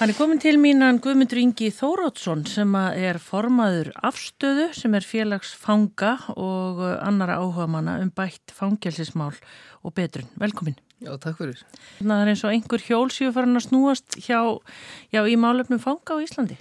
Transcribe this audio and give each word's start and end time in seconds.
Hann 0.00 0.08
er 0.08 0.16
komin 0.16 0.38
til 0.40 0.56
mínan 0.56 0.96
Guðmundur 1.04 1.36
Ingi 1.42 1.66
Þórótsson 1.76 2.46
sem 2.48 2.70
er 2.72 3.18
formaður 3.20 3.90
afstöðu 4.08 4.70
sem 4.72 4.94
er 4.96 5.04
félagsfanga 5.04 6.14
og 6.40 6.80
annara 7.04 7.36
áhuga 7.42 7.66
manna 7.68 7.98
um 8.00 8.08
bætt 8.08 8.54
fangelsismál 8.56 9.36
og 9.84 9.94
betrun. 9.98 10.30
Velkomin. 10.40 10.78
Já, 11.04 11.12
takk 11.20 11.36
fyrir. 11.42 11.60
Það 11.98 12.14
er 12.16 12.32
eins 12.32 12.46
og 12.46 12.54
einhver 12.54 12.86
hjólsíu 12.86 13.28
farin 13.36 13.60
að 13.60 13.66
snúast 13.66 14.16
hjá, 14.24 14.40
já, 15.12 15.20
í 15.20 15.36
málefnum 15.36 15.84
fanga 15.84 16.16
á 16.16 16.24
Íslandi. 16.24 16.56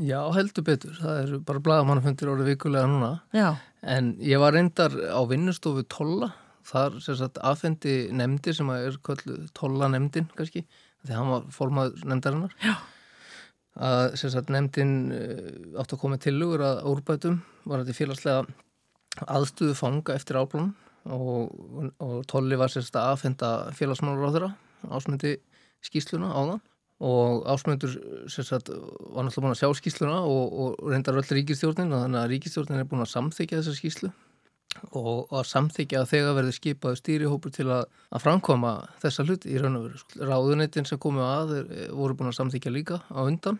Já, 0.00 0.22
heldur 0.32 0.64
betur. 0.72 0.96
Það 0.96 1.22
er 1.26 1.38
bara 1.44 1.64
bladamannafundir 1.68 2.32
orðið 2.32 2.54
vikulega 2.54 2.88
núna. 2.88 3.14
Já. 3.36 3.50
En 3.84 4.14
ég 4.24 4.40
var 4.40 4.56
reyndar 4.56 4.96
á 4.96 5.20
vinnustofu 5.28 5.84
Tolla. 5.92 6.32
Þar 6.72 7.02
sagt 7.04 7.36
aðfendi 7.44 8.06
nefndir 8.16 8.56
sem 8.56 8.72
er 8.72 8.96
kallu 9.04 9.42
Tolla 9.52 9.92
nefndin 9.92 10.32
kannski 10.32 10.64
því 11.06 11.16
hann 11.16 11.32
var 11.32 11.50
fólmaður 11.54 12.06
nefndarinnar. 12.10 12.54
Já. 12.62 12.74
að 13.78 14.16
sagt, 14.18 14.50
nefndin 14.50 14.94
uh, 15.14 15.80
átt 15.80 15.94
að 15.94 16.00
koma 16.02 16.18
til 16.18 16.34
lugur 16.38 16.64
að 16.66 16.82
úrbætum 16.90 17.42
var 17.68 17.84
þetta 17.84 17.98
félagslega 17.98 19.28
aðstuðu 19.28 19.74
fanga 19.78 20.14
eftir 20.18 20.38
áblunum 20.38 20.72
og, 21.14 21.52
og 22.02 22.16
Tolli 22.30 22.58
var 22.58 22.72
sagt, 22.72 22.96
að 22.96 23.12
aðfenda 23.12 23.52
félagsmálur 23.78 24.28
á 24.28 24.34
þeirra 24.34 24.50
ásmyndi 24.94 25.36
skýsluna 25.84 26.32
á 26.34 26.40
það 26.42 26.58
og 26.98 27.44
ásmyndur 27.46 27.92
sagt, 28.26 28.70
var 28.70 29.22
náttúrulega 29.22 29.44
búin 29.44 29.54
að 29.54 29.60
sjá 29.60 29.68
skýsluna 29.78 30.16
og, 30.26 30.54
og 30.58 30.88
reyndar 30.90 31.18
öll 31.20 31.28
ríkistjórnin 31.30 31.94
þannig 31.94 32.20
að 32.24 32.32
ríkistjórnin 32.32 32.82
er 32.82 32.88
búin 32.90 33.04
að 33.04 33.12
samþykja 33.12 33.60
þessa 33.60 33.76
skýslu 33.78 34.10
og 34.96 35.32
að 35.34 35.46
samþykja 35.48 36.02
að 36.02 36.10
þegar 36.12 36.36
verði 36.38 36.54
skipaði 36.56 37.00
stýrihópur 37.00 37.54
til 37.54 37.66
að, 37.72 37.86
að 38.12 38.24
framkoma 38.24 38.72
þessa 39.02 39.24
hluti 39.24 39.52
í 39.52 39.62
raun 39.62 39.78
og 39.78 39.88
veru. 39.88 40.02
Ráðuneytin 40.28 40.88
sem 40.88 41.00
komu 41.02 41.24
að 41.24 41.54
er, 41.60 41.72
voru 41.96 42.16
búin 42.18 42.30
að 42.30 42.38
samþykja 42.38 42.74
líka 42.74 43.00
á 43.08 43.20
undan 43.24 43.58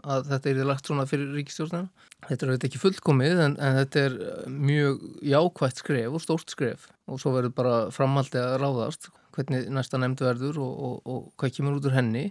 að 0.00 0.30
þetta 0.30 0.50
er 0.50 0.62
lagt 0.64 0.88
svona 0.88 1.04
fyrir 1.08 1.34
ríkistjórnina. 1.36 1.90
Þetta 2.24 2.46
er 2.46 2.50
auðvitað 2.50 2.68
ekki 2.70 2.80
fullkomið 2.80 3.42
en, 3.44 3.56
en 3.60 3.78
þetta 3.82 4.04
er 4.06 4.16
mjög 4.48 5.02
jákvægt 5.28 5.82
skref 5.82 6.16
og 6.16 6.24
stórt 6.24 6.52
skref 6.52 6.88
og 7.10 7.20
svo 7.20 7.34
verður 7.36 7.56
bara 7.56 7.76
framhaldi 7.94 8.40
að 8.40 8.58
ráðast 8.62 9.10
hvernig 9.36 9.68
næsta 9.72 10.00
nefnd 10.00 10.24
verður 10.24 10.60
og, 10.64 10.72
og, 10.86 10.96
og 11.04 11.30
hvað 11.40 11.54
kemur 11.56 11.78
út 11.78 11.88
úr 11.88 11.96
henni 11.96 12.24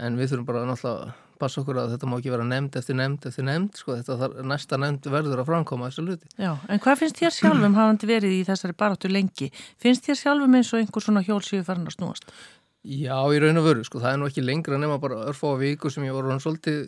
en 0.00 0.18
við 0.20 0.32
þurfum 0.32 0.48
bara 0.48 0.64
náttúrulega 0.68 1.16
passa 1.40 1.62
okkur 1.62 1.80
að 1.82 1.94
þetta 1.94 2.10
má 2.10 2.16
ekki 2.18 2.32
vera 2.34 2.46
nefnd 2.46 2.78
eftir 2.80 2.98
nefnd 2.98 3.26
eftir 3.30 3.46
nefnd, 3.48 3.80
sko, 3.80 3.96
þetta 3.98 4.18
þar, 4.20 4.36
næsta 4.52 4.78
nefnd 4.80 5.10
verður 5.14 5.42
að 5.42 5.50
framkoma 5.50 5.90
þessu 5.90 6.06
luti. 6.06 6.30
Já, 6.36 6.52
en 6.68 6.82
hvað 6.84 7.02
finnst 7.02 7.20
þér 7.22 7.36
sjálfum 7.38 7.76
hafandi 7.80 8.10
verið 8.10 8.36
í 8.38 8.40
þessari 8.48 8.78
baráttu 8.84 9.10
lengi? 9.10 9.50
Finnst 9.80 10.08
þér 10.08 10.20
sjálfum 10.22 10.56
eins 10.60 10.72
og 10.74 10.84
einhver 10.84 11.06
svona 11.06 11.24
hjólsíu 11.26 11.64
farin 11.66 11.88
að 11.88 11.96
snúast? 11.96 12.32
Já, 12.80 13.12
í 13.28 13.36
raun 13.36 13.60
og 13.60 13.66
veru, 13.66 13.82
sko, 13.84 14.00
það 14.00 14.14
er 14.14 14.20
nú 14.22 14.26
ekki 14.30 14.40
lengra 14.40 14.78
nema 14.80 14.94
bara 15.02 15.18
örfá 15.28 15.50
viku 15.60 15.90
sem 15.92 16.06
ég 16.06 16.14
var 16.16 16.30
hann 16.30 16.38
svolítið 16.40 16.86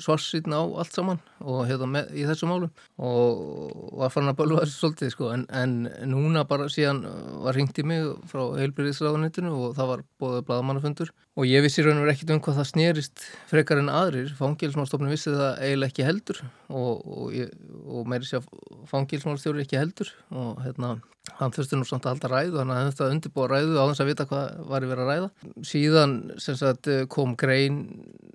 svarsýtn 0.00 0.54
á 0.56 0.64
allt 0.64 0.94
saman 0.96 1.18
og 1.44 1.58
hérna 1.68 1.88
með, 1.92 2.06
í 2.16 2.22
þessu 2.24 2.48
málum 2.48 2.70
og 2.96 3.98
var 4.00 4.14
farin 4.14 4.32
að 4.32 4.38
bölva 4.38 4.62
þessu 4.62 4.78
svolítið, 4.80 5.10
sko, 5.12 5.28
en, 5.34 5.42
en 5.52 5.74
núna 6.08 6.46
bara 6.48 6.70
síðan 6.72 7.02
var 7.44 7.58
ringt 7.58 7.76
í 7.76 7.84
mig 7.84 8.08
frá 8.30 8.46
heilbyrðisraðunitinu 8.62 9.52
og 9.52 9.74
það 9.76 9.90
var 9.90 10.04
bóðið 10.24 10.46
bladamannafundur 10.48 11.12
og 11.36 11.50
ég 11.50 11.66
vissi 11.66 11.84
raun 11.84 12.00
og 12.00 12.06
verið 12.06 12.14
ekkit 12.14 12.32
um 12.32 12.40
hvað 12.46 12.62
það 12.62 12.70
snýrist 12.70 13.26
frekar 13.50 13.82
en 13.82 13.92
aðrir, 13.92 14.32
fangilsmálstofnum 14.40 15.12
vissi 15.12 15.34
það 15.36 15.60
eiginlega 15.66 15.92
ekki 15.92 16.08
heldur 16.08 16.40
og, 16.72 17.04
og, 17.04 17.36
og 17.84 18.08
meiri 18.08 18.24
sé 18.24 18.40
að 18.40 18.48
fangilsmálstjóri 18.88 19.66
ekki 19.66 19.82
heldur 19.82 20.14
og 20.32 20.64
hérna 20.64 20.94
hann 21.40 21.54
þurfti 21.54 21.78
nú 21.78 21.86
samt 21.88 22.06
að 22.06 22.14
halda 22.16 22.30
ræðu, 22.32 22.60
hann 22.60 22.74
hafði 22.74 22.92
þetta 22.92 23.08
undirbúa 23.14 23.48
ræðu 23.52 23.78
á 23.80 23.84
þess 23.90 24.02
að 24.04 24.10
vita 24.10 24.28
hvað 24.30 24.60
var 24.70 24.84
í 24.84 24.90
verið 24.90 25.04
að 25.04 25.10
ræða. 25.12 25.30
Síðan 25.70 26.14
sagt, 26.42 26.90
kom 27.12 27.34
grein 27.38 27.80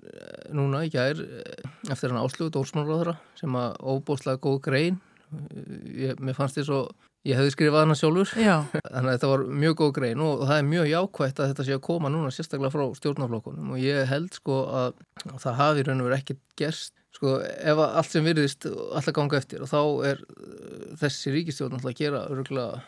eh, 0.08 0.50
núna 0.56 0.84
í 0.86 0.92
gær 0.92 1.22
eh, 1.22 1.70
eftir 1.92 2.12
hann 2.12 2.22
áslugu 2.22 2.52
dórsmálráðara 2.56 3.16
sem 3.40 3.56
að 3.58 3.80
óbúslega 3.80 4.42
góð 4.42 4.60
grein. 4.68 5.00
Ég, 5.32 6.18
mér 6.20 6.36
fannst 6.36 6.58
því 6.58 6.68
svo 6.68 6.82
Ég 7.22 7.38
hefði 7.38 7.52
skrifað 7.54 7.84
hana 7.84 7.94
sjálfur, 7.94 8.30
Já. 8.34 8.54
þannig 8.74 9.06
að 9.06 9.12
þetta 9.12 9.28
var 9.30 9.42
mjög 9.62 9.76
góð 9.78 9.90
grein 9.94 10.22
og 10.24 10.40
það 10.42 10.56
er 10.56 10.64
mjög 10.66 10.88
jákvægt 10.90 11.42
að 11.42 11.52
þetta 11.52 11.66
sé 11.68 11.76
að 11.76 11.82
koma 11.86 12.10
núna 12.10 12.32
sérstaklega 12.34 12.72
frá 12.74 12.82
stjórnaflokkunum 12.98 13.68
og 13.76 13.78
ég 13.78 14.08
held 14.10 14.34
sko 14.34 14.56
að 14.80 14.96
það 15.44 15.60
hafi 15.60 15.84
raun 15.86 16.02
og 16.02 16.08
verið 16.08 16.18
ekkert 16.18 16.40
gerst, 16.58 16.94
sko 17.22 17.36
ef 17.38 17.78
allt 17.78 18.10
sem 18.10 18.26
virðist 18.26 18.66
alltaf 18.66 19.14
ganga 19.14 19.38
eftir 19.38 19.62
og 19.62 19.70
þá 19.70 19.82
er 20.10 20.22
uh, 20.26 20.88
þessi 20.98 21.30
ríkistjórn 21.36 21.76
alltaf 21.78 21.92
að 21.92 22.00
gera 22.00 22.24
öruglega 22.26 22.80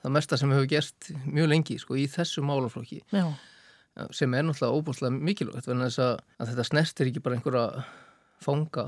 það 0.00 0.14
mesta 0.16 0.38
sem 0.40 0.52
hefur 0.54 0.70
gerst 0.72 1.10
mjög 1.24 1.50
lengi 1.52 1.76
sko 1.80 1.98
í 2.00 2.06
þessu 2.08 2.44
málaflokki 2.48 3.02
Já. 3.12 3.26
sem 4.08 4.32
er 4.32 4.46
náttúrulega 4.48 4.80
óbúslega 4.80 5.16
mikilvægt 5.16 5.68
en 5.68 5.84
þess 5.84 6.00
að, 6.00 6.14
að 6.40 6.52
þetta 6.52 6.66
snertir 6.70 7.10
ekki 7.10 7.24
bara 7.24 7.36
einhverja 7.36 7.84
fanga 8.44 8.86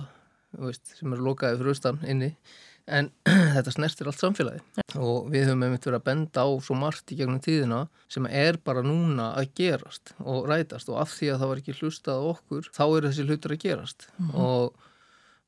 veist, 0.56 0.96
sem 0.96 1.12
eru 1.12 1.28
lokaði 1.28 1.60
fyrir 1.60 1.76
austan 1.76 2.00
inni 2.08 2.32
en 2.86 3.10
þetta 3.56 3.74
snertir 3.74 4.08
allt 4.10 4.22
samfélagi 4.22 4.62
ja. 4.78 4.86
og 5.02 5.28
við 5.32 5.48
höfum 5.48 5.64
einmitt 5.66 5.86
verið 5.88 6.00
að 6.00 6.08
benda 6.08 6.46
á 6.46 6.48
svo 6.62 6.76
margt 6.78 7.12
í 7.12 7.18
gegnum 7.18 7.42
tíðina 7.42 7.84
sem 8.12 8.28
er 8.30 8.60
bara 8.64 8.84
núna 8.86 9.32
að 9.36 9.52
gerast 9.60 10.14
og 10.22 10.48
rætast 10.50 10.88
og 10.92 11.00
af 11.02 11.14
því 11.16 11.32
að 11.32 11.40
það 11.42 11.52
var 11.52 11.62
ekki 11.62 11.78
hlustað 11.80 12.28
okkur 12.32 12.68
þá 12.72 12.84
eru 12.86 13.08
þessi 13.08 13.26
hlutur 13.26 13.56
að 13.56 13.62
gerast 13.64 14.08
mm 14.16 14.28
-hmm. 14.28 14.44
og, 14.46 14.85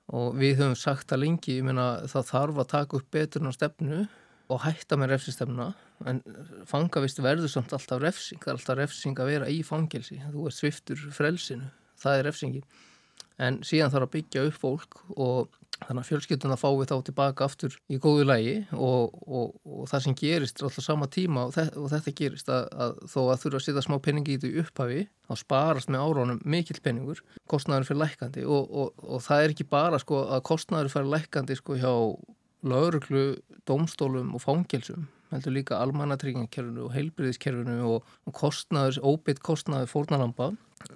og 0.09 0.39
við 0.41 0.63
höfum 0.63 0.79
sagt 0.79 1.13
að 1.13 1.25
lengi, 1.25 1.59
ég 1.59 1.67
meina 1.67 2.07
það 2.09 2.31
þarf 2.33 2.63
að 2.63 2.71
taka 2.73 2.99
upp 2.99 3.11
beturna 3.13 3.53
stefnu 3.53 4.07
og 4.49 4.63
hætta 4.65 4.97
með 4.97 5.13
refsistefna 5.13 5.73
en 6.09 6.23
fangavist 6.69 7.21
verður 7.21 7.51
samt 7.53 7.75
alltaf 7.77 8.01
refsing 8.01 8.41
það 8.41 8.53
er 8.53 8.61
alltaf 8.61 8.79
refsing 8.79 9.19
að 9.21 9.33
vera 9.33 9.49
í 9.53 9.59
fangelsi. 9.67 10.21
Þú 10.33 10.47
er 10.49 10.55
sviftur 10.57 11.03
frelsinu, 11.13 11.69
það 12.01 12.21
er 12.21 12.29
refsingi 12.31 12.63
en 13.39 13.61
síðan 13.67 13.93
þarf 13.93 14.09
að 14.09 14.15
byggja 14.17 14.45
upp 14.49 14.59
fólk 14.63 15.01
og 15.15 15.58
þannig 15.79 16.03
að 16.03 16.09
fjölskylduna 16.09 16.57
fái 16.59 16.87
þá 16.91 16.95
tilbaka 17.07 17.47
aftur 17.47 17.75
í 17.89 17.99
góðu 18.03 18.25
lægi 18.27 18.55
og, 18.75 19.13
og, 19.27 19.53
og 19.63 19.91
það 19.91 20.05
sem 20.05 20.17
gerist 20.19 20.59
er 20.59 20.69
alltaf 20.69 20.85
sama 20.85 21.09
tíma 21.13 21.45
og, 21.47 21.53
þe 21.55 21.67
og 21.79 21.91
þetta 21.93 22.15
gerist 22.19 22.51
að, 22.53 22.65
að 22.85 22.97
þó 23.13 23.19
að 23.25 23.43
þurfa 23.45 23.61
að 23.61 23.67
setja 23.67 23.85
smá 23.87 23.97
peningi 24.03 24.35
í 24.35 24.41
þetta 24.43 24.65
upphafi 24.65 25.05
þá 25.29 25.35
sparast 25.43 25.93
með 25.93 26.07
árónum 26.07 26.41
mikill 26.45 26.81
peningur 26.83 27.23
kostnæður 27.51 27.91
fyrir 27.91 28.03
lækandi 28.03 28.47
og 28.49 29.23
það 29.25 29.45
er 29.45 29.55
ekki 29.55 29.69
bara 29.71 30.03
sko 30.03 30.25
að 30.27 30.43
kostnæður 30.51 30.93
fyrir 30.97 31.13
lækandi 31.15 31.59
sko 31.61 31.79
hjá 31.79 31.93
lauruglu, 32.67 33.29
domstólum 33.69 34.35
og 34.35 34.43
fangelsum 34.43 35.07
heldur 35.33 35.55
líka 35.55 35.81
almannatryggingarkerfinu 35.83 36.87
og 36.87 36.95
heilbriðiskerfinu 36.97 37.81
og, 37.89 38.17
kostnaður, 38.39 39.01
óbytt 39.13 39.43
kostnaður 39.45 39.93
fórnalamba 39.93 40.53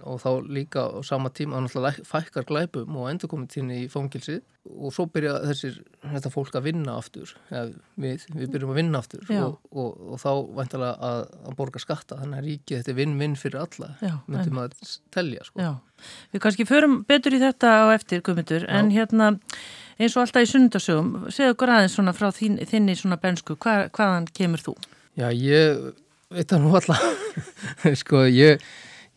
og 0.06 0.20
þá 0.22 0.30
líka 0.46 0.84
á 0.86 0.98
sama 1.06 1.30
tíma 1.34 1.58
að 1.58 1.66
náttúrulega 1.66 2.06
fækkar 2.06 2.46
glæpum 2.46 2.96
og 3.00 3.08
endur 3.10 3.30
komið 3.32 3.48
tíni 3.56 3.78
í 3.82 3.88
fangilsi 3.90 4.38
og 4.62 4.92
svo 4.94 5.08
byrja 5.10 5.40
þessir, 5.48 5.78
þetta 6.04 6.30
fólk 6.30 6.54
að 6.58 6.68
vinna 6.68 6.94
aftur, 7.00 7.32
ja, 7.50 7.64
við, 7.98 8.26
við 8.30 8.52
byrjum 8.54 8.70
að 8.70 8.78
vinna 8.78 9.00
aftur 9.02 9.32
og, 9.40 9.56
og, 9.72 9.96
og 10.14 10.20
þá 10.22 10.30
vantilega 10.60 10.92
að, 11.08 11.22
að 11.50 11.56
borga 11.58 11.82
skatta, 11.82 12.20
þannig 12.20 12.38
að 12.38 12.46
ríkið 12.46 12.78
þetta 12.78 12.92
er 12.92 12.98
vinn-vinn 13.00 13.38
fyrir 13.40 13.62
alla, 13.64 13.90
Já, 13.98 14.14
myndum 14.30 14.60
en, 14.62 14.62
að 14.68 14.92
telja 15.14 15.46
sko. 15.48 15.66
Já, 15.66 16.06
við 16.34 16.44
kannski 16.46 16.68
förum 16.70 17.00
betur 17.08 17.34
í 17.34 17.42
þetta 17.42 17.74
á 17.74 17.84
eftir, 17.96 18.22
Guðmundur, 18.22 18.68
en 18.70 18.94
hérna 18.94 19.32
eins 19.98 20.16
og 20.16 20.24
alltaf 20.24 20.46
í 20.46 20.52
sunnundasögum, 20.52 21.10
segðu 21.32 21.56
okkur 21.56 21.74
aðeins 21.74 21.98
svona 21.98 22.14
frá 22.16 22.30
þín, 22.34 22.60
þinni 22.68 22.96
svona 22.98 23.18
bensku, 23.22 23.58
Hva, 23.60 23.88
hvaðan 23.92 24.30
kemur 24.34 24.62
þú? 24.62 24.76
Já, 25.18 25.28
ég 25.32 25.92
veit 26.32 26.54
að 26.54 26.64
nú 26.64 26.72
alltaf, 26.78 27.04
sko, 28.02 28.24
ég 28.30 28.62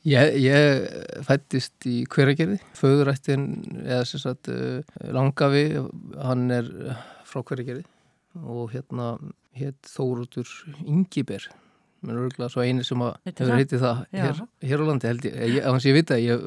Ég, 0.06 0.36
ég 0.38 0.84
fættist 1.26 1.86
í 1.90 2.04
hveragerði, 2.14 2.60
föðurættin 2.78 3.46
eða 3.82 4.04
sem 4.06 4.22
sagt 4.22 4.52
eh, 4.54 4.84
langafi, 5.10 5.64
hann 6.22 6.44
er 6.54 6.68
frá 7.26 7.42
hveragerði. 7.42 7.82
Og 8.46 8.70
hérna 8.76 9.16
hétt 9.58 9.90
Þóruður 9.90 10.52
Ingiber, 10.84 11.48
mér 12.06 12.20
er 12.20 12.28
örgulega 12.28 12.52
svo 12.54 12.62
eini 12.62 12.86
sem 12.86 13.02
hefur 13.02 13.56
heitið 13.56 13.82
það 13.82 14.04
hér, 14.20 14.44
hér 14.70 14.84
á 14.84 14.86
landi 14.92 15.10
held 15.10 15.26
ég, 15.26 15.40
ég, 15.40 15.58
ég, 15.58 15.88
ég 15.88 15.98
veit 15.98 16.14
að 16.14 16.22
ég, 16.22 16.46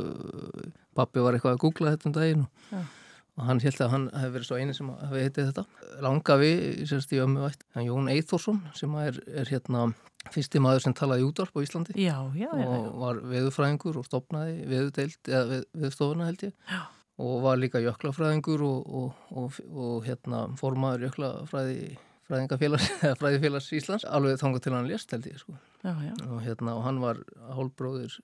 pappi 0.99 1.25
var 1.25 1.35
eitthvað 1.35 1.57
að 1.57 1.63
googla 1.65 1.95
þetta 1.97 2.11
um 2.11 2.15
daginn 2.15 2.47
og, 2.47 2.95
og 3.39 3.47
hann 3.47 3.63
held 3.63 3.81
að 3.85 3.93
hann 3.93 4.05
hefur 4.17 4.35
verið 4.35 4.49
svo 4.49 4.59
eini 4.59 4.75
sem 4.75 4.91
hefur 4.91 5.23
heitið 5.23 5.51
þetta. 5.53 5.65
Langafi, 6.03 6.53
semst 6.91 7.15
í 7.15 7.21
ömmu 7.23 7.45
vætt, 7.45 7.65
hann 7.77 7.87
Jón 7.87 8.11
Eithorsson 8.11 8.61
sem 8.77 8.97
er, 8.99 9.21
er 9.31 9.53
hérna 9.53 9.87
fyrsti 10.35 10.63
maður 10.63 10.85
sem 10.89 10.97
talaði 10.99 11.27
útvarp 11.29 11.55
á 11.55 11.61
Íslandi. 11.63 11.95
Já, 11.95 12.17
já, 12.35 12.51
já, 12.51 12.67
og 12.67 12.89
var 13.01 13.23
veðufræðingur 13.31 14.01
og 14.01 14.09
stopnaði 14.09 14.59
veðudeild 14.69 15.31
eða 15.31 15.45
veð, 15.53 15.65
veðstofuna 15.85 16.29
held 16.33 16.45
ég. 16.49 16.77
Og 17.19 17.41
var 17.43 17.59
líka 17.59 17.83
jöklafræðingur 17.83 18.63
og, 18.67 18.93
og, 19.01 19.25
og, 19.35 19.63
og 19.71 20.05
hérna 20.07 20.45
formaður 20.59 21.09
jöklafræði 21.09 21.97
fræðingafélags 22.29 23.73
Íslands 23.79 24.07
alveg 24.07 24.39
þanga 24.43 24.63
til 24.63 24.77
hann 24.77 24.91
lést 24.91 25.15
held 25.15 25.31
ég 25.31 25.41
sko 25.41 25.57
Já, 25.85 25.93
já. 26.03 26.15
og, 26.27 26.41
hérna, 26.43 26.73
og 26.75 26.83
hann 26.89 26.99
var 27.01 27.21
hálbróðir 27.55 28.17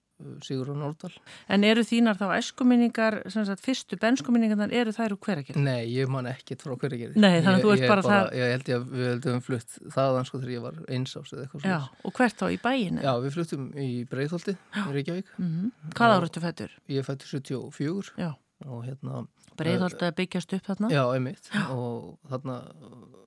Sigurður 0.47 0.77
Nórdal. 0.79 1.11
En 1.51 1.65
eru 1.67 1.83
þínar 1.85 2.17
þá 2.17 2.37
æskuminningar, 2.39 3.17
sem 3.35 3.45
sagt, 3.47 3.61
fyrstu 3.65 3.99
benskuminningarnar, 4.01 4.71
eru 4.73 4.93
þær 4.95 5.15
úr 5.17 5.21
hveragerði? 5.27 5.63
Nei, 5.63 5.89
ég 5.91 6.09
man 6.09 6.29
ekkert 6.31 6.63
frá 6.63 6.77
hveragerði. 6.79 7.19
Nei, 7.19 7.41
þannig 7.43 7.59
að 7.59 7.65
þú 7.67 7.73
ert 7.75 7.83
ég, 7.83 7.91
bara 7.91 8.05
það- 8.07 8.31
Ég 8.39 8.53
held 8.55 8.71
ég 8.71 8.77
að 8.79 8.95
við 8.95 9.09
heldum 9.11 9.43
flutt 9.43 9.75
þaðan 9.97 10.27
sko 10.29 10.39
þegar 10.39 10.55
ég 10.55 10.63
var 10.63 10.79
einsás 10.89 11.33
eða 11.35 11.43
eitthvað 11.45 11.67
Já, 11.67 11.79
svona. 11.79 11.91
og 12.05 12.13
hvert 12.15 12.39
þá 12.39 12.47
í 12.55 12.59
bæinu? 12.63 13.03
Já, 13.03 13.13
við 13.27 13.35
fluttum 13.37 13.67
í 13.75 13.89
Breiðholti, 14.09 14.57
í 14.57 14.93
Reykjavík. 14.95 15.27
Mm 15.39 15.73
Hvað 15.95 16.17
áratu 16.19 16.41
fættur? 16.47 16.71
Ég 16.89 17.05
fætti 17.05 17.27
74 17.27 18.15
Já, 18.17 18.31
og 18.67 18.85
hérna, 18.87 19.27
breiðholt 19.59 19.99
að 20.01 20.15
byggjast 20.23 20.55
upp 20.55 20.63
þarna? 20.71 20.91
já, 20.91 21.05
einmitt, 21.15 21.51
og 21.71 22.19
þarna 22.31 22.63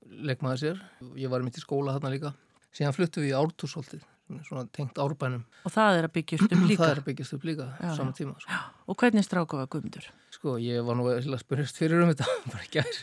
legg 0.08 0.40
maður 0.40 0.58
sér. 0.64 0.82
Ég 1.16 1.30
var 1.30 1.44
mitt 1.44 1.58
í 1.60 1.62
skóla 1.62 1.94
þarna 2.00 2.12
líka. 2.16 2.34
Síðan 2.78 2.96
fluttum 2.96 3.26
við 3.26 3.34
í 3.34 4.06
er 4.36 4.44
svona 4.48 4.66
tengt 4.76 4.98
árbænum. 5.00 5.44
Og 5.66 5.72
það 5.74 5.98
er 6.02 6.08
að 6.08 6.14
byggjast 6.18 6.48
upp 6.48 6.64
líka? 6.72 6.82
Það 6.84 6.94
er 6.94 7.02
að 7.02 7.06
byggjast 7.08 7.36
upp 7.38 7.46
líka, 7.48 7.68
Já, 7.80 7.92
saman 7.96 8.14
já. 8.14 8.18
tíma. 8.22 8.34
Sko. 8.44 8.58
Og 8.92 8.98
hvernig 9.02 9.26
stráka 9.28 9.60
var 9.62 9.70
Guðmundur? 9.72 10.10
Sko, 10.36 10.58
ég 10.62 10.84
var 10.88 10.98
nú 11.00 11.06
að 11.12 11.30
spyrjast 11.44 11.80
fyrir 11.80 12.04
um 12.04 12.12
þetta, 12.12 12.28
bara 12.52 12.66
ekki 12.66 12.82
gær. 12.82 13.00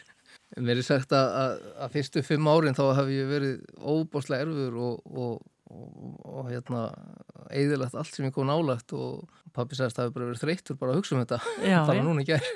Mér 0.61 0.79
er 0.79 0.87
sagt 0.87 1.15
að, 1.17 1.33
að, 1.41 1.65
að 1.83 1.95
fyrstu 1.97 2.23
fimm 2.23 2.47
árin 2.53 2.77
þá 2.77 2.85
hef 3.01 3.09
ég 3.11 3.27
verið 3.31 3.63
óbáslega 3.81 4.45
erfur 4.45 4.77
og, 4.79 5.01
og, 5.25 5.47
og, 5.73 6.19
og 6.31 6.51
hérna, 6.53 6.83
eðilegt 7.51 7.97
allt 7.99 8.13
sem 8.15 8.29
ég 8.29 8.35
kom 8.37 8.47
nálagt 8.47 8.93
og 8.95 9.25
pappi 9.57 9.79
sagðist 9.79 9.99
að 9.99 10.05
það 10.05 10.11
hefur 10.11 10.19
bara 10.21 10.29
verið 10.29 10.43
þreyttur 10.45 10.79
bara 10.79 10.93
að 10.95 11.01
hugsa 11.01 11.17
um 11.17 11.23
þetta, 11.25 11.41
Já, 11.65 11.79
bara 11.89 11.97
já. 11.99 12.05
núna 12.07 12.23
í 12.23 12.29
gær. 12.29 12.47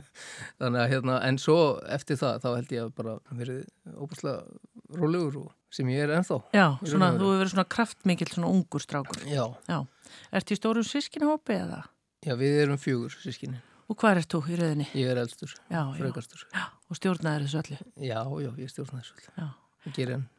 Þannig 0.62 0.84
að 0.84 0.94
hérna, 0.94 1.18
en 1.28 1.40
svo 1.42 1.58
eftir 1.98 2.20
það, 2.22 2.38
þá 2.46 2.48
held 2.54 2.72
ég 2.78 2.86
að 2.86 2.94
bara 3.02 3.18
verið 3.42 3.66
óbáslega 3.98 4.38
rólegur 5.02 5.40
og 5.42 5.50
sem 5.72 5.88
ég 5.88 6.04
er 6.04 6.12
ennþá. 6.18 6.38
Já, 6.54 6.66
svona, 6.84 7.08
þú 7.16 7.26
hefur 7.30 7.40
verið 7.42 7.52
svona 7.54 7.66
kraftmikill, 7.76 8.28
svona 8.34 8.50
ungur 8.52 8.84
strákur. 8.84 9.22
Já, 9.26 9.44
Já. 9.68 9.78
Ertu 10.32 10.52
í 10.54 10.58
stóru 10.60 10.82
sískinahópi 10.84 11.56
eða? 11.56 11.82
já, 12.26 12.34
við 12.36 12.58
erum 12.66 12.78
fjögur 12.78 13.14
sískinni. 13.16 13.58
Og 13.90 13.96
hvað 13.98 14.20
ert 14.22 14.28
þú 14.32 14.40
í 14.52 14.56
rauðinni? 14.60 14.86
Ég 14.94 15.08
er 15.10 15.18
eldstur. 15.24 15.50
Já, 15.72 15.80
og 16.88 16.96
stjórnaður 17.00 17.46
þessu 17.48 17.58
öllu. 17.62 17.78
Já, 18.04 18.20
já, 18.44 18.50
ég 18.62 18.70
stjórna 18.70 19.00
þessu. 19.02 19.16
alltaf. 19.16 19.48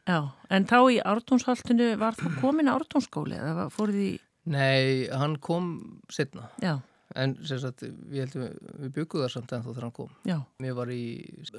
Já. 0.08 0.18
En 0.50 0.64
þá 0.70 0.78
í 0.94 1.00
ártónsholtinu 1.04 1.90
var 2.00 2.14
það 2.16 2.38
komin 2.40 2.70
ártónsskóli 2.72 3.36
eða 3.36 3.54
var- 3.58 3.70
fóruð 3.74 3.98
í, 4.00 4.12
Nei, 4.46 5.08
hann 5.12 5.36
kom 5.36 6.00
setna. 6.10 6.48
já, 6.62 6.78
En 7.14 7.34
sem 7.46 7.58
sagt, 7.62 7.82
við 7.84 8.24
heldum 8.24 8.42
við, 8.46 8.88
byggum 8.96 9.22
það 9.22 9.32
samt 9.34 9.52
ennþá 9.52 9.70
þegar 9.74 9.84
hann 9.86 9.92
kom. 9.98 10.12
já, 10.26 10.38
Mér 10.64 10.74
var 10.78 10.90
í 10.90 11.02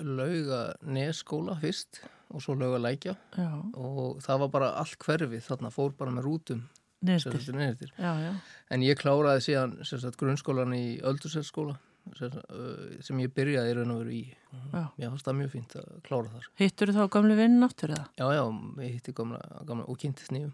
lauga 0.04 0.62
neskóla 0.84 1.56
fyrst 1.62 2.02
og 2.34 2.42
svo 2.44 2.56
lauga 2.60 2.80
lækja 2.82 3.14
já, 3.38 3.50
og 3.78 4.18
það 4.26 4.40
var 4.44 4.50
bara 4.58 4.72
allt 4.82 4.98
hverfið 5.06 5.44
þarna, 5.46 5.72
fór 5.72 5.94
bara 5.98 6.12
með 6.12 6.26
rútum 6.28 6.64
sem, 6.66 7.08
neðstir. 7.12 7.38
sagt, 7.46 7.56
neðstir. 7.60 7.92
Já, 8.02 8.12
já, 8.26 8.32
En 8.74 8.82
ég 8.84 8.98
kláraði 9.00 9.46
síðan 9.46 9.78
sem 9.86 10.00
sagt, 10.02 10.18
grunnskólan 10.18 10.74
í 10.76 11.00
Öldurselskóla 11.06 11.78
sem, 12.18 12.38
uh, 12.54 12.96
sem 13.06 13.20
ég 13.24 13.34
byrjaði 13.36 13.74
í 13.74 13.76
raun 13.80 13.94
og 13.96 14.02
veru 14.04 14.16
í. 14.16 14.24
Mér 14.72 15.12
fannst 15.12 15.28
það 15.28 15.38
mjög 15.42 15.52
fínt 15.56 15.76
að 15.80 15.90
klára 16.06 16.32
þar. 16.34 16.48
Hittur 16.62 16.94
þá 16.96 17.02
gamlu 17.16 17.38
vinn 17.40 17.68
áttur 17.68 17.96
eða? 17.96 18.08
Já, 18.20 18.26
já, 18.38 18.44
ég 18.86 18.96
hitti 18.96 19.16
gamla, 19.18 19.42
gamla 19.68 19.90
og 19.92 20.00
kynntist 20.02 20.34
nýjum. 20.36 20.54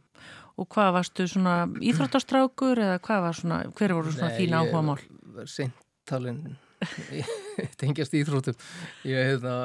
Og 0.61 0.69
hvað 0.71 0.91
varstu 0.97 1.27
svona 1.29 1.55
íþróttastrákur 1.91 2.81
eða 2.87 2.99
hvað 3.05 3.23
var 3.27 3.39
svona, 3.41 3.61
hver 3.77 3.95
voru 3.97 4.15
svona 4.15 4.33
þín 4.37 4.57
áhugamál? 4.57 4.99
Ég 5.01 5.37
var 5.39 5.51
seintalinn 5.51 6.43
tengjast 7.81 8.15
íþróttum 8.17 8.57
ég, 9.05 9.19
hefna, 9.33 9.55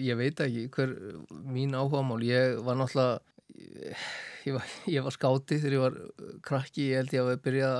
ég 0.00 0.16
veit 0.18 0.40
ekki 0.40 0.68
hver 0.72 0.94
mín 1.44 1.76
áhugamál 1.76 2.22
ég 2.24 2.56
var 2.64 2.78
náttúrulega 2.80 3.20
ég 4.46 4.56
var, 4.56 4.72
ég 4.90 5.06
var 5.06 5.14
skáti 5.14 5.58
þegar 5.60 5.76
ég 5.76 5.82
var 5.82 5.96
krakki, 6.46 6.88
ég 6.90 7.00
held 7.02 7.14
ég 7.16 7.26
að 7.26 7.42
byrja 7.44 7.70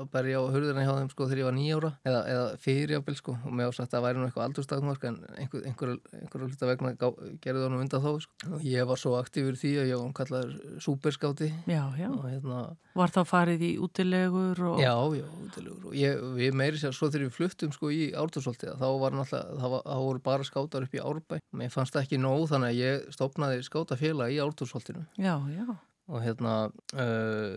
að 0.00 0.10
berja 0.12 0.42
á 0.42 0.44
hurðina 0.50 0.84
hjá 0.86 0.92
þeim 0.98 1.10
sko 1.12 1.28
þegar 1.28 1.42
ég 1.42 1.48
var 1.48 1.56
nýjára 1.56 1.90
eða, 2.08 2.20
eða 2.34 2.46
fyrir 2.64 2.94
jáfnvel 2.96 3.16
sko 3.20 3.36
og 3.38 3.56
mér 3.60 3.74
sagt 3.76 3.88
að 3.88 3.96
það 3.96 4.06
væri 4.06 4.20
nú 4.20 4.28
eitthvað 4.28 4.46
aldurstakmark 4.48 5.06
en 5.10 5.18
einhver, 5.36 5.64
einhver, 5.70 5.94
einhver 6.20 6.46
hluta 6.46 6.70
vegna 6.70 6.92
gá, 6.98 7.08
gerði 7.44 7.64
það 7.64 7.72
nú 7.74 7.82
undan 7.84 8.04
þá 8.04 8.10
sko. 8.26 8.52
og 8.56 8.66
ég 8.66 8.90
var 8.90 9.02
svo 9.02 9.16
aktífur 9.20 9.58
því 9.60 9.72
að 9.82 9.90
ég 9.90 10.02
var 10.02 10.14
kallaður 10.20 10.78
superskáti. 10.84 11.50
Já, 11.70 11.82
já, 12.00 12.08
og 12.10 12.26
hérna 12.28 12.62
var 12.96 13.12
þá 13.14 13.20
farið 13.28 13.62
í 13.64 13.70
útilegur 13.82 14.62
og... 14.72 14.80
Já, 14.82 14.94
já, 15.14 15.26
útilegur. 15.44 15.90
Og 15.90 15.96
ég, 15.96 16.22
við 16.36 16.56
meiri 16.58 16.80
sér 16.80 16.96
svo 16.96 17.10
þegar 17.10 17.28
við 17.28 17.36
fluttum 17.36 17.74
sko 17.74 17.92
í 17.94 18.10
Ártúrsolti 18.18 18.72
þá 18.80 18.86
var 19.00 19.14
náttúrulega, 19.14 19.60
það, 19.60 19.76
það 19.86 20.02
voru 20.06 20.24
bara 20.26 20.48
skátar 20.48 20.86
upp 20.86 20.96
í 20.96 21.04
Árbæ. 21.04 21.38
Mér 21.60 21.72
fannst 21.74 21.94
það 21.94 22.06
ekki 22.06 22.20
nóg 22.20 22.48
þannig 22.50 22.72
að 22.72 22.80
ég 22.80 23.06
stopnaði 23.14 23.62
skátafélag 23.66 24.34
í 24.34 24.40
Ártúrsoltinu 24.42 25.06
Já, 25.20 25.36
já, 25.54 25.66
og 26.10 26.24
hérna 26.24 26.54
uh, 26.98 27.54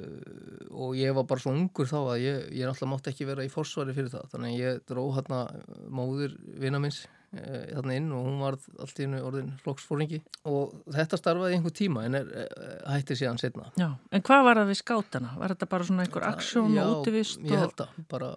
og 0.73 0.93
ég 0.97 1.15
var 1.17 1.25
bara 1.29 1.41
svo 1.41 1.53
ungur 1.55 1.89
þá 1.89 1.97
að 2.01 2.21
ég, 2.21 2.39
ég 2.53 2.69
náttúrulega 2.69 2.91
mátti 2.93 3.13
ekki 3.13 3.27
vera 3.29 3.45
í 3.45 3.51
forsvari 3.51 3.95
fyrir 3.97 4.13
það. 4.13 4.29
Þannig 4.33 4.53
að 4.53 4.63
ég 4.63 4.85
dró 4.89 5.03
hérna 5.17 5.41
móður 5.89 6.37
vina 6.61 6.81
minns 6.83 7.03
uh, 7.03 7.22
þarna 7.33 7.95
inn 7.97 8.09
og 8.13 8.25
hún 8.27 8.39
var 8.43 8.57
allt 8.83 8.99
í 9.01 9.07
orðin 9.17 9.47
flokksfóringi 9.63 10.19
og 10.49 10.73
þetta 10.93 11.17
starfaði 11.17 11.57
einhver 11.57 11.73
tíma 11.75 12.03
en 12.07 12.17
er, 12.19 12.27
uh, 12.29 12.91
hætti 12.93 13.17
síðan 13.17 13.39
setna 13.41 13.69
já. 13.79 13.87
En 14.13 14.21
hvað 14.25 14.43
var 14.47 14.61
það 14.61 14.71
við 14.71 14.79
skátana? 14.81 15.31
Var 15.41 15.53
þetta 15.55 15.69
bara 15.73 15.87
svona 15.89 16.05
einhver 16.05 16.27
aksjón 16.29 16.75
Já, 16.77 16.83
og 16.85 17.01
útivist? 17.01 17.41
ég 17.41 17.55
og... 17.55 17.63
held 17.63 17.83
að 17.85 17.97
bara, 18.13 18.29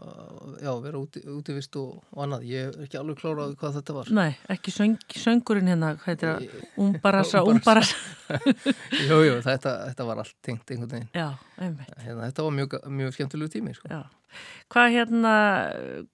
já, 0.64 0.72
vera 0.86 1.02
úti, 1.02 1.22
útivist 1.36 1.78
og, 1.80 2.00
og 2.14 2.24
annað, 2.24 2.46
ég 2.48 2.70
er 2.70 2.86
ekki 2.86 3.00
alveg 3.02 3.20
klárað 3.20 3.56
hvað 3.60 3.78
þetta 3.80 3.98
var 3.98 4.12
Nei, 4.16 4.28
ekki 4.56 4.74
söng, 4.74 4.96
söngurinn 5.26 5.72
hérna? 5.72 5.92
Ég- 6.06 6.54
Umbarasa, 6.80 7.42
Umbarasa. 7.44 7.44
umbarasa. 7.52 7.96
Jú, 9.08 9.20
jú, 9.26 9.34
þetta, 9.44 9.72
þetta 9.90 10.06
var 10.08 10.22
allt 10.24 10.36
tengt 10.44 10.70
einhvern 10.72 10.92
veginn 10.96 11.10
Já, 11.14 11.28
einmitt, 11.60 11.92
hérna, 12.02 12.30
Þetta 12.30 12.46
var 12.48 12.56
mjög, 12.56 12.78
mjög 13.02 13.16
skemmtilegu 13.18 13.52
tími 13.58 13.74
sko. 13.76 13.90
já. 13.92 14.02
Hvað 14.72 14.92
hérna, 14.96 15.32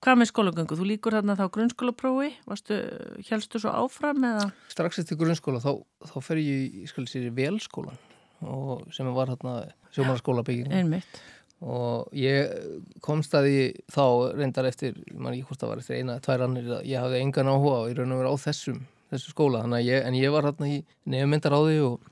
hvað 0.05 0.19
með 0.21 0.29
skólagöngu? 0.29 0.77
Þú 0.77 0.87
líkur 0.91 1.17
hérna 1.17 1.37
þá 1.39 1.47
grunnskólaprófi, 1.55 2.33
helstu 2.45 3.61
svo 3.63 3.73
áfram 3.73 4.27
eða? 4.29 4.51
Strax 4.73 5.01
eftir 5.01 5.19
grunnskóla 5.21 5.63
þá, 5.63 5.71
þá 6.11 6.17
fer 6.27 6.43
ég 6.43 6.83
í, 6.83 6.89
skal 6.91 7.07
ég 7.07 7.13
sér, 7.15 7.29
í 7.31 7.37
velskólan 7.37 7.97
og 8.43 8.83
sem 8.93 9.09
var 9.15 9.31
hérna 9.33 9.63
sjómanarskóla 9.95 10.45
bygging 10.47 10.75
Einmitt, 10.75 11.21
og 11.63 12.11
ég 12.17 12.51
komst 13.05 13.35
að 13.39 13.49
því 13.49 13.65
þá 13.95 14.05
reyndar 14.37 14.69
eftir, 14.69 14.99
ég 15.07 15.17
man 15.17 15.33
ekki 15.33 15.49
hvort 15.49 15.63
það 15.63 15.73
var 15.73 15.83
eftir 15.83 16.01
eina 16.01 16.17
eða 16.17 16.27
tvær 16.27 16.47
annir 16.49 16.71
að 16.79 16.89
ég 16.91 17.07
hafði 17.07 17.23
engan 17.23 17.53
áhuga 17.53 17.77
á 17.79 17.83
í 17.87 17.97
raun 17.99 18.15
og 18.17 18.23
vera 18.23 18.35
á 18.35 18.45
þessum, 18.45 18.81
þessu 19.13 19.35
skóla 19.35 19.63
þannig 19.65 19.79
að 19.79 19.89
ég, 19.89 20.07
en 20.09 20.19
ég 20.19 20.35
var 20.35 20.49
hérna 20.51 20.71
í 20.73 20.79
nefnmyndar 21.15 21.57
á 21.57 21.61
því 21.63 21.81
og, 21.87 22.09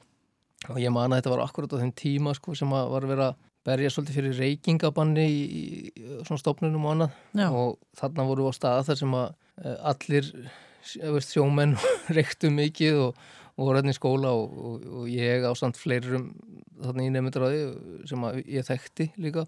og 0.70 0.80
ég 0.80 0.94
man 0.94 1.10
að 1.10 1.20
þetta 1.20 1.34
var 1.34 1.44
akkurat 1.44 1.74
á 1.76 1.80
þeim 1.82 1.94
tíma 1.98 2.36
sko 2.38 2.56
sem 2.58 2.76
að 2.78 2.92
var 2.94 3.08
að 3.08 3.14
vera 3.16 3.30
að 3.32 3.40
berja 3.66 3.90
svolítið 3.92 4.18
fyrir 4.18 4.38
reykingabanni 4.40 5.26
í, 5.28 5.40
í, 5.40 5.64
í 5.92 6.18
svona 6.26 6.40
stofnunum 6.40 6.86
og 6.86 6.94
annað. 6.94 7.18
Já, 7.36 7.48
og 7.48 7.76
þarna 8.00 8.26
voru 8.30 8.46
við 8.46 8.54
á 8.56 8.58
staða 8.58 8.86
þar 8.88 9.00
sem 9.02 9.16
að 9.18 9.26
eh, 9.64 9.76
allir 9.92 10.30
eh, 10.40 11.10
veist, 11.16 11.34
sjómenn 11.34 11.76
reyktu 12.16 12.52
mikið 12.54 13.02
og, 13.06 13.26
og 13.56 13.66
voru 13.66 13.80
hérna 13.80 13.94
í 13.94 13.98
skóla 13.98 14.32
og, 14.36 14.56
og, 14.70 14.88
og 15.00 15.10
ég 15.12 15.44
á 15.44 15.52
samt 15.58 15.80
fleirum 15.80 16.30
þarna 16.80 17.04
í 17.04 17.12
nefndræði 17.16 17.60
sem 18.08 18.26
ég 18.46 18.66
þekkti 18.68 19.10
líka 19.20 19.44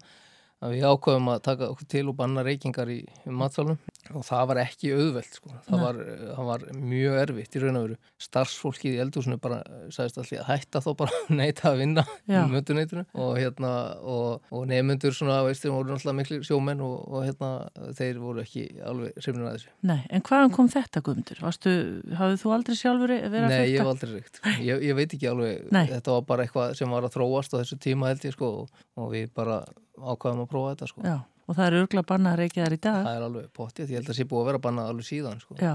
að 0.63 0.77
við 0.77 0.85
ákveðum 0.87 1.33
að 1.33 1.43
taka 1.49 1.69
okkur 1.73 1.89
til 1.91 2.05
og 2.11 2.17
banna 2.19 2.45
reykingar 2.45 2.91
í 2.93 3.01
matsalunum 3.25 3.81
og 4.11 4.25
það 4.27 4.47
var 4.49 4.59
ekki 4.63 4.89
auðvelt 4.97 5.37
sko. 5.37 5.51
það, 5.67 5.79
var, 5.85 5.99
það 6.35 6.47
var 6.49 6.63
mjög 6.75 7.17
erfitt 7.21 7.55
í 7.55 7.61
raun 7.63 7.77
og 7.79 7.85
veru. 7.87 7.97
Starfsfólkið 8.25 8.97
í 8.97 9.01
eldhúsinu 9.03 9.37
bara 9.43 9.59
sagðist 9.95 10.19
allir 10.19 10.41
að 10.43 10.49
hætta 10.49 10.81
þá 10.83 10.89
bara 10.99 11.19
að 11.21 11.31
neita 11.39 11.69
að 11.71 11.79
vinna 11.83 12.03
mötuneitinu 12.51 13.05
og 13.23 13.31
hérna 13.39 13.71
og, 14.01 14.43
og 14.51 14.65
nefnendur 14.71 15.15
svona 15.15 15.39
veist 15.47 15.63
þeir 15.63 15.75
voru 15.77 15.93
náttúrulega 15.93 16.17
miklu 16.19 16.39
sjómenn 16.47 16.83
og, 16.83 16.95
og 17.07 17.25
hérna 17.27 17.51
þeir 17.99 18.19
voru 18.23 18.43
ekki 18.43 18.65
alveg 18.83 19.15
hrifnir 19.23 19.47
að 19.47 19.57
þessu. 19.57 19.73
Nei, 19.93 19.99
en 20.11 20.25
hvaðan 20.27 20.53
kom 20.57 20.71
þetta 20.73 21.03
Guðmundur? 21.07 21.43
Hafðu 21.43 22.37
þú 22.43 22.53
aldrei 22.57 22.77
sjálfur 22.79 23.13
verið 23.15 23.39
að 23.39 23.53
Nei, 23.53 23.57
ég 23.71 23.77
fyrta? 23.77 23.83
hef 23.83 23.91
aldrei 23.93 24.13
reykt 24.17 24.41
ég, 24.67 24.83
ég 24.89 24.97
veit 24.99 25.15
ekki 25.17 25.29
alveg, 25.31 25.67
Nei. 25.73 25.85
þetta 25.93 26.17
var 26.17 26.25
bara 26.33 26.45
eitthvað 26.47 26.75
sem 26.79 26.91
var 26.93 27.07
að 27.07 27.15
þróast 27.17 27.55
á 27.55 27.59
þessu 27.61 27.79
tíma 27.83 28.11
held 28.11 28.27
ég 28.27 28.35
sko 28.35 28.49
og, 28.63 28.83
og 28.99 29.11
við 29.13 29.29
bara 29.35 29.61
ákvaðum 29.93 30.43
að 30.43 30.49
prófa 30.51 30.73
þetta 30.73 30.89
sko. 30.89 31.03
Já, 31.05 31.15
og 31.43 31.55
það 31.57 31.65
er 31.67 31.77
örgla 31.81 32.03
bannað 32.07 32.33
að 32.35 32.41
reykja 32.43 32.65
þær 32.67 32.75
í 32.75 32.81
dag. 32.83 32.99
það 33.07 33.15
er 33.17 33.25
alveg 33.27 33.47
pottið, 33.57 33.89
ég 33.89 33.97
held 33.99 34.05
að 34.05 34.11
það 34.13 34.19
sé 34.19 34.27
búið 34.31 34.41
að 34.43 34.49
vera 34.51 34.61
bannað 34.63 34.91
alveg 34.93 35.07
síðan 35.09 35.41
sko 35.43 35.57
Já, 35.59 35.73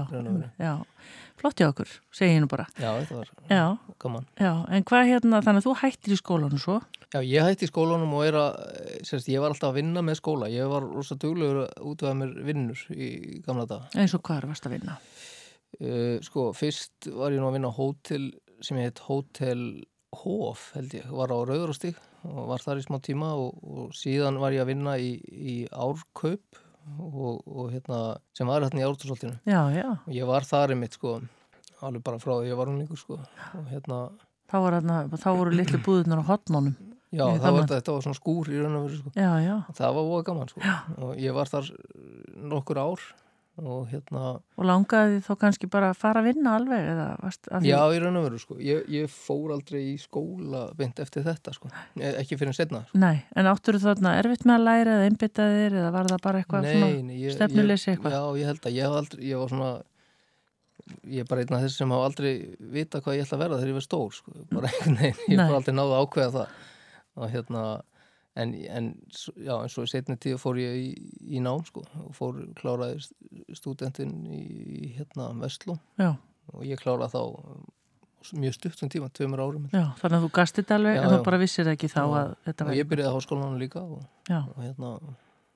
já, 0.59 0.71
flott 1.39 1.61
í 1.61 1.67
okkur, 1.67 1.91
segi 2.19 2.33
ég 2.35 2.41
nú 2.43 2.49
bara. 2.51 2.65
Já, 2.79 2.89
þetta 2.99 3.19
var 3.19 3.29
Já, 3.49 3.65
gaman 4.03 4.25
já, 4.39 4.53
en 4.75 4.87
hvað 4.89 5.11
hérna, 5.11 5.43
þannig 5.45 5.61
að 5.63 5.67
þú 5.69 5.75
hættir 5.83 6.15
í 6.15 6.19
skólanum 6.19 6.63
svo? 6.63 6.79
Já, 7.09 7.21
ég 7.25 7.41
hætti 7.47 7.65
í 7.65 7.69
skólanum 7.71 8.11
og 8.13 8.25
er 8.27 8.35
að, 8.37 8.57
sérst, 9.07 9.29
ég 9.33 9.41
var 9.41 9.49
alltaf 9.53 9.71
að 9.71 9.79
vinna 9.79 10.03
með 10.05 10.19
skóla. 10.19 10.45
Ég 10.53 10.67
var 10.69 10.83
rosa 10.85 11.15
duglegur 11.17 11.63
að 11.63 11.87
útvega 11.89 12.17
mér 12.19 12.35
vinnur 12.45 12.83
í 12.93 13.07
gamla 13.47 13.65
daga. 13.65 13.87
Eins 13.97 14.13
og 14.13 14.21
hvað 14.27 14.43
er 14.43 14.47
varst 14.51 14.67
að 14.69 14.75
vinna? 14.75 14.97
Uh, 15.79 16.19
sko, 16.21 16.43
fyrst 16.53 17.09
var 17.17 17.33
ég 17.33 17.41
nú 17.41 17.49
að 17.49 17.55
vinna 17.57 17.71
hótel 17.73 18.27
sem 18.61 18.77
heit 18.77 19.01
Hótel 19.07 19.63
Hof, 20.15 20.71
held 20.75 20.95
ég. 20.97 21.05
Var 21.13 21.31
á 21.31 21.37
Rauðurstík 21.45 21.99
og 22.27 22.39
var 22.49 22.63
þar 22.63 22.81
í 22.81 22.85
smá 22.85 22.97
tíma 23.05 23.33
og, 23.39 23.59
og 23.61 23.93
síðan 23.95 24.39
var 24.41 24.55
ég 24.55 24.63
að 24.65 24.71
vinna 24.73 24.95
í, 24.99 25.11
í 25.29 25.55
Árkaup 25.69 26.59
og, 26.97 27.43
og 27.45 27.69
hérna, 27.73 27.99
sem 28.35 28.49
var 28.49 28.65
hérna 28.65 28.81
í 28.81 28.87
já, 29.77 29.85
Og 30.07 30.15
ég 30.15 30.29
var 30.29 30.47
þar 30.47 30.73
einmitt, 30.73 30.97
sko, 30.97 31.19
alveg 31.85 32.03
bara 32.05 32.21
frá 32.21 32.33
því 32.39 32.49
ég 32.49 32.59
var 32.59 32.71
unlingur, 32.73 32.99
sko. 32.99 33.19
Og 33.59 33.69
hérna, 33.69 34.01
þá, 34.49 34.57
var, 34.57 34.79
þarna, 34.79 35.01
þá 35.21 35.29
voru 35.37 35.55
litlu 35.55 35.81
búðunar 35.85 36.23
á 36.25 36.29
hotnónum. 36.33 36.75
Já, 37.09 37.25
var, 37.41 37.63
þetta 37.65 37.93
var 37.95 38.03
svona 38.05 38.17
skúr 38.19 38.49
í 38.53 38.59
raun 38.59 38.75
og 38.77 38.83
veru 38.85 38.99
sko. 38.99 39.11
Já, 39.17 39.29
já. 39.41 39.55
Það 39.79 39.95
var 39.97 40.09
óa 40.11 40.25
gaman 40.27 40.51
sko. 40.51 40.61
Já. 40.61 40.75
og 41.01 41.15
ég 41.17 41.33
var 41.33 41.49
þar 41.49 41.71
nokkur 42.51 42.81
ár 42.81 43.05
og 43.59 43.87
hérna, 43.91 44.39
Og 44.57 44.65
langaði 44.67 45.17
þið 45.19 45.25
þó 45.27 45.35
kannski 45.41 45.69
bara 45.71 45.89
að 45.91 45.97
fara 45.99 46.21
að 46.21 46.27
vinna 46.29 46.55
alveg 46.59 46.87
eða 46.93 47.07
varst 47.23 47.49
að 47.51 47.61
því? 47.65 47.69
já, 47.71 47.79
í 47.95 47.99
raun 48.03 48.17
og 48.19 48.25
veru 48.27 48.39
sko. 48.39 48.57
ég, 48.63 48.85
ég 48.89 49.09
fór 49.11 49.53
aldrei 49.55 49.81
í 49.93 49.97
skóla 49.99 50.61
beint 50.79 50.99
eftir 50.99 51.23
þetta 51.27 51.53
sko. 51.55 51.69
Ekki 51.99 52.37
fyrir 52.39 52.53
en 52.53 52.57
setna 52.59 52.83
sko. 52.87 52.97
Nei, 53.01 53.23
en 53.35 53.45
áttur 53.51 53.75
þú 53.79 53.85
þarna 53.89 54.15
erfitt 54.21 54.45
með 54.47 54.55
að 54.59 54.65
læra 54.69 54.95
eða 54.99 55.09
einbytta 55.11 55.49
þér 55.53 55.77
eða 55.83 55.91
var 55.97 56.11
það 56.13 56.21
bara 56.23 56.41
eitthvað 56.43 56.69
ég, 56.71 57.31
stefnuleysi 57.35 57.89
ég- 57.91 57.97
eitthvað? 57.97 58.17
Já, 58.17 58.23
ég 58.39 58.45
held 58.53 58.61
að 58.69 58.77
ég 58.79 58.83
hef 58.89 58.99
aldrei, 59.03 59.23
ég 59.29 59.37
var 59.43 59.49
svona 59.55 59.71
ég 61.05 61.19
er 61.21 61.27
bara 61.29 61.41
einn 61.43 61.53
af 61.53 61.61
þess 61.67 61.77
sem 61.77 61.91
hafa 61.93 62.05
aldrei 62.09 62.33
vita 62.73 63.01
hvað 63.03 63.17
ég 63.19 63.25
ætla 63.27 63.37
að 63.37 63.43
verða 63.43 63.57
þegar 63.59 63.69
ég 63.69 63.77
verð 63.77 63.85
stór 63.89 64.13
sko. 64.15 64.31
bara 64.49 64.67
einhvern 64.71 64.97
veginn, 64.97 65.19
ég 65.29 65.37
Nei. 65.37 65.45
fór 65.49 65.57
aldrei 65.59 65.75
náða 65.77 65.93
að 65.99 66.05
ákveða 66.07 66.31
það 66.33 66.47
og 67.19 67.29
hérna 67.33 67.63
en, 68.39 68.53
en 68.69 68.89
já, 69.35 69.53
en 69.55 69.71
svo 69.71 69.85
í 69.85 69.91
setni 69.91 70.17
tíu 70.21 70.39
fór 70.41 70.59
ég 70.61 70.77
í, 70.79 70.89
í 71.37 71.43
nám 71.43 71.63
sko 71.67 71.83
og 72.03 72.13
fór 72.17 72.41
kláraði 72.59 73.03
stúdentin 73.57 74.15
í 74.31 74.93
hérna 74.97 75.31
Vestló 75.41 75.77
Já, 75.99 76.13
og 76.53 76.65
ég 76.67 76.81
kláraði 76.81 77.13
þá 77.15 77.21
um, 77.23 77.63
mjög 78.39 78.57
stuttum 78.57 78.91
tíma, 78.91 79.07
tveimur 79.15 79.39
árum. 79.39 79.69
Já, 79.71 79.95
þannig 80.01 80.17
að 80.17 80.25
þú 80.25 80.29
gasti 80.35 80.61
þetta 80.61 80.77
alveg 80.79 80.99
en 80.99 81.09
þú 81.13 81.23
bara 81.29 81.39
vissir 81.39 81.71
ekki 81.71 81.89
þá 81.91 82.01
að 82.03 82.35
þetta 82.49 82.67
var... 82.67 82.77
ég 82.79 82.89
byrjaði 82.91 83.11
á 83.11 83.15
háskólanum 83.15 83.59
líka 83.61 83.83
og, 83.85 84.03
og 84.35 84.59
hérna 84.59 84.93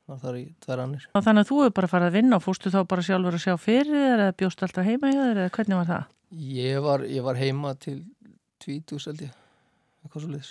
var 0.09 0.19
þar 0.19 0.39
í 0.39 0.45
og 0.67 1.23
þannig 1.23 1.43
að 1.43 1.49
þú 1.49 1.59
hefur 1.61 1.75
bara 1.77 1.91
farið 1.91 2.09
að 2.09 2.17
vinna 2.17 2.39
og 2.39 2.43
fórstu 2.43 2.71
þá 2.73 2.81
bara 2.91 3.05
sjálfur 3.05 3.37
að 3.37 3.45
sjá 3.45 3.53
fyrir 3.61 4.09
eða 4.13 4.33
bjóst 4.39 4.65
alltaf 4.65 4.87
heima 4.87 5.11
hjá 5.13 5.21
þér 5.21 5.39
eða 5.43 5.53
hvernig 5.57 5.79
var 5.79 5.87
það? 5.91 6.09
ég 6.53 6.81
var, 6.83 7.05
ég 7.07 7.23
var 7.23 7.39
heima 7.39 7.73
til 7.79 7.97
tvítus 8.63 9.07
held 9.07 9.23
ég 9.27 9.39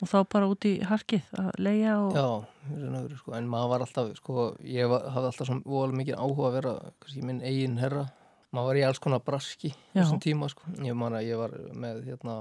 Og 0.02 0.09
þá 0.09 0.18
bara 0.32 0.49
út 0.49 0.64
í 0.64 0.73
harkið 0.88 1.28
að 1.42 1.50
leia 1.59 1.99
og... 2.00 2.16
Já, 2.16 2.26
veru, 2.73 3.18
sko. 3.21 3.35
en 3.37 3.49
maður 3.52 3.71
var 3.75 3.85
alltaf, 3.87 4.11
sko, 4.16 4.49
ég 4.64 4.88
var, 4.88 5.06
hafði 5.12 5.30
alltaf 5.32 5.52
voðalega 5.66 6.00
mikið 6.02 6.18
áhuga 6.25 6.49
að 6.50 6.59
vera, 6.61 6.75
kannski 7.02 7.23
minn 7.28 7.42
eigin 7.44 7.78
herra. 7.82 8.09
Maður 8.52 8.66
var 8.68 8.76
í 8.76 8.82
alls 8.85 8.99
konar 9.00 9.21
braski 9.25 9.71
þessum 9.94 10.18
tíma, 10.21 10.44
sko. 10.52 10.68
Ég 10.85 10.92
man 11.00 11.14
að 11.16 11.25
ég 11.25 11.38
var 11.40 11.54
með, 11.73 12.02
hérna, 12.04 12.35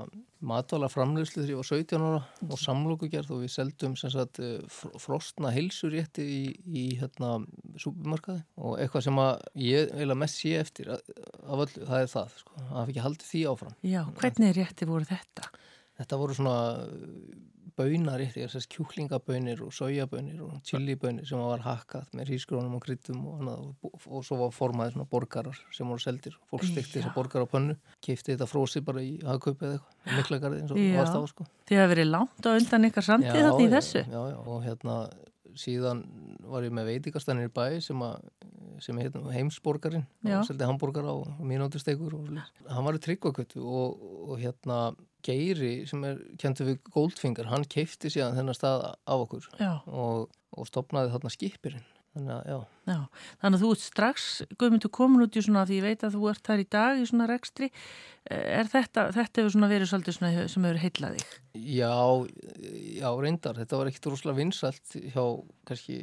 matvala 0.44 0.89
framleyslu 0.91 1.38
þegar 1.46 1.53
ég 1.53 1.60
var 1.62 1.68
17 1.70 2.03
ára 2.03 2.18
og 2.51 2.60
samlokugerð 2.60 3.32
og 3.32 3.39
við 3.46 3.53
seldum, 3.53 3.94
sem 3.96 4.12
sagt, 4.12 4.41
eh, 4.44 4.58
fr- 4.68 4.98
frostna 5.00 5.53
heilsurétti 5.56 6.25
í, 6.27 6.41
í, 6.68 6.84
hérna, 7.00 7.38
súpermarkaði 7.80 8.44
og 8.60 8.75
eitthvað 8.84 9.06
sem 9.08 9.22
að 9.24 9.46
ég 9.63 9.94
eiginlega 9.96 10.20
mest 10.25 10.41
sé 10.44 10.51
eftir 10.60 10.91
að- 10.98 11.15
af 11.48 11.63
öllu, 11.63 11.88
það 11.88 12.03
er 12.03 12.12
það, 12.18 12.36
sko. 12.44 12.60
Það 12.60 12.75
hafi 12.82 12.91
ekki 12.98 13.06
haldið 13.08 13.32
því 13.32 13.44
áfram. 13.53 13.75
Já, 13.94 14.01
hvernig 14.20 14.56
rétti 14.60 14.89
voru 14.91 15.08
þetta? 15.15 15.48
Þetta 16.01 16.20
voru 16.22 16.36
svona 16.38 16.58
baunar 17.77 18.22
eftir, 18.22 18.50
þess 18.50 18.60
að 18.60 18.74
kjúklingabönir 18.75 19.62
og 19.65 19.72
sojabönir 19.74 20.41
og 20.43 20.58
chilibönir 20.67 21.27
sem 21.27 21.39
var 21.39 21.63
hakkað 21.65 22.10
með 22.17 22.31
hrísgrónum 22.31 22.75
og 22.77 22.84
kryttum 22.84 23.22
og 23.29 23.39
annað 23.39 23.63
og, 23.63 23.96
og 24.05 24.25
svo 24.27 24.39
var 24.41 24.53
formaði 24.55 24.96
svona 24.96 25.08
borgarar 25.12 25.62
sem 25.74 25.88
voru 25.88 26.03
seldir. 26.03 26.36
Fólk 26.51 26.65
stekti 26.67 27.00
Já. 27.00 27.00
þessar 27.00 27.15
borgar 27.15 27.46
á 27.46 27.51
pönnu, 27.53 27.77
keipti 28.03 28.34
þetta 28.34 28.50
frósi 28.50 28.84
bara 28.86 29.03
í 29.05 29.15
hagkaupi 29.24 29.67
eða 29.70 29.79
eitthvað, 29.79 30.15
miklagarði 30.20 30.62
eins 30.62 30.75
og 30.75 30.84
varst 31.00 31.17
á 31.17 31.22
sko. 31.31 31.50
Þið 31.70 31.81
hafa 31.81 31.93
verið 31.96 32.10
langt 32.12 32.48
á 32.48 32.51
undan 32.51 32.89
ykkar 32.91 33.08
sandið 33.08 33.39
þarna 33.39 33.65
í 33.65 33.74
þessu? 33.75 34.05
Já, 34.05 34.22
já, 34.34 34.39
og 34.41 34.65
hérna 34.67 34.98
síðan 35.60 36.05
var 36.48 36.65
ég 36.65 36.75
með 36.75 36.91
veitingastannir 36.93 37.50
í 37.50 37.53
bæ 37.53 37.65
sem 37.84 38.03
að 38.05 38.22
sem 38.81 38.98
heit 38.98 39.13
heimsborgarinn 39.36 40.05
Já. 40.25 40.39
og 40.39 40.48
seldi 40.48 40.65
hambúrgar 40.65 41.05
á 41.05 41.13
svoleiðis. 41.13 42.48
hann 42.72 42.88
var 42.88 42.98
í 42.98 43.01
tryggvakötu 43.03 43.62
og, 43.62 44.05
og 44.31 44.39
hérna 44.41 44.77
Geiri 45.25 45.74
sem 45.90 46.04
er 46.08 46.22
kentur 46.42 46.72
við 46.72 46.82
Goldfinger 46.94 47.50
hann 47.51 47.66
keifti 47.70 48.12
síðan 48.13 48.38
þennan 48.40 48.58
stað 48.58 48.86
af 48.92 49.25
okkur 49.25 49.50
og, 49.62 50.30
og 50.56 50.70
stopnaði 50.70 51.13
þarna 51.16 51.34
skipirinn 51.34 51.90
þannig 52.12 52.34
að 52.36 52.48
já, 52.50 52.58
já. 52.92 52.98
Þannig 53.42 53.56
að 53.56 53.62
þú 53.62 53.70
ert 53.72 53.84
strax, 53.86 54.24
Guðmundur, 54.60 54.92
komin 54.92 55.24
út 55.24 55.38
í 55.40 55.44
svona, 55.46 55.62
því 55.68 55.78
ég 55.78 55.86
veit 55.86 56.01
að 56.04 56.18
þú 56.18 56.25
ert 56.32 56.50
þar 56.50 56.63
í 56.63 56.66
dag 56.75 57.00
í 57.00 57.06
svona 57.08 57.28
rekstri. 57.30 57.70
Er 58.28 58.68
þetta, 58.68 59.06
þetta 59.16 59.42
hefur 59.42 59.54
svona 59.56 59.70
verið 59.72 59.92
svolítið 59.94 60.18
svona 60.18 60.44
sem 60.51 60.68
hefur 60.68 60.82
heillað 60.82 61.16
þig? 61.16 61.38
já, 61.56 61.92
já 63.00 63.10
reyndar, 63.20 63.58
þetta 63.60 63.80
var 63.80 63.90
ekkit 63.90 64.08
rosalega 64.12 64.40
vinsælt 64.40 64.96
hjá 65.12 65.24
kannski 65.68 65.98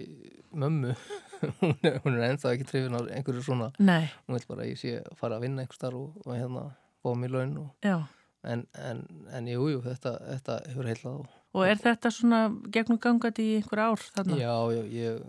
mömmu 0.52 0.94
hún 1.60 2.18
er, 2.18 2.26
ennþá 2.28 2.52
ekki 2.54 2.68
trefin 2.68 2.98
á 2.98 3.00
einhverju 3.06 3.44
svona 3.46 3.70
Nei, 3.78 4.10
hún 4.26 4.36
vil 4.36 4.48
bara 4.50 4.66
að 4.66 4.72
ég 4.72 4.80
sé 4.80 4.94
að 5.00 5.16
fara 5.20 5.38
að 5.38 5.46
vinna 5.46 5.64
einhver 5.64 5.78
starf 5.78 6.00
og, 6.00 6.20
og 6.26 6.34
hérna 6.34 6.68
mér 7.18 7.32
laun 7.32 7.54
og, 7.62 7.68
já. 7.84 7.96
En, 8.48 8.64
en, 8.80 9.02
en 9.34 9.50
jú, 9.50 9.68
jú, 9.74 9.82
þetta, 9.84 10.14
þetta 10.32 10.58
hefur 10.70 10.90
heilað 10.92 11.20
og 11.24 11.34
Og 11.56 11.64
er 11.64 11.78
þetta 11.80 12.10
svona 12.12 12.38
gegnum 12.70 12.98
gangandi 13.00 13.44
í 13.44 13.54
einhver 13.58 13.80
ár 13.80 14.02
þarna? 14.14 14.36
já, 14.36 14.52
já, 14.76 14.82
ég 14.92 15.22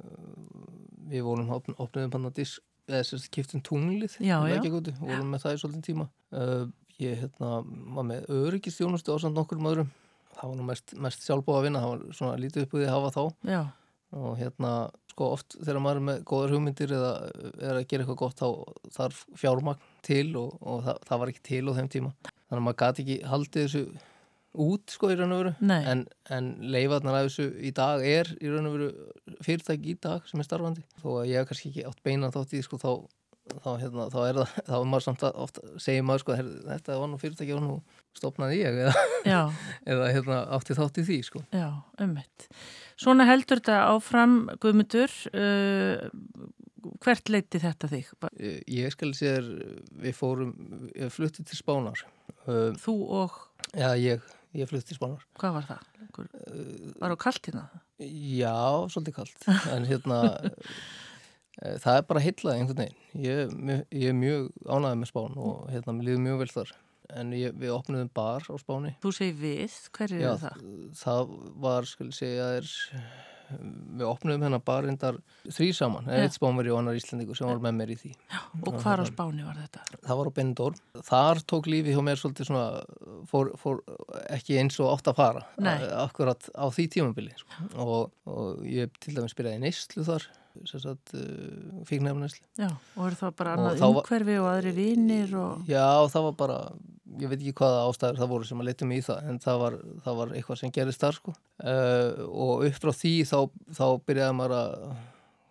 við 1.10 1.24
vorum 1.26 1.54
opn, 1.56 1.78
opniðum 1.80 2.12
hann 2.18 2.30
að 2.30 2.42
disk 2.42 2.66
eða 2.90 3.06
sérst 3.08 3.30
kiptum 3.34 3.64
tunglið 3.66 4.18
Já, 4.20 4.36
já. 4.50 4.58
Lækjagötu, 4.58 4.94
vorum 5.00 5.32
með 5.34 5.46
það 5.46 5.56
í 5.56 5.62
svolítinn 5.64 5.88
tíma 5.88 6.06
uh, 6.36 6.68
ég 7.00 7.24
hérna 7.24 7.52
var 7.96 8.08
með 8.10 8.30
öryggistjónustu 8.36 9.16
á 9.16 9.18
samt 9.24 9.38
nokkur 9.38 9.62
öðrum 9.62 9.92
það 10.36 10.46
var 10.52 10.58
nú 10.60 10.68
mest, 10.68 10.96
mest 11.00 11.26
sjálfbóð 11.26 11.60
að 11.60 11.68
vinna 11.68 11.84
það 11.84 11.94
var 11.94 12.18
svona 12.20 12.40
lítið 12.42 12.66
upp 12.66 12.76
úr 12.76 12.84
því 12.84 12.90
að 12.90 12.96
hafa 12.98 13.14
þá 13.16 13.52
Já, 13.54 13.62
og 14.16 14.38
hérna 14.40 14.74
sko 15.12 15.32
oft 15.36 15.58
þegar 15.60 15.82
maður 15.84 16.00
er 16.00 16.06
með 16.08 16.22
góðar 16.30 16.54
hugmyndir 16.56 16.94
eða 16.96 17.12
er 17.60 17.80
að 17.80 17.88
gera 17.92 18.06
eitthvað 18.06 18.22
gott 18.22 18.40
þá 18.40 18.48
þarf 18.96 19.24
fjármagn 19.38 19.90
til 20.06 20.28
og, 20.40 20.56
og 20.62 20.86
það, 20.86 21.02
það 21.10 21.22
var 21.24 21.34
ekki 21.34 21.44
til 21.50 21.64
á 21.68 21.72
þeim 21.80 21.92
tíma. 21.96 22.14
Þannig 22.24 22.62
að 22.62 22.66
maður 22.68 22.80
gati 22.84 23.06
ekki 23.06 23.20
haldið 23.30 23.68
þessu 23.68 23.84
út 24.66 24.96
sko 24.96 25.12
í 25.14 25.20
raun 25.20 25.36
og 25.36 25.44
veru. 25.44 25.54
En, 25.92 26.04
en 26.34 26.50
leifarnar 26.74 27.20
af 27.20 27.30
þessu 27.30 27.50
í 27.62 27.74
dag 27.76 28.04
er 28.08 28.34
í 28.40 28.50
raun 28.50 28.72
og 28.72 28.78
veru 28.78 28.90
fyrirtæki 29.46 29.94
í 29.94 30.00
dag 30.02 30.26
sem 30.30 30.42
er 30.42 30.50
starfandi. 30.50 30.86
Þó 31.04 31.10
að 31.20 31.30
ég 31.30 31.42
hef 31.42 31.52
kannski 31.52 31.74
ekki 31.74 31.88
átt 31.92 32.04
beina 32.06 32.32
þátt 32.34 32.58
í 32.58 32.64
sko 32.66 32.82
þá 32.82 32.92
þá, 33.58 33.72
hérna, 33.82 34.08
þá 34.14 34.20
er 34.24 34.40
það, 34.40 34.52
þá 34.70 34.74
er 34.80 34.90
maður 34.90 35.06
samt 35.08 35.26
að 35.28 35.40
ofta 35.46 35.72
segir 35.82 36.06
maður 36.06 36.24
sko, 36.24 36.36
her, 36.40 36.52
þetta 36.68 37.00
var 37.02 37.12
nú 37.12 37.22
fyrirtæki 37.22 37.56
og 37.56 37.64
nú 37.66 37.78
stopnaði 38.18 38.62
ég 38.62 38.80
eða, 38.86 39.06
eða 39.94 40.12
hérna, 40.14 40.44
átti 40.58 40.78
þátt 40.78 41.02
í 41.02 41.08
því 41.10 41.20
sko. 41.30 41.44
já, 41.56 41.68
ummitt. 42.06 42.50
Svona 43.00 43.26
heldur 43.30 43.62
þetta 43.62 43.78
áfram, 43.94 44.34
Guðmundur, 44.60 45.14
uh, 45.32 46.10
hvert 47.04 47.30
leiti 47.32 47.62
þetta 47.64 47.88
þig? 47.92 48.10
Eh, 48.36 48.58
Ég 48.76 48.92
skal 48.96 49.14
sér, 49.16 49.46
við 50.04 50.16
fórum, 50.18 50.52
ég 50.96 51.12
flutti 51.16 51.46
til 51.48 51.60
Spánar. 51.60 52.02
Uh, 52.46 52.74
Þú 52.80 52.96
og, 53.22 53.38
já, 53.72 53.94
ég, 54.00 54.26
ég 54.58 54.68
flutti 54.72 54.92
til 54.92 55.00
Spánar. 55.00 55.24
hvað 55.40 55.56
var 55.60 55.70
það? 55.70 55.86
Einhver- 56.04 57.00
Var 57.00 57.16
á 57.16 57.18
kaltina? 57.24 57.64
Já, 58.00 58.56
svolítið 58.92 59.16
kalt. 59.22 59.48
En 59.72 59.86
hérna, 59.88 60.20
það 61.84 61.96
er 62.02 62.06
bara 62.08 62.24
heillaði 62.24 62.60
einhvern 62.62 62.84
veginn. 62.84 63.00
Ég, 63.16 63.56
ég 63.96 64.12
er 64.12 64.20
mjög 64.20 64.52
ánægði 64.68 65.00
með 65.02 65.12
Spán 65.14 65.40
og 65.40 65.66
hérna, 65.72 65.96
mér 65.96 66.08
líður 66.12 66.24
mjög 66.28 66.40
vel 66.44 66.52
þar. 66.58 66.76
En 67.18 67.32
ég, 67.34 67.56
við 67.58 67.72
opnuðum 67.74 68.12
bar 68.14 68.44
á 68.46 68.54
Spáni. 68.62 68.92
Þú 69.02 69.12
segir 69.16 69.40
við, 69.42 69.80
hver 69.98 70.14
er 70.14 70.22
Já, 70.22 70.34
það? 70.44 70.62
það 71.00 71.32
var, 71.66 71.88
skal 71.90 72.08
ég 72.12 72.18
segja, 72.20 72.50
er, 72.60 72.70
við 73.98 74.04
opnuðum 74.06 74.44
hennar 74.46 74.62
bar 74.62 74.86
reyndar 74.86 75.16
þrý 75.50 75.70
saman. 75.74 76.06
Já. 76.06 76.20
Eitt 76.28 76.36
Spánveri 76.38 76.70
og 76.70 76.78
annar 76.84 77.00
Íslandingur 77.00 77.38
sem 77.40 77.50
var 77.50 77.58
með 77.66 77.74
mér 77.80 77.94
í 77.96 77.98
því. 77.98 78.12
Og 78.62 78.78
hvar 78.84 79.02
á 79.02 79.06
Spáni 79.10 79.42
var 79.48 79.58
þetta? 79.58 79.82
það 80.06 80.20
var 80.22 80.30
á 80.30 80.34
Benidorm. 80.38 80.78
Þar 81.10 81.42
tók 81.50 81.70
lífi 81.74 81.96
hjá 81.98 82.04
mér 82.06 82.22
svolítið 82.22 82.52
svona, 82.52 82.68
fór, 83.32 83.50
fór 83.58 83.82
ekki 84.30 84.60
eins 84.62 84.78
og 84.84 84.92
átt 84.94 85.10
að 85.10 85.18
fara, 85.24 85.46
a- 85.66 86.04
akkurat 86.06 86.46
á 86.54 86.66
því 86.70 86.86
tímabili. 86.94 87.34
Sko. 87.42 87.72
Og, 87.82 88.14
og 88.30 88.62
ég 88.70 88.94
til 89.02 89.18
dæmis 89.18 89.34
byrjaði 89.34 89.64
í 89.64 89.66
neyslu 89.66 90.06
þar, 90.06 90.30
sagt, 90.68 91.14
uh, 91.16 91.82
fíknefnæslu. 91.90 92.46
Já, 92.60 92.70
og 92.96 93.04
er 93.08 93.18
það 93.20 93.36
bara 93.42 93.58
annað 93.58 93.84
umhverfi 93.90 94.40
og 94.42 94.50
aðri 94.52 94.74
vinnir 94.78 95.36
og... 95.40 95.68
Já, 95.70 95.86
það 96.12 96.26
var 96.30 96.36
bara, 96.44 96.58
ég 97.20 97.32
veit 97.32 97.40
ekki 97.40 97.56
hvaða 97.62 97.86
ástæður 97.88 98.20
það 98.24 98.34
voru 98.34 98.50
sem 98.50 98.64
að 98.64 98.72
leita 98.72 98.90
mig 98.90 99.04
í 99.04 99.06
það, 99.10 99.30
en 99.30 99.40
það 99.46 99.62
var, 99.64 99.78
það 100.08 100.20
var 100.24 100.34
eitthvað 100.36 100.62
sem 100.64 100.74
gerist 100.80 101.06
þar, 101.06 101.22
sko. 101.22 101.38
Uh, 101.64 102.26
og 102.30 102.68
upp 102.70 102.84
frá 102.84 102.94
því 103.04 103.14
þá, 103.30 103.40
þá 103.80 103.86
byrjaði 104.10 104.38
maður 104.42 104.58
að 104.60 104.76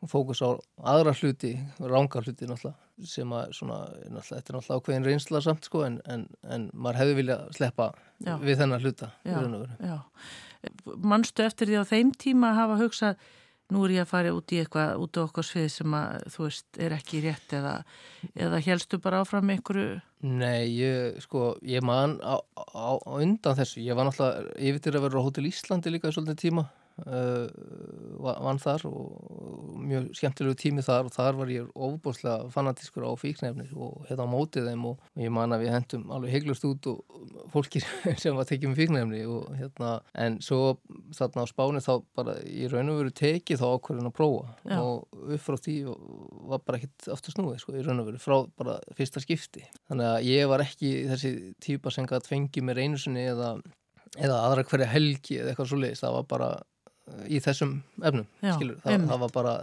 fókus 0.07 0.43
á 0.45 0.55
aðra 0.87 1.15
hluti, 1.19 1.55
rángar 1.81 2.27
hluti 2.27 2.47
náttúrulega, 2.47 2.77
sem 3.09 3.33
að 3.35 3.55
svona, 3.57 3.79
náttúrulega, 3.89 4.27
þetta 4.29 4.53
er 4.53 4.59
náttúrulega 4.59 4.83
ákveðin 4.83 5.09
reynsla 5.09 5.41
samt, 5.43 5.67
sko, 5.67 5.83
en, 5.87 5.97
en, 6.07 6.27
en 6.47 6.69
maður 6.75 7.01
hefði 7.03 7.17
viljað 7.19 7.49
sleppa 7.59 7.89
Já. 8.23 8.37
við 8.43 8.61
þennan 8.63 8.85
hluta. 8.85 9.11
Manstu 11.03 11.45
eftir 11.47 11.71
því 11.71 11.83
á 11.83 11.91
þeim 11.91 12.13
tíma 12.19 12.53
að 12.53 12.61
hafa 12.63 12.79
hugsað, 12.83 13.27
nú 13.75 13.85
er 13.85 13.95
ég 13.99 14.05
að 14.05 14.11
fara 14.13 14.35
út 14.37 14.55
í 14.55 14.61
eitthvað 14.63 15.03
út 15.05 15.19
á 15.19 15.21
okkur 15.25 15.47
svið 15.47 15.69
sem 15.75 15.97
að, 15.99 16.27
þú 16.35 16.45
veist, 16.47 16.69
er 16.81 16.97
ekki 16.97 17.23
rétt 17.25 17.55
eða, 17.59 17.75
eða 18.35 18.63
helstu 18.65 19.01
bara 19.05 19.23
áfram 19.25 19.53
einhverju... 19.55 19.99
Nei, 20.29 20.67
ég, 20.81 21.21
sko, 21.23 21.53
ég 21.63 21.85
man 21.87 22.17
á, 22.25 22.41
á, 22.41 22.99
á 22.99 23.11
undan 23.19 23.59
þessu, 23.59 23.85
ég 23.85 23.99
var 23.99 24.09
náttúrulega 24.09 24.57
yfir 24.71 24.83
til 24.83 24.95
að 24.97 25.05
vera 25.07 25.23
á 25.23 25.27
Hótel 25.27 25.47
Íslandi 25.51 25.93
líka 25.95 26.11
í 26.11 26.17
svolítið 26.17 26.41
tíma 26.47 26.69
vann 27.07 28.61
þar 28.63 28.85
og 28.89 29.79
mjög 29.89 30.09
skemmtilegu 30.19 30.59
tími 30.59 30.85
þar 30.85 31.09
og 31.09 31.15
þar 31.15 31.39
var 31.39 31.53
ég 31.53 31.69
ofbúrslega 31.75 32.49
fanatískur 32.53 33.07
á 33.07 33.13
fíknefni 33.19 33.69
og 33.77 34.09
hérna 34.09 34.27
á 34.27 34.33
mótið 34.33 34.69
þeim 34.71 34.87
og 34.91 35.05
ég 35.21 35.33
man 35.33 35.55
að 35.55 35.65
við 35.65 35.75
hendum 35.77 36.11
alveg 36.15 36.35
heiglust 36.35 36.67
út 36.69 36.91
og 36.91 37.49
fólki 37.53 37.83
sem 38.23 38.37
var 38.37 38.49
tekið 38.49 38.73
með 38.73 38.81
fíknefni 38.83 39.23
og 39.31 39.49
hérna 39.59 39.95
en 40.19 40.41
svo 40.45 40.79
þarna 41.17 41.47
á 41.47 41.53
spáni 41.53 41.85
þá 41.85 41.93
bara 42.19 42.37
í 42.45 42.69
raun 42.73 42.93
og 42.93 43.03
veru 43.03 43.15
tekið 43.23 43.63
þá 43.63 43.67
ákvarðin 43.71 44.11
að 44.11 44.17
prófa 44.19 44.55
Já. 44.65 44.79
og 44.83 45.33
upp 45.39 45.47
frá 45.47 45.59
því 45.69 45.79
var 46.53 46.65
bara 46.67 46.81
ekkit 46.83 47.11
aftur 47.15 47.37
snúið 47.37 47.63
sko 47.63 47.77
í 47.79 47.87
raun 47.87 48.03
og 48.03 48.11
veru 48.11 48.23
frá 48.23 48.39
bara 48.59 48.79
fyrsta 48.99 49.23
skipti 49.25 49.65
þannig 49.89 50.11
að 50.13 50.31
ég 50.33 50.51
var 50.51 50.65
ekki 50.67 50.95
þessi 51.13 51.35
típa 51.63 51.95
sem 51.95 52.09
gæti 52.09 52.35
fengið 52.35 52.69
mér 52.69 52.83
einu 52.85 53.01
sinni 53.01 53.29
eða 53.29 53.57
eða 54.17 54.41
aðra 54.47 54.65
hverja 54.69 54.91
helgi 54.91 55.39
eða 55.41 55.53
eitthvað 55.53 55.71
svo 55.71 55.79
leiðist, 55.83 56.05
það 56.05 56.17
var 56.19 56.29
bara 56.33 56.51
í 57.29 57.41
þessum 57.45 57.79
efnum, 58.03 58.27
Já, 58.43 58.55
það, 58.57 59.07
það 59.11 59.23
var 59.25 59.33
bara 59.35 59.55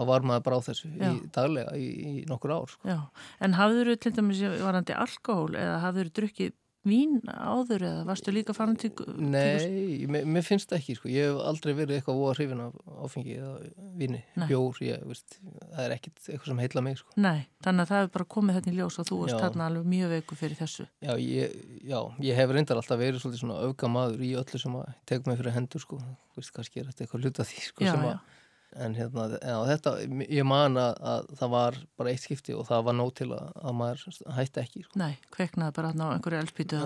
þá 0.00 0.04
var 0.08 0.26
maður 0.30 0.44
bara 0.46 0.58
á 0.60 0.66
þessu 0.70 0.90
í 0.90 1.10
daglega 1.34 1.76
í, 1.76 1.88
í 1.90 2.12
nokkur 2.30 2.54
ár 2.56 2.70
sko. 2.72 2.96
En 3.44 3.56
hafður 3.58 3.92
þú 3.92 3.96
til 4.04 4.12
dæmis 4.16 4.42
varandi 4.62 4.96
alkohól 4.96 5.52
eða 5.58 5.78
hafður 5.84 6.10
þú 6.10 6.16
drukkið 6.20 6.54
vín 6.86 7.18
áður 7.28 7.82
eða 7.84 8.04
varstu 8.08 8.32
líka 8.32 8.54
farin 8.56 8.78
til 8.80 8.90
Nei, 9.20 10.06
mér, 10.08 10.24
mér 10.24 10.44
finnst 10.46 10.72
ekki 10.72 10.94
sko. 10.96 11.10
ég 11.12 11.28
hef 11.28 11.40
aldrei 11.50 11.74
verið 11.76 11.98
eitthvað 11.98 12.20
óa 12.22 12.32
hrifin 12.38 12.62
af 12.64 12.78
áfengi 13.04 13.36
eða 13.36 13.52
víni, 14.00 14.22
Nei. 14.40 14.46
bjór 14.48 14.80
ég, 14.86 15.04
veist, 15.10 15.36
það 15.42 15.82
er 15.84 15.94
ekkit 15.98 16.22
eitthvað 16.24 16.48
sem 16.52 16.62
heila 16.64 16.84
mig 16.86 16.98
sko. 17.02 17.12
Nei, 17.20 17.44
þannig 17.66 17.84
að 17.84 17.92
það 17.92 18.02
hefur 18.02 18.14
bara 18.16 18.28
komið 18.36 18.58
þetta 18.58 18.72
í 18.72 18.76
ljós 18.78 18.98
og 19.02 19.10
þú 19.10 19.20
varst 19.24 19.44
þarna 19.44 19.68
alveg 19.68 19.92
mjög 19.92 20.14
veiku 20.16 20.40
fyrir 20.40 20.60
þessu 20.62 20.88
Já, 21.04 21.14
ég, 21.20 21.56
já, 21.84 22.00
ég 22.30 22.40
hef 22.40 22.56
reyndar 22.56 22.80
alltaf 22.80 23.00
verið 23.04 23.28
svona 23.36 23.60
auka 23.60 23.92
maður 23.92 24.24
í 24.24 24.34
öllu 24.40 24.64
sem 24.64 24.80
að 24.80 24.92
tegum 25.10 25.32
mig 25.34 25.40
fyrir 25.42 25.56
hendur 25.58 25.84
sko, 25.84 26.00
veist, 26.38 26.54
kannski 26.56 26.80
er 26.80 26.88
þetta 26.88 27.04
eitthvað 27.04 27.28
hluta 27.28 27.48
því 27.50 27.66
sko, 27.68 27.84
já, 27.84 27.92
sem 27.92 28.08
að 28.08 28.38
en 28.76 28.94
hérna, 28.94 29.26
já, 29.36 29.56
þetta, 29.72 29.94
ég 30.30 30.46
man 30.46 30.78
að, 30.80 30.96
að 31.12 31.28
það 31.40 31.52
var 31.56 31.78
bara 31.98 32.14
eitt 32.14 32.24
skipti 32.24 32.56
og 32.56 32.66
það 32.68 32.88
var 32.88 32.98
nóg 33.00 33.12
til 33.18 33.30
að, 33.34 33.52
að 33.60 33.78
maður 33.82 34.24
hætti 34.38 34.64
ekki 34.64 34.86
sko. 34.86 34.98
Nei, 35.00 35.12
kveiknaði 35.34 35.76
bara 35.80 35.94
á 35.94 36.06
einhverju 36.14 36.42
elspítu 36.44 36.82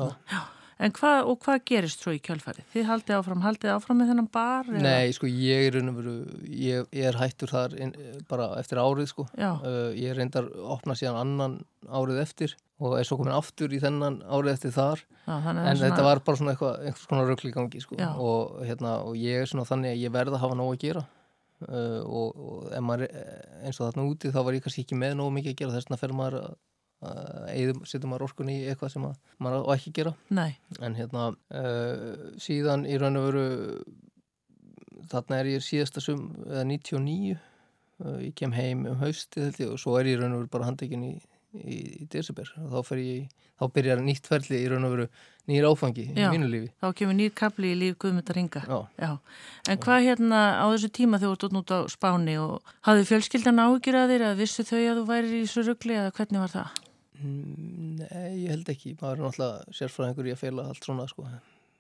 En 0.82 0.90
hvað, 0.94 1.28
og 1.30 1.38
hvað 1.44 1.60
gerist 1.70 2.02
svo 2.02 2.12
í 2.16 2.20
kjölfari? 2.22 2.64
Þið 2.72 2.86
haldið 2.88 3.16
áfram, 3.18 3.42
haldið 3.44 3.72
áfram 3.76 4.00
með 4.00 4.10
þennan 4.10 4.28
bar? 4.34 4.70
Nei, 4.74 5.04
eða? 5.04 5.14
sko, 5.14 5.30
ég 5.30 5.68
er, 5.68 5.78
veru, 5.94 6.14
ég, 6.50 6.88
ég 6.90 7.08
er 7.10 7.18
hættur 7.20 7.52
þar 7.52 7.76
inn, 7.78 7.94
bara 8.30 8.50
eftir 8.58 8.80
árið, 8.82 9.06
sko 9.12 9.28
uh, 9.30 9.94
ég 9.94 10.16
reyndar 10.18 10.48
að 10.50 10.72
opna 10.74 10.96
síðan 10.98 11.20
annan 11.22 11.56
árið 11.86 12.22
eftir 12.24 12.56
og 12.82 12.96
er 12.98 13.06
svo 13.06 13.20
komin 13.20 13.36
aftur 13.36 13.70
í 13.70 13.78
þennan 13.82 14.18
árið 14.26 14.56
eftir 14.56 14.74
þar 14.74 15.04
Já, 15.04 15.36
en 15.36 15.44
svona... 15.46 15.76
þetta 15.84 16.06
var 16.08 16.22
bara 16.26 16.40
svona 16.40 16.54
eitthvað, 16.56 16.80
eitthvað 16.88 17.04
svona 17.06 17.26
röggli 17.30 17.54
gangi, 17.54 17.82
sko 17.84 17.98
og, 18.02 18.56
hérna, 18.66 18.96
og 19.06 19.20
ég 19.20 19.44
er 19.44 19.50
svona 19.50 19.68
þannig 19.68 19.94
að 19.94 20.02
ég 20.02 20.16
verða 20.16 20.40
að 20.40 20.46
hafa 20.48 20.58
nóg 20.58 20.74
að 20.74 20.82
gera 20.88 21.04
uh, 21.68 22.00
og, 22.04 22.44
og 22.44 22.76
maður, 22.84 23.10
eins 23.64 23.80
og 23.80 23.88
þarna 23.88 24.06
úti 24.10 24.32
þá 24.34 24.40
var 24.46 24.56
ég 24.56 24.64
kannski 24.64 24.84
ekki 24.84 24.98
með 25.00 25.18
nógu 25.20 25.34
mikið 25.38 25.54
að 25.54 25.58
gera. 25.60 25.74
Þess 25.76 25.92
að 25.92 26.02
fyrir 26.04 26.18
maður 26.20 26.38
að 26.44 26.54
setja 27.84 28.08
maður 28.08 28.30
orkun 28.30 28.48
í 28.48 28.60
eitthvað 28.70 28.94
sem 28.94 29.02
maður 29.44 29.66
á 29.68 29.70
ekki 29.74 29.90
að 29.90 29.98
gera. 29.98 30.12
Nei. 30.32 30.52
en 30.80 30.96
hérna 30.96 31.26
uh, 31.34 32.14
síðan 32.40 32.86
í 32.88 32.96
raun 33.00 33.20
og 33.20 33.26
veru 33.28 33.46
þarna 35.10 35.42
er 35.42 35.50
ég 35.52 35.64
síðasta 35.66 36.00
sum 36.00 36.30
eða 36.46 36.64
99 36.70 37.34
uh, 37.34 38.18
ég 38.24 38.32
kem 38.38 38.56
heim 38.56 38.86
um 38.88 38.96
hausti 39.02 39.68
og 39.68 39.76
svo 39.82 39.98
er 39.98 40.08
ég 40.08 40.16
í 40.16 40.22
raun 40.22 40.38
og 40.38 40.44
veru 40.44 40.52
bara 40.54 40.70
handekinn 40.70 41.04
í 41.10 41.14
í, 41.54 41.78
í 42.02 42.06
desember. 42.10 42.50
Og 42.62 42.72
þá 42.72 42.88
fer 42.88 43.02
ég, 43.02 43.43
þá 43.60 43.64
byrjar 43.76 44.02
nýtt 44.02 44.28
ferli 44.30 44.60
í 44.62 44.68
raun 44.70 44.86
og 44.88 44.94
veru 44.94 45.06
nýjir 45.48 45.66
áfangi 45.68 46.04
Já, 46.14 46.28
í 46.28 46.32
mínu 46.32 46.48
lífi. 46.48 46.70
Þá 46.80 46.86
kemur 46.98 47.16
nýjir 47.18 47.34
kapli 47.36 47.72
í 47.74 47.76
líf 47.78 47.98
Guðmundar 48.00 48.38
Inga. 48.40 48.62
Já. 48.64 48.78
Já. 48.96 49.10
En 49.68 49.80
hvað 49.84 50.06
hérna 50.08 50.40
á 50.56 50.64
þessu 50.72 50.90
tíma 50.96 51.20
þegar 51.20 51.36
þú 51.36 51.48
ert 51.50 51.58
út 51.60 51.74
á 51.76 51.78
spáni 51.92 52.36
og 52.40 52.72
hafði 52.88 53.06
fjölskyldan 53.10 53.60
ágjur 53.60 53.98
að 54.00 54.14
þér 54.14 54.26
að 54.30 54.40
vissu 54.40 54.64
þau 54.64 54.78
að 54.80 55.00
þú 55.00 55.04
væri 55.10 55.40
í 55.42 55.50
svo 55.50 55.66
ruggli 55.68 55.98
eða 56.00 56.14
hvernig 56.16 56.44
var 56.44 56.54
það? 56.54 56.80
Mm, 57.20 57.98
nei, 58.00 58.30
ég 58.44 58.54
held 58.54 58.72
ekki. 58.72 58.94
Maður 59.00 59.20
er 59.20 59.26
náttúrulega 59.26 59.76
sérfræðingur 59.78 60.30
í 60.30 60.34
að 60.34 60.40
feila 60.40 60.66
allt 60.70 60.88
svona 60.88 61.06
sko, 61.10 61.26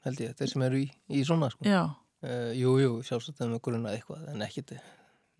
held 0.04 0.22
ég, 0.24 0.36
þeir 0.38 0.52
sem 0.52 0.66
eru 0.68 0.82
í, 0.82 0.86
í 1.08 1.24
svona 1.24 1.50
sko. 1.52 1.64
Já. 1.68 1.82
Uh, 2.24 2.52
jú, 2.56 2.76
jú, 2.80 2.92
sjálfsagt 3.04 3.40
það 3.40 3.56
með 3.56 3.64
grunna 3.66 3.96
eitthvað 3.96 4.28
en 4.32 4.44
ekkit, 4.44 4.76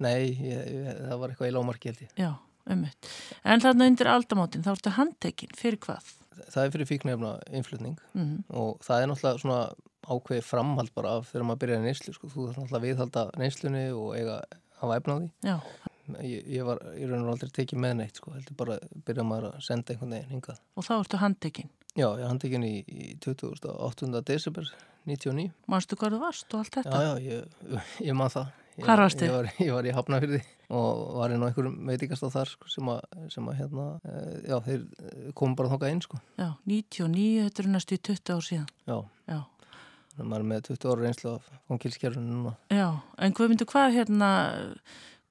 nei, 0.04 0.34
ég, 0.34 0.66
ég, 0.68 0.90
það 1.06 1.22
var 1.22 1.32
eitthvað 1.32 1.52
í 1.52 1.54
lámarki 1.54 1.92
held 1.92 2.02
ég. 2.04 2.18
Já 2.20 2.32
ummitt. 2.70 3.08
En 3.44 3.62
þarna 3.64 3.88
undir 3.90 4.10
aldamótin, 4.10 4.64
þá 4.64 4.74
ertu 4.74 4.94
handtekinn 4.98 5.56
fyrir 5.58 5.80
hvað? 5.84 6.12
Það 6.50 6.60
er 6.64 6.74
fyrir 6.74 6.90
fíknefna 6.90 7.32
influtning 7.54 7.98
mm 8.12 8.22
-hmm. 8.22 8.56
og 8.58 8.80
það 8.82 9.02
er 9.02 9.10
náttúrulega 9.10 9.42
svona 9.42 9.60
ákveði 10.04 10.44
framhald 10.44 10.92
bara 10.94 11.16
af 11.18 11.30
þegar 11.32 11.46
maður 11.48 11.62
byrjar 11.62 11.82
í 11.82 11.86
neyslu, 11.88 12.14
sko. 12.14 12.28
þú 12.28 12.46
þarf 12.48 12.58
náttúrulega 12.58 12.86
viðhalda 12.86 13.24
neyslunni 13.40 13.84
og 13.92 14.16
eiga 14.18 14.40
að 14.80 14.92
væfna 14.92 15.14
á 15.14 15.18
því. 15.18 15.30
Já. 15.48 15.56
Ég, 16.20 16.42
ég 16.52 16.66
var 16.68 16.82
í 17.00 17.06
raun 17.08 17.24
og 17.24 17.30
aldrei 17.32 17.50
tekið 17.50 17.80
með 17.80 17.94
neitt, 18.00 18.18
sko, 18.20 18.34
heldur 18.34 18.56
bara 18.56 18.78
byrja 19.06 19.24
maður 19.24 19.54
að 19.54 19.62
senda 19.64 19.94
einhvern 19.94 20.12
veginn 20.12 20.34
hingað. 20.34 20.58
Og 20.76 20.84
þá 20.84 20.92
ertu 20.98 21.20
handtekinn? 21.22 21.70
Já, 21.94 22.08
ég 22.10 22.24
er 22.24 22.28
handtekinn 22.28 22.66
í, 22.66 22.74
í 22.84 23.14
28. 23.24 24.20
desember 24.26 24.68
99. 25.08 25.52
Manstu 25.70 25.96
hvað 25.96 26.16
þú 26.16 26.20
varst 26.20 26.54
og 26.54 26.60
allt 26.60 26.76
þetta? 26.80 27.00
Já, 27.00 27.10
já, 27.22 27.38
ég, 27.38 27.88
ég 28.04 28.18
man 28.18 28.32
það. 28.32 28.52
Hvað 28.82 29.00
varstu? 29.04 29.26
Ég 29.28 29.34
var, 29.34 29.48
ég 29.68 29.72
var 29.76 29.86
í 29.86 29.94
Hafnafyrði 29.94 30.40
og 30.74 31.00
var 31.20 31.34
inn 31.34 31.42
á 31.44 31.46
einhverjum 31.46 31.74
veitikast 31.86 32.26
á 32.26 32.28
þar 32.34 32.50
sko, 32.50 32.70
sem, 32.72 32.88
að, 32.90 33.18
sem 33.30 33.50
að 33.50 33.58
hérna, 33.60 33.88
e, 34.02 34.22
já, 34.48 34.56
þeir 34.66 34.80
eh, 34.82 35.26
komum 35.38 35.56
bara 35.58 35.70
þóka 35.70 35.90
inn 35.92 36.02
sko. 36.02 36.18
Já, 36.40 36.48
99, 36.66 37.44
þetta 37.46 37.62
er 37.62 37.68
næstu 37.74 37.98
í 37.98 38.02
20 38.10 38.34
ár 38.34 38.46
síðan. 38.48 38.70
Já. 38.90 38.96
Já. 39.30 39.40
Þannig 40.14 40.24
að 40.24 40.30
maður 40.30 40.44
er 40.44 40.48
með 40.50 40.64
20 40.70 40.90
ára 40.90 41.04
reynslu 41.04 41.30
af 41.34 41.52
fangilskerfunu 41.70 42.34
núna. 42.38 42.54
Já, 42.74 42.88
en 43.26 43.36
hvað 43.36 43.52
myndu 43.52 43.68
hvað 43.70 43.96
hérna, 43.98 44.30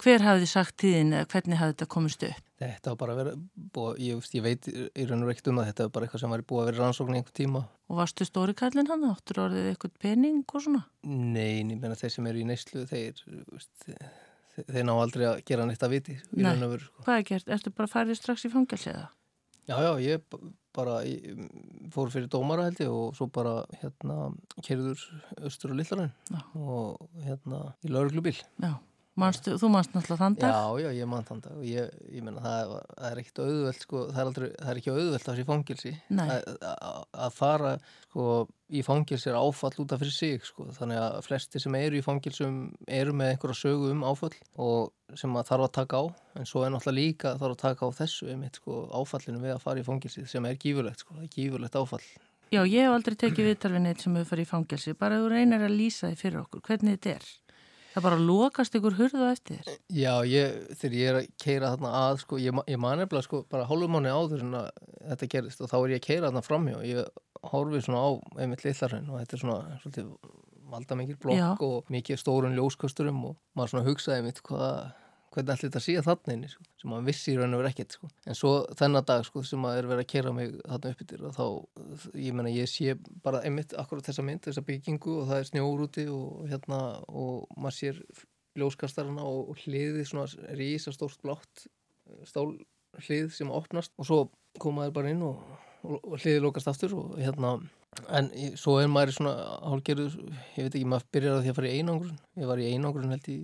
hver 0.01 0.23
hafði 0.25 0.49
sagt 0.49 0.75
tíðin 0.81 1.13
eða 1.13 1.29
hvernig 1.31 1.59
hafði 1.59 1.75
þetta 1.75 1.87
komist 1.93 2.25
upp? 2.27 2.41
Þetta 2.63 2.93
var 2.93 2.99
bara 3.01 3.15
vera, 3.17 3.31
búið, 3.75 3.97
ég, 4.05 4.27
ég 4.37 4.43
veit 4.45 4.67
í 4.71 5.05
raun 5.09 5.25
og 5.25 5.29
reykt 5.31 5.49
um 5.51 5.59
að 5.59 5.69
þetta 5.69 5.87
var 5.87 5.93
bara 5.95 6.07
eitthvað 6.07 6.23
sem 6.23 6.33
var 6.33 6.43
búið 6.47 6.61
að 6.61 6.69
vera 6.69 6.83
rannsókn 6.83 7.15
í 7.15 7.19
einhver 7.19 7.35
tíma. 7.35 7.63
Og 7.91 7.99
varstu 7.99 8.27
stóri 8.27 8.55
kallin 8.57 8.87
hann? 8.87 9.03
Áttur 9.09 9.41
orðið 9.43 9.71
eitthvað 9.73 9.97
pening 10.05 10.43
og 10.47 10.63
svona? 10.63 10.83
Nei, 11.03 11.59
ég 11.59 11.73
menna 11.73 11.97
þeir 11.99 12.13
sem 12.15 12.29
eru 12.31 12.43
í 12.43 12.45
neyslu, 12.47 12.85
þeir, 12.87 13.19
veist, 13.51 13.89
þeir 14.61 14.87
ná 14.87 14.93
aldrei 14.95 15.27
að 15.27 15.43
gera 15.49 15.67
neitt 15.67 15.83
að 15.83 15.97
viti 15.97 16.17
Nei, 16.37 16.53
veru, 16.61 16.79
sko. 16.85 17.05
hvað 17.07 17.19
er 17.19 17.27
gert? 17.33 17.51
Ertu 17.57 17.75
bara 17.75 17.91
farið 17.91 18.21
strax 18.21 18.47
í 18.47 18.53
fangelsiða? 18.53 19.09
Já, 19.67 19.77
já, 19.79 19.91
ég 20.03 20.23
bara 20.75 20.97
ég 21.07 21.37
fór 21.93 22.09
fyrir 22.11 22.31
dómara 22.31 22.65
held 22.67 22.81
ég 22.83 22.89
og 22.91 23.13
svo 23.15 23.29
bara 23.31 23.61
hérna 23.79 24.31
kerður 24.65 24.99
östur 25.45 25.71
og 25.71 25.79
lillarinn 25.79 26.11
og 26.57 27.05
hérna 27.23 27.69
í 27.85 27.91
lauruglubíl 27.93 28.35
Já 28.59 28.73
Manstu, 29.13 29.51
þú 29.61 29.67
mannst 29.69 29.91
náttúrulega 29.93 30.23
þann 30.23 30.35
dag? 30.41 30.53
Já, 30.55 30.81
já, 30.81 30.87
ég 30.97 31.09
mann 31.09 31.25
þann 31.27 31.41
dag. 31.43 31.57
Og 31.59 31.65
ég, 31.69 31.89
ég 32.09 32.23
menna 32.25 32.41
það, 32.41 32.71
það 32.89 33.07
er 33.11 33.19
ekkert 33.21 33.41
auðvelt 33.43 33.83
sko, 33.85 33.99
það 34.07 34.21
er, 34.23 34.29
aldrei, 34.31 34.47
það 34.57 34.71
er 34.71 34.79
ekki 34.79 34.93
auðvelt 34.93 35.27
af 35.27 35.27
þessi 35.27 35.45
fangilsi 35.49 35.91
að 36.17 37.35
fara 37.35 37.73
sko, 38.07 38.25
í 38.73 38.81
fangilsi 38.87 39.29
er 39.29 39.37
áfall 39.37 39.71
út 39.83 39.93
af 39.93 40.01
fyrir 40.01 40.15
sig 40.15 40.49
sko, 40.49 40.65
þannig 40.79 41.03
að 41.03 41.19
flesti 41.27 41.61
sem 41.61 41.77
eru 41.77 42.01
í 42.01 42.05
fangilsum 42.07 42.57
eru 42.89 43.13
með 43.19 43.35
einhverja 43.35 43.59
sögu 43.61 43.93
um 43.93 44.01
áfall 44.09 44.33
og 44.57 45.19
sem 45.21 45.37
að 45.37 45.47
þarf 45.51 45.67
að 45.67 45.73
taka 45.77 46.01
á. 46.01 46.03
En 46.41 46.49
svo 46.49 46.65
er 46.65 46.73
náttúrulega 46.73 46.97
líka 46.97 47.35
þarf 47.37 47.53
að 47.53 47.63
taka 47.67 47.85
á 47.85 47.97
þessu 48.01 48.31
einmitt 48.33 48.57
sko, 48.57 48.87
áfallinu 48.97 49.45
við 49.45 49.53
að 49.59 49.65
fara 49.67 49.83
í 49.83 49.85
fangilsi 49.85 50.25
sem 50.25 50.49
er 50.49 50.57
gífurlegt, 50.57 51.05
sko, 51.05 51.21
gífurlegt 51.29 51.77
áfall. 51.77 52.01
Já, 52.53 52.61
ég 52.65 52.85
hef 52.85 52.97
aldrei 52.97 53.15
tekið 53.17 53.47
viðtalvinn 53.51 53.87
eitt 53.89 54.01
sem 54.01 54.17
hefur 54.17 54.33
farið 54.33 54.45
í 54.45 54.49
fangilsi, 54.49 54.97
bara 54.97 55.21
þú 55.21 55.29
reynir 55.31 55.63
að 55.65 55.73
lýsa 55.73 56.09
því 56.11 56.19
fyrir 56.19 56.41
okkur, 56.43 56.61
hvernig 56.67 56.99
þetta 56.99 57.15
er? 57.15 57.31
Það 57.93 58.05
bara 58.07 58.21
lokast 58.21 58.77
ykkur 58.77 58.95
hurðu 58.97 59.25
eftir 59.29 59.59
þér? 59.61 59.75
Já, 59.93 60.13
ég, 60.25 60.55
þegar 60.79 60.95
ég 60.97 61.11
er 61.11 61.19
að 61.19 61.27
keira 61.43 61.73
þarna 61.75 61.91
að, 61.99 62.21
sko, 62.23 62.39
ég, 62.41 62.61
ég 62.73 62.81
man 62.81 62.97
nefnilega 62.97 63.27
sko, 63.27 63.43
bara 63.53 63.67
hálfumáni 63.69 64.13
áður 64.13 64.45
en 64.47 64.57
að 64.63 64.69
þetta 65.11 65.29
gerist 65.35 65.61
og 65.61 65.69
þá 65.69 65.77
er 65.81 65.93
ég 65.93 66.01
að 66.01 66.07
keira 66.07 66.29
þarna 66.29 66.45
framhjá 66.47 66.79
og 66.79 66.87
ég 66.89 67.21
horfið 67.53 67.85
svona 67.85 68.01
á 68.01 68.09
einmitt 68.41 68.65
litlarinn 68.65 69.11
og 69.11 69.21
þetta 69.21 69.37
er 69.37 69.43
svona 69.43 69.77
svolítið 69.83 70.09
valda 70.73 70.97
mikið 70.97 71.19
blokk 71.21 71.37
Já. 71.37 71.49
og 71.67 71.93
mikið 71.93 72.19
stórun 72.21 72.57
ljóskasturum 72.57 73.19
og 73.29 73.37
maður 73.53 73.73
svona 73.73 73.87
hugsaði 73.89 74.25
mitt 74.25 74.41
hvað 74.47 74.77
hvernig 75.33 75.55
ætli 75.55 75.69
þetta 75.69 75.81
sé 75.83 75.95
þannig 76.05 76.51
sko, 76.51 76.65
sem 76.81 76.91
maður 76.91 77.07
vissi 77.09 77.33
í 77.33 77.37
raun 77.39 77.55
og 77.55 77.63
verið 77.63 77.73
ekkert 77.73 77.97
sko. 77.97 78.09
en 78.29 78.37
svo 78.37 78.51
þennan 78.79 79.07
dag 79.09 79.25
sko, 79.27 79.43
sem 79.47 79.61
maður 79.63 79.81
er 79.81 79.89
verið 79.91 80.05
að 80.05 80.11
kera 80.13 80.35
mig 80.35 80.53
þarna 80.61 80.91
upp 80.93 81.03
yfir 81.05 81.25
og 81.29 81.35
þá, 81.37 81.45
ég 82.25 82.37
menna 82.37 82.53
ég 82.53 82.69
sé 82.69 82.95
bara 83.25 83.41
einmitt 83.47 83.75
akkurat 83.79 84.05
þessa 84.07 84.25
mynd, 84.27 84.43
þessa 84.45 84.65
byggingu 84.67 85.17
og 85.21 85.31
það 85.31 85.41
er 85.41 85.49
snjór 85.49 85.85
úti 85.87 86.05
og 86.13 86.45
hérna 86.51 86.81
og 87.09 87.57
maður 87.57 87.79
sér 87.79 88.01
ljóskastarana 88.59 89.25
og, 89.25 89.53
og 89.53 89.65
hliði 89.65 90.05
svona 90.05 90.53
rísa 90.57 90.93
stórt 90.93 91.21
blátt 91.25 91.67
stál 92.29 92.51
hlið 93.01 93.31
sem 93.33 93.51
opnast 93.53 93.93
og 93.97 94.07
svo 94.07 94.19
komaður 94.61 94.97
bara 94.99 95.13
inn 95.13 95.23
og, 95.25 95.39
og, 95.81 95.97
og 95.97 96.19
hliði 96.19 96.43
lókast 96.43 96.69
aftur 96.69 96.93
og 96.99 97.15
hérna 97.17 97.57
en 98.13 98.29
svo 98.57 98.79
er 98.81 98.89
maður 98.89 99.17
svona 99.17 99.33
hálgerður, 99.69 100.15
ég 100.57 100.65
veit 100.65 100.75
ekki, 100.75 100.87
maður 100.89 101.09
byrjar 101.13 101.35
að 101.37 101.43
því 101.43 101.51
að 101.51 101.57
fara 101.59 101.69
í 101.69 101.79
einangrun 101.79 102.21
ég 102.41 102.49
var 102.49 102.61
í 102.61 102.69
einangrun 102.71 103.13
held 103.13 103.29
í 103.33 103.39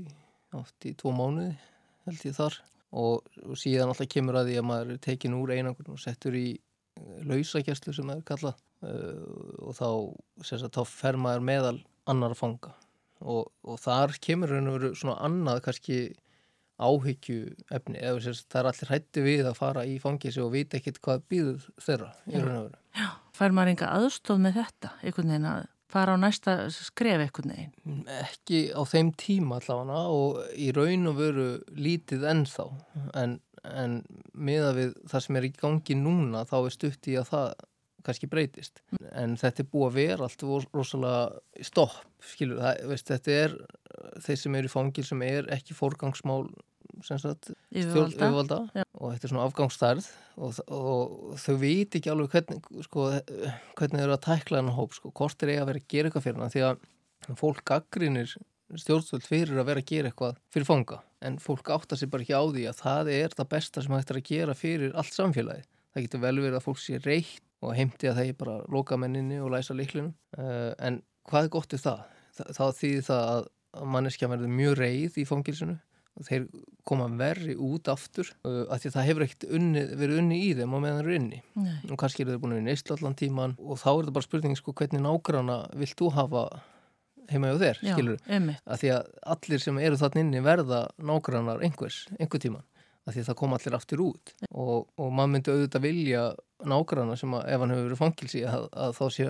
oft 0.57 0.89
í 0.89 0.93
tvo 0.97 1.13
mánuði 1.13 1.51
held 2.09 2.25
ég 2.29 2.37
þar. 2.37 2.57
Og, 2.89 3.27
og 3.45 3.57
síðan 3.59 3.91
alltaf 3.91 4.09
kemur 4.09 4.39
að 4.39 4.49
því 4.49 4.57
að 4.59 4.65
maður 4.65 4.93
er 4.95 5.01
tekin 5.05 5.37
úr 5.37 5.53
einangun 5.53 5.93
og 5.93 5.99
settur 6.01 6.37
í 6.37 6.47
eh, 6.57 7.19
lausakjærslu 7.29 7.93
sem 7.93 8.09
það 8.09 8.17
er 8.17 8.25
kallað 8.25 8.55
uh, 8.81 9.67
og 9.67 9.75
þá, 9.77 9.89
sagt, 10.49 10.73
þá 10.73 10.81
fer 10.89 11.19
maður 11.21 11.45
meðal 11.51 11.75
annar 12.09 12.33
að 12.33 12.41
fanga. 12.41 12.73
Og, 13.19 13.51
og 13.67 13.77
þar 13.83 14.15
kemur 14.23 14.55
raun 14.55 14.71
og 14.71 14.79
veru 14.79 14.91
svona 14.97 15.19
annað 15.27 15.61
kannski 15.67 15.99
áhyggju 16.79 17.39
efni 17.75 17.99
eða 17.99 18.21
þess, 18.23 18.45
það 18.47 18.61
er 18.61 18.69
allir 18.71 18.93
hætti 18.93 19.23
við 19.25 19.49
að 19.49 19.57
fara 19.57 19.83
í 19.83 19.97
fangilsi 19.99 20.39
og 20.41 20.53
vita 20.53 20.79
ekkit 20.79 21.01
hvað 21.03 21.25
býður 21.31 21.65
þeirra 21.83 22.13
í 22.25 22.39
raun 22.39 22.55
og 22.55 22.63
veru. 22.69 22.79
Já, 22.95 23.09
fær 23.35 23.55
maður 23.55 23.73
enga 23.73 23.89
aðstóð 23.97 24.41
með 24.45 24.61
þetta, 24.61 24.93
einhvern 25.03 25.33
veginn 25.33 25.49
að 25.51 25.65
fara 25.89 26.15
á 26.15 26.17
næsta 26.21 26.55
skref 26.73 27.23
einhvern 27.23 27.53
veginn? 27.53 27.73
Mm, 27.85 28.03
ekki 28.23 28.61
á 28.75 28.81
þeim 28.89 29.13
tíma 29.19 29.59
allavega 29.59 30.03
og 30.13 30.39
í 30.55 30.69
raun 30.75 31.11
og 31.11 31.17
veru 31.19 31.47
lítið 31.75 32.27
ennþá. 32.33 32.67
En, 33.19 33.39
en 33.65 33.99
miða 34.33 34.73
við 34.77 34.93
það 35.09 35.25
sem 35.25 35.39
er 35.39 35.49
í 35.49 35.53
gangi 35.57 35.97
núna 35.99 36.45
þá 36.49 36.57
er 36.61 36.75
stutt 36.75 37.11
í 37.11 37.17
að 37.19 37.33
það 37.33 37.49
kannski 38.05 38.29
breytist. 38.31 38.81
En 39.11 39.35
þetta 39.39 39.63
er 39.63 39.69
búið 39.71 39.89
að 39.89 39.97
vera 39.97 40.29
allt 40.29 40.45
rosalega 40.73 41.65
stopp, 41.67 41.99
skilur, 42.23 42.61
það, 42.63 42.83
veist, 42.91 43.11
þetta 43.11 43.35
er 43.35 43.57
þeir 44.23 44.41
sem 44.43 44.57
eru 44.59 44.69
í 44.69 44.73
fangil 44.73 45.05
sem 45.07 45.23
er 45.25 45.49
ekki 45.53 45.75
fórgangsmál 45.77 46.47
sagt, 47.07 47.51
stjórn 47.71 48.13
yfirvalda 48.13 48.59
og 48.99 49.13
þetta 49.13 49.27
er 49.27 49.31
svona 49.31 49.47
afgangsstærð 49.47 50.07
og, 50.37 50.61
og 50.67 51.39
þau 51.41 51.57
veit 51.61 51.97
ekki 51.99 52.11
alveg 52.13 52.35
hvernig, 52.35 52.69
sko, 52.85 53.09
hvernig 53.79 53.99
þau 53.99 54.05
eru 54.05 54.15
að 54.15 54.23
tækla 54.27 54.61
hennar 54.61 54.77
hóp, 54.77 54.95
sko, 54.97 55.11
hvort 55.15 55.43
er 55.43 55.53
eiga 55.53 55.65
að 55.65 55.71
vera 55.71 55.83
að 55.83 55.91
gera 55.95 56.09
eitthvað 56.09 56.27
fyrir 56.27 56.43
hann 56.43 56.55
því 56.55 56.65
að 56.69 56.87
fólk 57.39 57.65
gaggrinir 57.67 58.37
stjórnstöld 58.77 59.25
fyrir 59.25 59.59
að 59.59 59.69
vera 59.71 59.81
að 59.81 59.89
gera 59.89 60.11
eitthvað 60.11 60.39
fyrir 60.53 60.67
fanga 60.69 60.99
en 61.25 61.37
fólk 61.41 61.69
áttar 61.73 61.99
sér 61.99 62.11
bara 62.13 62.25
ekki 62.25 62.37
á 62.37 62.43
því 62.45 62.65
að 62.69 62.79
það 62.79 63.11
er 63.15 63.35
það 63.35 63.51
besta 63.53 63.83
sem 63.83 63.95
hægt 63.95 64.13
er 64.13 64.19
að 64.19 64.29
gera 64.29 64.55
fyrir 64.55 64.95
allt 64.97 65.15
samfélagi. 65.15 65.65
Það 65.89 66.05
getur 66.05 66.23
vel 66.23 66.35
verið 66.39 66.59
að 66.59 66.65
fólk 66.67 66.81
sé 66.83 66.99
reitt 67.03 67.45
og 67.65 67.75
heimti 67.75 68.07
að 68.07 68.19
það 68.19 68.31
er 68.31 68.37
bara 68.39 68.57
loka 68.71 68.97
menninni 68.99 69.39
og 69.43 69.51
læsa 69.51 69.75
liklunum 69.75 70.13
uh, 70.37 70.71
en 70.79 71.01
hvað 71.27 71.47
er 71.47 71.53
gott 71.57 71.75
í 71.75 71.81
það? 71.81 72.05
Það, 72.37 72.51
það 72.59 72.75
þýðir 72.79 73.07
það 73.09 73.31
að 73.79 73.89
manneskja 73.95 74.29
verður 74.31 74.53
mjög 74.59 74.77
reið 74.79 75.17
í 75.19 75.25
fangilsinu 75.29 75.75
þeir 76.27 76.47
koma 76.87 77.07
verri 77.19 77.55
út 77.55 77.91
aftur 77.91 78.31
uh, 78.47 78.65
af 78.71 78.81
því 78.81 78.89
að 78.89 78.95
það 78.97 79.07
hefur 79.09 79.25
ekkert 79.25 79.45
verið 79.99 80.23
unni 80.23 80.41
í 80.47 80.49
þeim 80.57 80.73
á 80.73 80.77
meðan 80.77 80.99
þeir 80.99 81.05
eru 81.05 81.19
unni 81.19 81.41
Nei. 81.59 81.77
og 81.89 82.01
kannski 82.01 82.25
eru 82.25 82.35
þeir 82.35 82.41
búin 82.43 82.55
að 82.55 82.59
vera 82.59 82.65
í 82.65 82.69
neislallan 82.69 83.19
tíman 83.19 83.55
og 83.59 83.79
þá 83.81 83.89
er 83.91 84.01
þetta 84.01 84.17
bara 84.17 84.27
spurning 84.27 84.59
sko 84.59 84.75
hvernig 84.75 85.05
nágrana 85.05 85.61
vilt 85.79 85.97
þú 85.99 86.11
hafa 86.17 86.43
heima 87.29 87.51
hjá 87.51 87.59
þér, 87.61 87.79
skilur, 87.83 88.21
af 88.65 88.81
því 88.81 88.91
að 88.95 89.09
allir 89.35 89.61
sem 89.61 89.79
eru 89.85 89.97
þarna 90.01 90.23
inni 90.23 90.39
verða 90.41 90.79
nágranar 90.97 91.61
einhvers, 91.61 92.07
einhver 92.17 92.41
tíman 92.41 92.65
af 93.09 93.15
því 93.15 93.23
að 93.23 93.29
það 93.29 93.37
kom 93.41 93.55
allir 93.55 93.75
aftur 93.77 94.03
út. 94.05 94.33
Og, 94.49 94.87
og 94.99 95.11
maður 95.15 95.31
myndi 95.33 95.53
auðvitað 95.53 95.85
vilja 95.85 96.23
nágrana 96.69 97.17
sem 97.19 97.33
að 97.37 97.47
ef 97.53 97.63
hann 97.63 97.73
hefur 97.73 97.87
verið 97.87 98.01
fangilsi 98.03 98.43
að, 98.45 98.67
að 98.85 98.95
þá 98.97 99.03
sé, 99.15 99.27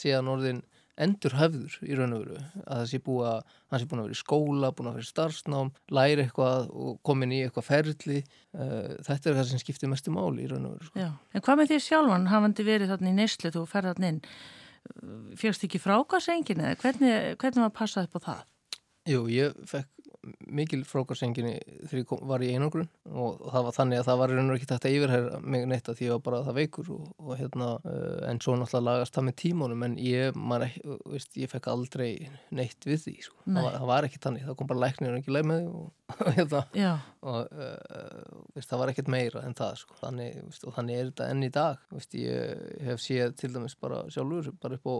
sé 0.00 0.14
að 0.14 0.26
norðin 0.28 0.60
endur 0.94 1.34
höfður 1.34 1.76
í 1.82 1.96
raun 1.98 2.14
og 2.14 2.24
veru 2.24 2.38
að 2.38 2.80
það 2.80 2.88
sé 2.90 3.00
búið 3.02 3.28
að 3.30 3.54
hann 3.72 3.82
sé 3.82 3.88
búin 3.90 4.02
að 4.02 4.08
vera 4.08 4.16
í 4.16 4.20
skóla, 4.20 4.72
búin 4.74 4.90
að 4.90 4.98
vera 4.98 5.06
í 5.06 5.10
starfsnám 5.10 5.72
læri 5.98 6.26
eitthvað 6.26 6.68
og 6.70 6.98
komin 7.06 7.34
í 7.34 7.40
eitthvað 7.44 7.68
ferli 7.68 8.20
uh, 8.22 8.92
þetta 9.06 9.30
er 9.30 9.38
það 9.40 9.48
sem 9.50 9.62
skiptir 9.64 9.90
mestu 9.90 10.14
máli 10.14 10.44
í 10.46 10.50
raun 10.50 10.68
og 10.68 10.76
veru 10.76 10.90
sko. 10.90 11.08
En 11.34 11.46
hvað 11.46 11.60
með 11.60 11.72
því 11.72 11.80
sjálfan 11.88 12.28
hafandi 12.30 12.68
verið 12.68 12.94
þarna 12.94 13.10
í 13.10 13.16
neyslu 13.18 13.54
þú 13.54 13.64
ferðarn 13.70 14.08
inn 14.10 14.20
fjögst 15.40 15.64
ekki 15.66 15.80
frákvæðsengin 15.80 16.60
eða 16.60 16.78
hvernig, 16.82 17.14
hvernig 17.40 17.64
var 17.64 17.74
passað 17.74 18.08
upp 18.08 18.20
á 18.20 18.26
það? 18.28 18.42
Jú, 19.08 19.24
ég 19.32 19.56
fekk 19.68 19.88
mikil 20.46 20.82
frákvarsenginni 20.88 21.54
þegar 21.88 22.00
ég 22.00 22.24
var 22.30 22.44
í 22.44 22.50
einangrun 22.54 22.88
og 23.10 23.42
það 23.52 23.66
var 23.68 23.76
þannig 23.78 24.00
að 24.00 24.08
það 24.08 24.20
var 24.22 24.34
og 24.44 24.54
ekki 24.56 24.68
takt 24.70 24.88
að 24.88 24.96
yfirherra 24.98 25.40
mig 25.42 25.66
neitt 25.70 25.90
að 25.90 25.98
því 26.00 26.10
var 26.12 26.22
bara 26.28 26.42
það 26.46 26.58
veikur 26.60 26.92
og, 26.96 27.08
og 27.18 27.34
hérna, 27.40 27.70
uh, 27.84 28.20
en 28.30 28.40
svo 28.44 28.56
náttúrulega 28.58 28.88
lagast 28.88 29.18
það 29.18 29.28
með 29.28 29.36
tímunum 29.44 29.86
en 29.88 29.98
ég, 30.02 30.38
maður, 30.38 30.78
veist, 31.12 31.36
ég 31.40 31.52
fekk 31.52 31.70
aldrei 31.72 32.10
neitt 32.54 32.88
við 32.88 33.02
því, 33.06 33.16
sko. 33.28 33.38
Nei. 33.44 33.58
það, 33.58 33.68
var, 33.68 33.78
það 33.78 33.92
var 33.92 34.08
ekki 34.08 34.22
þannig, 34.26 34.46
það 34.48 34.58
kom 34.60 34.72
bara 34.72 34.84
læknir 34.86 35.14
og 35.14 35.20
ekki 35.20 35.36
leið 35.36 35.50
með 35.50 35.62
því 35.62 35.74
og 35.74 35.92
og 37.24 37.54
uh, 37.56 38.40
veist, 38.52 38.68
það 38.68 38.80
var 38.80 38.90
ekkert 38.92 39.10
meira 39.12 39.42
en 39.46 39.54
það, 39.56 39.78
sko. 39.80 39.96
þannig, 40.02 40.34
veist, 40.50 40.66
og 40.68 40.74
þannig 40.76 40.98
er 40.98 41.06
þetta 41.08 41.28
enn 41.32 41.46
í 41.46 41.50
dag, 41.54 41.86
ég 42.20 42.82
hef 42.84 43.00
séð 43.00 43.36
til 43.40 43.50
dæmis 43.54 43.76
bara 43.80 44.02
sjálfur, 44.12 44.50
bara 44.60 44.76
upp 44.76 44.90
á 44.90 44.96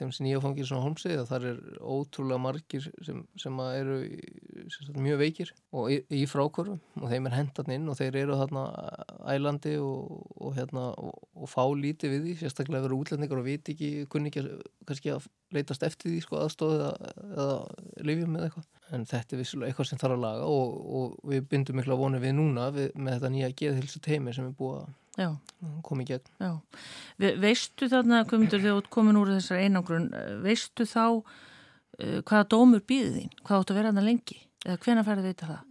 þeim 0.00 0.10
sem 0.16 0.28
ég 0.30 0.42
fangir 0.42 0.66
svona 0.68 0.84
holmsið 0.86 1.22
að 1.22 1.30
það 1.30 1.46
er 1.52 1.60
ótrúlega 1.78 2.42
margir 2.42 2.88
sem, 3.06 3.22
sem 3.38 3.62
eru 3.68 4.00
mjög 4.98 5.22
veikir 5.22 5.54
og 5.70 5.92
í, 5.94 6.00
í 6.10 6.24
frákvörfum 6.30 6.80
og 7.02 7.12
þeim 7.12 7.30
er 7.30 7.38
hendan 7.38 7.74
inn 7.76 7.88
og 7.92 8.00
þeir 8.00 8.18
eru 8.24 8.40
þarna 8.40 8.66
ælandi 9.30 9.76
og, 9.78 10.26
og, 10.40 10.52
hérna, 10.58 10.88
og, 10.98 11.14
og 11.38 11.50
fá 11.50 11.62
lítið 11.70 12.16
við 12.16 12.26
því. 12.26 12.34
Sérstaklega 12.42 12.86
verið 12.88 13.04
útlendingar 13.04 13.40
og 13.40 13.46
viti 13.46 13.76
ekki 13.76 13.92
kunni 14.10 14.32
ekki 14.32 14.44
kannski 14.88 15.14
að 15.14 15.30
leitast 15.54 15.86
eftir 15.86 16.12
því 16.12 16.24
sko, 16.24 16.42
aðstóðið 16.42 16.84
eða, 16.88 17.14
eða 17.28 18.04
lifjum 18.08 18.36
eða 18.36 18.50
eitthvað 18.50 18.68
en 18.94 19.04
þetta 19.08 19.34
er 19.34 19.42
vissulega 19.42 19.70
eitthvað 19.70 19.90
sem 19.90 20.00
þarf 20.00 20.16
að 20.16 20.24
laga 20.24 20.48
og 20.48 21.18
við 21.28 21.44
bindum 21.50 21.78
miklu 21.78 21.94
að 21.94 22.02
vonu 22.02 22.22
við 22.22 22.34
núna 22.38 22.68
við, 22.74 22.88
með 22.96 23.16
þetta 23.16 23.30
nýja 23.34 23.50
geðhilsu 23.60 24.02
teimi 24.04 24.34
sem 24.36 24.48
er 24.48 24.56
búið 24.58 24.80
að 25.24 25.36
koma 25.86 26.04
í 26.04 26.08
gegn 26.08 26.28
Já. 26.38 26.52
Veistu 27.42 27.88
þarna, 27.90 28.22
komundur 28.30 28.62
þegar 28.62 28.90
komin 28.94 29.18
úr 29.18 29.32
þessar 29.34 29.64
einangrun 29.64 30.10
veistu 30.44 30.86
þá 30.88 31.04
uh, 31.18 32.20
hvaða 32.22 32.44
dómur 32.54 32.84
býðið 32.86 33.18
þín, 33.18 33.32
hvað 33.42 33.64
áttu 33.64 33.74
að 33.74 33.80
vera 33.80 33.90
þarna 33.92 34.06
lengi 34.06 34.38
eða 34.64 34.78
hvena 34.84 35.06
færðu 35.06 35.26
þið 35.26 35.34
þetta 35.34 35.50
það? 35.50 35.64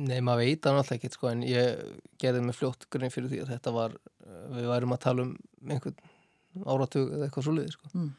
Nei, 0.00 0.20
maður 0.22 0.46
veit 0.46 0.64
það 0.64 0.76
náttúrulega 0.78 1.00
ekkert 1.00 1.18
sko 1.18 1.28
en 1.32 1.44
ég 1.44 1.84
gerði 2.22 2.46
mig 2.46 2.56
fljótt 2.56 2.88
grunn 2.94 3.12
fyrir 3.12 3.32
því 3.32 3.44
að 3.44 3.52
þetta 3.56 3.74
var, 3.76 4.00
uh, 4.24 4.42
við 4.56 4.72
værum 4.72 4.96
að 4.96 5.04
tala 5.04 5.26
um 5.26 5.36
einhvern 5.68 6.10
áratug 6.66 7.14
eða 7.14 7.28
eitthvað 7.28 7.46
svo 7.46 7.54
leiði 7.54 7.76
sko 7.76 7.92
mm. 7.92 8.10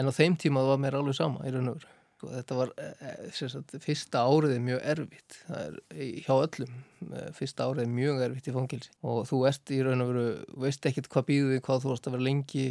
en 0.00 0.10
á 0.10 0.12
þeim 0.14 0.36
tíma 0.40 0.64
það 0.64 0.72
var 0.72 0.82
mér 0.82 0.98
alveg 0.98 1.18
sama 1.18 1.44
í 1.46 1.52
raun 1.54 1.72
og 1.72 1.78
veru 1.78 1.97
Sko, 2.18 2.32
þetta 2.34 2.56
var 2.58 2.70
eh, 2.82 3.02
eh, 3.06 3.26
sagt, 3.30 3.76
fyrsta 3.78 4.24
árið 4.26 4.56
er 4.56 4.62
mjög 4.64 4.80
erfitt. 4.90 5.36
Er, 5.54 5.76
hjá 6.24 6.32
öllum 6.34 6.72
eh, 7.14 7.28
fyrsta 7.36 7.68
árið 7.68 7.84
er 7.84 7.92
mjög 7.94 8.22
erfitt 8.24 8.48
í 8.50 8.54
fangilsi 8.56 8.90
og 9.06 9.20
þú 9.28 9.38
ert 9.46 9.70
í 9.70 9.78
raun 9.86 10.02
og 10.02 10.10
veru 10.10 10.24
veist 10.64 10.88
ekkert 10.90 11.06
hvað 11.12 11.28
býðu 11.28 11.60
hvað 11.62 11.84
þú 11.84 11.92
varst 11.92 12.10
að 12.10 12.16
vera 12.16 12.26
lengi 12.26 12.64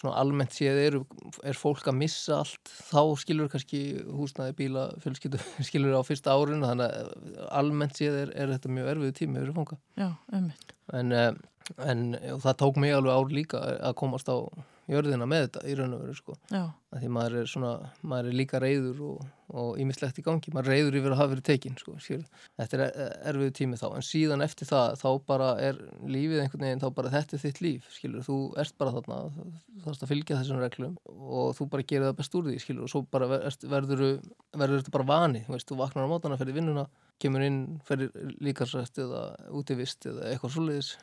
svona 0.00 0.14
almennt 0.16 0.56
séð 0.56 0.80
er, 0.86 0.98
er 1.44 1.60
fólk 1.60 1.92
að 1.92 1.98
missa 2.00 2.40
allt. 2.40 2.72
Þá 2.88 3.02
skilur 3.20 3.52
kannski 3.52 3.84
húsnaði 4.08 4.56
bíla 4.62 4.88
fjölskyldu 5.04 5.44
skilur 5.68 6.00
á 6.00 6.08
fyrsta 6.08 6.32
árinu 6.32 6.72
þannig 6.72 6.88
að 6.88 7.46
almennt 7.52 8.00
séð 8.00 8.20
er, 8.24 8.32
er 8.32 8.56
þetta 8.56 8.76
mjög 8.78 8.92
erfið 8.96 9.16
tími 9.20 9.42
fyrir 9.42 9.56
fanga. 9.60 9.82
Já, 10.00 10.08
en, 10.32 10.52
en 11.84 12.04
það 12.16 12.60
tók 12.64 12.80
mig 12.80 12.96
alveg 12.96 13.12
ár 13.12 13.40
líka 13.42 13.66
að 13.76 13.98
komast 14.00 14.32
á 14.32 14.40
jörðina 14.90 15.26
með 15.30 15.44
þetta 15.46 15.60
í 15.70 15.76
raun 15.78 15.94
og 15.94 16.00
veru 16.02 16.16
sko. 16.18 16.34
Því 16.92 17.08
maður 17.14 17.36
er 17.40 17.46
svona, 17.48 17.70
maður 18.02 18.28
er 18.32 18.34
líka 18.36 18.58
reyður 18.60 18.98
og 19.52 19.78
ímislegt 19.80 20.18
í 20.20 20.24
gangi, 20.24 20.52
maður 20.52 20.72
reyður 20.72 20.96
yfir 20.98 21.12
að 21.14 21.18
hafa 21.20 21.32
verið 21.34 21.44
tekinn 21.48 21.76
sko, 21.76 21.94
þetta 22.00 22.78
er 22.78 22.82
erfiðu 23.30 23.52
tími 23.58 23.78
þá, 23.80 23.86
en 23.98 24.04
síðan 24.06 24.44
eftir 24.44 24.68
það 24.68 24.96
þá 25.00 25.08
bara 25.28 25.48
er 25.60 25.80
lífið 26.08 26.40
einhvern 26.42 26.64
veginn 26.66 26.82
þá 26.82 26.88
bara 26.96 27.12
þetta 27.12 27.36
er 27.36 27.42
þitt 27.44 27.60
líf, 27.64 27.88
skilur, 27.92 28.24
þú 28.24 28.38
ert 28.60 28.76
bara 28.80 28.94
þarna 28.96 29.18
þarfst 29.84 30.06
að 30.06 30.12
fylgja 30.12 30.38
þessum 30.40 30.62
reglum 30.62 30.96
og 31.04 31.52
þú 31.58 31.68
bara 31.74 31.86
gerir 31.92 32.08
það 32.08 32.18
best 32.22 32.36
úr 32.40 32.48
því, 32.48 32.58
skilur 32.64 32.88
og 32.88 32.92
svo 32.92 33.04
bara 33.12 33.28
verður 33.28 34.78
þetta 34.80 34.96
bara 34.96 35.08
vani 35.12 35.44
þú 35.46 35.56
veist, 35.56 35.68
þú 35.68 35.80
vaknar 35.84 36.08
á 36.08 36.12
mótana, 36.12 36.40
ferðir 36.40 36.60
vinnuna 36.60 36.88
kemur 37.20 37.44
inn, 37.44 37.62
ferðir 37.84 38.36
líkarsrætt 38.40 39.04
eða 39.04 39.26
útivist 39.52 40.08
eða 40.08 40.32
eitthvað 40.32 40.56
svoleiðis 40.56 40.94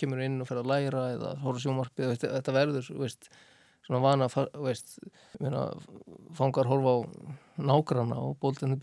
kemur 0.00 0.22
inn 0.24 0.40
og 0.42 0.48
fer 0.48 0.60
að 0.60 0.70
læra 0.70 1.08
eða 1.14 1.34
hóra 1.42 1.60
sjómarpi 1.62 2.06
eða 2.06 2.16
þetta 2.38 2.54
verður 2.54 2.88
veist, 2.98 3.28
svona 3.84 4.00
vana 4.02 4.28
veist, 4.64 4.96
meina, 5.42 5.66
fangar 6.36 6.68
horfa 6.70 6.94
á 6.94 6.98
nágranna 7.64 8.18
og 8.18 8.38
bóltinu 8.42 8.78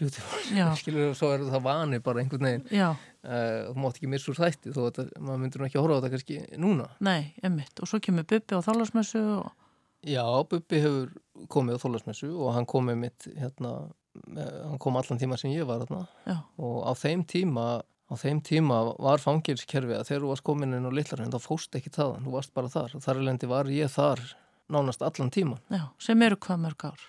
skilur 0.79 1.09
og 1.09 1.17
svo 1.17 1.31
er 1.33 1.47
það 1.49 1.65
vani 1.65 2.01
bara 2.03 2.21
einhvern 2.21 2.47
veginn. 2.47 2.67
Uh, 3.21 3.71
þú 3.71 3.81
mátt 3.83 3.97
ekki 3.99 4.11
missa 4.11 4.31
úr 4.31 4.39
þætti 4.39 4.75
þó 4.75 4.83
að 4.87 5.11
maður 5.19 5.41
myndur 5.43 5.65
ekki 5.67 5.79
að 5.79 5.85
horfa 5.85 5.97
á 5.97 5.99
þetta 5.99 6.13
kannski 6.15 6.37
núna. 6.61 6.87
Nei, 7.03 7.33
emmitt, 7.43 7.81
og 7.81 7.89
svo 7.89 7.99
kemur 8.03 8.27
Bubbi 8.29 8.57
á 8.57 8.65
þálasmessu 8.65 9.23
og... 9.39 9.49
Já, 10.07 10.25
Bubbi 10.49 10.81
hefur 10.81 11.11
komið 11.51 11.77
á 11.77 11.83
þálasmessu 11.83 12.31
og 12.31 12.55
hann 12.55 12.69
komið 12.69 13.01
mitt 13.03 13.27
hérna, 13.37 13.75
hann 14.37 14.81
kom 14.81 14.97
allan 14.99 15.21
tíma 15.21 15.37
sem 15.39 15.53
ég 15.53 15.67
var 15.69 15.83
hérna 15.83 16.05
og 16.61 16.81
á 16.87 16.91
þeim 16.97 17.25
tíma 17.29 17.81
á 18.11 18.13
þeim 18.19 18.41
tíma 18.43 18.81
var 18.99 19.23
fangilskerfi 19.23 19.95
að 19.95 20.07
þegar 20.09 20.25
þú 20.25 20.31
varst 20.33 20.45
komin 20.47 20.75
inn 20.75 20.87
á 20.87 20.91
Lillarhund 20.91 21.35
þá 21.35 21.47
fóst 21.47 21.77
ekki 21.79 21.93
það, 21.95 22.17
þú 22.25 22.35
varst 22.35 22.53
bara 22.57 22.71
þar. 22.73 22.95
Þar 23.05 23.21
elendi 23.23 23.49
var 23.51 23.71
ég 23.71 23.91
þar 23.93 24.21
nánast 24.71 25.03
allan 25.03 25.31
tíman 25.31 25.59
Já, 25.71 25.85
sem 25.99 26.21
eru 26.23 26.37
hvað 26.39 26.63
mörg 26.65 26.85
ár? 26.91 27.01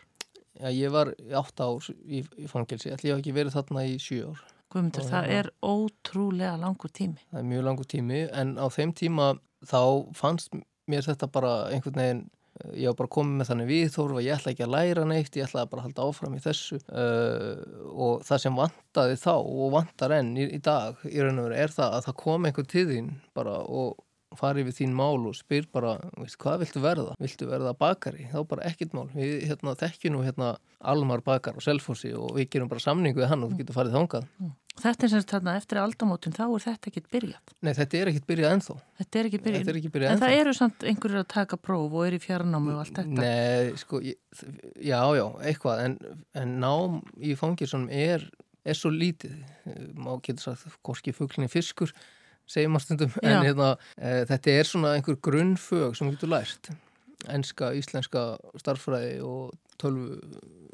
Já, 0.62 0.68
ég 0.70 0.92
var 0.94 1.12
8 1.42 1.64
ár 1.66 1.86
í, 2.06 2.22
í 2.38 2.48
fangilsi, 2.50 2.90
ég 2.92 3.00
hef 3.00 3.18
ekki 3.18 3.34
verið 3.34 3.56
þarna 3.56 3.86
í 3.88 3.96
7 4.02 4.28
ár. 4.28 4.42
Guðmundur, 4.72 5.06
það 5.08 5.26
hérna, 5.28 5.38
er 5.38 5.48
ótrúlega 5.68 6.52
langur 6.60 6.92
tími. 6.92 7.24
Það 7.30 7.40
er 7.40 7.48
mjög 7.48 7.64
langur 7.66 7.88
tími, 7.88 8.20
en 8.40 8.54
á 8.56 8.66
þeim 8.72 8.92
tíma 8.96 9.26
þá 9.68 9.80
fannst 10.16 10.54
mér 10.90 11.06
þetta 11.06 11.28
bara 11.32 11.52
einhvern 11.72 12.00
veginn 12.00 12.22
ég 12.76 12.90
var 12.90 12.96
bara 12.98 13.12
komið 13.16 13.38
með 13.38 13.50
þannig 13.50 13.70
viðþórf 13.70 14.18
að 14.18 14.26
ég 14.26 14.36
ætla 14.36 14.52
ekki 14.52 14.64
að 14.66 14.74
læra 14.74 15.04
neitt, 15.08 15.36
ég 15.38 15.48
ætla 15.48 15.66
bara 15.70 15.82
að 15.82 15.88
halda 15.88 16.06
áfram 16.08 16.36
í 16.36 16.42
þessu 16.44 16.78
uh, 16.82 17.62
og 17.92 18.24
það 18.28 18.42
sem 18.44 18.60
vantaði 18.60 19.18
þá 19.22 19.34
og 19.40 19.66
vantar 19.76 20.16
enn 20.18 20.32
í, 20.36 20.48
í 20.58 20.62
dag 20.62 21.02
í 21.08 21.18
raun 21.20 21.40
og 21.40 21.48
veru 21.48 21.60
er 21.64 21.74
það 21.74 21.98
að 21.98 22.08
það 22.08 22.18
kom 22.24 22.48
einhver 22.48 22.68
þín 22.72 23.12
bara 23.36 23.58
og 23.64 24.00
fari 24.38 24.64
við 24.66 24.78
þín 24.80 24.94
mál 24.96 25.26
og 25.28 25.36
spyr 25.36 25.66
bara, 25.72 25.96
veist, 26.16 26.38
hvað 26.40 26.62
viltu 26.64 26.82
verða? 26.82 27.16
Viltu 27.22 27.48
verða 27.50 27.74
bakari? 27.78 28.28
Þá 28.32 28.38
bara 28.48 28.68
ekkit 28.70 28.94
mál. 28.96 29.06
Við 29.14 29.46
hérna, 29.50 29.74
þekkjum 29.78 30.20
hérna 30.24 30.54
Almar 30.92 31.22
bakar 31.24 31.58
og 31.58 31.64
Selfossi 31.64 32.12
og 32.16 32.36
við 32.38 32.48
gerum 32.54 32.70
bara 32.70 32.82
samningu 32.82 33.20
við 33.20 33.30
hann 33.30 33.44
og 33.44 33.52
þú 33.52 33.60
getur 33.60 33.76
farið 33.76 33.98
þángað. 33.98 34.28
Þetta 34.80 35.04
er 35.04 35.10
semst 35.12 35.28
þarna 35.28 35.52
eftir 35.60 35.78
aldamótin, 35.82 36.32
þá 36.32 36.42
er 36.46 36.62
þetta 36.64 36.88
ekkit 36.88 37.08
byrjað. 37.12 37.50
Nei, 37.62 37.72
þetta 37.76 37.98
er 37.98 38.10
ekkit 38.12 38.24
byrjað 38.30 38.54
ennþá. 38.56 38.76
Þetta 39.02 39.18
er 39.20 39.28
ekki 39.28 39.40
byrjað. 39.44 39.58
Þetta 39.60 39.72
er 39.74 39.78
ekki 39.82 39.90
byrjað 39.92 40.08
En 40.08 40.16
ennþá. 40.16 40.30
það 40.30 40.40
eru 40.40 40.54
samt 40.56 40.86
einhverjir 40.88 41.20
að 41.20 41.26
taka 41.34 41.58
próf 41.60 41.92
og 41.92 42.06
eru 42.06 42.16
í 42.18 42.22
fjarnámi 42.24 42.72
og 42.72 42.80
allt 42.80 42.96
þetta. 43.02 43.18
Nei, 43.20 43.74
sko, 43.82 44.00
ég, 44.00 44.16
já, 44.80 44.98
já, 45.18 45.26
eitthvað, 45.50 45.82
en, 45.84 45.98
en 46.40 46.54
nám 46.64 46.96
í 47.20 47.36
fangirsunum 47.38 47.92
er, 47.92 48.24
er 48.64 48.78
svo 48.80 48.90
lítið, 48.96 49.36
má 50.00 50.14
getur 50.24 50.48
sagt, 50.56 50.78
hvorki 50.88 51.12
fugglinni 51.14 51.52
fiskur, 51.52 51.92
segir 52.48 52.72
maður 52.72 52.86
stundum, 52.88 53.12
Já. 53.20 53.28
en 53.36 53.46
hérna, 53.46 53.68
e, 54.00 54.14
þetta 54.32 54.56
er 54.56 54.68
svona 54.72 54.96
einhver 54.96 55.20
grunnfög 55.22 55.94
sem 55.98 56.10
getur 56.14 56.32
lært, 56.32 56.72
enska, 57.30 57.70
íslenska 57.78 58.24
starffræði 58.58 59.20
og 59.22 59.52
tölvu, 59.78 60.16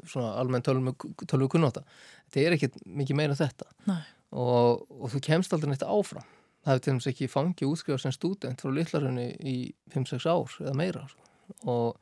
svona 0.09 0.31
almenn 0.39 0.63
tölvu, 0.65 1.47
kunnáta. 1.51 1.83
Þetta 2.29 2.45
er 2.45 2.55
ekkert 2.57 2.77
mikið 2.85 3.17
meira 3.17 3.37
þetta 3.37 3.65
og, 3.89 4.85
og 4.85 5.07
þú 5.09 5.21
kemst 5.25 5.55
aldrei 5.55 5.71
neitt 5.73 5.85
áfram. 5.85 6.27
Það 6.59 6.75
hefur 6.75 6.83
til 6.83 6.93
dæmis 6.93 7.09
ekki 7.09 7.29
fangið 7.31 7.71
útskrifað 7.71 8.03
sem 8.03 8.13
student 8.13 8.61
frá 8.61 8.71
litlarunni 8.75 9.25
í 9.47 9.55
5-6 9.95 10.27
ár 10.29 10.55
eða 10.61 10.75
meira 10.77 11.05
sko. 11.09 11.25
og, 11.71 11.95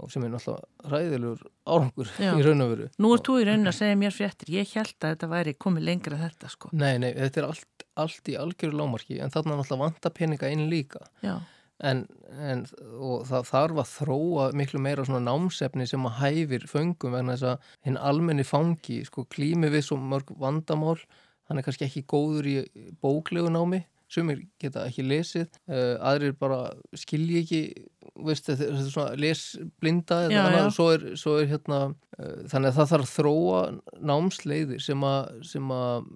og 0.00 0.10
sem 0.10 0.24
er 0.24 0.32
náttúrulega 0.32 0.90
ræðilegur 0.94 1.44
árangur 1.68 2.10
Já. 2.16 2.32
í 2.34 2.46
raun 2.46 2.64
og 2.64 2.72
veru. 2.72 2.88
Nú 2.98 3.12
er 3.14 3.22
þú 3.28 3.36
í 3.38 3.46
raunin 3.46 3.70
að 3.70 3.76
segja 3.78 4.00
mér 4.00 4.16
fréttir. 4.16 4.50
Ég 4.56 4.74
held 4.74 4.96
að 4.96 5.14
þetta 5.14 5.30
væri 5.36 5.54
komið 5.60 5.86
lengra 5.90 6.16
en 6.16 6.24
þetta, 6.24 6.50
sko. 6.56 6.72
Nei, 6.72 6.96
nei, 7.04 7.12
þetta 7.14 7.42
er 7.42 7.48
allt, 7.52 7.86
allt 8.00 8.32
í 8.32 8.36
algjöru 8.40 8.80
lámarki 8.80 9.20
en 9.20 9.34
þarna 9.34 9.60
náttúrulega 9.60 9.84
vanta 9.84 10.14
peninga 10.16 10.50
inn 10.50 10.66
líka 10.72 11.04
Já, 11.22 11.36
en, 11.86 12.04
en 12.40 12.64
það 12.68 13.46
þarf 13.48 13.80
að 13.82 13.92
þróa 13.94 14.48
miklu 14.56 14.80
meira 14.82 15.04
svona 15.06 15.22
námsefni 15.26 15.86
sem 15.88 16.06
að 16.08 16.18
hæfir 16.20 16.66
föngum 16.70 17.16
vegna 17.16 17.36
þess 17.36 17.48
að 17.52 17.72
hinn 17.88 18.00
almenni 18.10 18.46
fangi 18.46 19.00
sko 19.08 19.26
klími 19.32 19.72
við 19.72 19.86
svo 19.88 19.98
mörg 20.00 20.32
vandamál. 20.40 20.98
Hann 21.48 21.58
er 21.58 21.66
kannski 21.66 21.88
ekki 21.88 22.06
góður 22.10 22.46
í 22.50 22.56
bóklegu 23.02 23.50
námi 23.52 23.82
sumir 24.10 24.42
geta 24.60 24.84
ekki 24.90 25.04
lesið 25.06 25.46
uh, 25.70 25.96
aðrir 26.10 26.34
bara 26.40 26.60
skilji 26.98 27.40
ekki 27.44 27.62
veist, 28.26 28.48
þetta 28.48 28.66
er 28.66 28.78
svona 28.90 29.16
lesblinda 29.20 30.22
eða 30.26 30.34
Já, 30.34 30.40
annað, 30.48 30.64
já. 30.66 30.70
svo 30.76 30.86
er, 30.96 31.04
svo 31.20 31.34
er 31.40 31.46
hérna 31.52 31.78
uh, 31.90 32.40
þannig 32.50 32.72
að 32.72 32.78
það 32.80 32.90
þarf 32.94 33.12
þróa 33.14 33.60
námsleiðir 34.10 34.82
sem 34.82 35.04
að, 35.06 35.30
sem 35.52 35.70
að 35.76 36.08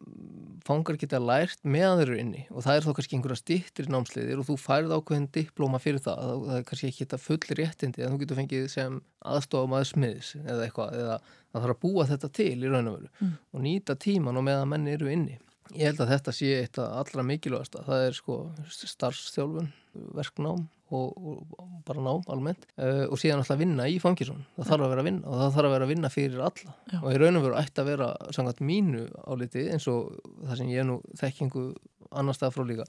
fangar 0.64 0.96
geta 1.00 1.20
lært 1.20 1.60
meðan 1.68 1.98
þeir 2.00 2.08
eru 2.10 2.18
inni 2.22 2.42
og 2.50 2.64
það 2.64 2.78
er 2.78 2.86
þá 2.86 2.90
kannski 2.98 3.16
einhverja 3.18 3.40
stýttir 3.42 3.88
námsleiðir 3.92 4.40
og 4.42 4.46
þú 4.48 4.56
færð 4.64 4.94
ákveðin 4.96 5.26
diplóma 5.36 5.80
fyrir 5.82 6.00
það 6.04 6.20
það, 6.24 6.44
það 6.48 6.58
er 6.58 6.66
kannski 6.70 6.90
ekki 6.90 7.04
þetta 7.04 7.20
full 7.20 7.56
réttindi 7.60 8.04
en 8.06 8.14
þú 8.14 8.20
getur 8.24 8.40
fengið 8.40 8.68
sem 8.72 8.96
aðstofum 9.34 9.76
að 9.76 9.86
smiðis 9.92 10.30
eða 10.40 10.64
eitthvað, 10.66 10.96
eða 11.02 11.18
það 11.24 11.66
þarf 11.66 11.74
að 11.76 11.82
búa 11.84 12.06
þetta 12.10 12.30
til 12.40 12.52
í 12.64 12.72
raun 12.72 12.90
og 12.90 12.96
veru 12.98 13.12
Mm. 13.24 13.34
og 13.54 13.62
nýta 13.62 13.94
tíman 14.00 14.40
og 14.40 14.42
meðan 14.48 14.72
menn 14.72 14.88
eru 14.90 15.12
inni 15.12 15.36
ég 15.72 15.88
held 15.88 16.02
að 16.04 16.12
þetta 16.12 16.34
sé 16.36 16.52
eitt 16.60 16.78
af 16.82 17.00
allra 17.00 17.24
mikilvægasta 17.26 17.84
það 17.86 18.06
er 18.08 18.16
sko 18.18 18.38
starfstjálfun 18.68 19.70
verknám 20.14 20.66
og, 20.94 21.16
og 21.16 21.64
bara 21.86 22.02
nám 22.04 22.22
almennt 22.30 22.66
uh, 22.76 23.06
og 23.08 23.18
síðan 23.20 23.40
alltaf 23.42 23.58
vinna 23.58 23.86
í 23.88 23.96
fangisun 24.02 24.44
það 24.58 24.70
þarf 24.70 24.86
að 24.86 24.92
vera 24.92 25.04
að 25.04 25.08
vinna 25.08 25.26
og 25.30 25.40
það 25.40 25.56
þarf 25.56 25.68
að 25.68 25.74
vera 25.74 25.88
að 25.88 25.92
vinna 25.94 26.12
fyrir 26.12 26.44
alla 26.50 26.76
Já. 26.92 26.98
og 27.00 27.08
í 27.10 27.18
raun 27.22 27.40
og 27.40 27.46
veru 27.46 27.58
ætti 27.62 27.82
að 27.82 27.90
vera 27.90 28.08
samkvæmt 28.36 28.64
mínu 28.70 29.04
áliti 29.24 29.66
eins 29.72 29.88
og 29.90 30.14
það 30.44 30.56
sem 30.60 30.72
ég 30.74 30.84
er 30.84 30.88
nú 30.90 30.98
þekkingu 31.20 31.66
annar 32.14 32.36
stað 32.36 32.56
frá 32.58 32.66
líka 32.68 32.88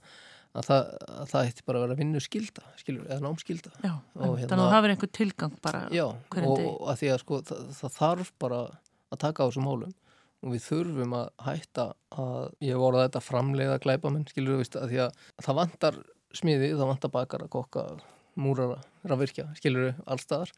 að 0.56 0.70
það, 0.70 0.90
að 1.20 1.30
það 1.32 1.50
ætti 1.50 1.66
bara 1.68 1.80
að 1.80 1.86
vera 1.86 2.00
vinnu 2.00 2.22
skilda 2.24 2.66
skilur, 2.80 3.06
eða 3.10 3.24
námskilda 3.26 3.72
já. 3.76 3.92
Og 3.92 4.22
Þannig 4.22 4.42
hérna- 4.42 4.56
að 4.56 4.62
það 4.62 4.76
hafur 4.76 4.94
einhver 4.94 5.12
tilgang 5.18 5.56
bara. 5.66 5.82
Já, 5.92 6.06
og, 6.06 6.62
og 6.64 6.90
að 6.92 7.02
því 7.02 7.10
að 7.12 7.22
sko 7.24 7.40
það, 7.50 7.66
það 7.80 7.96
þarf 7.98 8.32
bara 8.40 8.60
að 9.12 9.22
taka 9.26 9.44
á 9.44 9.48
þessum 9.50 9.68
málum 9.68 9.96
og 10.46 10.54
við 10.54 10.66
þurfum 10.68 11.16
að 11.18 11.30
hætta 11.48 11.86
að 12.22 12.44
ég 12.64 12.78
voru 12.78 13.00
að 13.00 13.08
þetta 13.08 13.22
framleiða 13.26 13.80
glæpamenn 13.82 14.28
skilur 14.30 14.56
við 14.56 14.62
veist 14.62 14.78
að 14.78 14.92
því 14.92 15.00
að 15.06 15.24
það 15.48 15.60
vantar 15.60 15.98
smiði, 16.36 16.74
það 16.76 16.92
vantar 16.92 17.14
bakara, 17.16 17.48
kokka 17.52 17.86
múrara, 18.38 18.78
rafvirkja, 19.08 19.48
skilur 19.58 19.88
við 19.88 20.04
allstaðar 20.06 20.52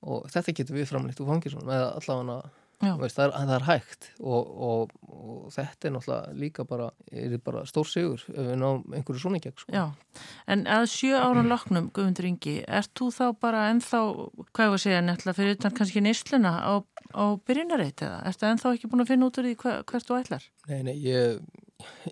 og 0.00 0.26
þetta 0.32 0.56
getur 0.56 0.78
við 0.80 0.88
framleitt 0.88 1.20
úr 1.20 1.30
fangisunum 1.30 1.70
eða 1.70 1.92
allavega. 2.00 2.50
Veist, 2.80 3.18
það, 3.18 3.26
er, 3.26 3.32
það 3.34 3.54
er 3.56 3.64
hægt 3.66 4.06
og, 4.20 4.52
og, 4.66 4.92
og 5.12 5.52
þetta 5.52 5.88
er 5.88 5.94
náttúrulega 5.94 6.34
líka 6.40 6.64
bara, 6.68 6.86
er 7.12 7.34
bara 7.44 7.64
stór 7.68 7.88
sigur 7.88 8.22
ef 8.32 8.38
við 8.38 8.56
náum 8.60 8.96
einhverju 8.96 9.20
svona 9.20 9.40
gegn 9.44 9.56
sko. 9.60 9.74
Já, 9.74 10.22
en 10.54 10.64
að 10.70 10.86
sjö 10.94 11.20
áran 11.20 11.50
loknum, 11.50 11.90
Guðmundur 11.96 12.30
Ingi, 12.30 12.56
ert 12.64 12.92
þú 12.96 13.10
þá 13.16 13.24
bara 13.44 13.66
ennþá, 13.74 14.02
hvað 14.48 14.66
ég 14.66 14.74
var 14.74 14.80
að 14.80 14.84
segja, 14.86 15.02
nefnilega 15.04 15.38
fyrir 15.40 15.58
utan 15.58 15.76
kannski 15.76 16.04
neysluna 16.06 16.54
á, 16.56 16.72
á 17.12 17.24
byrjunarreit 17.50 18.04
eða? 18.06 18.20
Ertu 18.30 18.48
ennþá 18.48 18.76
ekki 18.76 18.92
búin 18.92 19.04
að 19.04 19.12
finna 19.12 19.28
út 19.28 19.40
úr 19.42 19.50
því 19.50 19.56
hva, 19.60 19.76
hvert 19.92 20.08
þú 20.08 20.20
ætlar? 20.22 20.46
Nei, 20.70 20.78
nei, 20.88 20.94
ég, 21.04 21.40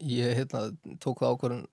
ég 0.04 0.42
hérna, 0.42 0.66
tók 1.00 1.24
það 1.24 1.38
ákvörðun 1.38 1.64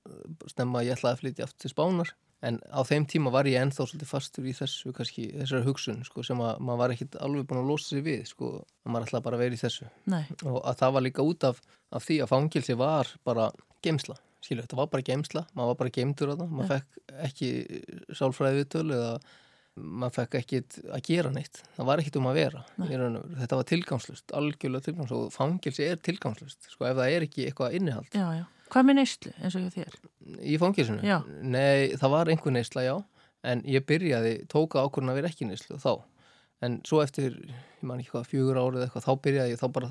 snemma 0.53 0.81
að 0.81 0.91
ég 0.91 0.99
ætlaði 0.99 1.17
að 1.17 1.25
flytja 1.25 1.49
aftur 1.49 1.65
til 1.65 1.75
Spánar 1.75 2.15
en 2.45 2.59
á 2.69 2.81
þeim 2.87 3.07
tíma 3.09 3.33
var 3.33 3.49
ég 3.49 3.61
ennþá 3.61 3.87
svolítið 3.87 4.11
fastur 4.11 4.45
í 4.47 4.53
þessu 4.55 4.93
kannski, 4.95 5.29
þessari 5.33 5.65
hugsun 5.65 6.03
sko, 6.07 6.23
sem 6.25 6.41
að 6.45 6.59
maður 6.61 6.81
var 6.83 6.95
ekkit 6.95 7.17
alveg 7.25 7.47
búin 7.49 7.63
að 7.63 7.71
losa 7.71 7.91
sig 7.93 8.05
við 8.05 8.27
sko, 8.29 8.51
að 8.85 8.93
maður 8.93 9.09
ætlaði 9.09 9.27
bara 9.27 9.39
að 9.39 9.45
vera 9.45 9.57
í 9.57 9.63
þessu. 9.63 9.89
Nei, 10.13 10.23
og 10.43 10.59
að 10.61 10.77
það 10.83 10.95
var 10.97 11.05
líka 11.07 11.25
út 11.25 11.47
af, 11.49 11.63
af 11.95 12.05
því 12.05 12.21
að 12.23 12.31
fangilsi 12.35 12.77
var 12.79 13.11
bara 13.27 13.49
geimsla 13.85 14.19
skilju, 14.45 14.65
þetta 14.65 14.79
var 14.79 14.91
bara 14.91 15.05
geimsla, 15.05 15.45
maður 15.55 15.71
var 15.71 15.79
bara 15.81 15.93
geimtur 15.95 16.31
á 16.31 16.35
það, 16.35 16.53
maður 16.53 16.71
fekk 16.75 17.17
ekki 17.25 17.49
sálfræði 18.19 18.61
viðtöl 18.61 18.85
eða 18.85 19.11
maður 19.75 20.15
fekk 20.15 20.37
ekki 20.39 20.59
að 20.95 21.01
gera 21.09 21.31
neitt. 21.35 21.61
Það 21.75 21.89
var 21.89 22.01
ekkit 22.01 22.19
um 22.21 22.29
að 22.29 22.37
vera 22.39 22.61
þetta 22.79 23.59
var 23.59 23.69
tilgangslust, 23.71 24.35
algjörlega 24.39 24.87
tilgangslust 24.87 25.17
og 25.17 25.33
fangilsi 25.35 25.87
er 25.87 26.03
tilgangslust, 26.05 26.69
sko 26.71 26.87
ef 26.87 26.99
það 26.99 27.15
er 27.15 27.27
ekki 27.27 27.47
eitthvað 27.49 27.79
innihald. 27.79 28.11
Já, 28.15 28.27
já. 28.39 28.45
Hvað 28.75 28.87
með 28.89 28.97
neyslu 28.99 29.31
eins 29.39 29.55
og 29.55 29.69
þér? 29.71 29.93
í 30.43 30.57
fangilsinu? 30.59 30.99
Já. 31.05 31.19
Nei, 31.41 31.93
það 31.95 32.11
var 32.11 32.31
einhver 32.33 32.55
neysla, 32.55 32.83
já. 32.83 32.95
En 33.45 33.61
ég 33.69 33.85
byrjaði, 33.87 34.33
tóka 34.51 34.81
ákvörðun 34.83 35.13
að 35.13 35.19
vera 35.21 35.29
ekki 35.31 35.47
neyslu 35.47 35.77
þá, 35.79 35.93
en 36.65 36.79
svo 36.87 36.99
eftir 37.03 37.35
ég 37.45 37.85
man 37.85 38.01
ekki 38.01 38.15
hvað, 38.15 38.27
fjögur 38.31 38.57
árið 38.59 38.85
eitthvað 38.87 39.05
þá 39.05 39.11
byrjaði 39.27 39.53
ég 39.53 39.61
þá 39.61 39.67
bara, 39.75 39.89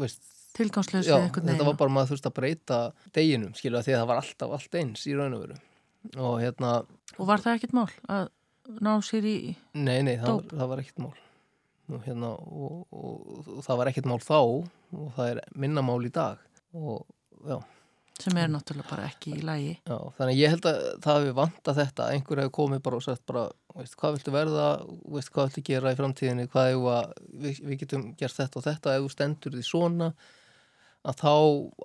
veist 0.00 0.32
Tilgangslösu 0.56 1.10
Já, 1.10 1.16
eða 1.18 1.26
eitthvað 1.26 1.50
þetta 1.50 1.66
var 1.66 1.78
bara 1.82 1.92
maður 1.92 2.14
þurfti 2.14 2.30
að 2.30 2.36
breyta 2.38 2.78
deginum, 3.12 3.52
skilja, 3.58 3.82
því 3.84 3.92
að 3.92 3.98
það 4.00 4.08
var 4.08 4.20
alltaf 4.22 4.54
allt 4.56 4.78
eins 4.80 5.02
í 5.04 5.16
raun 5.18 5.36
og 5.36 5.42
veru. 5.42 5.58
Og 6.16 6.36
hérna, 6.40 6.70
Og 7.18 7.28
var 7.28 7.42
það 7.44 7.58
ekkert 7.58 7.76
mál 7.76 7.90
að 8.08 8.30
ná 8.86 8.92
sér 9.04 9.28
í, 9.28 9.36
nei, 9.76 9.98
nei, 10.06 10.14
það, 10.22 10.46
það 10.54 10.70
var 10.72 10.82
ekkert 10.82 11.02
mál. 11.04 11.12
Og 11.92 12.02
hérna 12.06 12.32
og, 12.40 12.78
og, 12.88 13.42
og 13.58 13.60
það 13.66 13.80
var 13.82 13.90
ekkert 13.92 14.08
mál 14.10 14.22
þá 14.24 14.38
og 14.40 15.10
það 15.18 15.32
er 15.34 15.42
minna 15.58 15.84
mál 15.84 16.00
í 16.06 16.12
dag. 16.14 16.40
Og 16.72 17.04
já, 17.46 17.58
sem 18.22 18.38
er 18.40 18.48
náttúrulega 18.52 18.90
bara 18.90 19.08
ekki 19.10 19.34
í 19.36 19.44
lægi? 19.44 19.74
já 19.86 19.96
þannig 20.16 20.32
að 20.32 20.40
ég 20.40 20.54
held 20.54 20.70
að 20.70 20.80
það 21.04 21.20
hefur 21.20 21.36
vantað 21.40 21.78
þetta, 21.82 22.08
einhver 22.14 22.42
hefur 22.42 22.56
komið 22.60 22.82
bara 22.86 23.00
og 23.00 23.04
sagt 23.06 23.26
bara, 23.28 23.44
veist, 23.76 23.98
hvað 24.00 24.16
viltu 24.16 24.34
verða 24.34 24.66
veist, 25.16 25.32
hvað 25.34 25.50
viltu 25.50 25.66
gera 25.70 25.92
í 25.92 26.00
framtíðinni 26.00 26.48
hvað 26.52 26.72
hefur 26.72 26.96
að, 26.96 27.14
við, 27.44 27.62
við 27.68 27.80
getum 27.84 28.08
gert 28.18 28.40
þetta 28.40 28.60
og 28.60 28.66
þetta 28.66 28.96
ef 28.96 29.06
þú 29.06 29.14
stendur 29.16 29.56
því 29.56 29.66
svona 29.68 30.10
að 31.06 31.20
þá 31.22 31.34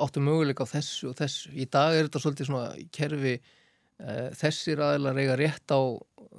áttu 0.05 0.23
möguleika 0.23 0.65
á 0.65 0.73
þessu 0.73 1.11
og 1.11 1.17
þessu. 1.19 1.51
Í 1.53 1.67
dag 1.69 1.95
er 1.95 2.07
þetta 2.07 2.21
svolítið 2.23 2.49
svona 2.49 2.85
kerfi 2.95 3.35
uh, 3.37 4.29
þessir 4.37 4.81
aðeinar 4.81 5.19
eiga 5.21 5.37
rétt 5.39 5.73
á 5.73 5.81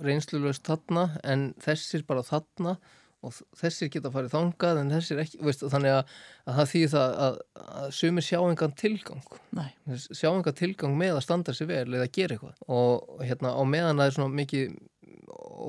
reynslulöst 0.02 0.66
þarna 0.66 1.06
en 1.22 1.52
þessir 1.62 2.04
bara 2.08 2.24
þarna 2.26 2.76
og 3.22 3.36
þessir 3.58 3.90
geta 3.92 4.10
farið 4.12 4.34
þangað 4.34 4.80
en 4.80 4.92
þessir 4.96 5.22
ekki, 5.22 5.40
veist, 5.46 5.64
þannig 5.72 5.96
að, 5.96 6.14
að 6.46 6.58
það 6.58 6.70
þýð 6.72 6.86
það 6.94 7.16
að, 7.26 7.38
að 7.62 7.88
sumir 7.98 8.26
sjá 8.26 8.38
engan 8.40 8.76
tilgang. 8.82 9.36
Nei, 9.58 9.68
sjá 10.08 10.28
engan 10.32 10.58
tilgang 10.58 10.96
með 10.98 11.16
að 11.16 11.24
standa 11.26 11.54
sér 11.56 11.70
vel 11.70 11.86
eða 11.86 12.08
gera 12.18 12.36
eitthvað. 12.36 12.62
Og 12.74 13.22
hérna 13.22 13.54
á 13.54 13.62
meðan 13.62 14.02
það 14.02 14.10
er 14.10 14.16
svona 14.18 14.38
mikið 14.40 14.78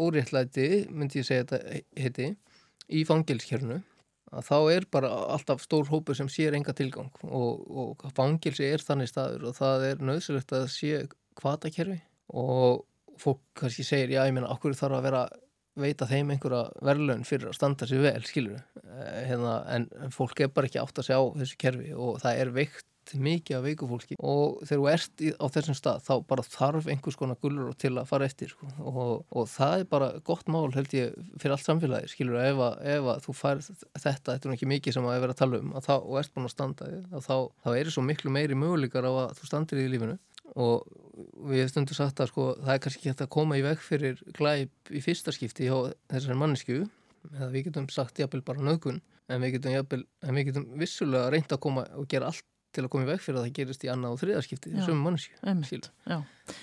óréttlæti 0.03 0.69
myndi 0.89 1.21
ég 1.21 1.27
segja 1.27 1.45
þetta 1.45 1.81
heiti 2.01 2.29
í 2.93 3.03
fangilskernu 3.07 3.81
að 4.33 4.47
þá 4.47 4.57
er 4.73 4.87
bara 4.91 5.11
alltaf 5.35 5.61
stór 5.61 5.85
hópur 5.91 6.17
sem 6.17 6.29
sér 6.31 6.57
enga 6.57 6.73
tilgang. 6.77 7.11
Og, 7.27 7.61
og 7.69 8.07
fangilsi 8.17 8.65
er 8.65 8.81
þannig 8.81 9.11
staður 9.11 9.51
og 9.51 9.59
það 9.59 9.87
er 9.91 10.03
nöðsilegt 10.09 10.55
að 10.57 10.67
sé 10.73 11.05
kvatakerfi 11.37 11.99
og 12.33 12.83
fólk 13.21 13.41
kannski 13.59 13.85
segir 13.85 14.15
já 14.15 14.23
ég 14.25 14.33
meina 14.33 14.49
okkur 14.53 14.75
þarf 14.77 14.97
að 14.97 15.07
vera 15.07 15.23
veita 15.79 16.07
þeim 16.09 16.33
einhverja 16.35 16.63
verðlaun 16.85 17.27
fyrir 17.27 17.49
að 17.49 17.57
standa 17.57 17.89
sér 17.89 18.03
vel 18.05 18.23
skilur 18.27 18.63
hérna, 19.27 19.59
en 19.73 19.87
fólk 20.13 20.43
er 20.43 20.51
bara 20.53 20.69
ekki 20.69 20.81
átt 20.81 20.99
að 21.01 21.09
sjá 21.09 21.17
þessu 21.39 21.61
kerfi 21.61 21.93
og 21.97 22.19
það 22.23 22.41
er 22.43 22.51
veikt 22.53 22.89
mikið 23.19 23.57
af 23.57 23.63
veiku 23.65 23.87
fólki. 23.89 24.15
Og 24.23 24.61
þegar 24.67 24.79
þú 24.79 24.85
ert 24.93 25.23
á 25.35 25.45
þessum 25.55 25.77
stað 25.77 26.05
þá 26.05 26.13
bara 26.29 26.45
þarf 26.47 26.87
einhvers 26.91 27.17
konar 27.19 27.39
gullur 27.41 27.73
til 27.79 27.91
að 27.97 28.07
fara 28.09 28.27
eftir 28.29 28.53
sko. 28.53 28.69
og, 28.79 29.25
og 29.29 29.49
það 29.51 29.75
er 29.81 29.89
bara 29.91 30.09
gott 30.23 30.47
mál 30.47 30.71
held 30.75 30.95
ég 30.95 31.17
fyrir 31.35 31.55
allt 31.57 31.65
samfélagi 31.67 32.11
skilur 32.13 32.39
ef 32.39 32.61
að, 32.63 32.77
ef 32.95 33.09
að 33.13 33.23
þú 33.27 33.35
fær 33.41 33.63
þetta 33.65 34.37
þetta 34.37 34.49
er 34.49 34.55
ekki 34.55 34.71
mikið 34.71 34.97
sem 34.97 35.07
að 35.07 35.17
er 35.17 35.25
verið 35.25 35.35
að 35.35 35.41
tala 35.43 35.59
um 35.59 35.73
þá, 35.83 35.95
og 35.99 36.19
ert 36.21 36.33
búin 36.33 36.47
að 36.47 36.55
standa 36.55 36.89
þig 36.89 37.25
þá, 37.27 37.35
þá 37.65 37.69
eru 37.73 37.95
svo 37.95 38.05
miklu 38.07 38.33
meiri 38.33 38.59
möguleikar 38.59 39.09
á 39.09 39.13
að 39.25 39.35
þú 39.39 39.51
standir 39.51 39.83
í 39.83 39.89
lífinu. 39.91 40.17
Og 40.53 40.87
við 41.49 41.67
stundu 41.69 41.95
sagt 41.97 42.21
að 42.23 42.31
sko, 42.31 42.47
það 42.61 42.75
er 42.75 42.83
kannski 42.85 43.09
hægt 43.09 43.23
að 43.25 43.33
koma 43.35 43.57
í 43.59 43.65
veg 43.65 43.81
fyrir 43.83 44.21
glæp 44.37 44.93
í 44.93 45.01
fyrsta 45.03 45.33
skipti 45.35 45.67
hjá 45.67 45.93
þessari 46.11 46.37
mannesku 46.39 46.79
eða 47.31 47.51
við 47.53 47.69
getum 47.69 47.89
sagt 47.93 48.19
jafnvel 48.19 48.41
bara 48.45 48.63
nögun 48.65 49.01
en 49.31 49.43
við 49.43 49.57
getum, 49.57 49.75
jafnvel, 49.77 50.01
en 50.25 50.35
við 50.37 50.49
getum 50.49 50.65
vissulega 50.79 51.29
reynd 51.31 51.53
að 51.53 51.61
koma 51.63 51.85
og 51.99 52.09
gera 52.11 52.31
allt 52.31 52.43
til 52.73 52.83
að 52.83 52.89
koma 52.95 53.05
í 53.05 53.09
veg 53.11 53.21
fyrir 53.21 53.39
að 53.39 53.45
það 53.45 53.55
gerist 53.59 53.85
í 53.85 53.89
annað 53.93 54.15
og 54.15 54.21
þriðarskipti 54.23 54.73
þessum 54.73 55.01
mannesku 55.05 55.39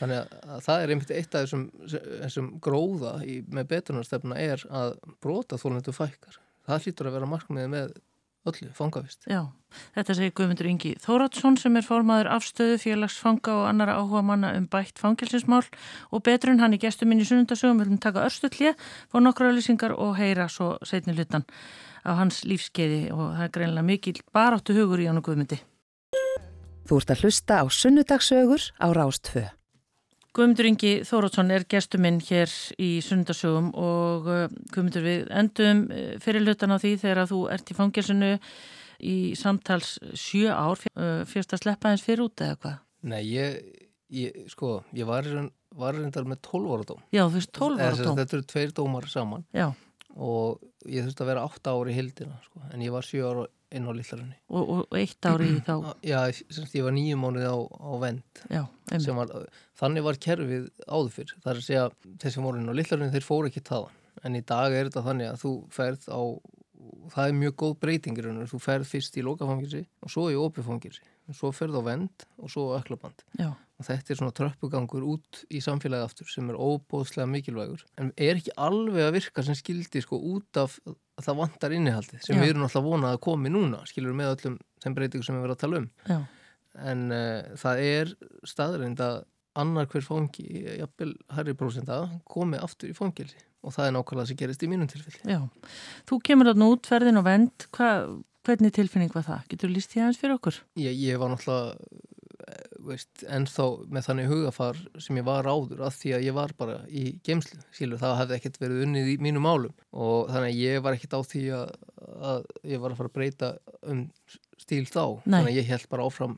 þannig 0.01 0.17
að, 0.19 0.33
að 0.43 0.63
það 0.67 0.83
er 0.83 0.93
einmitt 0.95 1.13
eitt 1.15 1.37
af 1.39 1.45
þessum, 1.47 1.65
þessum 1.95 2.49
gróða 2.67 3.13
í, 3.23 3.37
með 3.47 3.69
betunarstefna 3.71 4.39
er 4.43 4.65
að 4.67 4.97
brota 5.23 5.59
þólendu 5.61 5.95
fækkar. 5.95 6.41
Það 6.67 6.87
hlýtur 6.87 7.11
að 7.11 7.17
vera 7.17 7.31
markmiði 7.31 7.71
með 7.77 7.95
öllu 8.49 8.71
fangavist 8.77 9.27
já. 9.29 9.45
Þetta 9.95 10.17
segir 10.17 10.33
Guðmundur 10.35 10.69
Ingi 10.71 10.95
Þóratsson 11.03 11.59
sem 11.61 11.77
er 11.79 11.87
formaður 11.87 12.31
afstöðu 12.35 12.79
félagsfanga 12.83 13.53
og 13.61 13.69
annara 13.69 13.99
áhuga 14.01 14.23
manna 14.27 14.55
um 14.59 14.67
bætt 14.71 14.99
fangilsinsmál 14.99 15.63
og 16.11 16.25
betrun 16.27 16.63
hann 16.63 16.75
í 16.75 16.81
gestum 16.83 17.13
minn 17.13 17.23
í 17.23 17.29
sunnundasögum 17.29 17.83
viljum 17.83 18.01
taka 18.03 18.25
örstutlið, 18.27 18.75
fá 19.13 19.21
nokkra 19.23 19.53
lýsingar 19.55 19.95
og 19.95 20.17
heyra 20.19 20.49
svo 20.49 20.73
setni 20.83 21.15
hlutan 21.15 21.47
af 22.03 22.19
hans 22.19 22.43
lífskeiði 22.49 23.13
og 23.13 23.37
það 23.37 23.47
er 23.47 23.55
greinlega 23.55 23.89
mikil 23.93 24.19
baráttu 24.35 24.75
hugur 24.75 25.05
í 25.05 25.09
hann 25.11 25.21
og 25.21 25.29
Guðmundi. 25.29 25.61
Þú 26.89 26.99
ert 26.99 27.15
að 27.15 27.25
hlusta 27.25 27.63
á 27.63 27.65
Sunnudagsögur 27.71 28.71
á 28.81 28.87
Rástfö. 28.91 29.60
Guðmundur 30.37 30.69
Ingi 30.69 30.93
Þóratsson 31.07 31.51
er 31.51 31.65
gestur 31.71 32.03
minn 32.03 32.21
hér 32.23 32.51
í 32.79 32.91
sunnundasögum 33.03 33.73
og 33.75 34.29
uh, 34.31 34.45
Guðmundur 34.71 35.07
við 35.07 35.25
endum 35.35 35.87
uh, 35.91 36.13
fyrir 36.23 36.47
hlutan 36.47 36.75
á 36.75 36.79
því 36.79 36.93
þegar 37.03 37.23
að 37.25 37.33
þú 37.33 37.41
ert 37.57 37.73
í 37.73 37.77
fangilsinu 37.79 38.31
í 39.01 39.17
samtals 39.39 39.95
sjö 40.13 40.53
ár. 40.53 40.83
Fyrst 41.27 41.55
að 41.57 41.63
sleppa 41.63 41.91
eins 41.91 42.05
fyrir 42.05 42.27
út 42.27 42.43
eða 42.45 42.59
hvað? 42.61 42.81
Nei, 43.11 43.23
ég, 43.25 43.55
ég 44.13 44.43
sko, 44.53 44.75
ég 44.93 45.09
var, 45.09 45.25
var 45.81 45.97
reyndar 45.97 46.29
með 46.29 46.43
12 46.51 46.75
ára 46.75 46.89
dóm. 46.91 47.01
Já, 47.09 47.23
þú 47.25 47.39
veist 47.39 47.53
12 47.57 47.79
Eða 47.79 47.87
ára 47.87 47.97
sem 47.97 48.05
sagt, 48.05 48.11
tóm. 48.11 48.19
Þetta 48.21 48.37
eru 48.37 48.47
tveir 48.53 48.75
dómar 48.77 49.09
saman. 49.09 49.47
Já, 49.57 49.71
og 50.21 50.61
ég 50.91 51.07
þurfti 51.07 51.25
að 51.25 51.31
vera 51.33 51.47
8 51.49 51.73
ári 51.73 51.95
í 51.95 51.97
hildina 51.97 52.37
sko, 52.45 52.63
en 52.69 52.85
ég 52.85 52.95
var 52.95 53.07
7 53.09 53.25
ára 53.25 53.47
inn 53.75 53.89
á 53.89 53.93
Lillarunni 53.95 54.37
og, 54.51 54.61
og, 54.61 54.83
og 54.87 54.99
eitt 54.99 55.29
ári 55.31 55.49
í 55.55 55.61
þá, 55.69 55.75
Já, 56.07 56.21
sem 56.37 56.61
sagt, 56.61 56.77
ég 56.79 56.87
var 56.87 56.97
9 56.97 57.19
mánuði 57.21 57.51
á, 57.51 57.59
á 57.59 57.93
vend 58.03 58.43
já, 58.51 58.63
var, 59.17 59.35
þannig 59.81 60.07
var 60.07 60.21
kerfið 60.27 60.69
áður 60.87 61.13
fyrr. 61.17 61.35
Það 61.39 61.53
er 61.53 61.61
að 61.63 61.67
segja, 61.69 61.87
þeir 62.23 62.37
sem 62.37 62.49
voru 62.49 62.63
inn 62.63 62.73
á 62.73 62.79
Lillarunni 62.79 63.15
þeir 63.15 63.27
fóru 63.27 63.51
ekki 63.51 63.65
taðan 63.67 63.97
en 64.27 64.37
í 64.37 64.45
dag 64.45 64.75
er 64.75 64.91
þetta 64.91 65.07
þannig 65.07 65.31
að 65.31 65.43
þú 65.45 65.55
ferð 65.73 66.09
á 66.11 66.21
það 67.11 67.31
er 67.31 67.39
mjög 67.39 67.57
góð 67.63 67.75
breytingir 67.85 68.29
þú 68.51 68.61
ferð 68.63 68.89
fyrst 68.89 69.17
í 69.19 69.25
lokafangilsi 69.25 69.83
og 70.05 70.13
svo 70.13 70.29
í 70.33 70.39
opifangilsi 70.39 71.05
og 71.31 71.37
svo 71.37 71.51
ferð 71.55 71.81
á 71.81 71.83
vend 71.87 72.27
og 72.41 72.53
svo 72.53 72.71
á 72.75 72.81
öklaband 72.81 73.25
Já, 73.39 73.51
og 73.81 73.87
þetta 73.87 74.13
er 74.13 74.19
svona 74.21 74.37
tröppugangur 74.37 75.07
út 75.15 75.43
í 75.49 75.63
samfélagi 75.65 76.05
aftur 76.05 76.29
sem 76.29 76.49
er 76.53 76.59
óbóðslega 76.61 77.29
mikilvægur. 77.31 77.85
En 78.01 78.13
er 78.21 78.37
ekki 78.37 78.53
alveg 78.61 79.07
að 79.07 79.15
virka 79.17 79.45
sem 79.47 79.57
skildi 79.57 80.03
sko 80.05 80.19
út 80.35 80.61
af 80.61 80.77
að 81.21 81.27
það 81.29 81.41
vantar 81.45 81.75
innihaldið 81.77 82.23
sem 82.27 82.37
Já. 82.39 82.43
við 82.43 82.53
erum 82.55 82.67
alltaf 82.67 82.87
vonað 82.87 83.17
að 83.17 83.21
komi 83.29 83.53
núna 83.53 83.83
skilur 83.89 84.17
með 84.17 84.33
öllum 84.35 84.57
þeim 84.83 84.97
breytingum 84.97 85.27
sem 85.27 85.37
við 85.37 85.45
verðum 85.45 85.59
að 85.59 85.63
tala 85.65 85.81
um 85.83 85.91
já, 86.09 86.19
en 86.91 87.05
uh, 87.13 87.53
það 87.61 87.85
er 87.91 88.15
staðreind 88.49 89.05
að 89.05 89.21
annar 89.61 89.89
hver 89.91 90.05
fangi, 90.07 90.45
jafnvel 90.79 91.13
herri 91.35 91.53
prósenda, 91.59 91.97
komi 92.31 92.59
aftur 92.63 92.93
í 92.93 92.97
fangilsi 92.97 93.41
og 93.67 93.75
það 93.75 93.89
er 93.91 93.95
nákvæmlega 93.97 94.31
sem 94.31 94.39
gerist 94.41 94.63
í 94.65 94.69
mínum 94.71 94.89
tilfelli 94.89 95.35
já. 95.35 95.41
Þú 96.09 96.21
kemur 96.25 96.49
þarna 96.53 96.69
út, 96.73 96.87
ferðin 96.89 97.21
og 97.21 97.27
vend, 97.27 97.67
Hva, 97.77 97.89
hvernig 98.47 98.73
tilfinning 98.73 99.11
var 99.13 99.27
það? 99.27 99.43
Getur 99.51 99.69
þú 99.69 99.75
líst 99.75 99.93
því 99.93 100.01
aðeins 100.05 100.21
fyrir 100.23 100.37
okkur? 100.39 100.61
ég, 100.81 100.95
ég 101.03 101.19
var 101.21 101.35
náttúrulega 101.35 101.75
veist, 102.87 103.25
ennþá 103.29 103.65
með 103.93 104.07
þannig 104.09 104.29
hugafar 104.31 104.79
sem 105.03 105.17
ég 105.21 105.25
var 105.27 105.49
áður 105.51 105.83
að 105.87 105.97
því 106.01 106.13
að 106.17 106.25
ég 106.27 106.35
var 106.37 106.53
bara 106.59 106.77
í 106.89 107.05
geimslu, 107.27 107.59
skilur, 107.77 108.01
það 108.01 108.17
hefði 108.23 108.37
ekkert 108.39 108.59
verið 108.63 108.85
unnið 108.87 109.11
í 109.13 109.17
mínum 109.27 109.45
málum 109.47 109.75
og 109.93 110.31
þannig 110.33 110.53
að 110.55 110.61
ég 110.65 110.83
var 110.87 110.97
ekkert 110.97 111.17
á 111.17 111.21
því 111.31 111.43
að, 111.59 111.73
að 112.33 112.45
ég 112.75 112.81
var 112.85 112.95
að 112.95 113.01
fara 113.03 113.13
að 113.13 113.17
breyta 113.19 113.51
um 113.91 114.05
stíl 114.61 114.85
þá, 114.89 115.05
Nei. 115.25 115.39
þannig 115.39 115.51
að 115.53 115.59
ég 115.61 115.71
held 115.73 115.87
bara 115.93 116.07
áfram 116.09 116.37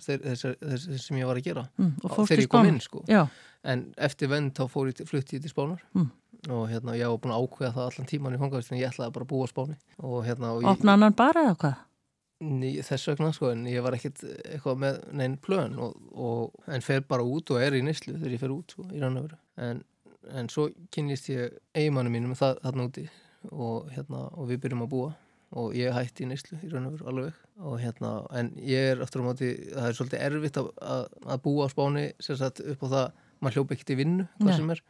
þess, 0.00 0.46
sem 1.04 1.18
ég 1.20 1.28
var 1.28 1.36
að 1.40 1.44
gera 1.50 1.66
Mm, 1.76 1.92
þegar 2.00 2.38
í 2.40 2.46
ég 2.46 2.48
kom 2.52 2.66
inn 2.70 2.80
sko. 2.80 3.02
Já, 3.10 3.26
en 3.68 3.86
eftir 4.00 4.30
vend 4.32 4.54
þá 4.56 4.64
fór 4.72 4.88
ég 4.90 5.04
ég 5.04 5.26
til 5.28 5.50
Spánar 5.52 5.80
Mm. 5.94 6.10
og 6.48 6.68
hérna 6.70 6.94
ég 6.96 7.04
var 7.10 7.18
búin 7.20 7.34
að 7.36 7.44
ákveða 7.44 7.74
það 7.74 7.86
allan 7.90 8.06
tíman 8.08 8.34
í 8.34 8.38
fangavistin 8.40 8.78
ég 8.80 8.88
ætlaði 8.88 9.12
bara 9.12 9.24
að 9.26 9.28
búa 9.28 9.44
á 9.44 9.52
Spáni 9.52 9.76
og 9.98 10.24
hérna 10.24 10.52
og 10.54 10.62
ég, 10.62 10.68
opna 10.72 10.92
annan 10.96 11.12
bara 11.12 11.42
eða 11.50 11.56
hvað? 11.60 11.76
Ný, 12.40 12.72
þess 12.84 13.10
vegna 13.12 13.30
sko 13.36 13.52
en 13.52 13.64
ég 13.68 13.84
var 13.84 13.96
ekkert 13.96 14.22
eitthvað 14.24 14.82
með 14.84 15.00
neinn 15.20 15.38
plön 15.44 15.76
og, 15.80 15.96
og, 16.12 16.60
en 16.72 16.84
fer 16.84 17.02
bara 17.08 17.26
út 17.26 17.52
og 17.52 17.62
er 17.62 17.76
í 17.76 17.82
nýslu 17.84 18.16
þegar 18.16 18.36
ég 18.36 18.42
fer 18.42 18.54
út 18.54 18.74
sko, 18.74 18.86
í 18.94 19.00
rann 19.02 19.18
og 19.20 19.28
veru. 19.28 19.40
En, 19.60 19.82
en 20.36 20.52
svo 20.52 20.68
kynnist 20.94 21.30
ég 21.32 21.58
eigimannu 21.76 22.12
mínum 22.12 22.36
það, 22.38 22.60
þarna 22.64 22.88
úti 22.88 23.06
og, 23.50 23.90
hérna, 23.94 24.26
og 24.36 24.50
við 24.50 24.64
byrjum 24.64 24.86
að 24.86 24.92
búa 24.94 25.12
og 25.60 25.72
ég 25.74 25.94
hætti 25.94 26.24
í 26.24 26.30
nýslu 26.30 26.60
í 26.62 26.70
raun 26.70 26.88
og 26.88 26.96
veru 26.96 27.08
alveg. 27.10 27.38
Og 27.66 27.80
hérna, 27.82 28.12
en 28.38 28.52
ég 28.62 28.92
er 28.92 29.04
aftur 29.04 29.24
á 29.24 29.28
móti, 29.28 29.50
það 29.72 29.88
er 29.88 29.96
svolítið 29.98 30.26
erfitt 30.28 30.60
að, 30.60 30.70
að, 30.86 31.06
að 31.34 31.42
búa 31.46 31.66
á 31.66 31.72
Spáni 31.72 32.04
sagt 32.22 32.62
upp 32.62 32.84
á 32.86 32.88
það, 32.94 33.24
maður 33.40 33.58
hljópa 33.58 33.76
ekkert 33.76 33.94
í 33.94 33.98
vinnu 33.98 34.28
hvað 34.38 34.52
Nei. 34.52 34.58
sem 34.60 34.74
er. 34.76 34.84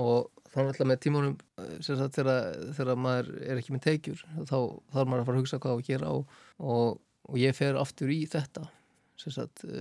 Og 0.00 0.41
er 0.60 0.68
alltaf 0.68 0.88
með 0.88 1.00
tímunum 1.06 1.38
sem 1.80 1.96
sagt 1.96 2.18
þegar, 2.18 2.52
þegar 2.76 3.00
maður 3.00 3.32
er 3.40 3.62
ekki 3.62 3.74
með 3.74 3.84
teikjur 3.86 4.22
þá 4.44 4.56
þarf 4.92 5.08
maður 5.08 5.22
að 5.22 5.26
fara 5.28 5.34
að 5.34 5.40
hugsa 5.40 5.60
hvað 5.62 5.78
að 5.78 5.88
gera 5.88 6.12
og, 6.12 6.38
og, 6.58 7.00
og 7.28 7.40
ég 7.40 7.56
fer 7.56 7.80
aftur 7.80 8.12
í 8.12 8.22
þetta 8.30 8.68
sagt 9.22 9.62
uh, 9.68 9.72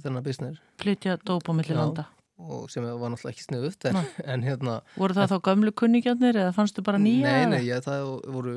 þennan 0.00 0.24
business 0.24 0.62
Flytja 0.80 1.18
dóp 1.20 1.50
á 1.50 1.52
milli 1.52 1.76
landa. 1.76 2.06
og 2.40 2.70
sem 2.72 2.84
var 2.86 3.12
náttúrulega 3.12 3.34
ekki 3.34 3.44
sniðut 3.44 3.88
en, 3.90 4.00
en 4.32 4.44
hérna 4.46 4.80
Voru 4.96 5.16
það 5.16 5.34
þá 5.34 5.38
gömlu 5.50 5.74
kunningjarnir 5.76 6.42
eða 6.46 6.56
fannstu 6.56 6.84
bara 6.86 7.00
nýja? 7.02 7.28
Nei, 7.28 7.50
nei, 7.52 7.62
ég, 7.68 7.84
það 7.84 8.08
voru 8.32 8.56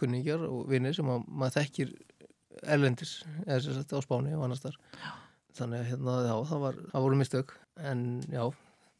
kunningjar 0.00 0.42
og 0.48 0.68
vinnir 0.70 0.94
sem 0.96 1.08
að, 1.10 1.24
maður 1.28 1.60
þekkir 1.60 1.94
erlendis, 2.66 3.20
eða 3.46 3.60
sem 3.64 3.76
sagt 3.76 3.94
á 3.96 3.98
Spáni 4.04 4.34
og 4.36 4.44
annars 4.46 4.62
þar. 4.64 4.76
Þannig 5.56 5.82
að 5.82 5.88
hérna, 5.92 6.16
já, 6.26 6.34
það, 6.50 6.60
var, 6.64 6.76
það 6.92 7.06
voru 7.06 7.20
mistök, 7.20 7.54
en 7.90 8.04
já, 8.30 8.42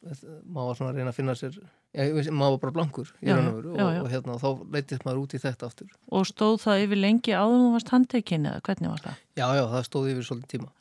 maður 0.01 0.67
var 0.67 0.79
svona 0.79 0.91
að 0.91 0.99
reyna 0.99 1.13
að 1.13 1.19
finna 1.19 1.35
sér, 1.37 1.59
já, 1.93 2.31
maður 2.31 2.55
var 2.55 2.59
bara 2.65 2.75
blankur 2.79 3.09
Já, 3.21 3.35
og 3.37 3.65
já, 3.77 3.85
og, 4.01 4.09
hérna, 4.11 4.35
þá 4.41 4.49
leytist 4.75 5.05
maður 5.07 5.21
út 5.25 5.35
í 5.35 5.41
þetta 5.43 5.67
aftur. 5.69 5.89
Og 6.11 6.27
stóð 6.29 6.59
það 6.63 6.83
yfir 6.85 7.01
lengi 7.01 7.33
áður 7.35 7.55
en 7.57 7.63
þú 7.65 7.71
varst 7.75 7.91
handtekinn 7.95 8.45
eða 8.51 8.61
hvernig 8.67 8.91
var 8.93 9.01
það? 9.07 9.23
Já, 9.41 9.45
já, 9.59 9.63
það 9.75 9.87
stóði 9.89 10.13
yfir 10.15 10.27
svolítið 10.29 10.53
tíma. 10.55 10.71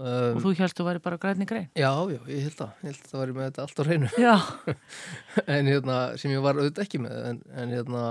Um, 0.00 0.36
og 0.38 0.40
þú 0.46 0.50
helst 0.56 0.78
þú 0.78 0.84
væri 0.86 1.00
bara 1.04 1.18
grænni 1.20 1.44
grein? 1.44 1.66
Já, 1.76 1.90
já, 2.08 2.20
ég 2.32 2.44
held 2.46 2.54
það, 2.56 2.70
ég 2.80 2.86
held 2.94 3.08
það 3.10 3.20
væri 3.20 3.34
með 3.36 3.48
þetta 3.50 3.64
allt 3.66 3.80
á 3.80 3.84
hreinu. 3.84 4.10
En 5.58 5.68
hérna, 5.68 5.96
sem 6.20 6.32
ég 6.32 6.40
var 6.44 6.56
auðvitað 6.56 6.86
ekki 6.86 7.00
með 7.04 7.18
en, 7.30 7.40
en 7.52 7.74
hérna, 7.76 8.04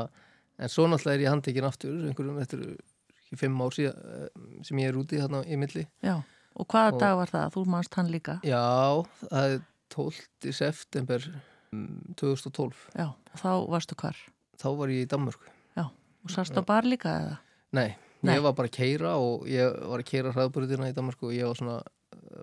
en 0.60 0.70
svo 0.70 0.86
náttúrulega 0.92 1.18
er 1.18 1.24
ég 1.26 1.34
handtekinn 1.34 1.66
aftur 1.70 1.96
einhverjum 2.12 2.38
eftir 2.44 2.62
ekki 2.70 3.40
fimm 3.42 3.58
ár 3.66 3.74
síðan 3.74 3.98
eh, 4.14 4.30
sem 4.70 4.80
ég 4.84 4.92
er 4.92 5.00
úti 5.02 5.18
hérna 5.22 5.42
í 5.50 5.58
milli 5.60 5.88
já. 6.06 6.16
Og 6.60 6.68
hvaða 6.70 6.94
Og- 6.94 7.02
dag 7.02 7.18
var 7.24 7.30
það? 7.34 7.52
Þú 7.58 7.66
manst 7.74 7.98
hann 7.98 8.14
líka? 8.14 8.38
já, 8.46 8.62
það 9.26 9.56
er 9.56 9.60
12. 9.96 10.54
september 10.62 11.26
2012 11.72 12.76
Já. 12.98 13.08
Þá 13.40 13.50
varstu 13.70 13.96
hvar? 14.00 14.18
þá 14.60 14.68
var 14.80 14.92
ég 14.94 15.06
í 15.06 15.10
Danmörku 15.10 15.56
Og 16.20 16.34
sarst 16.34 16.52
á 16.52 16.62
bar 16.68 16.84
líka 16.84 17.14
eða? 17.16 17.36
nei, 17.72 17.96
Nei. 18.28 18.34
ég 18.36 18.42
var 18.44 18.52
bara 18.58 18.68
að 18.68 18.76
keira 18.76 19.14
og 19.16 19.46
ég 19.48 19.72
var 19.88 20.02
að 20.02 20.10
keira 20.10 20.34
hraðbúriðina 20.36 20.90
í 20.90 20.96
Danmörku 20.98 21.30
og 21.30 21.36
ég 21.38 21.48
var 21.48 21.56
svona 21.56 21.78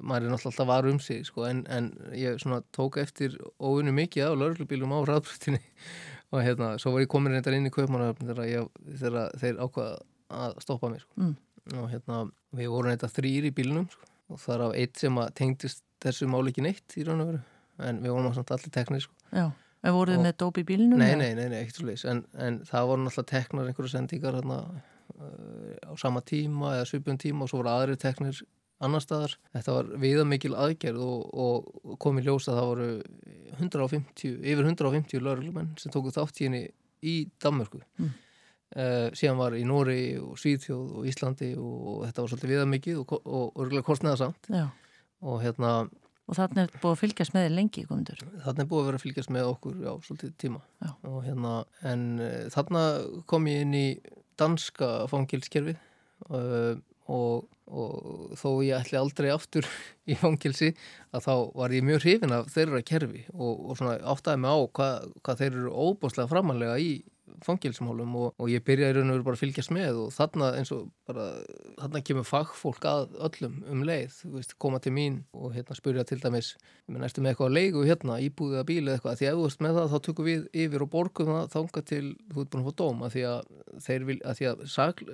maður 0.01 0.27
er 0.27 0.33
náttúrulega 0.33 0.53
alltaf 0.53 0.69
var 0.71 0.89
um 0.89 1.01
sig 1.01 1.27
sko, 1.29 1.45
en, 1.45 1.61
en 1.69 1.91
ég 2.17 2.39
svona 2.41 2.63
tók 2.73 2.97
eftir 3.03 3.37
óvinni 3.61 3.93
mikið 3.93 4.31
á 4.31 4.39
lauruglubílum 4.39 4.95
á 4.97 4.99
hraðbúriðinni 5.05 5.61
og 6.33 6.41
hérna, 6.43 6.71
svo 6.81 6.95
var 6.95 7.05
ég 7.05 7.11
komin 7.13 7.37
reyndar 7.37 7.57
inn 7.59 7.69
í 7.69 7.73
Kaupmannahöfn 7.75 8.33
þegar, 8.33 9.37
þeir 9.37 9.61
ákvaða 9.61 9.99
að 10.41 10.57
stoppa 10.65 10.91
mig 10.91 11.05
sko. 11.05 11.13
Mm. 11.21 11.37
og 11.83 11.91
hérna, 11.93 12.23
við 12.57 12.73
vorum 12.73 12.95
þetta 12.97 13.13
þrýr 13.13 13.51
í 13.51 13.55
bílnum 13.61 13.87
sko, 13.93 14.09
og 14.33 14.41
það 14.43 14.57
er 14.57 14.65
af 14.67 14.79
eitt 14.81 15.05
sem 15.05 15.21
að 15.23 15.35
tengdist 15.43 15.85
þessu 16.03 16.31
máli 16.33 16.55
ekki 16.55 16.65
neitt 16.67 16.97
í 16.97 17.05
raun 17.07 17.23
og 17.27 17.31
veru 17.35 17.45
en 17.87 18.01
við 18.03 18.17
vorum 18.17 18.35
samt 18.35 18.51
allir 18.57 18.73
teknir 18.73 19.05
sko. 19.05 19.16
Já. 19.37 19.47
En 19.87 19.95
voruð 19.95 20.17
þið 20.17 20.25
með 20.25 20.37
dóp 20.43 20.59
í 20.59 20.67
bílnum? 20.67 20.99
nei, 20.99 21.15
nei, 21.21 21.33
nei, 21.37 21.47
nei, 21.53 21.61
ekkert 21.61 21.79
svo 21.79 21.87
leis 21.87 22.03
en, 22.09 22.25
en 22.43 22.59
það 22.67 22.89
voru 22.91 23.05
náttúrulega 23.05 23.31
teknar 23.31 23.69
einhverju 23.71 23.93
sendingar 23.93 24.39
hérna, 24.41 24.57
uh, 25.15 25.75
á 25.87 25.93
sama 26.01 26.23
tíma 26.27 26.73
eða 26.79 26.89
svipum 26.91 27.21
tíma 27.21 27.45
og 27.45 27.53
svo 27.53 27.61
voru 27.61 27.71
aðri 27.75 27.99
teknir 28.01 28.41
annar 28.85 29.05
staðar. 29.05 29.37
Þetta 29.55 29.75
var 29.79 29.93
viðamikil 30.03 30.53
aðgerð 30.59 31.05
og, 31.07 31.23
og 31.45 31.97
kom 32.03 32.19
í 32.21 32.25
ljós 32.27 32.49
að 32.51 32.59
það 32.59 32.71
voru 32.73 32.89
150, 33.57 34.35
yfir 34.43 34.67
150 34.67 35.25
lauruglumenn 35.25 35.71
sem 35.81 35.93
tóku 35.95 36.13
þátt 36.13 36.43
í 37.07 37.15
Danmörku. 37.43 37.81
Mm. 38.01 38.15
Uh, 38.77 39.07
síðan 39.15 39.39
var 39.39 39.55
í 39.55 39.63
Nóri 39.65 40.01
og 40.19 40.35
Svíðþjóð 40.43 40.97
og 40.99 41.07
Íslandi 41.07 41.53
og 41.55 42.01
þetta 42.09 42.25
var 42.25 42.33
svolítið 42.33 42.53
viðamikið 42.53 42.97
og, 42.99 43.13
og, 43.23 43.45
örgulega 43.63 43.87
kostnaða 43.87 44.19
samt 44.25 44.49
Já. 44.51 44.65
og 45.23 45.39
hérna 45.45 45.71
Og 46.27 46.35
þarna 46.35 46.65
er 46.67 46.73
búið 46.83 46.93
að 46.93 47.01
fylgjast 47.05 47.35
með 47.37 47.49
lengi, 47.55 47.85
komundur. 47.87 48.23
þarna 48.43 48.65
er 48.65 48.71
búið 48.71 48.81
að 48.81 48.89
vera 48.89 48.99
að 48.99 49.05
fylgjast 49.05 49.33
með 49.37 49.51
okkur 49.53 49.77
já, 49.85 49.91
svolítið 50.07 50.33
tíma 50.43 50.63
Já. 50.83 50.89
og 51.07 51.19
hérna, 51.23 51.53
en 51.87 52.07
uh, 52.19 52.39
þarna 52.55 52.87
kom 53.31 53.47
ég 53.51 53.67
inn 53.67 53.77
í 53.79 53.87
danska 54.41 54.89
fangilskerfið 55.13 55.79
uh, 56.31 56.75
og 57.07 57.47
og 57.67 58.35
þó 58.39 58.49
ég 58.63 58.79
ætli 58.79 58.99
aldrei 58.99 59.31
aftur 59.35 59.67
í 60.11 60.17
fangilsi 60.19 60.73
að 61.11 61.27
þá 61.27 61.33
var 61.59 61.75
ég 61.75 61.87
mjög 61.87 62.05
hrifin 62.05 62.35
af 62.37 62.51
þeirra 62.55 62.83
kerfi 62.87 63.25
og, 63.35 63.53
og 63.71 63.79
svona 63.79 63.97
áttaði 64.15 64.43
mig 64.43 64.55
á 64.55 64.59
hvað, 64.79 65.09
hvað 65.27 65.41
þeir 65.43 65.53
eru 65.53 65.73
óbúslega 65.75 66.31
framanlega 66.31 66.79
í 66.79 66.91
fangilsmálum 67.45 68.15
og, 68.21 68.29
og 68.41 68.51
ég 68.51 68.65
byrjaði 68.67 68.97
raun 68.97 69.11
og 69.11 69.17
veru 69.17 69.27
bara 69.27 69.39
að 69.39 69.43
fylgjast 69.43 69.73
með 69.75 70.01
og 70.05 70.13
þarna 70.15 70.51
eins 70.59 70.73
og 70.75 70.87
bara 71.09 71.27
þarna 71.81 72.03
kemur 72.09 72.27
fagfólk 72.29 72.87
að 72.89 73.17
öllum 73.29 73.59
um 73.73 73.85
leið, 73.87 74.17
veist, 74.35 74.57
koma 74.63 74.81
til 74.83 74.95
mín 74.97 75.21
og 75.37 75.53
hérna 75.57 75.77
spyrja 75.77 76.07
til 76.09 76.21
dæmis, 76.23 76.55
eftir 76.89 77.25
með 77.25 77.33
eitthvað 77.35 77.51
að 77.51 77.57
leigu 77.59 77.85
hérna, 77.87 78.19
íbúðið 78.25 78.63
að 78.63 78.69
bíli 78.71 78.95
eitthvað? 78.95 79.21
Því 79.21 79.31
ef 79.31 79.39
þú 79.39 79.47
ert 79.51 79.65
með 79.67 79.79
það 79.81 79.93
þá 79.93 79.99
tökum 80.09 80.29
við 80.31 80.49
yfir 80.65 80.87
og 80.87 80.93
borgum 80.97 81.33
það 81.35 81.55
þánga 81.57 81.85
til 81.93 82.03
þú 82.33 82.43
ert 82.43 82.53
búin 82.55 82.65
að 82.65 82.69
fá 82.69 82.81
dóm 82.83 83.07
að 83.07 83.17
því 83.17 83.25
að 83.31 83.55
þeir 83.87 84.11
vil, 84.11 84.19
að 84.25 84.41
því 84.41 84.51
að 84.53 84.67
sagl, 84.73 85.09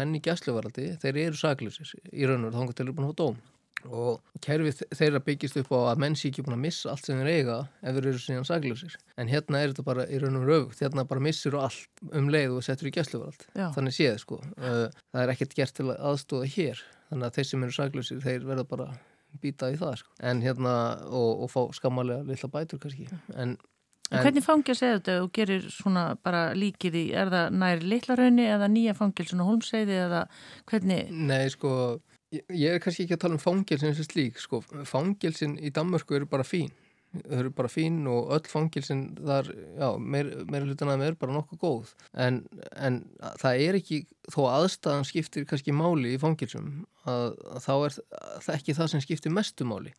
menn 0.00 0.16
í 0.16 0.24
gæsluvaraldi, 0.24 0.90
þeir 1.02 1.24
eru 1.26 1.40
saglusir 1.40 1.96
í 2.10 2.28
raun 2.28 2.44
og 2.44 2.50
veru 2.50 2.60
þánga 2.60 2.76
til 2.76 2.84
þeir 2.84 2.88
eru 2.90 2.98
búin 3.00 3.10
að 3.10 3.14
fá 3.14 3.22
dóm 3.24 3.40
og 3.88 4.20
kerfið 4.44 4.82
þeirra 4.96 5.22
byggist 5.24 5.58
upp 5.60 5.72
á 5.72 5.78
að 5.92 6.02
menn 6.04 6.16
sé 6.18 6.30
ekki 6.30 6.44
búin 6.46 6.56
að 6.58 6.64
missa 6.66 6.92
allt 6.92 7.06
sem 7.06 7.20
þeir 7.20 7.30
eiga 7.32 7.58
ef 7.80 7.96
þeir 7.96 8.08
eru 8.10 8.22
síðan 8.22 8.48
saglösir 8.48 8.96
en 9.16 9.30
hérna 9.32 9.62
er 9.62 9.72
þetta 9.72 9.86
bara 9.86 10.06
í 10.08 10.20
raun 10.20 10.40
og 10.40 10.48
röfugt 10.48 10.82
hérna 10.84 11.06
bara 11.08 11.24
missir 11.24 11.54
þú 11.54 11.62
allt 11.64 12.04
um 12.12 12.30
leið 12.32 12.56
og 12.58 12.66
settur 12.66 12.90
í 12.90 12.94
gæsluvarald 12.94 13.46
þannig 13.76 13.96
séð 13.96 14.18
sko. 14.22 14.40
Uh, 14.58 14.86
það 15.12 15.22
er 15.24 15.34
ekkert 15.34 15.56
gert 15.58 15.76
til 15.76 15.88
að 15.90 16.02
aðstóða 16.10 16.50
hér. 16.54 16.84
Þannig 17.10 17.26
að 17.26 17.38
þeir 17.38 17.48
sem 17.48 17.64
eru 17.66 17.76
saglösir 17.76 18.22
þeir 18.22 18.46
verða 18.46 18.66
bara 18.70 18.86
býta 19.42 19.70
í 19.70 19.78
það 19.80 19.98
sko. 20.02 20.14
En 20.30 20.44
hérna 20.44 20.76
og, 21.08 21.44
og 21.44 21.52
fá 21.52 21.60
skammalega 21.78 22.26
lilla 22.28 22.52
bætur 22.52 22.82
kannski. 22.82 23.08
En 23.34 23.58
En 24.10 24.24
hvernig 24.24 24.42
fangils 24.42 24.80
er 24.82 24.96
þetta? 24.96 25.20
Og 25.22 25.28
gerir 25.30 25.66
svona 25.70 26.16
bara 26.18 26.48
líkið 26.58 26.96
í, 26.98 27.02
er 27.14 27.28
það 27.30 27.58
næri 27.62 27.90
litlarauðni 27.92 28.46
eða 28.50 28.68
nýja 28.72 28.94
fangilsun 28.98 29.42
og 29.44 29.52
holmseiði 29.52 30.00
eða 30.02 30.24
hvernig? 30.66 31.12
Nei 31.14 31.44
sko, 31.54 32.00
Ég, 32.30 32.44
ég 32.54 32.76
er 32.76 32.82
kannski 32.82 33.06
ekki 33.06 33.16
að 33.16 33.24
tala 33.24 33.36
um 33.36 33.42
fangilsin 33.42 33.96
sem 33.98 34.06
slík, 34.06 34.38
sko, 34.38 34.60
fangilsin 34.86 35.56
í 35.58 35.72
Danmörku 35.74 36.14
eru 36.14 36.28
bara 36.30 36.44
fín, 36.46 36.68
þau 37.24 37.38
eru 37.40 37.50
bara 37.58 37.70
fín 37.72 38.04
og 38.06 38.30
öll 38.36 38.46
fangilsin 38.46 39.00
þar, 39.18 39.50
já, 39.50 39.88
meir, 39.98 40.30
meira 40.46 40.68
hlutan 40.68 40.92
að 40.92 41.00
þeim 41.00 41.06
er 41.08 41.16
bara 41.24 41.34
nokkuð 41.34 41.60
góð, 41.64 41.90
en, 42.26 42.44
en 42.78 43.00
það 43.42 43.64
er 43.64 43.80
ekki, 43.80 43.98
þó 44.30 44.38
aðstæðan 44.52 45.08
skiptir 45.10 45.48
kannski 45.50 45.74
máli 45.74 46.14
í 46.14 46.20
fangilsum, 46.22 46.70
að, 47.02 47.34
að 47.50 47.66
þá 47.66 47.72
er 47.74 47.98
það 48.46 48.54
ekki 48.60 48.78
það 48.78 48.94
sem 48.94 49.04
skiptir 49.08 49.34
mestu 49.34 49.66
máli. 49.66 49.96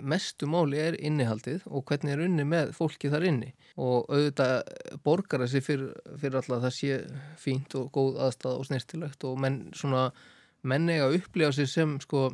Mestu 0.00 0.46
máli 0.48 0.78
er 0.80 0.94
innihaldið 0.96 1.66
og 1.68 1.82
hvernig 1.88 2.14
er 2.14 2.22
unni 2.24 2.44
með 2.48 2.70
fólki 2.76 3.10
þar 3.12 3.26
inni. 3.28 3.50
Og 3.76 4.06
auðvitað 4.08 4.54
borgar 5.04 5.44
þessi 5.44 5.60
fyrir, 5.64 5.90
fyrir 6.20 6.38
alltaf 6.40 6.62
það 6.62 6.76
sé 6.78 7.02
fínt 7.40 7.76
og 7.76 7.90
góð 7.92 8.22
aðstæða 8.24 8.62
og 8.62 8.68
snirtilegt 8.70 9.28
og 9.28 9.36
menn 9.44 9.60
svona 9.76 10.06
menni 10.64 10.98
að 11.02 11.18
upplifa 11.20 11.52
sér 11.54 11.68
sem 11.70 11.98
sko 12.02 12.26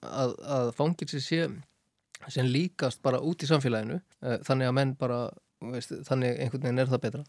að, 0.00 0.34
að 0.40 0.72
fangir 0.78 1.10
sér 1.12 1.24
sé 1.24 1.42
sem 2.28 2.48
líkast 2.48 3.00
bara 3.02 3.20
út 3.24 3.42
í 3.44 3.48
samfélaginu. 3.48 4.00
Eh, 4.24 4.40
þannig 4.46 4.68
að 4.68 4.76
menn 4.76 4.96
bara 5.00 5.20
veist, 5.60 5.92
þannig 6.08 6.40
einhvern 6.40 6.64
veginn 6.66 6.82
er 6.82 6.90
það 6.90 7.02
betra. 7.04 7.22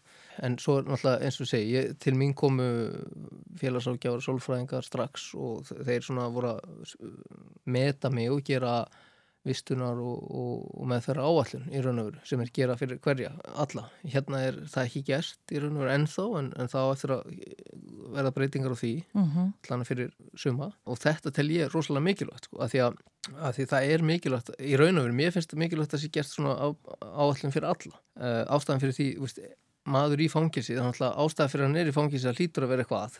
En 0.44 0.58
svo 0.60 0.78
náttúrulega 0.80 1.26
eins 1.26 1.40
og 1.42 1.48
segi 1.48 1.76
ég, 1.76 1.94
til 2.02 2.14
mín 2.18 2.34
komu 2.38 2.66
félagsákjáður 3.60 4.20
og 4.20 4.26
sólfræðingar 4.26 4.86
strax 4.86 5.30
og 5.38 5.72
þeir 5.72 6.06
svona 6.06 6.28
voru 6.32 6.54
að 6.56 7.08
meta 7.72 8.12
mig 8.12 8.30
og 8.32 8.44
gera 8.46 8.82
vistunar 9.46 9.98
og, 9.98 10.18
og, 10.30 10.66
og 10.78 10.88
með 10.90 11.06
þeirra 11.06 11.26
áallun 11.26 11.64
í 11.72 11.80
raun 11.82 12.00
og 12.02 12.08
veru 12.10 12.26
sem 12.28 12.42
er 12.44 12.50
gera 12.54 12.76
fyrir 12.78 13.00
hverja 13.02 13.32
alla. 13.64 13.88
Hérna 14.06 14.42
er 14.46 14.58
það 14.70 14.88
ekki 14.88 15.02
gert 15.08 15.54
í 15.54 15.62
raun 15.62 15.78
og 15.78 15.82
veru 15.82 15.94
ennþá 15.96 16.26
en, 16.38 16.50
en 16.62 16.70
þá 16.70 16.78
eftir 16.82 17.14
að 17.16 17.32
verða 18.12 18.34
breytingar 18.36 18.76
á 18.76 18.78
því 18.78 18.92
mm 19.02 19.24
-hmm. 19.24 19.48
allan 19.66 19.88
fyrir 19.88 20.12
suma 20.38 20.70
og 20.86 21.00
þetta 21.02 21.34
tel 21.34 21.48
ég 21.50 21.74
rosalega 21.74 22.06
mikilvægt 22.06 22.46
sko, 22.46 22.60
að, 22.62 22.70
því 22.74 22.84
að, 22.86 23.02
að 23.48 23.56
því 23.56 23.66
það 23.72 23.90
er 23.96 24.06
mikilvægt 24.12 24.54
í 24.58 24.76
raun 24.78 24.98
og 24.98 25.08
veru, 25.08 25.18
mér 25.18 25.34
finnst 25.34 25.50
þetta 25.50 25.64
mikilvægt 25.64 25.90
að 25.90 25.98
það 25.98 26.04
sé 26.04 26.12
gert 26.12 26.30
svona 26.30 26.54
á, 26.54 26.68
áallun 27.02 27.54
fyrir 27.54 27.68
alla. 27.72 27.98
Uh, 28.12 28.42
ástæðan 28.46 28.82
fyrir 28.82 28.96
því, 28.98 29.08
veist, 29.18 29.42
maður 29.88 30.22
í 30.22 30.30
fangilsi 30.30 30.76
þannig 30.78 31.02
að 31.02 31.18
ástæðan 31.18 31.50
fyrir 31.50 31.66
hann 31.66 31.76
er 31.80 31.88
í 31.90 31.94
fangilsi 31.96 32.28
að 32.28 32.38
hlýtur 32.38 32.66
að 32.66 32.72
vera 32.72 32.84
eitthvað 32.84 33.06
að, 33.06 33.14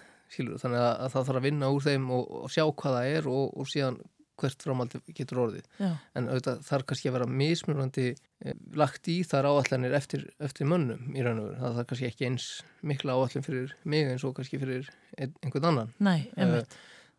þannig 0.62 0.79
að, 0.79 0.93
að 1.03 1.12
það 1.12 1.25
þarf 1.27 1.39
að 1.41 1.47
vinna 1.49 1.70
úr 1.75 1.83
þeim 1.83 2.11
og, 2.14 2.29
og 2.43 2.53
sjá 2.53 2.64
hvað 2.70 2.99
það 2.99 3.07
er 3.16 3.29
og, 3.33 3.47
og 3.59 3.70
síðan 3.73 3.99
hvert 4.41 4.64
framaldi 4.64 5.01
getur 5.16 5.43
orðið 5.47 5.66
Já. 5.80 5.91
en 6.16 6.28
auðvitað 6.28 6.62
þarf 6.66 6.87
kannski 6.91 7.11
að 7.11 7.16
vera 7.16 7.28
mismunandi 7.41 8.07
eh, 8.12 8.55
lagt 8.78 9.11
í 9.12 9.18
þar 9.28 9.49
áallanir 9.51 9.97
eftir, 9.97 10.24
eftir 10.43 10.68
mönnum 10.70 11.12
í 11.16 11.24
raun 11.24 11.43
og 11.43 11.51
veru 11.51 11.61
það 11.61 11.76
þarf 11.78 11.91
kannski 11.91 12.09
ekki 12.09 12.28
eins 12.28 12.49
mikla 12.93 13.16
áallin 13.18 13.47
fyrir 13.47 13.74
mig 13.85 14.09
eins 14.11 14.26
og 14.26 14.37
kannski 14.39 14.61
fyrir 14.62 14.91
einhvern 15.18 15.68
annan 15.72 15.93
Nei, 16.03 16.28
uh, 16.37 16.61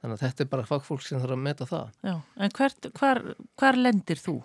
þannig 0.01 0.18
að 0.18 0.24
þetta 0.26 0.45
er 0.45 0.51
bara 0.55 0.70
fagfólk 0.70 1.05
sem 1.05 1.22
þarf 1.22 1.38
að 1.38 1.45
meta 1.47 1.70
það 1.70 1.91
Já. 2.09 2.16
En 2.38 2.55
hvert, 2.59 2.89
hvar, 2.99 3.24
hvar 3.61 3.80
lendir 3.80 4.22
þú? 4.22 4.39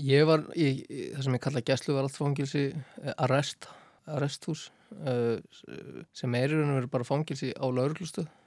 Ég 0.00 0.24
var 0.26 0.46
í, 0.58 0.70
það 1.14 1.26
sem 1.26 1.36
ég 1.36 1.44
kalla 1.44 1.66
gæsluvaraldfangilsi 1.68 2.64
eh, 2.72 3.12
arrest, 3.14 3.68
arresthús 4.10 4.70
uh, 5.04 5.36
sem 6.16 6.40
er 6.40 6.48
í 6.48 6.56
raun 6.56 6.72
og 6.72 6.80
veru 6.80 6.96
bara 6.96 7.06
fangilsi 7.06 7.52
á 7.54 7.66
lauruglustuð 7.68 8.26
Eh, 8.26 8.43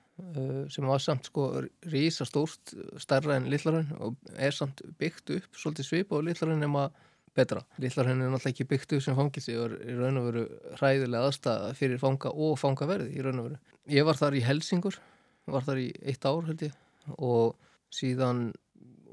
sem 0.74 0.88
var 0.89 1.01
samt 1.03 1.30
sko 1.30 1.49
rísa 1.91 2.26
stórt 2.26 2.74
starra 3.01 3.36
en 3.38 3.49
Lillarhönn 3.51 3.91
og 4.01 4.18
er 4.34 4.55
samt 4.55 4.82
byggt 4.97 5.36
upp 5.36 5.59
svolítið 5.59 5.89
svip 5.89 6.15
og 6.15 6.26
Lillarhönn 6.26 6.65
er 6.65 6.72
maður 6.74 7.03
betra. 7.38 7.61
Lillarhönn 7.78 8.24
er 8.26 8.32
náttúrulega 8.34 8.55
ekki 8.55 8.68
byggt 8.72 8.95
upp 8.97 9.05
sem 9.05 9.18
fangilsi 9.18 9.57
og 9.61 9.68
er 9.70 9.93
í 9.93 9.97
raun 9.99 10.22
og 10.22 10.30
veru 10.32 10.45
hræðilega 10.80 11.30
aðstæða 11.30 11.74
fyrir 11.78 12.01
fanga 12.01 12.34
og 12.34 12.57
fangaverði 12.57 13.13
í 13.13 13.26
raun 13.26 13.43
og 13.43 13.49
veru. 13.51 13.59
Ég 13.93 14.07
var 14.07 14.18
þar 14.18 14.39
í 14.39 14.45
Helsingur, 14.47 14.97
var 15.45 15.68
þar 15.68 15.84
í 15.84 15.91
eitt 16.01 16.26
ár 16.26 16.47
held 16.49 16.65
ég 16.65 16.80
og 17.18 17.53
síðan 17.93 18.49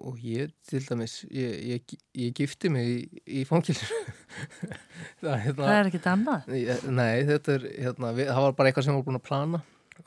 og 0.04 0.16
ég 0.24 0.50
til 0.66 0.80
dæmis 0.88 1.20
ég, 1.30 1.52
ég, 1.70 1.92
ég 2.18 2.32
gifti 2.34 2.70
mig 2.72 2.88
í, 2.88 3.20
í 3.40 3.44
fangilsinu 3.46 4.00
það, 5.22 5.36
hérna, 5.44 5.60
það 5.60 5.76
er 5.76 5.90
ekkit 5.90 6.08
annað? 6.10 6.48
Nei, 6.90 7.12
þetta 7.28 7.54
er 7.54 7.68
hérna, 7.68 8.10
við, 8.16 8.32
það 8.32 8.46
var 8.48 8.56
bara 8.58 8.70
eitthvað 8.72 8.88
sem 8.88 8.94
við 8.94 8.98
vorum 8.98 9.08
búin 9.12 9.20
að 9.20 9.26
plana 9.28 9.62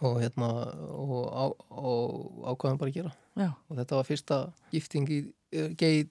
og 0.06 0.20
hérna 0.22 0.50
og, 0.94 1.24
á, 1.34 1.46
og 1.70 2.54
ákvæðum 2.54 2.80
bara 2.82 2.92
að 2.92 3.00
gera. 3.00 3.16
Já. 3.38 3.52
og 3.70 3.78
þetta 3.78 3.98
var 4.00 4.06
fyrsta 4.08 4.38
gifting 4.74 5.10
í 5.14 5.18
eh, 5.54 5.74
gei, 5.78 6.08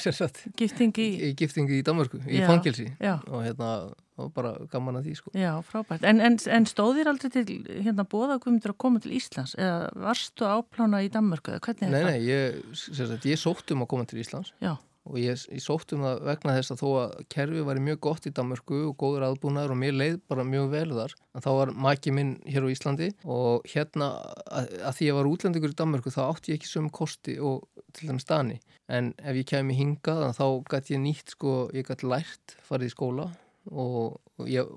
gifting 0.60 0.96
í 0.96 1.08
í 1.28 1.32
gifting 1.36 1.68
í 1.68 1.82
Danmarku, 1.84 2.22
í 2.24 2.40
fangilsi 2.48 2.86
og 3.04 3.42
hérna 3.44 3.72
og 4.20 4.30
bara 4.36 4.52
gaman 4.72 4.98
að 5.00 5.08
því 5.08 5.14
sko. 5.16 5.32
Já, 5.36 5.50
frábært, 5.64 6.04
en, 6.08 6.20
en, 6.24 6.36
en 6.52 6.68
stóðir 6.68 7.08
aldrei 7.08 7.30
til 7.32 7.60
hérna 7.70 8.04
bóða 8.04 8.36
að 8.36 8.74
koma 8.80 9.00
til 9.00 9.14
Íslands? 9.16 9.54
Eða 9.56 9.88
varstu 10.04 10.48
áplána 10.48 11.00
í 11.04 11.08
Danmarku 11.12 11.54
eða 11.54 11.62
hvernig 11.64 11.86
er 11.86 11.94
þetta? 11.94 12.04
Nei, 12.04 12.18
nei, 12.18 12.28
ég, 12.28 13.28
ég 13.32 13.40
sótt 13.40 13.72
um 13.72 13.86
að 13.86 13.92
koma 13.94 14.08
til 14.08 14.20
Íslands. 14.20 14.52
Já 14.60 14.74
og 15.08 15.16
ég, 15.20 15.40
ég 15.48 15.62
sótt 15.64 15.94
um 15.96 16.04
það 16.04 16.22
vegna 16.28 16.54
þess 16.58 16.74
að 16.74 16.80
þó 16.82 16.88
að 17.00 17.14
kerfi 17.32 17.64
var 17.66 17.80
mjög 17.82 18.00
gott 18.04 18.28
í 18.28 18.32
Danmörku 18.36 18.80
og 18.90 18.96
góður 19.00 19.26
aðbúnaður 19.30 19.74
og 19.74 19.80
mér 19.80 19.96
leið 19.96 20.16
bara 20.30 20.46
mjög 20.46 20.70
vel 20.74 20.86
þar 20.92 21.14
að 21.34 21.46
þá 21.46 21.50
var 21.56 21.72
maki 21.86 22.14
minn 22.16 22.32
hér 22.44 22.66
á 22.68 22.72
Íslandi 22.74 23.10
og 23.24 23.68
hérna 23.72 24.10
að, 24.44 24.72
að 24.90 24.96
því 24.98 25.08
ég 25.08 25.18
var 25.18 25.30
útlendikur 25.30 25.72
í 25.72 25.78
Danmörku 25.80 26.12
þá 26.14 26.22
átti 26.28 26.52
ég 26.52 26.60
ekki 26.60 26.70
söm 26.70 26.90
kosti 26.92 27.38
og 27.40 27.64
til 27.96 28.10
dæmis 28.10 28.28
dani. 28.28 28.58
En 28.90 29.12
ef 29.18 29.38
ég 29.40 29.48
kemi 29.48 29.76
hingað 29.78 30.26
þá 30.36 30.46
gæti 30.70 30.96
ég 30.96 31.04
nýtt 31.04 31.36
sko, 31.36 31.54
ég 31.74 31.88
gæti 31.88 32.10
lært 32.10 32.56
farið 32.66 32.90
í 32.90 32.94
skóla 32.94 33.28
og, 33.70 34.18
ég, 34.48 34.68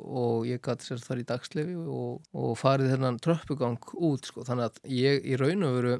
ég 0.49 0.61
gæti 0.63 0.87
sér 0.87 1.03
þar 1.03 1.21
í 1.21 1.27
dagslefi 1.29 1.77
og, 1.83 2.21
og 2.35 2.53
farið 2.59 2.95
þennan 2.95 3.19
tröppugang 3.23 3.79
út 3.99 4.29
sko. 4.29 4.45
Þannig 4.47 4.69
að 4.69 4.93
ég 4.97 5.27
í 5.27 5.39
raun 5.39 5.67
og 5.67 5.77
veru 5.77 5.97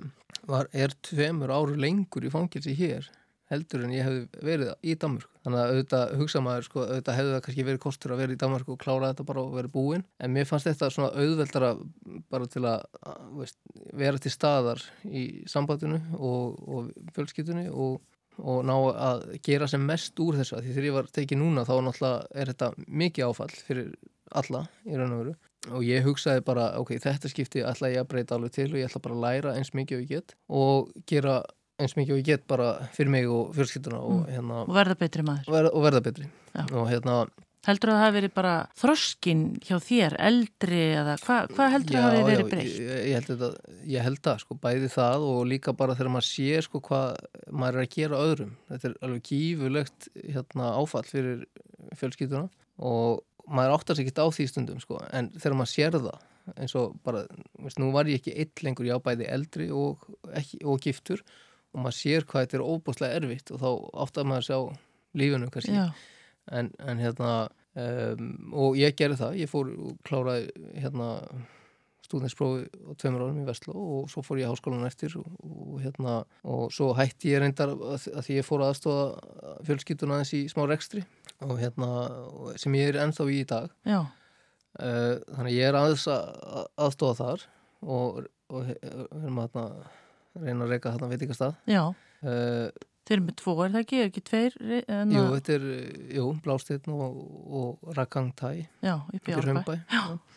er 0.76 0.96
tveimur 1.06 1.54
áru 1.54 1.78
lengur 1.80 2.26
í 2.26 2.32
fangilsi 2.34 2.74
hér 2.78 3.08
heldur 3.54 3.86
en 3.86 3.96
ég 3.96 4.08
hef 4.08 4.42
verið 4.44 4.74
í 4.84 4.98
Danmörk 5.00 5.30
þannig 5.44 5.60
að 5.60 5.74
auðvitað 5.74 6.14
hugsa 6.20 6.42
maður 6.44 6.68
sko, 6.68 6.86
auðvitað 6.88 7.18
hefði 7.20 7.34
það 7.34 7.44
kannski 7.48 7.68
verið 7.68 7.84
kostur 7.84 8.14
að 8.16 8.24
vera 8.24 8.36
í 8.36 8.40
Danmörk 8.44 8.72
og 8.74 8.80
klára 8.82 9.12
þetta 9.12 9.28
bara 9.28 9.44
og 9.44 9.58
verið 9.58 9.74
búin 9.74 10.06
en 10.20 10.34
mér 10.34 10.48
fannst 10.50 10.70
þetta 10.70 10.90
svona 10.94 11.12
auðveldara 11.14 11.74
bara 12.32 12.50
til 12.50 12.64
að 12.68 12.86
veist, 13.38 13.60
vera 13.94 14.22
til 14.22 14.34
staðar 14.34 14.82
í 15.06 15.24
sambandinu 15.50 16.00
og, 16.18 16.60
og 16.68 17.14
fjölskytunni 17.16 17.70
og, 17.72 18.02
og 18.42 18.62
ná 18.68 18.76
að 18.92 19.26
gera 19.46 19.70
sem 19.70 19.84
mest 19.86 20.20
úr 20.24 20.40
þessu. 20.40 20.60
Því 20.62 20.76
þegar 20.76 20.90
ég 20.90 20.98
var 20.98 21.10
tekið 21.18 21.42
núna 21.42 21.66
þá 21.68 21.74
náttúrulega 21.86 22.44
er 22.44 22.54
þetta 22.54 22.70
mikið 22.88 23.30
áfall 23.30 23.52
fyrir 23.56 23.92
alla 24.34 24.64
í 24.88 24.96
raun 24.98 25.16
og 25.16 25.24
veru. 25.24 25.36
Og 25.72 25.84
ég 25.88 26.04
hugsaði 26.04 26.44
bara 26.44 26.74
ok, 26.82 26.98
þetta 27.00 27.32
skipti 27.32 27.64
ætla 27.64 27.92
ég 27.94 28.04
að 28.04 28.10
breyta 28.12 28.36
alveg 28.36 28.56
til 28.56 28.70
og 28.72 28.80
ég 28.82 28.90
ætla 28.90 29.04
bara 29.04 29.16
að 29.16 29.26
læra 29.28 29.54
eins 29.60 29.72
mikið 29.76 30.00
og 30.00 30.04
ég 30.04 30.10
get 30.12 30.34
og 30.52 30.90
gera 31.08 31.38
eins 31.82 31.96
mikið 31.98 32.16
og 32.16 32.22
ég 32.22 32.28
get 32.28 32.46
bara 32.50 32.74
fyrir 32.94 33.14
mig 33.14 33.30
og 33.30 33.56
fjölskylduna 33.58 34.02
og, 34.02 34.20
mm. 34.20 34.36
hérna, 34.36 34.60
og 34.68 34.76
verða 34.76 35.00
betri 35.00 35.26
maður 35.26 35.56
verða, 35.56 35.74
og 35.74 35.88
verða 35.88 36.04
betri 36.10 36.30
og 36.64 36.86
hérna 36.92 37.24
Heldur 37.64 37.94
að 37.94 37.96
það 37.96 38.04
hafi 38.04 38.16
verið 38.18 38.32
bara 38.36 38.54
þroskin 38.76 39.44
hjá 39.64 39.78
þér, 39.80 40.14
eldri 40.20 40.80
eða 40.98 41.14
hvað 41.22 41.54
hva 41.56 41.68
heldur 41.72 41.96
að 41.96 42.02
það 42.04 42.18
hafi 42.18 42.26
verið 42.28 42.50
breytt? 42.52 42.74
Ég, 42.74 42.90
ég, 42.92 43.14
held 43.16 43.30
þetta, 43.30 43.78
ég 43.88 44.04
held 44.04 44.20
það, 44.28 44.42
sko, 44.44 44.58
bæði 44.66 44.90
það 44.92 45.28
og 45.30 45.40
líka 45.48 45.74
bara 45.80 45.96
þegar 45.96 46.12
maður 46.12 46.28
sér 46.28 46.68
sko 46.68 46.82
hvað 46.84 47.22
maður 47.56 47.80
er 47.80 47.86
að 47.86 47.96
gera 47.96 48.20
öðrum. 48.26 48.52
Þetta 48.68 48.90
er 48.90 48.98
alveg 49.08 49.30
gífurlegt 49.30 50.10
hérna, 50.18 50.74
áfall 50.76 51.06
fyrir 51.08 51.46
fjölskylduna 52.02 52.52
og 52.84 53.24
maður 53.48 53.78
áttar 53.78 53.96
sér 53.96 54.10
ekkert 54.10 54.24
á 54.24 54.28
því 54.36 54.50
stundum 54.52 54.84
sko 54.84 55.00
en 55.16 55.32
þegar 55.38 55.58
maður 55.62 55.74
sér 55.78 55.96
það 55.96 56.12
eins 56.60 56.76
og 56.76 57.00
bara, 57.08 57.24
veist, 57.64 57.80
nú 57.80 57.94
var 57.96 58.12
ég 58.12 58.20
ekki 58.20 58.36
eitt 58.44 58.60
lengur, 58.68 58.92
já 58.92 58.98
bæði 59.00 59.32
eldri 59.32 59.70
og, 59.72 60.04
ekki, 60.36 60.60
og 60.68 60.84
giftur 60.84 61.24
og 61.74 61.82
maður 61.82 61.98
sér 61.98 62.28
hvað 62.30 62.46
þetta 62.46 62.60
er 62.60 62.66
óbúslega 62.68 63.20
erfitt 63.20 63.52
og 63.54 63.62
þá 63.64 63.70
ofta 64.06 64.26
maður 64.28 64.48
sjá 64.48 64.58
lífinu 65.18 65.50
kannski. 65.54 65.82
En, 66.52 66.70
en 66.84 67.02
hérna 67.02 67.34
um, 67.80 68.32
og 68.66 68.78
ég 68.80 68.96
gerði 69.00 69.20
það, 69.22 69.36
ég 69.42 69.52
fór 69.52 69.74
og 69.74 70.00
kláraði 70.06 70.72
hérna 70.84 71.10
stúdinsprófi 72.04 72.68
á 72.68 72.92
tveimur 73.00 73.24
árum 73.26 73.42
í 73.42 73.46
Vestló 73.48 73.74
og 73.74 74.10
svo 74.12 74.24
fór 74.26 74.42
ég 74.42 74.52
háskólan 74.52 74.86
eftir 74.88 75.16
og, 75.18 75.30
og 75.42 75.80
hérna 75.82 76.20
og 76.44 76.68
svo 76.76 76.92
hætti 76.98 77.32
ég 77.32 77.42
reyndar 77.42 77.74
að, 77.74 78.10
að 78.12 78.28
því 78.28 78.38
ég 78.38 78.48
fór 78.48 78.66
aðstofa 78.68 79.56
fjölskytuna 79.70 80.20
aðeins 80.20 80.34
í 80.38 80.44
smá 80.52 80.66
rekstri 80.70 81.06
og 81.44 81.56
hérna 81.62 81.90
sem 82.60 82.76
ég 82.78 82.92
er 82.92 83.02
ennþá 83.06 83.28
í 83.32 83.40
í 83.42 83.48
dag. 83.50 83.74
Uh, 84.74 85.20
þannig 85.30 85.58
ég 85.58 85.70
er 85.70 85.78
aðeins 85.78 86.06
að, 86.12 86.70
aðstofa 86.82 87.18
þar 87.22 87.48
og, 87.94 88.24
og 88.54 88.72
að 89.64 89.76
reyna 90.40 90.66
að 90.66 90.74
reyka 90.74 90.96
þarna 90.96 91.14
veitikastað 91.14 91.56
Já. 91.70 91.84
Uh, 92.24 92.68
Þeir 93.04 93.18
eru 93.18 93.24
með 93.26 93.36
tvo, 93.42 93.54
er 93.60 93.72
það 93.74 93.82
ekki? 93.84 93.98
Er 94.00 94.10
ekki 94.10 94.22
tveir? 94.24 94.54
Enna... 94.64 95.16
Jú, 95.18 95.24
þetta 95.34 95.56
er, 95.58 95.64
jú, 96.16 96.28
Blásteinn 96.46 96.94
og, 96.96 97.18
og 97.60 97.90
Rakangtæ 97.98 98.52
Já, 98.80 98.94
upp 98.96 99.28
í 99.28 99.36
Árbæ 99.36 99.74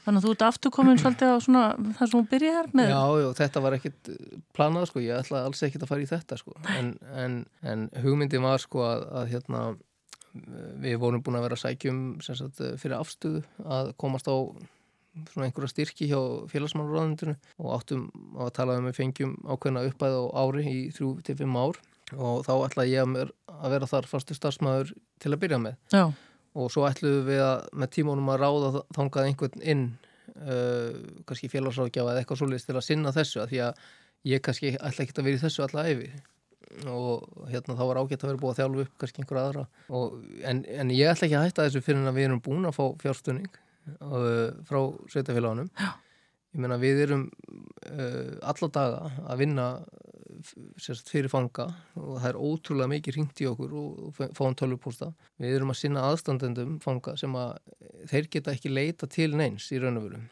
Þannig 0.06 0.18
að 0.18 0.24
þú 0.24 0.32
ert 0.34 0.42
aftur 0.46 0.72
komin 0.74 0.98
svolítið 0.98 1.30
á 1.30 1.38
svona 1.42 1.62
það 1.98 2.00
sem 2.00 2.12
þú 2.12 2.24
byrjaði 2.30 2.78
með. 2.78 2.90
Já, 2.90 3.22
já, 3.22 3.28
þetta 3.40 3.62
var 3.64 3.76
ekkit 3.78 4.10
planað, 4.54 4.88
sko, 4.90 5.02
ég 5.02 5.18
ætlaði 5.18 5.48
alls 5.50 5.62
ekkit 5.66 5.82
að 5.82 5.90
fara 5.90 6.04
í 6.04 6.10
þetta, 6.10 6.38
sko. 6.38 6.54
En, 6.74 6.92
en, 7.22 7.40
en 7.66 7.88
hugmyndi 8.04 8.42
var, 8.42 8.62
sko, 8.62 8.84
að, 8.86 9.02
að 9.18 9.32
hérna 9.34 9.62
við 10.82 10.98
vorum 11.02 11.22
búin 11.24 11.38
að 11.38 11.46
vera 11.48 11.58
sækjum 11.58 12.00
sagt, 12.24 12.62
fyrir 12.80 12.98
afstöðu 12.98 13.42
að 13.64 13.92
komast 14.00 14.30
á 14.30 14.36
svona 15.32 15.48
einhverja 15.48 15.72
styrki 15.72 16.08
hjá 16.10 16.18
félagsmannurraðundinu 16.52 17.36
og 17.62 17.74
áttum 17.76 18.06
að 18.42 18.52
tala 18.58 18.78
um 18.80 18.88
að 18.90 18.98
fengjum 18.98 19.34
ákveðna 19.46 19.84
uppæð 19.90 20.16
á 20.16 20.24
ári 20.42 20.64
í 20.70 20.78
3-5 20.96 21.58
ár. 21.60 21.80
Og 22.14 22.44
þá 22.46 22.52
ætlaði 22.68 22.92
ég 22.94 23.02
að, 23.02 23.32
að 23.50 23.72
vera 23.74 23.90
þar 23.90 24.08
fastu 24.10 24.36
starfsmæður 24.36 24.92
til 25.22 25.32
að 25.32 25.40
byrja 25.42 25.60
með. 25.62 25.78
Já. 25.94 26.04
og 26.56 26.70
svo 26.72 26.86
ætluðum 26.88 27.26
við 27.28 27.42
að 27.44 27.66
með 27.76 27.90
tímónum 27.96 28.30
að 28.32 28.38
ráða 28.40 28.84
þangað 28.96 29.26
einhvern 29.28 29.64
inn 29.72 29.82
uh, 30.36 30.94
kannski 31.28 31.50
félagsrákjáð 31.52 32.12
eða 32.12 32.22
eitthvað 32.22 32.40
svolítið 32.40 32.70
til 32.70 32.78
að 32.78 32.86
sinna 32.86 33.12
þessu 33.12 33.42
að 33.42 33.50
því 33.50 33.60
að 33.66 33.82
ég 34.30 34.42
kannski 34.46 34.72
ætla 34.78 35.04
ekki 35.04 35.16
að 35.18 35.28
vera 35.28 35.36
í 35.36 35.42
þessu 35.42 35.66
alla 35.66 35.84
efi 35.90 36.08
og 36.90 37.46
hérna 37.50 37.76
þá 37.78 37.84
var 37.88 38.00
ágætt 38.00 38.24
að 38.24 38.30
vera 38.32 38.40
búið 38.40 38.52
að 38.52 38.58
þjálfu 38.60 38.86
upp 38.86 38.96
kannski 39.00 39.22
einhverja 39.22 39.44
aðra. 39.48 39.66
Og, 39.96 40.16
en, 40.50 40.64
en 40.66 40.90
ég 40.92 41.12
ætla 41.12 41.28
ekki 41.28 41.38
að 41.38 41.46
hætta 41.46 41.66
þessu 41.68 41.84
fyrir 41.84 42.02
en 42.02 42.16
við 42.16 42.28
erum 42.28 42.42
búin 42.44 42.68
að 42.68 42.76
fá 42.76 42.84
fjárstunning 43.04 43.46
uh, 43.46 43.65
frá 44.66 44.80
sveitafélagunum 45.12 45.70
ég 46.56 46.62
meina 46.62 46.78
við 46.80 47.04
erum 47.06 47.26
uh, 47.28 48.36
alla 48.42 48.70
daga 48.72 49.00
að 49.26 49.42
vinna 49.42 49.66
sérst, 50.80 51.08
fyrir 51.08 51.30
fanga 51.32 51.68
og 51.96 52.18
það 52.20 52.28
er 52.30 52.38
ótrúlega 52.40 52.92
mikið 52.92 53.18
ringt 53.18 53.42
í 53.42 53.48
okkur 53.50 53.74
og 53.80 54.22
fáum 54.36 54.56
tölvupústa 54.58 55.10
við 55.42 55.58
erum 55.58 55.72
að 55.72 55.80
sinna 55.80 56.06
aðstandendum 56.10 56.78
fanga 56.84 57.16
sem 57.20 57.36
að 57.38 57.56
þeir 58.10 58.30
geta 58.36 58.56
ekki 58.56 58.72
leita 58.72 59.08
til 59.10 59.32
neins 59.36 59.70
í 59.72 59.80
raun 59.82 60.00
og 60.00 60.08
veru 60.08 60.22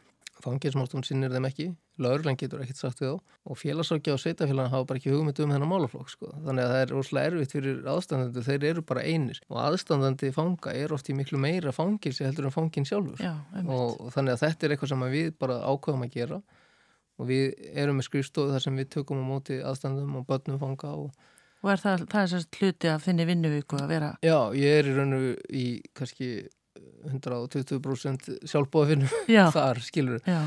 fanginsmáttum 0.45 1.03
sinnir 1.07 1.33
þeim 1.33 1.49
ekki, 1.49 1.67
laurlen 2.05 2.39
getur 2.39 2.63
ekkert 2.65 2.81
sagt 2.81 3.01
við 3.03 3.15
þá 3.15 3.51
og 3.51 3.59
félagsákja 3.61 4.15
og 4.15 4.21
sveitafélagin 4.23 4.73
hafa 4.73 4.89
bara 4.91 5.01
ekki 5.01 5.13
hugmyndu 5.15 5.47
um 5.47 5.55
þennan 5.55 5.71
málaflokk 5.71 6.13
sko. 6.13 6.31
þannig 6.47 6.65
að 6.65 6.73
það 6.75 6.83
er 6.83 6.93
rosalega 6.95 7.31
erfitt 7.31 7.55
fyrir 7.57 7.81
aðstandendu 7.95 8.45
þeir 8.49 8.67
eru 8.71 8.85
bara 8.89 9.05
einir 9.05 9.41
og 9.49 9.61
aðstandandi 9.65 10.33
fanga 10.35 10.75
er 10.75 10.95
oft 10.97 11.09
í 11.09 11.17
miklu 11.17 11.41
meira 11.41 11.73
fangilsi 11.75 12.27
heldur 12.27 12.51
en 12.51 12.55
fangin 12.55 12.89
sjálfur 12.89 13.23
Já, 13.25 13.35
og, 13.65 14.11
þannig 14.15 14.37
að 14.37 14.45
þetta 14.45 14.67
er 14.67 14.77
eitthvað 14.77 14.93
sem 14.95 15.07
við 15.15 15.31
bara 15.41 15.61
ákvæðum 15.65 16.07
að 16.09 16.17
gera 16.19 16.41
og 17.19 17.31
við 17.31 17.71
erum 17.75 18.01
með 18.01 18.09
skrifstofu 18.09 18.55
þar 18.55 18.65
sem 18.65 18.81
við 18.81 18.91
tökum 18.97 19.23
á 19.23 19.25
móti 19.29 19.61
aðstandum 19.63 20.19
og 20.19 20.27
börnum 20.29 20.61
fanga 20.63 20.91
og, 20.99 21.31
og 21.63 21.71
er 21.73 21.83
það, 21.83 22.07
það 22.11 22.25
er 22.25 22.33
sérst 22.33 22.61
hluti 22.61 22.91
að 22.91 23.05
finna 23.07 23.29
vinnuvíku 23.29 23.79
að 23.79 23.93
vera? 23.95 24.11
Já, 24.25 24.39
ég 24.59 24.81
er 24.81 24.91
í 24.91 24.97
raun 24.99 25.19
og 25.19 25.55
í 25.55 25.67
kannski 25.95 26.31
120% 27.11 28.27
sjálfbóðafinn 28.49 29.07
þar, 29.57 29.81
skilur 29.85 30.25
já. 30.27 30.41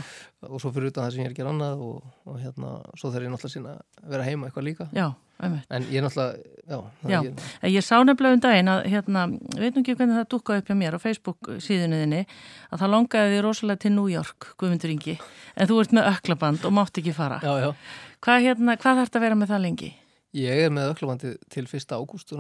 og 0.47 0.61
svo 0.61 0.71
fyrir 0.75 0.91
utan 0.91 1.05
það 1.05 1.13
sem 1.13 1.23
ég 1.23 1.29
er 1.29 1.33
að 1.33 1.39
gera 1.39 1.53
annað 1.53 1.83
og, 1.85 2.03
og 2.27 2.37
hérna, 2.41 2.73
svo 2.97 3.11
þarf 3.13 3.27
ég 3.27 3.33
náttúrulega 3.33 3.53
sína 3.53 3.73
að 3.77 4.13
vera 4.13 4.27
heima 4.27 4.47
eitthvað 4.47 4.67
líka 4.67 4.87
já, 4.95 5.07
en 5.43 5.87
ég 5.91 5.99
er 5.99 6.07
náttúrulega 6.07 6.37
já, 6.67 6.79
já. 7.11 7.19
Ég, 7.27 7.43
ég 7.73 7.87
sá 7.87 7.95
nefnilega 8.03 8.37
um 8.37 8.45
daginn 8.45 8.71
að 8.73 8.81
hérna, 8.93 9.25
veit 9.57 9.75
nú 9.75 9.83
ekki 9.83 9.97
hvernig 9.97 10.19
það 10.19 10.29
dukkaði 10.35 10.63
upp 10.63 10.71
hjá 10.71 10.79
mér 10.83 10.97
á 10.97 10.99
Facebook 11.03 11.51
síðuninni 11.67 12.23
að 12.71 12.83
það 12.83 12.93
longaði 12.95 13.35
því 13.35 13.43
rosalega 13.45 13.83
til 13.85 13.93
New 13.97 14.07
York 14.11 14.51
Guðmundur 14.57 14.95
Ingi, 14.95 15.19
en 15.55 15.69
þú 15.69 15.81
ert 15.83 15.97
með 15.97 16.09
öklaband 16.13 16.65
og 16.67 16.77
mátt 16.79 17.01
ekki 17.01 17.15
fara 17.17 17.41
hvað, 17.43 18.49
hérna, 18.49 18.77
hvað 18.77 19.03
þarf 19.03 19.11
þetta 19.11 19.21
að 19.21 19.27
vera 19.27 19.39
með 19.39 19.53
það 19.53 19.63
lengi? 19.67 19.93
Ég 20.37 20.65
er 20.67 20.73
með 20.73 20.91
öklabandi 20.95 21.37
til 21.53 21.65
1. 21.65 21.93
ágúst 21.97 22.33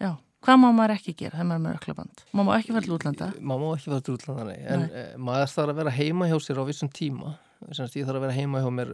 Já 0.00 0.12
Hvað 0.42 0.58
má 0.58 0.68
maður 0.74 0.96
ekki 0.96 1.12
gera 1.14 1.36
þegar 1.38 1.46
maður 1.48 1.60
er 1.60 1.62
með 1.62 1.76
öklaband? 1.78 2.22
Má 2.32 2.40
maður 2.42 2.56
ekki 2.58 2.74
fara 2.74 2.86
til 2.86 2.94
útlanda? 2.96 3.26
Má 3.38 3.52
maður 3.52 3.76
ekki 3.76 3.90
fara 3.92 4.02
til 4.06 4.14
útlanda, 4.16 4.46
nei. 4.48 4.56
En 4.66 4.80
nei. 4.82 4.94
Eh, 4.98 5.12
maður 5.28 5.52
þarf 5.52 5.70
að 5.70 5.78
vera 5.78 5.92
heima 5.94 6.28
hjá 6.30 6.38
sér 6.42 6.58
á 6.58 6.64
vissum 6.66 6.90
tíma. 6.90 7.34
Senast 7.70 7.98
ég 7.98 8.08
þarf 8.08 8.18
að 8.18 8.24
vera 8.26 8.34
heima 8.34 8.62
hjá 8.64 8.72
mér 8.74 8.90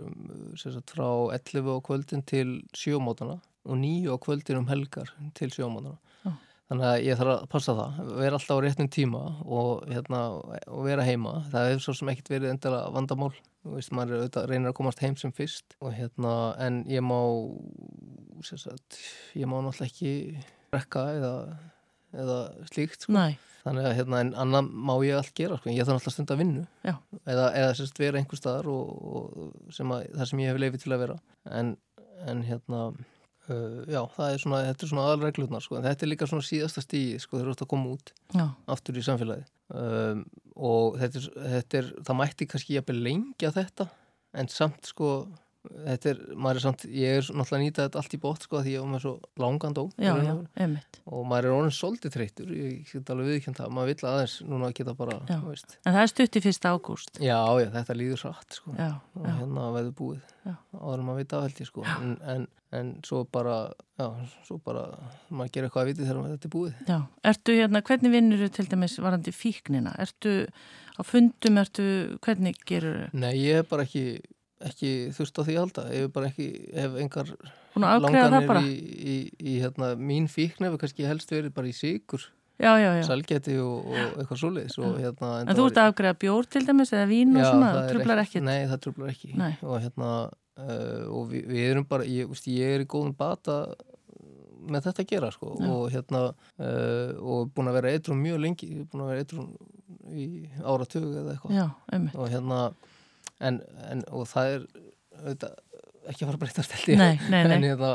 sagt, 0.60 0.92
frá 0.92 1.08
11 1.38 1.70
á 1.72 1.76
kvöldin 1.88 2.24
til 2.28 2.50
7 2.76 3.00
mótana 3.00 3.38
og 3.64 3.80
9 3.80 4.12
á 4.12 4.16
kvöldin 4.20 4.60
um 4.60 4.68
helgar 4.68 5.08
til 5.38 5.48
7 5.54 5.70
mótana. 5.72 5.96
Oh. 6.28 6.36
Þannig 6.68 6.88
að 6.90 7.06
ég 7.06 7.20
þarf 7.22 7.32
að 7.32 7.48
passa 7.54 7.76
það, 7.78 8.12
vera 8.18 8.40
alltaf 8.42 8.60
á 8.60 8.64
réttum 8.66 8.92
tíma 8.92 9.22
og, 9.46 9.88
hérna, 9.88 10.20
og 10.68 10.84
vera 10.84 11.08
heima. 11.08 11.38
Það 11.48 11.70
hefur 11.70 11.86
svo 11.86 11.96
sem 11.96 12.12
ekkert 12.12 12.30
verið 12.34 12.52
endala 12.52 12.84
vandamál. 12.92 13.32
Veist, 13.68 13.92
maður 13.96 14.28
reynir 14.48 14.68
að 14.74 14.76
komast 14.76 15.00
heim 15.00 15.16
sem 15.16 15.32
fyrst 15.32 15.78
og, 15.80 15.94
hérna, 15.96 16.36
en 16.60 16.82
ég 16.92 17.00
má, 17.04 17.16
sagt, 18.44 19.00
ég 19.32 19.48
má 19.48 19.58
náttúrulega 19.64 19.88
ekki 19.88 20.12
rekka 20.74 21.04
eða, 21.16 21.34
eða 22.16 22.38
slíkt 22.70 23.04
sko. 23.06 23.14
þannig 23.64 23.88
að 23.90 23.96
hérna 23.98 24.22
en 24.22 24.32
annan 24.44 24.70
má 24.72 24.94
ég 25.04 25.18
allt 25.18 25.34
gera 25.36 25.58
sko. 25.58 25.72
ég 25.74 25.86
þarf 25.86 26.00
alltaf 26.00 26.16
stund 26.16 26.32
að 26.34 26.42
vinna 26.42 26.64
eða, 27.24 27.50
eða 27.50 27.76
sérst 27.78 28.00
vera 28.00 28.20
einhver 28.20 28.40
staðar 28.40 28.70
og, 28.72 28.88
og 28.88 29.74
sem 29.74 29.94
að, 29.94 30.08
þar 30.16 30.32
sem 30.32 30.42
ég 30.44 30.52
hef 30.52 30.62
leifið 30.62 30.84
til 30.84 30.96
að 30.96 31.04
vera 31.04 31.20
en, 31.58 31.76
en 32.28 32.42
hérna 32.48 32.82
uh, 33.48 33.80
já, 33.88 34.00
það 34.16 34.32
er 34.32 34.42
svona, 34.44 34.62
þetta 34.70 34.86
er 34.86 34.92
svona 34.92 35.06
aðalreglutnar 35.08 35.64
sko. 35.64 35.82
þetta 35.84 36.06
er 36.06 36.12
líka 36.12 36.30
svona 36.30 36.48
síðasta 36.48 36.84
stíði 36.84 37.22
sko, 37.22 37.38
þegar 37.38 37.50
þú 37.50 37.56
ert 37.56 37.66
að 37.66 37.72
koma 37.74 37.94
út 37.96 38.14
já. 38.34 38.46
aftur 38.76 39.00
í 39.00 39.06
samfélagi 39.06 39.48
um, 39.74 40.24
og 40.58 40.98
þetta 41.02 41.22
er, 41.22 41.28
þetta 41.56 41.82
er 41.82 41.92
það 42.08 42.20
mætti 42.22 42.48
kannski 42.50 42.78
jafnveg 42.78 43.04
lengja 43.08 43.52
þetta 43.54 43.88
en 44.38 44.50
samt 44.52 44.90
sko 44.90 45.12
þetta 45.66 46.10
er, 46.12 46.20
maður 46.38 46.60
er 46.60 46.64
samt, 46.64 46.84
ég 46.86 47.18
er 47.18 47.28
náttúrulega 47.28 47.64
nýtað 47.64 47.88
þetta 47.88 48.00
allt 48.00 48.14
í 48.14 48.20
bótt 48.22 48.44
sko 48.46 48.60
því 48.62 48.74
ég 48.74 48.84
var 48.84 48.90
með 48.92 49.02
svo 49.04 49.12
langan 49.42 49.74
dó 49.76 49.82
já, 49.98 50.12
já, 50.24 50.68
og 51.08 51.24
maður 51.28 51.48
er 51.48 51.56
orðin 51.56 51.74
svolítið 51.74 52.14
þreytur, 52.14 52.52
ég 52.54 52.92
get 52.92 53.12
alveg 53.14 53.32
viðkjönd 53.32 53.58
það. 53.58 53.72
Maður 53.78 53.90
vill 53.92 54.10
aðeins 54.12 54.36
núna 54.48 54.70
geta 54.76 54.94
bara 54.98 55.18
en 55.28 55.42
það 55.88 56.00
er 56.02 56.12
stutt 56.12 56.38
í 56.38 56.44
fyrsta 56.44 56.74
ágúst. 56.74 57.18
Já, 57.18 57.40
já, 57.62 57.68
þetta 57.74 57.98
líður 57.98 58.22
satt 58.22 58.60
sko. 58.60 58.76
Já, 58.78 58.92
og 59.18 59.28
hérna 59.28 59.66
veður 59.76 59.92
búið. 59.98 60.32
Áður 60.78 61.04
maður 61.04 61.20
vita 61.22 61.38
aðhaldi 61.40 61.68
sko. 61.68 61.84
En, 61.98 62.14
en, 62.32 62.46
en 62.78 62.94
svo 63.06 63.24
bara, 63.32 63.58
já, 64.00 64.08
svo 64.46 64.58
bara 64.64 64.86
maður 65.28 65.54
gerir 65.56 65.68
eitthvað 65.68 65.84
að 65.84 65.92
viti 65.92 66.08
þegar 66.08 66.32
þetta 66.32 66.48
er 66.48 66.54
búið. 66.54 66.82
Já, 66.88 66.98
ertu 67.32 67.58
hérna, 67.58 67.84
hvernig 67.90 68.14
vinnur 68.14 68.44
þú 68.44 68.50
til 68.56 68.66
dæmis 68.72 68.98
varandi 69.02 69.34
fíknina, 69.34 69.94
ertu 70.00 70.34
á 70.98 71.02
fundum, 71.06 71.60
ertu, 71.60 71.86
hvernig 72.24 72.60
gerur? 72.68 73.08
Nei, 73.12 73.34
ég 73.38 73.62
er 73.62 73.68
bara 73.68 73.84
ekki 73.86 74.20
ekki 74.66 74.92
þurft 75.14 75.38
á 75.38 75.42
því 75.46 75.58
alltaf 75.62 75.92
ef 75.94 76.08
bara 76.14 76.30
ekki, 76.32 76.48
ef 76.72 76.96
engar 77.02 77.30
langanir 77.78 78.58
í, 78.64 78.72
í, 78.74 79.16
í 79.38 79.60
hérna, 79.62 79.92
mín 79.94 80.26
fíkn 80.30 80.66
hefur 80.66 80.82
kannski 80.82 81.06
helst 81.06 81.30
verið 81.30 81.54
bara 81.54 81.70
í 81.70 81.76
síkur 81.76 82.26
salgeti 83.06 83.54
og, 83.62 83.86
og 83.86 84.16
eitthvað 84.18 84.40
svoleiðis 84.40 84.78
hérna, 84.98 85.30
En 85.44 85.54
þú 85.54 85.68
ert 85.68 85.78
að 85.78 85.92
afgreða 85.92 86.18
bjór 86.24 86.48
til 86.50 86.64
dæmis 86.66 86.90
eða 86.90 87.06
vín 87.10 87.36
og 87.36 87.44
já, 87.44 87.50
svona, 87.52 87.70
það 87.76 87.90
trublar 87.92 88.22
ekki 88.24 88.42
Nei, 88.42 88.58
það 88.66 88.80
trublar 88.86 89.12
ekki. 89.12 89.30
Nei. 89.38 89.52
og 89.62 89.76
hérna 89.84 90.10
uh, 90.26 91.04
og 91.14 91.30
við, 91.30 91.46
við 91.52 91.68
erum 91.68 91.86
bara, 91.88 92.08
ég, 92.10 92.30
veist, 92.32 92.50
ég 92.50 92.74
er 92.74 92.82
í 92.82 92.88
góðum 92.90 93.14
bata 93.18 93.60
með 94.68 94.88
þetta 94.88 95.04
að 95.04 95.10
gera 95.12 95.30
sko. 95.32 95.54
Já. 95.54 95.70
og 95.70 95.86
hérna 95.94 96.22
uh, 96.34 97.10
og 97.22 97.52
búin 97.54 97.70
að 97.70 97.78
vera 97.78 97.94
eitthvað 97.94 98.22
mjög 98.24 98.42
lengi 98.42 98.70
búin 98.90 99.04
að 99.04 99.12
vera 99.12 99.24
eitthvað 99.24 100.18
í 100.18 100.28
áratögu 100.64 101.14
eða 101.22 101.36
eitthvað. 101.36 101.54
Og 102.18 102.32
hérna 102.32 102.62
en, 103.40 103.62
en, 103.90 104.04
og 104.12 104.28
það 104.30 104.54
er 104.54 104.68
auðvitað, 105.18 105.56
ekki 106.08 106.24
að 106.24 106.30
fara 106.30 106.38
að 106.38 106.42
breyta 106.42 106.64
stelti 106.64 106.96
en, 106.96 107.64
hérna, 107.66 107.92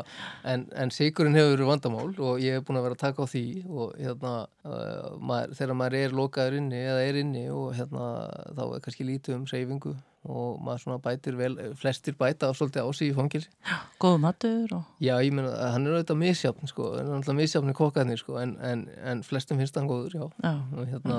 en, 0.49 0.65
en 0.77 0.93
sigurinn 0.93 1.37
hefur 1.37 1.55
verið 1.55 1.69
vandamál 1.71 2.07
og 2.11 2.41
ég 2.43 2.57
hef 2.57 2.65
búin 2.67 2.79
að 2.79 2.87
vera 2.87 2.97
að 2.97 3.03
taka 3.07 3.25
á 3.25 3.31
því 3.31 3.45
og 3.67 3.93
hérna, 3.97 4.33
uh, 4.67 5.11
maður, 5.17 5.53
þegar 5.59 5.79
maður 5.81 5.99
er 5.99 6.17
lokaður 6.19 6.57
inni 6.61 6.81
eða 6.83 7.05
er 7.07 7.21
inni 7.23 7.45
og 7.53 7.69
hérna, 7.77 8.09
þá 8.53 8.65
er 8.67 8.83
kannski 8.85 9.07
lítið 9.07 9.39
um 9.39 9.47
seyfingu 9.49 9.95
og 10.23 10.59
maður 10.63 10.83
svona 10.85 11.01
bætir 11.03 11.35
vel, 11.35 11.55
flestir 11.75 12.15
bæta 12.15 12.47
af 12.47 12.55
svolítið 12.55 12.85
ási 12.87 13.09
í 13.09 13.15
fangilsi 13.15 13.49
Góð 13.99 14.21
matur 14.23 14.75
og... 14.77 14.85
Já, 15.03 15.17
ég 15.19 15.33
menna, 15.35 15.51
hann 15.73 15.87
er 15.87 15.97
auðvitað 15.97 16.21
misjafn 16.21 16.71
sko, 16.71 16.93
hann 16.93 17.09
er 17.09 17.17
auðvitað 17.17 17.39
misjafn 17.41 17.73
í 17.73 17.75
kokkaðni 17.75 18.19
sko, 18.21 18.37
en, 18.39 18.53
en, 18.63 18.85
en 19.03 19.23
flestum 19.27 19.59
finnst 19.59 19.79
hann 19.79 19.89
góður, 19.89 20.15
já, 20.15 20.23
já. 20.45 20.53
Og, 20.77 20.85
hérna, 20.93 21.17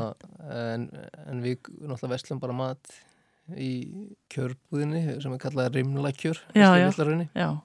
en, 0.55 0.89
en 1.27 1.45
við 1.45 1.59
náttúrulega 1.83 2.15
vestlum 2.15 2.41
bara 2.41 2.57
mat 2.57 2.97
í 3.53 3.73
kjörbúðinni 4.33 5.19
sem 5.23 5.35
er 5.35 5.43
kallað 5.43 5.75
rimlakjör 5.79 6.41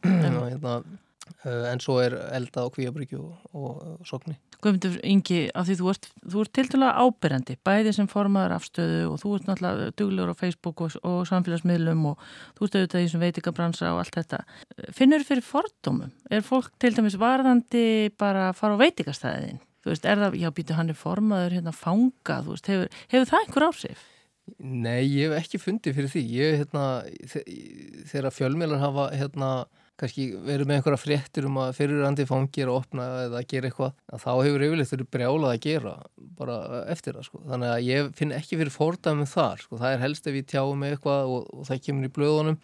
hérna, 0.52 0.80
uh, 1.46 1.66
en 1.72 1.84
svo 1.84 2.00
er 2.04 2.18
elda 2.36 2.66
á 2.66 2.68
kvíabryggju 2.74 3.22
og, 3.24 3.42
og 3.54 4.08
sokni 4.08 4.36
Guðmundur 4.60 4.98
Ingi, 5.08 5.46
af 5.56 5.70
því 5.70 5.76
þú 5.80 5.86
ert, 5.94 6.08
þú 6.20 6.42
ert 6.44 6.52
til 6.58 6.66
dæla 6.68 6.90
ábyrjandi, 7.00 7.56
bæði 7.64 7.94
sem 7.96 8.10
formaður 8.12 8.58
afstöðu 8.58 8.98
og 9.08 9.22
þú 9.22 9.32
ert 9.38 9.48
náttúrulega 9.48 9.94
duglegur 10.02 10.34
á 10.36 10.42
Facebook 10.42 10.84
og, 10.84 10.98
og 11.08 11.22
samfélagsmiðlum 11.30 12.02
og 12.10 12.26
þú 12.58 12.68
ert 12.68 12.76
auðvitað 12.76 13.00
í 13.00 13.06
þessum 13.06 13.24
veitingabransa 13.24 13.94
og 13.94 14.02
allt 14.02 14.20
þetta. 14.20 14.42
Finnur 14.98 15.24
fyrir 15.24 15.48
fordómum? 15.48 16.12
Er 16.28 16.44
fólk 16.44 16.74
til 16.84 16.92
dæmis 16.98 17.16
varðandi 17.22 17.86
bara 18.20 18.50
að 18.50 18.60
fara 18.60 18.76
á 18.76 18.82
veitingastæðin? 18.84 19.64
Þú 19.80 19.94
veist, 19.94 20.12
er 20.12 20.24
það, 20.26 20.40
já, 20.44 20.50
býtu 20.60 20.76
hann 20.76 20.92
er 20.92 21.00
formaður 21.00 21.56
hérna 21.56 21.72
fanga, 21.72 22.42
þú 22.44 22.58
veist, 22.58 22.72
hefur, 22.74 23.04
hefur 23.16 23.32
það 23.32 23.46
einhver 23.46 23.70
áhrif? 23.70 24.08
Nei, 24.58 25.04
ég 25.08 25.30
hef 25.30 25.44
ekki 25.44 25.62
fundið 25.62 26.00
fyrir 26.00 26.12
því. 26.14 26.24
Ég, 26.36 26.58
hérna, 26.64 26.86
þegar 28.10 28.34
fjölmjölar 28.36 28.82
hafa, 28.82 29.06
hérna, 29.16 29.50
kannski 30.00 30.30
verið 30.46 30.70
með 30.70 30.80
einhverja 30.80 31.02
fréttir 31.02 31.48
um 31.50 31.58
að 31.60 31.74
fyrirrandi 31.78 32.26
fangir 32.30 32.70
að 32.70 32.78
opna 32.80 33.08
eða 33.26 33.42
að 33.42 33.50
gera 33.52 33.70
eitthvað, 33.70 33.98
að 34.08 34.24
þá 34.24 34.30
hefur 34.32 34.66
yfirleitt 34.68 34.94
verið 34.94 35.10
brjálað 35.16 35.56
að 35.56 35.64
gera 35.66 35.96
bara 36.40 36.60
eftir 36.94 37.18
það 37.18 37.28
sko. 37.28 37.42
Þannig 37.50 37.74
að 37.74 37.88
ég 37.90 38.14
finn 38.20 38.36
ekki 38.38 38.60
fyrir 38.62 38.76
fordæmum 38.76 39.30
þar 39.30 39.66
sko. 39.66 39.82
Það 39.82 39.96
er 39.96 40.06
helst 40.06 40.32
ef 40.32 40.40
ég 40.40 40.48
tjáum 40.54 40.80
með 40.80 40.96
eitthvað 40.96 41.36
og, 41.36 41.52
og 41.52 41.68
það 41.68 41.84
kemur 41.90 42.08
í 42.08 42.14
blöðunum 42.16 42.60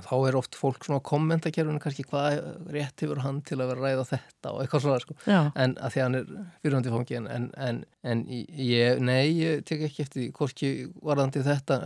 þá 0.00 0.12
er 0.28 0.36
oft 0.38 0.56
fólk 0.56 0.86
svona 0.86 1.02
á 1.04 1.08
kommentakerfinu 1.08 1.80
kannski 1.82 2.06
hvað 2.08 2.38
rétt 2.72 3.04
hefur 3.04 3.20
hann 3.20 3.42
til 3.44 3.58
að 3.60 3.72
vera 3.72 3.82
að 3.82 3.84
ræða 3.84 4.06
þetta? 4.14 4.52
og 4.52 4.62
eitthvað 4.62 4.84
svona 4.86 5.02
sko. 5.02 5.16
en 5.28 5.76
að 5.76 5.94
því 5.94 6.02
hann 6.02 6.18
er 6.18 6.30
fyrirhandi 6.62 6.94
fangi 6.94 7.18
en, 7.18 7.28
en, 7.36 7.50
en, 7.68 7.82
en 8.08 8.24
ég, 8.32 9.02
nei, 9.04 9.26
ég 9.36 9.64
tek 9.68 9.84
ekki 9.88 10.06
eftir 10.06 10.32
hvorki 10.38 10.72
varðandi 11.04 11.44
þetta 11.44 11.80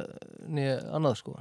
niður 0.46 0.86
annað 0.94 1.20
sko 1.22 1.38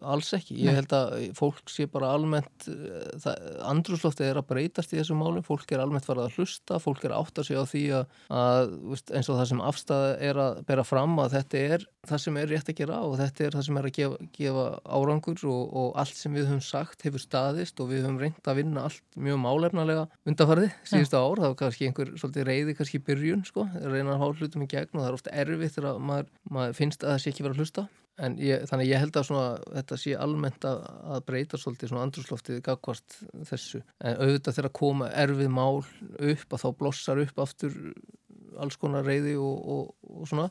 alls 0.00 0.32
ekki, 0.36 0.56
ég 0.62 0.76
held 0.78 0.92
að 0.96 1.14
fólk 1.38 1.70
sé 1.70 1.88
bara 1.90 2.12
almennt 2.14 2.68
eh, 2.70 3.30
andrúsloftið 3.66 4.28
er 4.28 4.40
að 4.40 4.48
breytast 4.52 4.94
í 4.94 5.00
þessum 5.00 5.22
málum. 5.22 5.44
Fólk 5.46 5.72
er 5.74 5.82
almennt 5.82 6.06
farið 6.06 6.28
að 6.28 6.38
hlusta, 6.38 6.78
fólk 6.82 7.06
er 7.08 7.16
átt 7.16 7.40
að 7.40 7.48
segja 7.48 7.64
á 7.64 7.72
því 7.72 7.84
að, 7.98 8.20
að 8.42 8.76
eins 9.16 9.30
og 9.32 9.40
það 9.40 9.48
sem 9.52 9.64
afstæða 9.72 10.12
er 10.28 10.42
að 10.44 10.62
bera 10.68 10.86
fram 10.86 11.18
að 11.22 11.36
þetta 11.38 11.64
er 11.76 11.86
það 12.08 12.22
sem 12.24 12.38
er 12.40 12.48
rétt 12.50 12.70
að 12.70 12.78
gera 12.80 12.98
og 13.06 13.12
þetta 13.20 13.44
er 13.46 13.56
það 13.56 13.64
sem 13.68 13.76
er 13.78 13.88
að 13.88 13.94
gefa, 13.98 14.28
gefa 14.34 14.64
árangur 14.90 15.44
og, 15.52 15.62
og 15.78 15.98
allt 16.02 16.18
sem 16.18 16.34
við 16.34 16.48
höfum 16.48 16.64
sagt 16.66 17.04
hefur 17.06 17.22
staðist 17.22 17.82
og 17.82 17.92
við 17.92 18.02
höfum 18.02 18.18
reynd 18.22 18.50
að 18.50 18.58
vinna 18.58 18.86
allt 18.88 19.18
mjög 19.22 19.38
málefnalega 19.44 20.06
undanfarið 20.26 20.74
síðustu 20.90 21.20
ár, 21.20 21.42
það 21.42 21.52
var 21.52 21.58
kannski 21.62 21.88
einhver 21.88 22.12
svolítið 22.18 22.48
reyði 22.48 22.76
kannski 22.78 23.02
byrjun 23.06 23.46
sko, 23.46 23.68
reyna 23.78 24.16
að 24.16 24.22
hálf 24.24 24.42
hlutum 24.42 24.66
í 24.66 24.70
gegn 24.74 24.96
og 24.96 25.04
það 25.04 25.08
er 25.12 25.18
ofta 25.20 25.36
erfitt 25.44 25.76
þegar 25.76 26.02
maður, 26.10 26.32
maður 26.50 26.78
finnst 26.80 27.06
að 27.06 27.14
það 27.14 27.22
sé 27.22 27.32
ekki 27.32 27.46
verið 27.46 27.54
að 27.54 27.62
hlusta 27.62 27.86
Ég, 28.20 28.66
þannig 28.68 28.90
ég 28.90 29.00
held 29.00 29.16
að 29.16 29.24
svona, 29.24 29.46
þetta 29.78 29.96
sé 29.96 30.12
almennt 30.20 30.66
að, 30.68 30.82
að 31.14 31.22
breyta 31.30 31.58
svolítið 31.58 31.90
svona 31.90 32.02
andrúsloftið 32.06 32.60
gagvart 32.66 33.16
þessu. 33.48 33.80
En 34.04 34.18
auðvitað 34.20 34.58
þegar 34.58 34.68
að 34.68 34.76
koma 34.76 35.08
erfið 35.22 35.48
mál 35.56 35.80
upp 35.80 36.52
að 36.52 36.62
þá 36.62 36.68
blossar 36.82 37.22
upp 37.24 37.42
aftur 37.46 37.78
alls 38.60 38.76
konar 38.76 39.08
reyði 39.08 39.34
og, 39.40 39.64
og, 39.74 40.12
og 40.12 40.28
svona. 40.28 40.46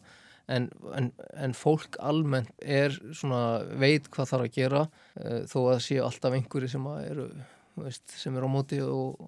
En, 0.51 0.67
en, 0.97 1.11
en 1.37 1.53
fólk 1.55 1.99
almennt 2.01 2.51
er 2.65 2.97
svona 3.15 3.61
veit 3.79 4.09
hvað 4.11 4.31
þarf 4.33 4.47
að 4.47 4.55
gera 4.57 4.85
uh, 4.89 5.43
þó 5.47 5.59
að 5.61 5.83
séu 5.85 6.01
alltaf 6.03 6.33
einhverju 6.35 6.71
sem 6.73 6.87
eru 7.05 7.27
sem 8.09 8.35
eru 8.35 8.49
á 8.49 8.51
móti 8.51 8.81
og, 8.83 9.21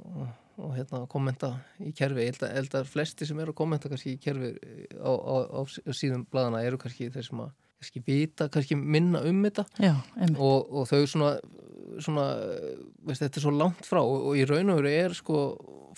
og 0.58 0.74
hérna 0.76 1.06
kommenta 1.10 1.54
í 1.80 1.94
kerfi. 1.96 2.26
Ég 2.26 2.42
held 2.42 2.76
að 2.76 2.90
flesti 2.92 3.30
sem 3.30 3.40
eru 3.40 3.54
að 3.54 3.62
kommenta 3.62 3.94
kannski 3.94 4.18
í 4.18 4.22
kerfi 4.22 4.56
á, 5.00 5.12
á, 5.14 5.36
á 5.54 5.62
síðum 5.94 6.26
bladana 6.28 6.66
eru 6.66 6.82
kannski 6.82 7.14
þeir 7.14 7.30
sem 7.30 7.46
að 7.46 7.54
kannski 7.84 8.04
vita, 8.08 8.48
kannski 8.52 8.78
minna 8.80 9.22
um 9.28 9.44
þetta. 9.44 9.68
Já, 9.84 9.94
og, 10.38 10.72
og 10.72 10.88
þau 10.90 11.04
svona, 11.10 11.36
svona 12.02 12.26
veist, 13.04 13.22
þetta 13.22 13.40
er 13.40 13.46
svo 13.46 13.54
langt 13.54 13.88
frá 13.88 14.02
og, 14.02 14.30
og 14.32 14.40
í 14.40 14.46
raun 14.50 14.72
og 14.74 14.82
veru 14.82 14.94
er 14.94 15.16
sko 15.18 15.46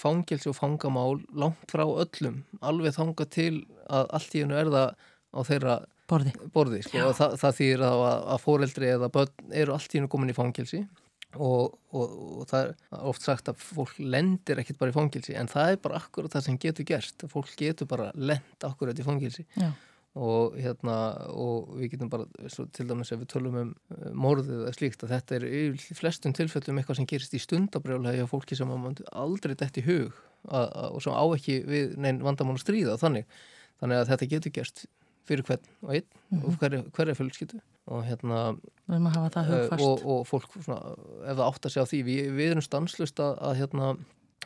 fangelsi 0.02 0.50
og 0.52 0.58
fangamál 0.58 1.20
langt 1.38 1.72
frá 1.72 1.86
öllum 1.86 2.42
alveg 2.66 2.98
þanga 2.98 3.28
til 3.32 3.54
að 3.88 4.10
allt 4.18 4.36
í 4.36 4.44
hennu 4.44 4.58
er 4.60 4.72
það 4.74 4.90
á 5.36 5.40
þeirra 5.48 5.78
borði, 6.10 6.36
borði 6.54 6.84
sko, 6.84 7.08
og 7.08 7.16
það, 7.18 7.40
það 7.42 7.58
þýðir 7.62 7.88
að, 7.88 8.06
að 8.36 8.44
fóreldri 8.44 8.92
eða 8.92 9.12
börn 9.16 9.56
eru 9.64 9.76
allt 9.76 9.96
í 9.96 10.00
hennu 10.00 10.12
komin 10.12 10.34
í 10.34 10.38
fangelsi 10.38 10.84
og, 11.36 11.74
og 11.96 12.44
það 12.48 12.70
er 12.70 13.02
oft 13.12 13.26
sagt 13.26 13.50
að 13.52 13.64
fólk 13.64 13.98
lendir 14.00 14.62
ekkert 14.62 14.80
bara 14.80 14.94
í 14.94 14.96
fangelsi 14.96 15.36
en 15.40 15.52
það 15.52 15.74
er 15.74 15.82
bara 15.84 16.00
akkurat 16.00 16.36
það 16.36 16.48
sem 16.48 16.60
getur 16.64 16.88
gerst 16.88 17.28
fólk 17.32 17.52
getur 17.60 17.90
bara 17.92 18.12
lend 18.16 18.68
akkurat 18.68 19.00
í 19.00 19.06
fangelsi. 19.06 19.48
Já 19.60 19.72
og 20.16 20.56
hérna 20.56 20.96
og 21.36 21.74
við 21.76 21.96
getum 21.96 22.10
bara, 22.12 22.26
til 22.48 22.88
dæmis 22.88 23.12
ef 23.12 23.20
við 23.20 23.32
tölum 23.34 23.58
um 23.60 23.72
uh, 23.92 24.12
morðið 24.16 24.62
eða 24.62 24.76
slíkt 24.78 25.04
að 25.04 25.12
þetta 25.12 25.36
er 25.36 25.48
í 25.50 25.64
flestum 25.98 26.36
tilfellum 26.36 26.80
eitthvað 26.80 27.02
sem 27.02 27.10
gerist 27.10 27.36
í 27.36 27.42
stundabrjálega 27.44 28.22
hjá 28.22 28.32
fólki 28.32 28.56
sem 28.56 28.72
aldrei 29.12 29.56
dætt 29.60 29.82
í 29.82 29.86
hug 29.88 30.16
að, 30.48 30.70
að, 30.70 30.88
og 30.88 31.04
sem 31.04 31.18
á 31.20 31.26
ekki 31.26 31.58
við 31.68 31.98
neinn 32.00 32.24
vandamál 32.24 32.56
að 32.56 32.64
stríða 32.64 32.96
þannig, 33.02 33.28
þannig 33.84 34.02
að 34.02 34.12
þetta 34.14 34.32
getur 34.36 34.56
gerst 34.56 34.86
fyrir 35.26 35.46
hvern 35.48 35.70
og 35.84 35.94
einn 35.98 36.06
mm 36.06 36.40
-hmm. 36.40 36.46
og 36.48 36.60
hverja, 36.62 36.82
hverja 36.96 37.18
fjölskyttu 37.20 37.60
og 37.86 38.04
hérna 38.06 38.40
uh, 38.56 39.84
og, 39.84 40.06
og 40.06 40.28
fólk 40.28 40.56
svona, 40.62 40.96
ef 41.26 41.38
það 41.38 41.48
átt 41.50 41.66
að 41.66 41.74
segja 41.74 41.86
á 41.86 41.92
því 41.92 42.04
við, 42.08 42.22
við 42.38 42.52
erum 42.54 42.66
stanslust 42.66 43.20
að, 43.20 43.36
að 43.42 43.58
hérna 43.60 43.96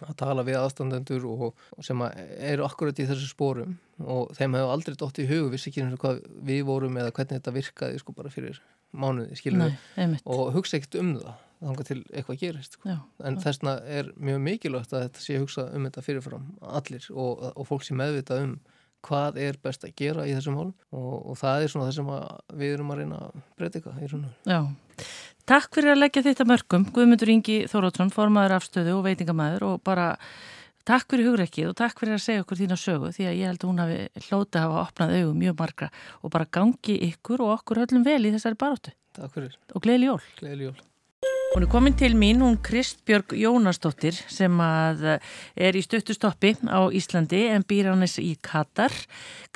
að 0.06 0.16
tala 0.22 0.46
við 0.48 0.60
aðstandendur 0.60 1.26
og, 1.28 1.64
sem 1.84 2.02
að 2.06 2.22
eru 2.52 2.66
akkurat 2.68 3.00
í 3.02 3.08
þessu 3.10 3.30
spórum 3.32 3.78
og 4.00 4.32
þeim 4.38 4.56
hefur 4.56 4.74
aldrei 4.74 4.96
dótt 5.00 5.20
í 5.20 5.28
hug 5.30 5.50
vissi 5.54 5.72
ekki 5.72 5.84
og 5.88 6.00
hvað 6.00 6.22
við 6.48 6.64
vorum 6.70 7.00
eða 7.02 7.12
hvernig 7.12 7.40
þetta 7.40 7.56
virkaði 7.58 8.02
sko 8.02 8.16
bara 8.16 8.32
fyrir 8.34 8.62
mánuði 8.96 9.38
við 9.44 10.24
og 10.24 10.50
hugsa 10.56 10.80
ekkert 10.80 11.00
um 11.02 11.14
það 11.20 11.38
þannig 11.60 11.88
til 11.90 12.00
eitthvað 12.16 12.40
gerist 12.40 12.78
sko. 12.78 12.88
já, 12.88 13.00
en 13.28 13.38
þessna 13.44 13.76
er 13.84 14.12
mjög 14.16 14.44
mikilvægt 14.46 14.94
að 14.96 15.06
þetta 15.08 15.24
sé 15.26 15.40
hugsa 15.42 15.66
um 15.76 15.88
þetta 15.88 16.04
fyrirfram 16.06 16.46
allir 16.80 17.08
og, 17.12 17.50
og 17.52 17.68
fólk 17.68 17.84
sé 17.84 17.98
meðvita 18.00 18.40
um 18.46 18.56
hvað 19.06 19.40
er 19.42 19.58
best 19.64 19.86
að 19.88 19.96
gera 20.00 20.28
í 20.28 20.36
þessum 20.36 20.60
málum 20.60 20.76
og, 20.92 21.16
og 21.32 21.40
það 21.40 21.64
er 21.64 21.74
svona 21.74 21.90
það 21.90 21.98
sem 21.98 22.60
við 22.60 22.76
erum 22.76 22.94
að 22.94 23.02
reyna 23.02 23.24
að 23.26 24.04
í 24.04 24.12
svona 24.12 24.34
Já 24.50 24.60
Takk 25.50 25.74
fyrir 25.74 25.96
að 25.96 26.04
leggja 26.04 26.22
þetta 26.28 26.46
mörgum, 26.46 26.84
Guðmundur 26.94 27.30
Ingi 27.34 27.56
Þórótsson, 27.72 28.12
formaður 28.14 28.60
afstöðu 28.60 29.00
og 29.00 29.06
veitingamæður 29.08 29.64
og 29.66 29.80
bara 29.82 30.12
takk 30.86 31.08
fyrir 31.10 31.26
hugreikið 31.32 31.72
og 31.72 31.78
takk 31.80 31.98
fyrir 32.02 32.20
að 32.20 32.22
segja 32.22 32.44
okkur 32.44 32.60
þína 32.60 32.78
sögu 32.78 33.10
því 33.16 33.26
að 33.30 33.40
ég 33.40 33.50
held 33.50 33.64
að 33.64 33.72
hún 33.72 33.82
hafi 33.82 34.28
hlóta 34.28 34.60
að 34.60 34.68
hafa 34.68 34.84
opnað 34.84 35.16
augum 35.18 35.42
mjög 35.42 35.58
margra 35.64 35.90
og 36.22 36.36
bara 36.36 36.50
gangi 36.60 37.00
ykkur 37.10 37.46
og 37.46 37.56
okkur 37.56 37.82
öllum 37.88 38.06
vel 38.06 38.22
í 38.22 38.36
þessari 38.36 38.62
baróttu. 38.62 38.94
Takk 39.18 39.34
fyrir. 39.34 39.58
Og 39.74 39.86
gleðli 39.88 40.12
jól. 40.12 40.22
Hún 41.50 41.64
er 41.66 41.70
komin 41.72 41.96
til 41.98 42.14
mín, 42.14 42.44
hún 42.46 42.60
Kristbjörg 42.62 43.34
Jónasdóttir 43.34 44.14
sem 44.30 44.54
að 44.62 45.18
er 45.58 45.74
í 45.74 45.82
stöttustoppi 45.82 46.52
á 46.70 46.86
Íslandi 46.94 47.40
en 47.50 47.66
býr 47.66 47.90
hannes 47.90 48.20
í 48.22 48.36
Katar. 48.46 48.94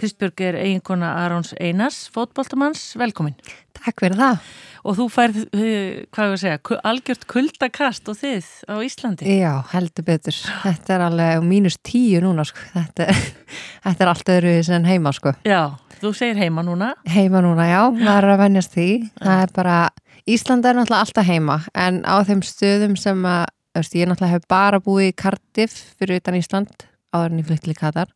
Kristbjörg 0.01 0.41
er 0.41 0.57
eiginkona 0.57 1.11
Arons 1.21 1.53
Einars, 1.61 2.07
fótbóltamanns, 2.09 2.95
velkomin. 2.97 3.37
Takk 3.77 4.01
fyrir 4.01 4.17
það. 4.17 4.49
Og 4.83 4.97
þú 4.97 5.07
færð, 5.13 5.39
hvað 5.53 6.33
ég 6.33 6.33
að 6.33 6.41
segja, 6.41 6.81
algjört 6.81 7.27
kuldakast 7.29 8.09
og 8.09 8.17
þið 8.23 8.49
á 8.73 8.75
Íslandi. 8.89 9.37
Já, 9.37 9.53
heldur 9.75 10.09
betur. 10.09 10.41
Þetta 10.65 10.97
er 10.97 11.07
alveg 11.11 11.45
mínus 11.45 11.77
tíu 11.85 12.23
núna, 12.25 12.47
sko. 12.49 12.65
Þetta, 12.73 13.11
þetta 13.85 14.07
er 14.07 14.15
allt 14.15 14.33
öðru 14.39 14.55
sem 14.65 14.89
heima, 14.89 15.13
sko. 15.13 15.37
Já, 15.45 15.77
þú 16.01 16.17
segir 16.17 16.41
heima 16.41 16.65
núna. 16.65 16.95
Heima 17.05 17.45
núna, 17.45 17.69
já. 17.69 17.83
Það 18.01 18.15
er 18.17 18.31
að 18.33 18.41
vennjast 18.47 18.79
því. 18.79 18.89
Það 19.21 19.45
er 19.45 19.55
bara 19.61 19.77
Íslanda 20.23 20.71
er 20.71 20.77
náttúrulega 20.77 21.03
alltaf 21.03 21.27
heima 21.27 21.57
en 21.75 21.99
á 22.07 22.23
þeim 22.23 22.41
stöðum 22.47 22.93
sem 22.95 23.25
að 23.27 23.45
veist, 23.75 23.95
ég 23.97 24.07
náttúrulega 24.07 24.37
hef 24.37 24.45
bara 24.47 24.79
búið 24.79 25.09
í 25.09 25.15
Cardiff 25.19 25.81
fyrir 25.99 26.21
utan 26.21 26.37
Ísland 26.39 26.85
áður 27.11 27.33
en 27.33 27.41
ég 27.41 27.49
flytti 27.49 27.73
í 27.73 27.77
Katar. 27.77 28.13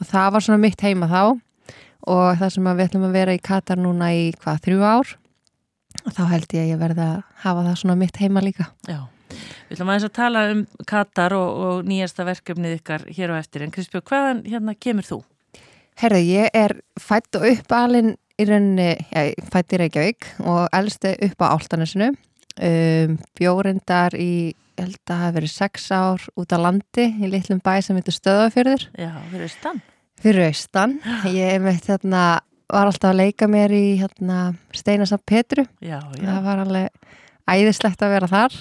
Og 0.00 0.08
það 0.10 0.32
var 0.34 0.44
svona 0.44 0.62
mitt 0.64 0.82
heima 0.82 1.06
þá. 1.10 1.22
Og 2.06 2.26
það 2.40 2.50
sem 2.54 2.66
við 2.66 2.84
ætlum 2.86 3.06
að 3.06 3.14
vera 3.16 3.36
í 3.36 3.42
Katar 3.42 3.78
núna 3.78 4.10
í 4.14 4.26
hvað, 4.42 4.60
þrjú 4.66 4.82
ár? 4.82 5.14
Og 6.02 6.16
þá 6.18 6.22
held 6.32 6.56
ég 6.56 6.64
að 6.64 6.72
ég 6.72 6.82
verði 6.82 7.06
að 7.06 7.16
hafa 7.44 7.64
það 7.68 7.78
svona 7.80 7.98
mitt 8.02 8.20
heima 8.20 8.42
líka. 8.44 8.68
Já, 8.86 9.00
við 9.70 9.78
ætlum 9.78 9.94
aðeins 9.94 10.10
að 10.10 10.14
tala 10.18 10.44
um 10.50 10.66
Katar 10.86 11.38
og, 11.38 11.64
og 11.68 11.88
nýjasta 11.88 12.26
verkefnið 12.26 12.78
ykkar 12.80 13.06
hér 13.06 13.34
á 13.34 13.40
eftir. 13.40 13.62
En 13.62 13.74
Kristbjörg, 13.74 14.06
hvaðan 14.10 14.44
hérna 14.50 14.74
kemur 14.74 15.06
þú? 15.06 15.22
Herðu, 15.96 16.22
ég 16.26 16.58
er 16.58 16.76
fætt 17.00 17.38
og 17.38 17.46
uppalinn 17.54 18.16
í 18.36 18.46
rauninni, 18.48 18.92
já, 19.10 19.32
fætt 19.52 19.74
í 19.74 19.80
Reykjavík 19.80 20.30
og 20.44 20.66
elsti 20.76 21.14
upp 21.26 21.44
á 21.44 21.46
Áltanesinu 21.56 22.12
um, 22.12 23.18
bjórindar 23.38 24.16
í 24.20 24.54
ég 24.76 24.84
held 24.84 24.98
að 25.00 25.12
það 25.12 25.22
hef 25.24 25.36
verið 25.38 25.52
sex 25.54 25.86
ár 25.94 26.24
út 26.36 26.52
á 26.52 26.58
landi 26.60 27.06
í 27.08 27.30
litlum 27.32 27.62
bæ 27.64 27.78
sem 27.84 27.96
heitir 27.96 28.16
Stöðafjörður 28.16 28.82
Já, 28.92 29.12
fyrir 29.30 29.46
austan. 29.48 29.80
Fyrir 30.20 30.48
austan, 30.50 30.98
ég 31.32 31.56
meitt 31.64 31.88
hérna 31.88 32.26
var 32.72 32.90
alltaf 32.90 33.12
að 33.12 33.20
leika 33.20 33.48
mér 33.50 33.72
í 33.76 33.84
hérna 34.00 34.50
Steinasam 34.74 35.22
Petru. 35.22 35.66
Já, 35.80 36.00
já. 36.18 36.26
það 36.26 36.46
var 36.46 36.62
alveg 36.64 37.16
æðislegt 37.46 38.02
að 38.02 38.14
vera 38.16 38.30
þar. 38.30 38.56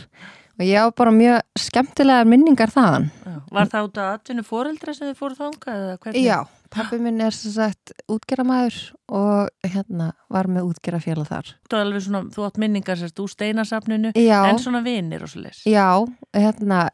Og 0.56 0.64
ég 0.64 0.80
á 0.80 0.88
bara 0.96 1.12
mjög 1.12 1.64
skemmtilegar 1.66 2.28
minningar 2.32 2.72
þaðan. 2.72 3.10
Já. 3.26 3.40
Var 3.58 3.72
það 3.72 3.88
út 3.88 3.98
af 4.00 4.12
atvinnu 4.20 4.46
fóreldra 4.46 4.94
sem 4.96 5.10
þið 5.10 5.18
fóruð 5.20 5.42
þánga? 5.42 6.14
Já, 6.16 6.38
pappi 6.76 7.00
minn 7.02 7.22
er 7.24 7.34
sem 7.36 7.54
sagt 7.56 7.94
útgerramæður 8.12 8.78
og 9.16 9.72
hérna 9.72 10.12
var 10.34 10.50
með 10.52 10.70
útgerrafélag 10.74 11.30
þar. 11.32 11.52
Þú, 11.72 11.80
alveg 11.82 12.06
svona, 12.06 12.22
þú 12.36 12.46
átt 12.48 12.60
minningar 12.62 13.00
sérst 13.00 13.20
úr 13.24 13.32
steinasafninu 13.32 14.14
Já, 14.20 14.38
en 14.50 14.62
svona 14.62 14.84
vinir 14.86 15.26
og 15.26 15.32
svo 15.32 15.44
les. 15.46 15.64
já, 15.70 15.88
hérna, 16.36 16.86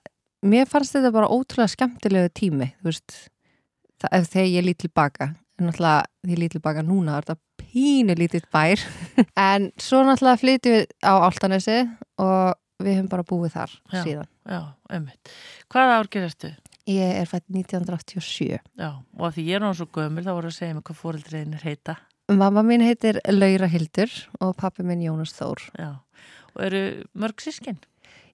mér 0.45 0.69
fannst 0.71 0.95
þetta 0.97 1.13
bara 1.13 1.29
ótrúlega 1.31 1.73
skemmtilegu 1.75 2.31
tími, 2.37 2.71
þú 2.81 2.91
veist, 2.91 3.19
það, 4.01 4.17
ef 4.21 4.31
þegar 4.33 4.49
ég 4.55 4.67
lít 4.69 4.81
tilbaka, 4.85 5.29
en 5.59 5.69
náttúrulega 5.69 6.07
því 6.25 6.35
ég 6.35 6.41
lít 6.45 6.55
tilbaka 6.57 6.85
núna, 6.85 7.17
er 7.19 7.27
þetta 7.29 7.39
pínu 7.61 8.17
lítið 8.17 8.47
bær, 8.53 8.81
en 9.51 9.69
svo 9.81 10.01
náttúrulega 10.07 10.41
flytjum 10.41 10.79
við 10.79 10.85
á 11.05 11.13
Altanesi 11.21 11.79
og 12.21 12.57
við 12.81 12.97
höfum 12.97 13.11
bara 13.11 13.27
búið 13.29 13.55
þar 13.55 13.73
Já. 13.93 14.01
síðan. 14.03 14.29
Já, 14.49 14.61
ömmit. 14.97 15.33
Hvaða 15.69 15.97
ár 16.01 16.07
gerastu? 16.11 16.49
Ég 16.89 17.17
er 17.21 17.27
fætt 17.29 17.45
1987. 17.53 18.57
Já, 18.79 18.89
og 19.17 19.27
að 19.27 19.35
því 19.35 19.43
ég 19.45 19.57
er 19.57 19.61
náttúrulega 19.61 19.79
svo 19.81 19.87
gömur 19.97 20.25
þá 20.25 20.31
voru 20.33 20.49
að 20.49 20.57
segja 20.57 20.77
mig 20.77 20.85
hvað 20.87 20.99
fóreldriðin 21.01 21.57
er 21.57 21.65
heita. 21.67 21.97
Mamma 22.31 22.63
mín 22.65 22.83
heitir 22.85 23.19
Laura 23.29 23.67
Hildur 23.69 24.13
og 24.39 24.55
pappi 24.57 24.85
minn 24.87 25.03
Jónas 25.03 25.33
Þór. 25.35 25.61
Já, 25.77 25.91
og 26.55 26.63
eru 26.65 26.83
mörg 27.13 27.43
sískin? 27.43 27.77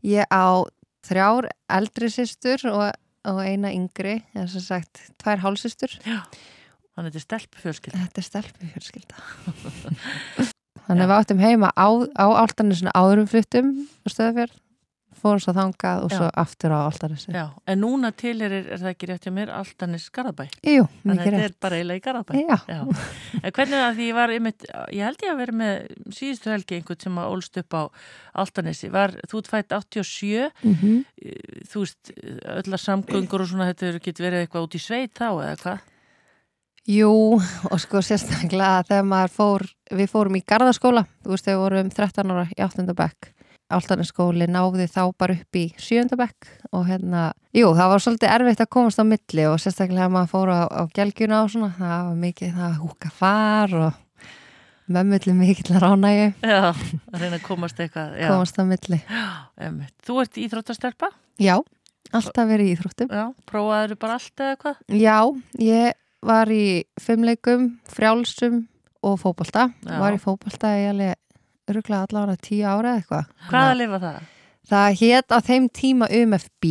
Ég 0.05 0.27
á 0.31 0.63
þrjár 1.07 1.49
eldri 1.77 2.11
systur 2.13 2.63
og, 2.71 2.85
og 3.27 3.41
eina 3.43 3.71
yngri, 3.73 4.21
eða 4.35 4.47
sem 4.53 4.63
sagt 4.63 5.01
tvær 5.19 5.41
hálsistur. 5.43 5.97
Já. 6.05 6.21
Þannig 6.97 7.13
þetta 7.13 7.19
er 7.19 7.25
stelpu 7.25 7.63
fjölskyld. 7.63 7.97
Þetta 7.97 8.21
er 8.21 8.25
stelpu 8.25 8.69
fjölskylda. 8.71 9.25
Þannig 10.87 11.03
að 11.03 11.09
við 11.09 11.17
áttum 11.17 11.43
heima 11.43 11.73
á, 11.75 11.87
á 12.15 12.25
áltanisinu 12.41 12.93
áðurum 12.95 13.27
fluttum 13.27 13.73
á 14.01 14.07
stöðafjörð, 14.07 14.55
fórum 15.27 15.43
svo 15.43 15.53
þangað 15.57 16.03
og 16.07 16.11
Já. 16.13 16.17
svo 16.17 16.29
aftur 16.43 16.73
á 16.73 16.79
áltanisinu. 16.87 17.35
Já, 17.37 17.45
en 17.73 17.81
núna 17.83 18.11
til 18.15 18.33
er, 18.47 18.55
er 18.63 18.79
það 18.81 18.91
ekki 18.93 19.09
rétt 19.11 19.27
hjá 19.27 19.33
mér 19.35 19.51
Altanis 19.53 20.07
Garðabæ. 20.15 20.45
Jú, 20.63 20.85
Þannig 20.87 21.03
að 21.03 21.11
mikið 21.11 21.25
þetta 21.27 21.41
rétt. 21.43 21.49
er 21.51 21.57
bara 21.67 21.79
eiginlega 21.81 22.01
í 22.01 22.05
Garðabæ. 22.07 22.37
Já, 22.41 22.57
Já, 22.71 22.79
en 23.43 23.55
hvernig 23.59 23.81
það 23.83 23.99
því 23.99 24.07
ég 24.07 24.17
var 24.17 24.35
einmitt, 24.37 24.67
ég 24.97 25.03
held 25.07 25.27
ég 25.27 25.33
að 25.33 25.41
vera 25.43 25.57
með 25.61 25.75
síðustu 26.17 26.53
helgi 26.55 26.79
einhvern 26.79 27.03
sem 27.05 27.19
að 27.21 27.35
ólst 27.35 27.61
upp 27.61 27.77
á 27.77 27.81
Altanesi, 28.37 28.89
var, 28.93 29.13
þú 29.27 29.43
fætt 29.47 29.75
87, 29.75 30.49
mm 30.63 30.97
þú 31.67 31.81
veist, 31.83 32.11
öllar 32.47 32.79
samgöngur 32.81 33.43
og 33.43 33.49
svona 33.49 33.67
þetta 33.71 33.99
getur 34.03 34.27
verið 34.27 34.43
eitthvað 34.45 34.67
út 34.67 34.75
í 34.77 34.81
sveit 34.81 35.13
þá 35.17 35.27
eða 35.33 35.55
hvað? 35.61 35.85
Jú, 36.87 37.09
og 37.67 37.79
sko 37.83 37.99
sérstaklega 38.05 38.85
þegar 38.87 39.07
maður 39.09 39.33
fór, 39.35 39.65
við 39.91 40.07
fórum 40.13 40.37
í 40.39 40.43
gardaskóla, 40.47 41.03
þú 41.25 41.33
veist, 41.33 41.49
við 41.49 41.57
vorum 41.59 41.89
13 41.91 42.31
ára 42.31 42.45
í 42.53 42.61
8. 42.63 42.85
bekk. 42.95 43.31
Áltanisskóli 43.67 44.47
náði 44.47 44.85
þá 44.87 45.01
bara 45.19 45.35
upp 45.35 45.57
í 45.59 45.65
7. 45.75 46.15
bekk 46.15 46.47
og 46.71 46.85
hérna, 46.87 47.33
jú, 47.55 47.73
það 47.75 47.89
var 47.91 48.03
svolítið 48.03 48.31
erfitt 48.37 48.61
að 48.63 48.69
komast 48.77 49.01
á 49.01 49.05
milli 49.07 49.47
og 49.49 49.57
sérstaklega 49.59 50.07
maður 50.13 50.29
fór 50.31 50.51
á, 50.55 50.61
á 50.71 50.83
gelgjuna 50.95 51.41
og 51.43 51.51
svona, 51.51 51.73
það 51.75 52.05
var 52.07 52.19
mikið 52.21 52.53
það 52.55 52.67
að 52.69 52.77
húka 52.85 53.11
far 53.17 53.75
og 53.81 54.03
mömmulli 54.87 55.33
mikill 55.35 55.81
ránægi, 55.83 56.29
Já, 56.47 56.61
að 56.71 57.19
reyna 57.19 57.35
að 57.41 57.43
komast 57.43 57.81
eitthvað, 57.83 58.13
já, 58.21 58.29
komast 58.31 58.55
á 58.55 58.63
milli. 58.63 59.01
einmitt. 59.59 59.93
Þú 60.07 60.21
ert 60.23 60.39
íþróttastelpa? 60.45 61.09
Já, 61.43 61.57
alltaf 62.15 62.47
verið 62.47 62.71
íþróttum. 62.77 63.11
Já, 63.11 63.25
prófaður 63.51 63.97
bara 63.99 64.15
allt 64.15 64.45
eða 64.47 64.55
hvað? 64.63 64.79
Já, 64.95 65.17
ég 65.59 65.99
var 66.23 66.47
í 66.55 66.63
fimmleikum, 67.03 67.67
frjálsum 67.91 68.63
og 69.03 69.19
fótbolta. 69.21 69.67
Já. 69.83 69.97
Var 69.99 70.15
í 70.15 70.23
fótbolta 70.23 70.71
í 70.79 70.87
alveg 70.93 71.19
öruglega 71.71 72.07
allavega 72.07 72.43
tíu 72.47 72.65
ára 72.65 72.95
eða 72.95 73.01
eitthvað. 73.01 73.29
Hvaða 73.51 73.77
lifa 73.81 74.01
það? 74.03 74.33
Það 74.67 74.97
hét 75.01 75.31
á 75.31 75.37
þeim 75.47 75.69
tíma 75.71 76.09
UMFB 76.11 76.65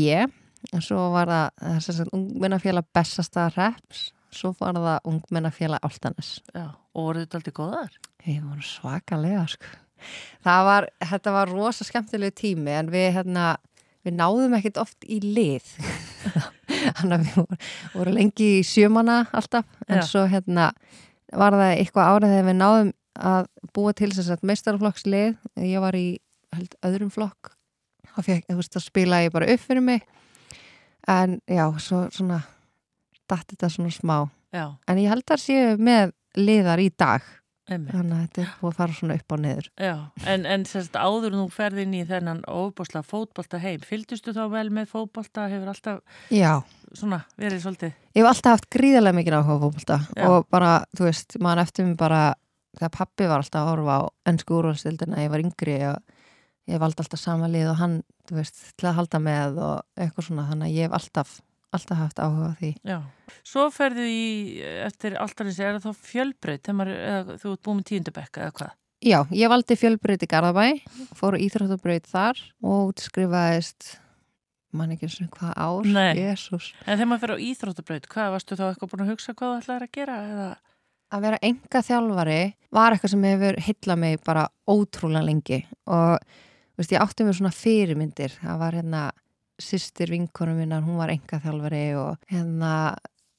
en 0.74 0.82
svo 0.84 1.06
var 1.14 1.30
það, 1.30 1.48
það 1.62 1.80
sem 1.84 1.98
sagt 2.00 2.14
ungmennafélag 2.16 2.88
Bessastað 2.96 3.56
Reps 3.56 4.10
svo 4.36 4.52
var 4.58 4.76
það 4.76 5.08
ungmennafélag 5.10 5.84
Áltanes. 5.86 6.36
Já, 6.54 6.68
og 6.94 7.08
voru 7.08 7.22
þetta 7.22 7.40
aldrei 7.40 7.56
góðar? 7.56 7.96
Við 8.26 8.42
vorum 8.42 8.66
svakalega 8.66 9.46
sko. 9.50 9.72
Það 10.44 10.66
var, 10.68 10.88
þetta 11.12 11.32
var 11.34 11.52
rosa 11.54 11.86
skemmtilegu 11.86 12.36
tími 12.36 12.74
en 12.76 12.92
við 12.92 13.08
hérna, 13.16 13.46
við 14.06 14.18
náðum 14.18 14.58
ekkert 14.58 14.82
oft 14.82 15.06
í 15.08 15.20
lið. 15.24 15.70
Þannig 16.98 17.16
að 17.16 17.24
við 17.24 17.38
vorum, 17.38 17.64
vorum 17.94 18.18
lengi 18.18 18.50
í 18.58 18.66
sjömana 18.66 19.22
alltaf 19.36 19.66
en 19.88 20.02
Já. 20.02 20.06
svo 20.10 20.26
hérna 20.30 20.70
var 21.32 21.56
það 21.56 21.72
eitthvað 21.80 22.12
árið 22.12 22.34
þegar 22.34 22.48
við 22.50 22.58
náðum 22.60 22.92
að 23.18 23.48
búa 23.76 23.92
til 23.96 24.12
þess 24.12 24.32
að 24.36 24.46
meistarflokkslið. 24.50 25.36
Ég 25.64 25.82
var 25.84 25.96
í 25.98 26.06
held, 26.56 26.76
öðrum 26.86 27.12
flokk 27.14 27.56
þá 28.16 28.80
spila 28.80 29.22
ég 29.24 29.32
bara 29.34 29.48
upp 29.52 29.60
fyrir 29.60 29.84
mig 29.84 30.04
en 31.08 31.40
já, 31.46 31.66
svo 31.78 32.06
svona 32.10 32.42
datt 33.28 33.52
þetta 33.52 33.70
svona 33.70 33.94
smá 33.94 34.18
Já, 34.54 34.70
en 34.88 35.00
ég 35.02 35.10
held 35.10 35.26
að 35.28 35.42
séu 35.42 35.74
með 35.82 36.14
liðar 36.38 36.80
í 36.80 36.88
dag 36.96 37.24
einmitt. 37.66 37.92
þannig 37.92 38.14
að 38.14 38.22
þetta 38.22 38.42
er 38.42 38.52
búið 38.60 38.70
að 38.70 38.78
fara 38.78 38.96
svona 38.96 39.16
upp 39.18 39.34
á 39.34 39.36
niður 39.42 39.68
Já, 39.82 39.94
en, 40.32 40.46
en 40.46 40.64
sérst 40.70 40.96
áður 40.96 41.36
nú 41.36 41.46
ferði 41.52 41.84
inn 41.84 41.96
í 41.98 42.04
þennan 42.06 42.42
óbúsla 42.46 43.02
fótbolta 43.06 43.60
heim. 43.60 43.82
Fylgdustu 43.82 44.32
þá 44.36 44.44
vel 44.54 44.70
með 44.70 44.88
fótbolta? 44.94 45.48
Hefur 45.50 45.72
alltaf 45.74 46.00
Já, 46.32 46.62
svona 46.94 47.24
verið 47.36 47.64
svolítið? 47.66 47.94
ég 48.14 48.22
hef 48.22 48.30
alltaf 48.30 48.56
haft 48.56 48.70
gríðarlega 48.72 49.18
mikið 49.20 49.38
áhuga 49.40 49.58
á 49.58 49.62
fótbolta 49.66 50.00
og 50.30 50.48
bara, 50.50 50.72
þú 50.96 51.08
veist, 51.10 51.38
maður 51.42 51.64
eftir 51.66 51.90
mig 51.90 51.98
bara 52.00 52.22
þegar 52.76 52.92
pappi 52.94 53.28
var 53.30 53.42
alltaf 53.42 53.62
að 53.62 53.72
horfa 53.72 53.96
á 53.98 54.02
ennsku 54.30 54.56
úrvalstildina, 54.58 55.22
ég 55.24 55.32
var 55.32 55.44
yngri 55.44 55.76
og 55.90 56.16
ég 56.70 56.82
valdi 56.82 57.02
alltaf 57.02 57.20
sama 57.22 57.50
lið 57.50 57.72
og 57.72 57.80
hann 57.80 57.98
veist, 58.32 58.62
til 58.78 58.88
að 58.90 58.98
halda 59.00 59.20
með 59.22 59.60
og 59.62 59.76
eitthvað 59.96 60.28
svona 60.28 60.48
þannig 60.50 60.70
að 60.70 60.78
ég 60.78 60.88
hef 60.88 60.96
alltaf, 60.98 61.34
alltaf 61.76 62.00
haft 62.00 62.22
áhuga 62.22 62.54
því 62.60 62.72
Já. 62.86 62.98
Svo 63.46 63.68
ferðu 63.74 64.06
í, 64.06 64.24
eftir 64.86 65.18
alltanis, 65.22 65.60
er 65.60 65.78
það 65.78 65.86
þá 65.86 66.08
fjölbreyt, 66.10 66.64
þegar 66.66 67.36
þú 67.42 67.52
ert 67.52 67.62
búið 67.62 67.78
með 67.78 67.88
tíundabekka 67.92 68.46
eða 68.46 68.56
hvað? 68.60 68.74
Já, 69.06 69.18
ég 69.36 69.52
valdi 69.52 69.76
fjölbreyt 69.76 70.24
í 70.24 70.30
Garðabæ 70.30 70.66
fór 71.14 71.36
íþróttabreyt 71.38 72.08
þar 72.10 72.40
og 72.64 72.94
útskrifaðist 72.94 73.92
mann 74.76 74.92
ekki 74.92 75.06
eins 75.06 75.18
og 75.22 75.36
hvað 75.36 75.52
ár 75.56 75.86
Nei. 75.88 76.16
Jesús. 76.18 76.72
En 76.84 76.96
þegar 76.96 77.10
maður 77.12 77.22
fer 77.22 77.34
á 77.36 77.44
íþróttabraut, 77.46 78.08
hvað 78.12 78.32
varstu 78.34 78.58
þá 78.58 78.64
eitthvað 78.70 78.90
búin 78.92 79.04
að 79.04 79.12
hugsa 79.12 79.36
hvað 79.36 79.60
að 81.14 81.26
vera 81.26 81.42
enga 81.44 81.82
þjálfari 81.86 82.40
var 82.74 82.94
eitthvað 82.94 83.12
sem 83.14 83.28
hefur 83.28 83.60
hillað 83.68 84.02
mig 84.02 84.18
bara 84.26 84.48
ótrúlega 84.68 85.26
lengi. 85.26 85.60
Og 85.86 86.18
veist, 86.76 86.92
ég 86.92 87.02
átti 87.02 87.26
mér 87.26 87.38
svona 87.38 87.54
fyrirmyndir. 87.54 88.34
Það 88.42 88.60
var 88.62 88.78
hérna 88.80 89.04
sýstir 89.62 90.12
vinkonum 90.12 90.58
minnar, 90.60 90.84
hún 90.84 91.00
var 91.00 91.12
enga 91.14 91.40
þjálfari 91.40 91.86
og 91.96 92.32
hérna 92.32 92.72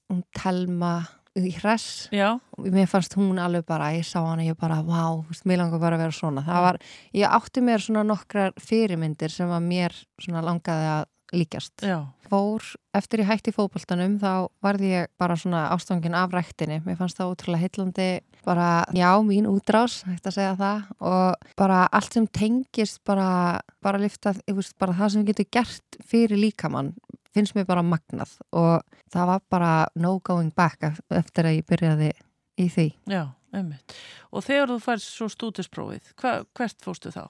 hún 0.07 0.23
Telma 0.35 0.95
í 1.37 1.51
Hress 1.59 2.07
Já, 2.09 2.39
og 2.57 2.69
mér 2.73 2.87
fannst 2.89 3.13
hún 3.17 3.37
alveg 3.41 3.65
bara, 3.67 3.91
ég 3.93 4.05
sá 4.07 4.17
hana 4.23 4.45
ég 4.45 4.57
bara, 4.57 4.79
wow, 4.85 5.21
mér 5.45 5.61
langar 5.61 5.81
bara 5.83 5.99
að 5.99 6.05
vera 6.05 6.15
svona. 6.15 6.43
Það 6.47 6.63
var, 6.65 6.79
ég 7.19 7.35
átti 7.37 7.63
mér 7.65 7.83
svona 7.83 8.05
nokkrar 8.07 8.55
fyrirmyndir 8.57 9.33
sem 9.33 9.51
að 9.53 9.67
mér 9.67 9.97
svona 10.23 10.41
langaði 10.45 10.89
að 10.95 11.05
líkast 11.35 11.83
já, 11.83 11.97
fór, 12.29 12.63
eftir 12.95 13.19
ég 13.23 13.27
hætti 13.31 13.51
í 13.51 13.55
fótboltanum 13.55 14.17
þá 14.21 14.47
varði 14.63 14.91
ég 14.93 15.09
bara 15.19 15.35
svona 15.39 15.65
ástangin 15.75 16.15
af 16.15 16.31
ræktinni, 16.35 16.79
mér 16.85 16.97
fannst 16.99 17.17
það 17.19 17.33
útrúlega 17.33 17.65
heillandi 17.65 18.07
bara, 18.47 18.85
já, 18.95 19.09
mín 19.27 19.47
útrás 19.51 20.01
hægt 20.07 20.29
að 20.29 20.37
segja 20.37 20.53
það 20.59 20.83
og 21.03 21.49
bara 21.59 21.81
allt 21.91 22.13
sem 22.15 22.27
tengist 22.31 23.01
bara 23.07 23.59
bara 23.83 23.99
liftað, 23.99 24.39
ég 24.47 24.55
veist, 24.55 24.77
bara 24.79 24.95
það 24.95 25.11
sem 25.17 25.25
getur 25.27 25.49
gert 25.51 25.99
fyrir 26.07 26.39
líkamann, 26.39 26.93
finnst 27.35 27.55
mér 27.57 27.67
bara 27.67 27.83
magnað 27.83 28.37
og 28.55 28.81
það 29.13 29.27
var 29.33 29.41
bara 29.51 29.73
no 29.95 30.17
going 30.23 30.53
back 30.55 30.79
ef- 30.87 31.01
eftir 31.11 31.45
að 31.51 31.59
ég 31.59 31.67
byrjaði 31.67 32.11
í 32.57 32.69
því. 32.71 32.87
já, 33.11 33.25
einmitt. 33.53 33.93
Og 34.31 34.43
þegar 34.47 34.71
þú 34.71 34.79
færst 34.81 35.11
svo 35.13 35.27
stúdisprófið, 35.29 36.07
hvert 36.17 36.79
fórstu 36.83 37.11
þá? 37.13 37.27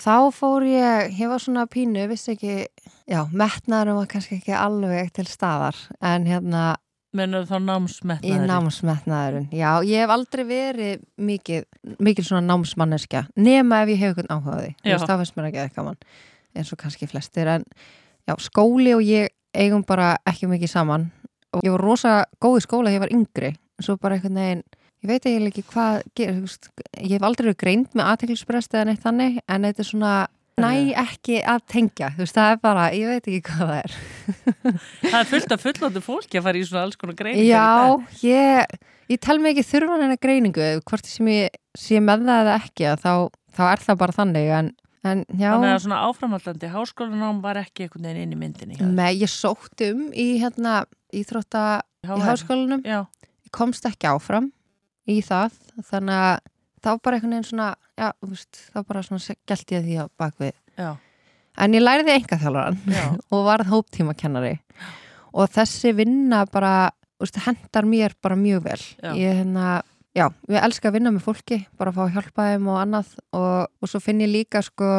Þá 0.00 0.30
fór 0.34 0.64
ég, 0.66 1.12
ég 1.20 1.30
var 1.30 1.42
svona 1.42 1.66
pínu, 1.70 2.06
vissi 2.10 2.32
ekki, 2.34 2.54
já, 3.10 3.20
metnaðurum 3.30 4.00
var 4.00 4.08
kannski 4.10 4.40
ekki 4.40 4.56
alveg 4.58 5.12
til 5.14 5.26
staðar 5.30 5.78
en 6.02 6.26
hérna 6.28 6.72
Menur 7.14 7.44
þá 7.46 7.54
Í 7.54 7.62
námsmetnaðir? 7.62 8.46
námsmetnaðurinn, 8.50 9.44
já, 9.54 9.68
ég 9.86 10.02
hef 10.02 10.10
aldrei 10.10 10.42
verið 10.48 11.04
mikið, 11.22 11.66
mikið 12.02 12.26
svona 12.26 12.42
námsmanneskja 12.48 13.28
nema 13.38 13.84
ef 13.84 13.92
ég 13.92 14.00
hef 14.02 14.16
einhvern 14.16 14.32
áhugaði 14.34 14.72
þú 14.80 14.90
veist, 14.90 15.06
þá 15.06 15.14
finnst 15.20 15.36
mér 15.38 15.46
ekki 15.52 15.62
eitthvað 15.62 15.86
mann 15.92 16.00
eins 16.58 16.72
og 16.74 16.80
kannski 16.82 17.06
flestir, 17.10 17.50
en 17.50 17.64
já, 18.26 18.34
skóli 18.42 18.94
og 18.96 19.02
ég 19.06 19.30
eigum 19.54 19.84
bara 19.86 20.14
ekki 20.26 20.48
mikið 20.50 20.70
saman. 20.70 21.08
Og 21.54 21.62
ég 21.66 21.74
var 21.74 21.84
rosa 21.84 22.14
góð 22.42 22.58
í 22.58 22.64
skóla 22.64 22.90
þegar 22.90 22.96
ég 22.96 23.04
var 23.04 23.14
yngri, 23.14 23.50
svo 23.82 23.96
bara 24.02 24.18
einhvern 24.18 24.40
veginn 24.40 24.64
ég 25.04 25.10
veit 25.10 25.26
eiginlega 25.28 25.52
ekki 25.52 25.66
hvað 25.68 25.98
ég 26.16 27.10
hef 27.12 27.26
aldrei 27.26 27.50
verið 27.50 27.60
greint 27.60 27.92
með 27.92 28.08
aðteklisbrest 28.12 28.72
eða 28.72 28.86
neitt 28.88 29.04
þannig, 29.04 29.42
en 29.44 29.66
þetta 29.68 29.84
er 29.84 29.88
svona 29.90 30.12
næ 30.62 30.70
ekki 31.02 31.40
að 31.50 31.64
tengja, 31.70 32.08
þú 32.14 32.22
veist, 32.22 32.36
það 32.38 32.52
er 32.52 32.60
bara 32.62 32.84
ég 32.94 33.10
veit 33.10 33.26
ekki 33.26 33.40
hvað 33.48 33.72
það 33.72 33.80
er. 33.80 33.96
Það 35.10 35.18
er 35.18 35.28
fullt 35.32 35.54
af 35.54 35.64
fullóttu 35.64 36.02
fólki 36.04 36.38
að 36.38 36.46
fara 36.46 36.60
í 36.60 36.62
svona 36.68 36.84
alls 36.86 36.98
konar 37.00 37.16
greiningar 37.18 37.50
Já, 37.50 38.22
ég, 38.24 38.78
ég 39.12 39.20
tel 39.26 39.36
mig 39.42 39.52
ekki 39.52 39.66
þurfa 39.74 39.98
hennar 39.98 40.22
greiningu, 40.22 40.70
hvort 40.88 41.10
sem 41.10 41.30
ég 41.32 41.60
sé 41.76 42.00
með 42.00 42.24
það 42.30 42.40
eða 42.46 42.56
ekki, 42.62 42.88
að 42.92 43.04
þá, 43.04 43.12
þá 43.58 43.62
er 43.66 43.84
það 43.84 44.00
bara 44.04 44.16
þannig, 44.20 44.50
en, 44.60 44.72
en 45.04 45.24
já, 45.26 45.50
Þannig 45.50 45.74
að 45.74 45.84
svona 45.84 46.00
áframhaldandi 46.08 46.72
háskólanám 46.78 47.44
var 47.44 47.60
ekki 47.60 47.88
einhvern 47.88 48.08
veginn 48.08 48.24
inn 48.24 48.36
í 48.38 48.42
myndinni. 48.46 48.80
með, 48.80 49.20
ég 49.26 49.34
sótt 49.34 49.86
um 49.90 50.06
í 50.14 50.28
hérna, 50.40 50.84
íþrótta 51.12 51.66
í 52.06 52.22
háskólanum. 52.30 52.86
Já, 52.86 53.02
ég 53.42 53.52
komst 53.58 53.90
ekki 53.90 54.08
áfram 54.14 54.52
í 55.10 55.20
það. 55.24 55.56
Þannig 55.90 56.20
að 56.26 56.34
þá 56.84 56.90
bara 57.04 57.18
einhvern 57.18 57.34
veginn 57.36 57.48
svona 57.48 57.70
já, 57.96 58.10
þú 58.20 58.30
veist, 58.32 58.60
þá 58.74 58.78
bara 58.90 59.04
svona 59.06 59.38
gælt 59.48 59.74
ég 59.74 59.86
því 59.86 59.96
á 60.00 60.04
bakvið 60.20 60.52
já, 60.80 60.90
en 61.64 61.76
ég 61.76 61.84
læriði 61.84 62.14
enga 62.18 62.38
þjálfaran 62.42 62.78
já, 62.90 63.06
og 63.32 63.48
varð 63.48 63.72
hóptímakennari. 63.72 64.54
Og 65.34 65.50
þessi 65.50 65.94
vinna 65.96 66.44
bara 66.50 66.92
þú 67.16 67.26
veist, 67.26 67.42
hendar 67.46 67.88
mér 67.88 68.14
bara 68.22 68.38
mjög 68.38 68.68
vel. 68.68 68.80
Já. 69.00 69.10
ég 69.18 69.42
hérna 69.42 69.82
Já, 70.14 70.28
ég 70.46 70.62
elska 70.62 70.92
að 70.92 70.94
vinna 70.94 71.10
með 71.10 71.24
fólki, 71.24 71.56
bara 71.74 71.90
að 71.90 71.96
fá 71.96 72.02
að 72.04 72.12
hjálpa 72.14 72.44
þeim 72.46 72.66
og 72.70 72.76
annað. 72.78 73.08
Og, 73.34 73.56
og 73.82 73.90
svo 73.90 73.98
finn 73.98 74.20
ég 74.22 74.30
líka 74.30 74.60
sko, 74.62 74.90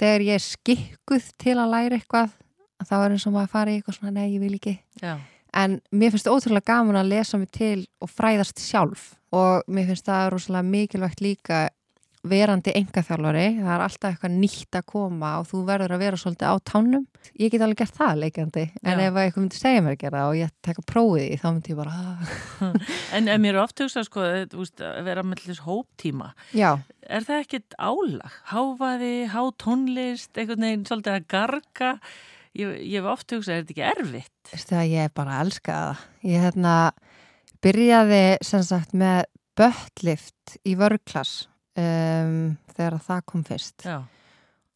þegar 0.00 0.24
ég 0.24 0.38
er 0.38 0.40
skikkuð 0.40 1.26
til 1.36 1.58
að 1.60 1.74
læra 1.74 1.98
eitthvað, 1.98 2.32
þá 2.80 2.94
er 2.96 3.12
eins 3.12 3.26
og 3.28 3.34
maður 3.34 3.50
að 3.50 3.52
fara 3.58 3.74
í 3.74 3.76
eitthvað 3.76 3.98
svona, 3.98 4.14
nei, 4.16 4.30
ég 4.30 4.40
vil 4.40 4.54
ekki. 4.56 4.72
Já, 5.04 5.18
en 5.54 5.76
mér 5.94 6.14
finnst 6.14 6.30
ótrúlega 6.30 6.72
gaman 6.72 6.98
að 6.98 7.12
lesa 7.12 7.38
mig 7.38 7.50
til 7.54 7.84
og 8.02 8.10
fræðast 8.10 8.62
sjálf 8.62 9.12
og 9.34 9.64
mér 9.70 9.90
finnst 9.90 10.06
það 10.10 10.28
rosalega 10.36 10.70
mikilvægt 10.74 11.24
líka 11.24 11.64
verandi 12.24 12.72
engaþjálfari, 12.78 13.42
það 13.58 13.72
er 13.74 13.82
alltaf 13.84 14.06
eitthvað 14.14 14.36
nýtt 14.40 14.76
að 14.78 14.84
koma 14.88 15.32
og 15.42 15.48
þú 15.50 15.58
verður 15.68 15.92
að 15.92 16.00
vera 16.06 16.16
svolítið 16.22 16.48
á 16.48 16.56
tánum. 16.70 17.02
Ég 17.36 17.50
get 17.52 17.60
alveg 17.66 17.82
gert 17.82 17.98
það 17.98 18.22
leikandi, 18.22 18.62
en 18.80 19.02
Já. 19.02 19.02
ef 19.10 19.18
eitthvað 19.20 19.42
myndi 19.44 19.58
segja 19.60 19.82
mér 19.84 19.92
að 19.92 20.00
gera 20.06 20.22
og 20.30 20.38
ég 20.38 20.54
tekka 20.64 20.84
prófið 20.88 21.26
í, 21.26 21.36
þá 21.42 21.44
myndi 21.50 21.74
ég 21.74 21.80
bara 21.82 21.92
"Ah." 21.92 22.72
En, 23.12 23.28
en 23.28 23.42
mér 23.44 23.58
er 23.58 23.60
oft 23.66 23.76
hugsað 23.84 24.08
sko, 24.08 24.24
þú 24.54 24.62
veist, 24.62 24.80
að 24.80 25.04
vera 25.04 25.22
með 25.22 25.44
þess 25.44 25.64
hóptíma. 25.68 26.30
Já, 26.56 26.70
Er 27.04 27.20
það 27.28 27.42
ekkit 27.44 27.74
álag? 27.76 28.32
Háfaði, 28.48 29.14
há 29.28 29.40
tónlist, 29.60 30.32
einhvern 30.40 30.64
veginn 30.64 30.86
svolítið 30.88 31.18
að 31.18 31.26
garga? 31.28 31.90
Ég, 32.56 32.70
ég 32.88 33.02
hef 33.02 33.10
oft 33.12 33.28
hugsað, 33.34 33.52
er 33.58 33.64
þetta 33.66 33.74
ekki 33.74 33.88
erfitt? 34.00 34.32
veistu 34.54 34.72
það, 34.78 34.88
ég 34.96 35.12
bara 35.14 35.40
elska 35.44 35.72
það. 35.76 36.02
Ég 36.24 36.40
hérna 36.46 36.74
byrjaði 37.64 38.24
sem 38.44 38.62
sagt 38.66 38.92
með 38.96 39.24
böttlift 39.58 40.56
í 40.66 40.74
vörklass 40.78 41.46
um, 41.78 42.56
þegar 42.74 42.98
það 43.06 43.22
kom 43.30 43.44
fyrst. 43.46 43.86
Já, 43.86 44.00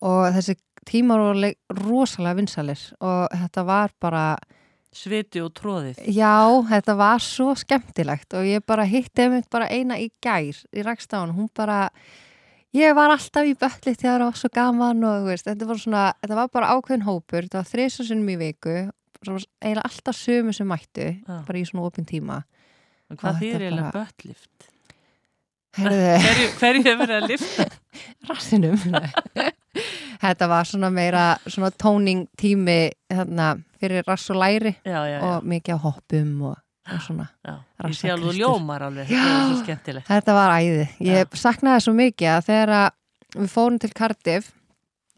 og 0.06 0.28
þessi 0.36 0.56
tímar 0.88 1.20
voru 1.22 1.50
rosalega 1.82 2.38
vinsalir 2.38 2.84
og 3.04 3.34
þetta 3.34 3.64
var 3.68 3.92
bara, 4.00 4.22
sviti 4.94 5.42
og 5.44 5.52
tróðið. 5.58 6.00
já, 6.14 6.38
þetta 6.70 6.94
var 6.96 7.20
svo 7.24 7.52
skemmtilegt 7.58 8.38
og 8.38 8.48
ég 8.48 8.64
bara 8.66 8.86
hitti 8.88 9.26
einmitt 9.26 9.50
bara 9.52 9.68
eina 9.68 9.98
í 10.00 10.08
gær 10.24 10.56
í 10.72 10.84
rækstáðan, 10.86 11.34
hún 11.36 11.50
bara 11.54 11.90
ég 12.76 12.94
var 12.96 13.12
alltaf 13.12 13.44
í 13.48 13.56
bötli 13.58 13.94
þegar 13.96 14.22
það 14.22 14.30
var 14.30 14.40
svo 14.40 14.52
gaman 14.54 15.04
og 15.10 15.28
veist, 15.28 15.48
þetta 15.48 15.68
var 15.68 15.82
svona 15.82 16.04
þetta 16.22 16.38
var 16.40 16.54
bara 16.54 16.72
ákveðin 16.76 17.08
hópur, 17.08 17.44
þetta 17.44 17.60
var 17.60 17.72
þriðsvarsinnum 17.74 18.32
í 18.32 18.38
viku 18.46 18.76
eiginlega 19.18 19.82
alltaf 19.82 20.14
sömu 20.16 20.54
sem 20.54 20.68
mættu, 20.70 21.10
Já. 21.18 21.42
bara 21.42 21.58
í 21.58 21.66
svona 21.66 21.88
opin 21.90 22.06
tíma 22.08 22.38
En 23.08 23.16
hvað 23.20 23.38
þýr 23.42 23.62
eiginlega 23.64 23.90
bara- 23.92 24.04
böttlift? 24.04 24.68
Herðu, 25.78 26.06
Hverju, 26.58 26.82
hefur 26.84 26.98
verið 27.02 27.16
að 27.18 27.26
lifta? 27.30 27.66
rassinum 28.28 28.78
þetta 30.24 30.48
var 30.50 30.66
svona 30.68 30.88
meira 30.92 31.24
svona 31.46 31.70
tóning 31.78 32.24
tími 32.40 32.78
þarna, 33.12 33.50
fyrir 33.78 34.06
rass 34.08 34.30
og 34.32 34.40
læri 34.40 34.72
Já, 34.82 34.98
já, 35.06 35.18
já. 35.18 35.20
og 35.28 35.46
mikið 35.48 35.78
á 35.78 35.84
hoppum 35.84 36.32
og, 36.50 36.56
og 36.88 37.02
svona. 37.04 37.28
Ég 37.84 37.94
sé 37.98 38.10
alveg 38.10 38.40
ljómar 38.40 38.82
alveg, 38.88 39.12
Já. 39.12 39.26
þetta 39.68 40.02
þetta 40.08 40.34
var 40.38 40.56
æði, 40.58 40.88
ég 41.06 41.36
saknaði 41.38 41.84
svo 41.86 41.94
mikið 42.00 42.32
að 42.32 42.48
þegar 42.48 42.74
við 43.38 43.52
fórum 43.54 43.78
til 43.84 43.92
Cardiff 43.94 44.50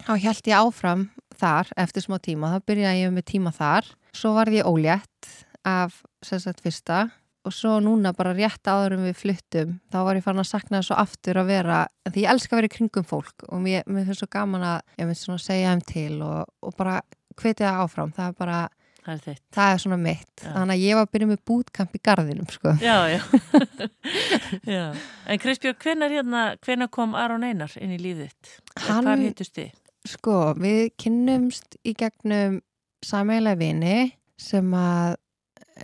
þá 0.05 0.13
held 0.27 0.51
ég 0.51 0.59
áfram 0.61 1.07
þar 1.41 1.71
eftir 1.81 2.05
smá 2.05 2.19
tíma, 2.21 2.53
þá 2.53 2.67
byrjaði 2.69 3.07
ég 3.07 3.15
með 3.17 3.29
tíma 3.33 3.55
þar 3.57 3.89
svo 4.13 4.35
varð 4.37 4.59
ég 4.61 4.69
ólétt 4.69 5.33
af 5.65 6.03
sagt 6.27 6.61
fyrsta 6.65 7.07
og 7.47 7.55
svo 7.57 7.79
núna 7.81 8.13
bara 8.17 8.35
rétt 8.37 8.69
áður 8.69 8.99
en 8.99 9.07
við 9.09 9.17
fluttum 9.21 9.77
þá 9.93 9.99
var 10.07 10.19
ég 10.19 10.25
farin 10.27 10.43
að 10.43 10.51
sakna 10.51 10.83
svo 10.85 10.99
aftur 11.01 11.41
að 11.41 11.49
vera 11.55 11.79
því 12.11 12.25
ég 12.27 12.33
elska 12.35 12.55
að 12.57 12.61
vera 12.61 12.71
í 12.71 12.75
kringum 12.75 13.07
fólk 13.09 13.47
og 13.49 13.63
mér, 13.65 13.87
mér 13.89 14.05
finnst 14.09 14.25
svo 14.25 14.29
gaman 14.33 14.67
að 14.75 14.83
ég 15.01 15.09
finnst 15.09 15.25
svona 15.29 15.41
að 15.41 15.47
segja 15.47 15.73
þeim 15.73 15.87
til 15.89 16.21
og, 16.27 16.53
og 16.61 16.77
bara 16.77 16.99
hvetja 17.41 17.71
það 17.71 17.83
áfram, 17.87 18.13
það 18.19 18.29
er 18.33 18.39
bara 18.45 18.61
Það 19.01 19.29
er 19.33 19.37
það 19.57 19.71
er 19.73 19.79
svona 19.81 19.97
mitt, 19.97 20.43
Já. 20.43 20.51
þannig 20.53 20.75
að 20.75 20.83
ég 20.85 20.97
var 20.99 21.07
að 21.07 21.13
byrja 21.15 21.29
með 21.31 21.39
bútkamp 21.49 21.95
í 21.97 22.01
garðinum 22.05 22.51
sko 22.53 22.73
Já, 22.85 22.97
já. 23.09 23.21
já. 24.77 24.83
En 25.25 25.41
Kristbjörg, 25.41 25.79
hvenar, 25.81 26.13
hérna, 26.13 26.43
hvenar 26.61 26.91
kom 26.93 27.17
Aron 27.17 27.47
Einar 27.49 27.73
inn 27.81 27.95
í? 27.97 28.13
Hann- 28.85 29.09
Hvar 29.09 29.23
hittust 29.25 29.57
þið? 29.57 29.73
Sko, 30.09 30.37
við 30.61 30.93
kynnumst 31.01 31.79
í 31.81 31.95
gegnum 31.97 32.61
sameiginlega 33.05 33.61
vini 33.61 33.97
sem 34.41 34.69
að 34.77 35.17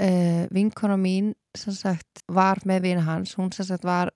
uh, 0.01 0.45
vinkona 0.55 0.99
mín 1.01 1.35
sagt 1.57 2.25
var 2.29 2.61
með 2.69 2.85
vina 2.85 3.05
hans, 3.07 3.35
hún 3.39 3.53
sagt 3.55 3.85
var 3.87 4.13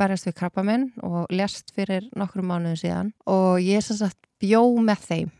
berjast 0.00 0.28
við 0.28 0.36
krabbamenn 0.40 0.88
og 1.04 1.30
lest 1.34 1.74
fyrir 1.76 2.08
nokkrum 2.16 2.48
mánuðum 2.50 2.78
síðan. 2.80 3.12
Og 3.28 3.60
ég 3.62 3.84
sagt 3.84 4.18
bjó 4.40 4.62
með 4.80 5.06
þeim 5.08 5.32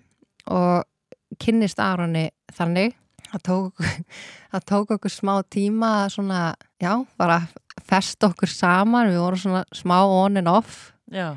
og 0.50 1.38
kynnist 1.40 1.80
Aroni 1.82 2.28
þannig. 2.56 2.96
Það 3.30 3.42
tók, 3.46 3.84
tók 4.72 4.96
okkur 4.96 5.12
smá 5.12 5.36
tíma 5.46 6.08
svona, 6.10 6.56
já, 6.82 6.96
bara 7.20 7.44
fest 7.86 8.22
okkur 8.26 8.50
saman, 8.50 9.12
við 9.12 9.22
vorum 9.22 9.42
svona 9.44 9.62
smá 9.76 10.00
on 10.02 10.40
and 10.40 10.50
off. 10.50 10.90
Já, 11.10 11.36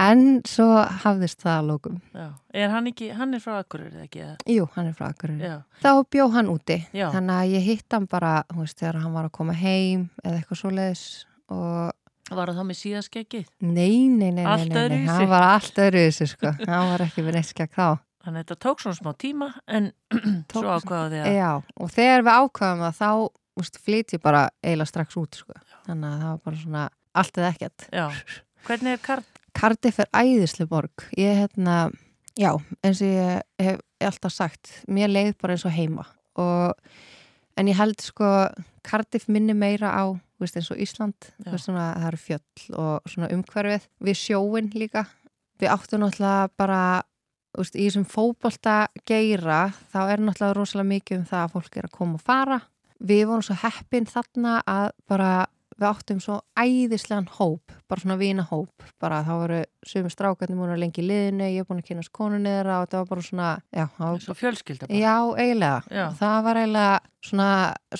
en 0.00 0.40
svo 0.48 0.66
hafðist 1.02 1.42
það 1.44 1.56
að 1.58 1.66
lókum 1.68 1.96
já. 2.16 2.28
Er 2.54 2.70
hann 2.72 2.86
ekki, 2.90 3.10
hann 3.16 3.34
er 3.36 3.42
frá 3.44 3.58
Akureyri, 3.60 3.92
eða 3.96 4.06
ekki? 4.06 4.28
Jú, 4.56 4.68
hann 4.76 4.88
er 4.90 4.94
frá 4.96 5.08
Akureyri. 5.12 5.42
Já, 5.44 5.56
Þá 5.82 5.90
bjó 6.14 6.28
hann 6.32 6.48
úti. 6.52 6.78
Já. 6.96 7.08
Þannig 7.12 7.34
að 7.40 7.56
ég 7.56 7.66
hitt 7.70 7.96
hann 7.96 8.06
bara, 8.10 8.32
þú 8.52 8.62
veist, 8.64 8.78
þegar 8.80 9.00
hann 9.04 9.16
var 9.18 9.28
að 9.28 9.34
koma 9.40 9.56
heim 9.58 10.06
eða 10.24 10.38
eitthvað 10.40 10.62
svoleiðis 10.62 11.04
og 11.52 11.92
var 12.32 12.48
það 12.48 12.62
þá 12.62 12.64
með 12.70 12.78
síðaskeggið? 12.78 13.48
nei, 13.60 14.08
nei, 14.08 14.30
nei, 14.32 14.40
nei, 14.40 14.44
nei, 14.46 14.64
nei, 14.70 14.78
öðruvísi? 14.86 15.10
hann 15.12 15.28
var 15.28 15.44
allt 15.50 15.80
öðruvísi, 15.84 16.28
sko. 16.30 16.52
hann 16.62 16.88
var 16.94 17.04
ekki 17.04 17.24
með 17.26 17.36
neitt 17.36 17.50
skekk 17.50 17.74
þá. 17.76 17.88
Þannig 18.22 18.38
að 18.38 18.44
þetta 18.46 18.56
tók 18.62 18.80
svona 18.80 18.96
smá 18.96 19.10
tíma 19.18 19.48
en 19.66 19.90
Tók 20.52 20.62
svo 20.62 20.76
ákvaða 20.78 21.08
því 21.10 21.20
að 21.24 21.36
Já, 21.36 21.50
og 21.82 21.90
þegar 21.92 22.22
við 22.22 22.38
ákvaðum 22.38 22.84
það, 22.86 22.96
þá, 23.02 23.10
veist, 23.58 23.78
flyt 23.82 24.14
ég 24.16 24.22
bara 24.22 24.42
eiginlega 24.62 24.92
strax 24.92 25.18
út, 25.20 25.40
sko. 25.42 25.56
Þannig 25.88 26.08
að 26.08 26.22
það 26.22 26.30
var 26.30 26.40
bara 26.46 26.60
svona 26.62 26.84
allt 27.22 27.40
eða 27.42 27.50
ekkert. 27.52 27.86
Já, 27.92 28.04
hvernig 28.68 28.94
er 28.96 29.02
kart? 29.10 29.31
Cardiff 29.56 30.00
er 30.02 30.10
æðisli 30.16 30.66
borg. 30.68 31.04
Ég, 31.18 31.36
hérna, 31.42 31.90
já, 32.38 32.52
eins 32.82 33.02
og 33.04 33.08
ég 33.08 33.42
hef 33.62 33.80
alltaf 34.02 34.34
sagt, 34.34 34.72
mér 34.90 35.12
leið 35.12 35.34
bara 35.40 35.56
eins 35.56 35.66
og 35.68 35.74
heima. 35.74 36.06
Og, 36.40 36.74
en 37.60 37.70
ég 37.70 37.78
held 37.78 38.00
sko, 38.02 38.28
Cardiff 38.86 39.28
minni 39.30 39.54
meira 39.56 39.92
á, 39.92 40.04
veist, 40.42 40.56
eins 40.58 40.72
og 40.74 40.80
Ísland, 40.82 41.30
veist, 41.44 41.68
svona, 41.68 41.92
það 42.00 42.08
eru 42.10 42.22
fjöll 42.24 42.76
og 42.82 43.12
svona 43.14 43.30
umhverfið. 43.36 43.88
Við 44.02 44.20
sjóin 44.24 44.72
líka. 44.74 45.06
Við 45.62 45.70
áttum 45.70 46.02
náttúrulega 46.02 46.50
bara, 46.58 46.82
veist, 47.58 47.76
í 47.76 47.86
þessum 47.86 48.08
fótbolta 48.08 48.76
geira, 49.06 49.64
þá 49.92 50.00
er 50.08 50.24
náttúrulega 50.24 50.58
rosalega 50.58 50.92
mikið 50.96 51.20
um 51.20 51.26
það 51.30 51.44
að 51.46 51.56
fólk 51.56 51.78
er 51.78 51.88
að 51.90 51.96
koma 52.00 52.18
og 52.18 52.26
fara. 52.26 52.62
Við 53.02 53.24
vorum 53.28 53.44
svo 53.46 53.58
heppin 53.58 54.06
þarna 54.06 54.60
að 54.66 54.92
bara 55.10 55.32
við 55.78 55.86
áttum 55.88 56.20
svo 56.22 56.38
æðislegan 56.58 57.28
hóp, 57.38 57.74
bara 57.88 58.02
svona 58.02 58.18
vina 58.20 58.44
hóp, 58.48 58.86
bara 59.02 59.22
þá 59.26 59.32
voru 59.40 59.60
sumi 59.86 60.12
strákarnir 60.12 60.58
múin 60.58 60.74
að 60.74 60.82
lengi 60.82 61.02
í 61.02 61.06
liðinu, 61.08 61.48
ég 61.52 61.64
er 61.64 61.68
búin 61.68 61.82
að 61.82 61.88
kynast 61.90 62.12
konunni 62.14 62.52
þeirra 62.52 62.80
og 62.80 62.86
þetta 62.86 63.00
var 63.02 63.10
bara 63.12 63.26
svona, 63.28 63.50
já, 63.72 63.84
það 63.96 64.04
var 64.08 64.24
Svo 64.26 64.36
fjölskylda 64.38 64.88
bara. 64.88 65.00
Já, 65.00 65.16
eiginlega. 65.44 65.80
Já. 65.90 66.04
Það 66.20 66.36
var 66.48 66.62
eiginlega 66.62 67.00
svona 67.30 67.48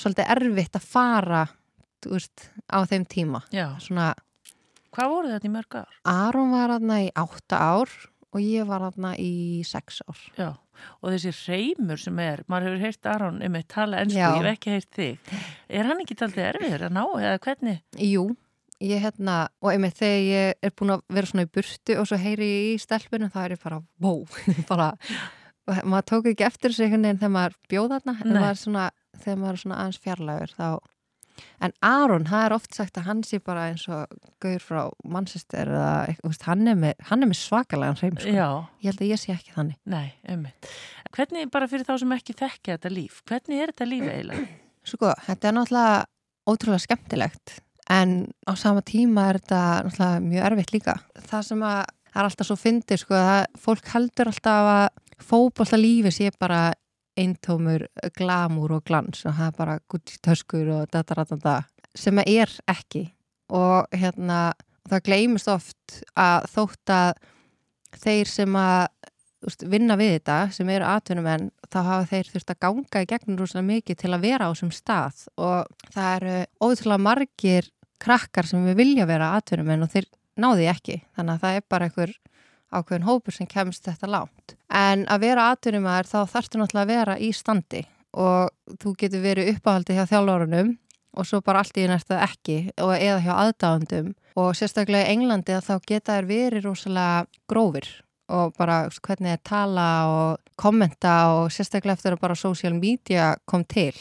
svolítið 0.03 0.35
erfitt 0.37 0.79
að 0.79 0.91
fara 0.93 1.43
veist, 2.07 2.47
á 2.67 2.79
þeim 2.91 3.09
tíma. 3.09 3.43
Svona, 3.83 4.13
Hvað 4.93 5.09
voru 5.09 5.29
þetta 5.33 5.49
í 5.49 5.53
mörg 5.55 5.77
ár? 5.81 5.93
Aron 6.13 6.51
var 6.53 6.73
aðna 6.75 6.99
í 7.01 7.07
átta 7.17 7.57
ár 7.57 7.93
og 8.33 8.41
ég 8.43 8.69
var 8.69 8.85
aðna 8.89 9.13
í 9.21 9.63
sex 9.69 10.01
ár. 10.09 10.21
Já. 10.39 10.51
Og 11.05 11.13
þessi 11.13 11.33
reymur 11.47 12.01
sem 12.01 12.17
er, 12.23 12.43
maður 12.51 12.73
hefur 12.73 12.87
heyrt 12.87 13.09
Aron 13.13 13.43
um 13.45 13.59
eitt 13.59 13.69
tala 13.71 14.01
ennsku, 14.03 14.19
ég 14.19 14.39
hef 14.39 14.49
ekki 14.55 14.73
heyrt 14.73 14.97
þig. 14.97 15.35
Er 15.69 15.91
hann 15.91 16.01
ekki 16.03 16.17
taldið 16.19 16.49
erfiður 16.49 16.87
að 16.89 16.97
ná 16.97 17.03
eða 17.21 17.43
hvernig? 17.45 17.83
Jú, 18.01 18.25
ég 18.83 19.05
hérna, 19.05 19.37
og 19.63 19.71
einmitt 19.75 20.01
þegar 20.01 20.25
ég 20.27 20.65
er 20.65 20.75
búin 20.79 20.95
að 20.97 21.05
vera 21.13 21.31
svona 21.31 21.47
í 21.47 21.53
burtu 21.59 21.99
og 22.01 22.09
svo 22.09 22.19
heyri 22.23 22.49
ég 22.49 22.73
í 22.73 22.81
stelpunum, 22.83 23.31
það 23.33 23.45
er 23.45 23.55
ég 23.57 23.63
bara, 23.63 23.83
wow, 24.03 24.25
bara, 24.73 24.89
maður 25.85 26.09
tók 26.15 26.33
ekki 26.33 26.49
eftir 26.49 26.73
þessu 26.73 26.89
einhvern 26.89 27.07
veginn 27.07 27.21
þegar 27.21 27.37
maður 27.37 27.59
bjóð 27.71 27.95
þarna, 27.95 28.17
en 28.25 28.35
maður 28.39 28.61
svona, 28.65 28.89
þegar 29.21 29.41
maður 29.45 29.59
er 29.59 29.63
svona 29.67 29.81
aðeins 29.83 30.03
fjarlægur, 30.03 30.57
þá, 30.57 30.67
en 31.63 31.75
Aron, 31.87 32.27
það 32.29 32.45
er 32.47 32.55
oft 32.57 32.77
sagt 32.77 32.99
að 33.01 33.09
hann 33.09 33.23
sé 33.27 33.41
bara 33.45 33.69
eins 33.71 33.85
og 33.93 34.11
gaur 34.43 34.63
frá 34.65 34.81
Manchester 35.05 35.71
eða, 35.71 36.15
veist, 36.25 36.47
hann 36.49 36.67
er 36.71 36.79
með, 36.79 36.95
hann 37.11 37.25
er 37.25 37.31
með 37.31 37.41
svakalega 37.41 37.99
hreim, 38.01 38.19
sko. 38.21 38.33
Ég 38.83 38.91
held 38.91 39.05
að 39.05 39.13
ég 39.13 39.23
sé 39.23 39.35
ekki 39.35 39.55
þannig. 39.57 39.79
nei, 39.85 40.15
ummitt. 40.35 40.71
Hvernig, 41.13 41.51
bara 41.53 41.69
fyrir 41.69 41.89
þá 41.89 41.95
sem 42.03 42.17
ekki 42.17 42.37
þekkja 42.39 42.79
þetta 42.79 42.93
líf, 42.93 43.21
hvernig 43.29 43.63
er 43.63 43.75
þetta 43.75 43.89
líf 43.91 44.09
eiginlega? 44.09 44.47
Sko, 44.93 45.13
þetta 45.29 45.49
er 45.51 45.57
náttúrulega 45.59 45.99
ótrúlega 46.51 46.83
skemmtilegt 46.87 47.59
en 47.93 48.15
á 48.49 48.53
sama 48.59 48.83
tíma 48.87 49.29
er 49.31 49.39
þetta 49.43 49.65
náttúrulega 49.87 50.23
mjög 50.27 50.47
erfitt 50.49 50.73
líka. 50.75 50.97
Það 51.29 51.45
sem 51.51 51.67
að 51.69 51.83
það 52.13 52.21
er 52.21 52.29
alltaf 52.29 52.49
svo 52.49 52.59
fyndir, 52.61 53.01
sko, 53.01 53.17
að 53.17 53.61
fólk 53.63 53.91
heldur 53.95 54.31
alltaf 54.33 54.71
að 54.73 54.87
fótbolta 55.23 55.79
lífi 55.79 56.13
sé 56.13 56.33
bara 56.41 56.73
eintómur 57.19 57.87
glamúr 58.17 58.79
og 58.79 58.85
glans 58.89 59.25
og 59.27 59.37
það 59.37 59.49
er 59.49 59.57
bara 59.59 59.79
gutt 59.91 60.15
í 60.15 60.21
töskur 60.25 60.71
og 60.79 60.93
dataratanda 60.93 61.61
sem 61.99 62.19
að 62.19 62.31
er 62.33 62.53
ekki. 62.71 63.07
Og 63.53 63.89
hérna 63.93 64.53
það 64.89 65.05
gleymist 65.09 65.51
oft 65.53 66.01
að 66.19 66.49
þótt 66.55 66.93
að 66.93 67.11
þeir 68.03 68.31
sem 68.31 68.57
að 68.57 68.87
úst, 69.47 69.67
vinna 69.69 69.99
við 70.01 70.17
þetta 70.17 70.39
sem 70.57 70.71
eru 70.73 70.89
atvinnumenn 70.89 71.51
þá 71.69 71.79
hafa 71.83 72.09
þeir 72.11 72.33
þurft 72.33 72.55
að 72.55 72.61
ganga 72.67 73.03
í 73.03 73.09
gegnum 73.11 73.39
rúslega 73.41 73.69
mikið 73.69 74.01
til 74.03 74.13
að 74.13 74.27
vera 74.27 74.49
á 74.49 74.53
þessum 74.53 74.73
stað. 74.75 75.23
Og 75.37 75.93
það 75.93 76.11
eru 76.17 76.37
ótrúlega 76.65 77.07
margir 77.09 77.71
krakkar 78.03 78.49
sem 78.49 78.65
við 78.67 78.81
vilja 78.81 79.07
vera 79.11 79.35
atvinnumenn 79.39 79.85
og 79.87 79.93
þeir 79.93 80.09
náði 80.41 80.69
ekki. 80.73 81.01
Þannig 81.17 81.35
að 81.35 81.45
það 81.45 81.59
er 81.59 81.67
bara 81.71 81.89
einhver 81.89 82.15
ákveðin 82.73 83.09
hópur 83.09 83.37
sem 83.37 83.49
kemst 83.49 83.87
þetta 83.89 84.11
lánt 84.11 84.57
en 84.73 85.05
að 85.13 85.27
vera 85.27 85.51
atvinnumæður 85.53 86.11
þá 86.11 86.19
þarfstu 86.35 86.61
náttúrulega 86.61 86.87
að 86.87 86.95
vera 86.95 87.19
í 87.19 87.33
standi 87.37 87.85
og 88.13 88.79
þú 88.83 88.95
getur 89.01 89.25
verið 89.25 89.53
uppáhaldi 89.55 89.97
hjá 89.97 90.07
þjálfórunum 90.11 90.77
og 91.13 91.29
svo 91.29 91.43
bara 91.45 91.61
allt 91.63 91.77
í 91.77 91.89
næsta 91.89 92.23
ekki 92.25 92.59
og 92.81 92.95
eða 92.97 93.21
hjá 93.25 93.33
aðdáðandum 93.35 94.13
og 94.41 94.55
sérstaklega 94.57 95.09
í 95.09 95.17
Englandi 95.17 95.57
að 95.57 95.69
þá 95.69 95.75
geta 95.89 96.17
þær 96.17 96.29
verið 96.31 96.67
rosalega 96.67 97.25
grófir 97.51 97.89
og 98.33 98.55
bara 98.57 98.87
hvernig 99.05 99.35
þeir 99.35 99.43
tala 99.45 99.87
og 100.09 100.53
kommenta 100.61 101.17
og 101.37 101.53
sérstaklega 101.53 101.99
eftir 101.99 102.17
að 102.17 102.23
bara 102.23 102.39
social 102.39 102.75
media 102.77 103.35
kom 103.49 103.65
til. 103.69 103.95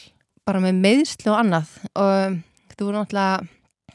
Bara 0.47 0.61
með 0.63 0.79
meðslu 0.85 1.33
og 1.33 1.39
annað. 1.41 1.73
Og 1.99 2.37
þú 2.77 2.93
náttúrulega 2.95 3.41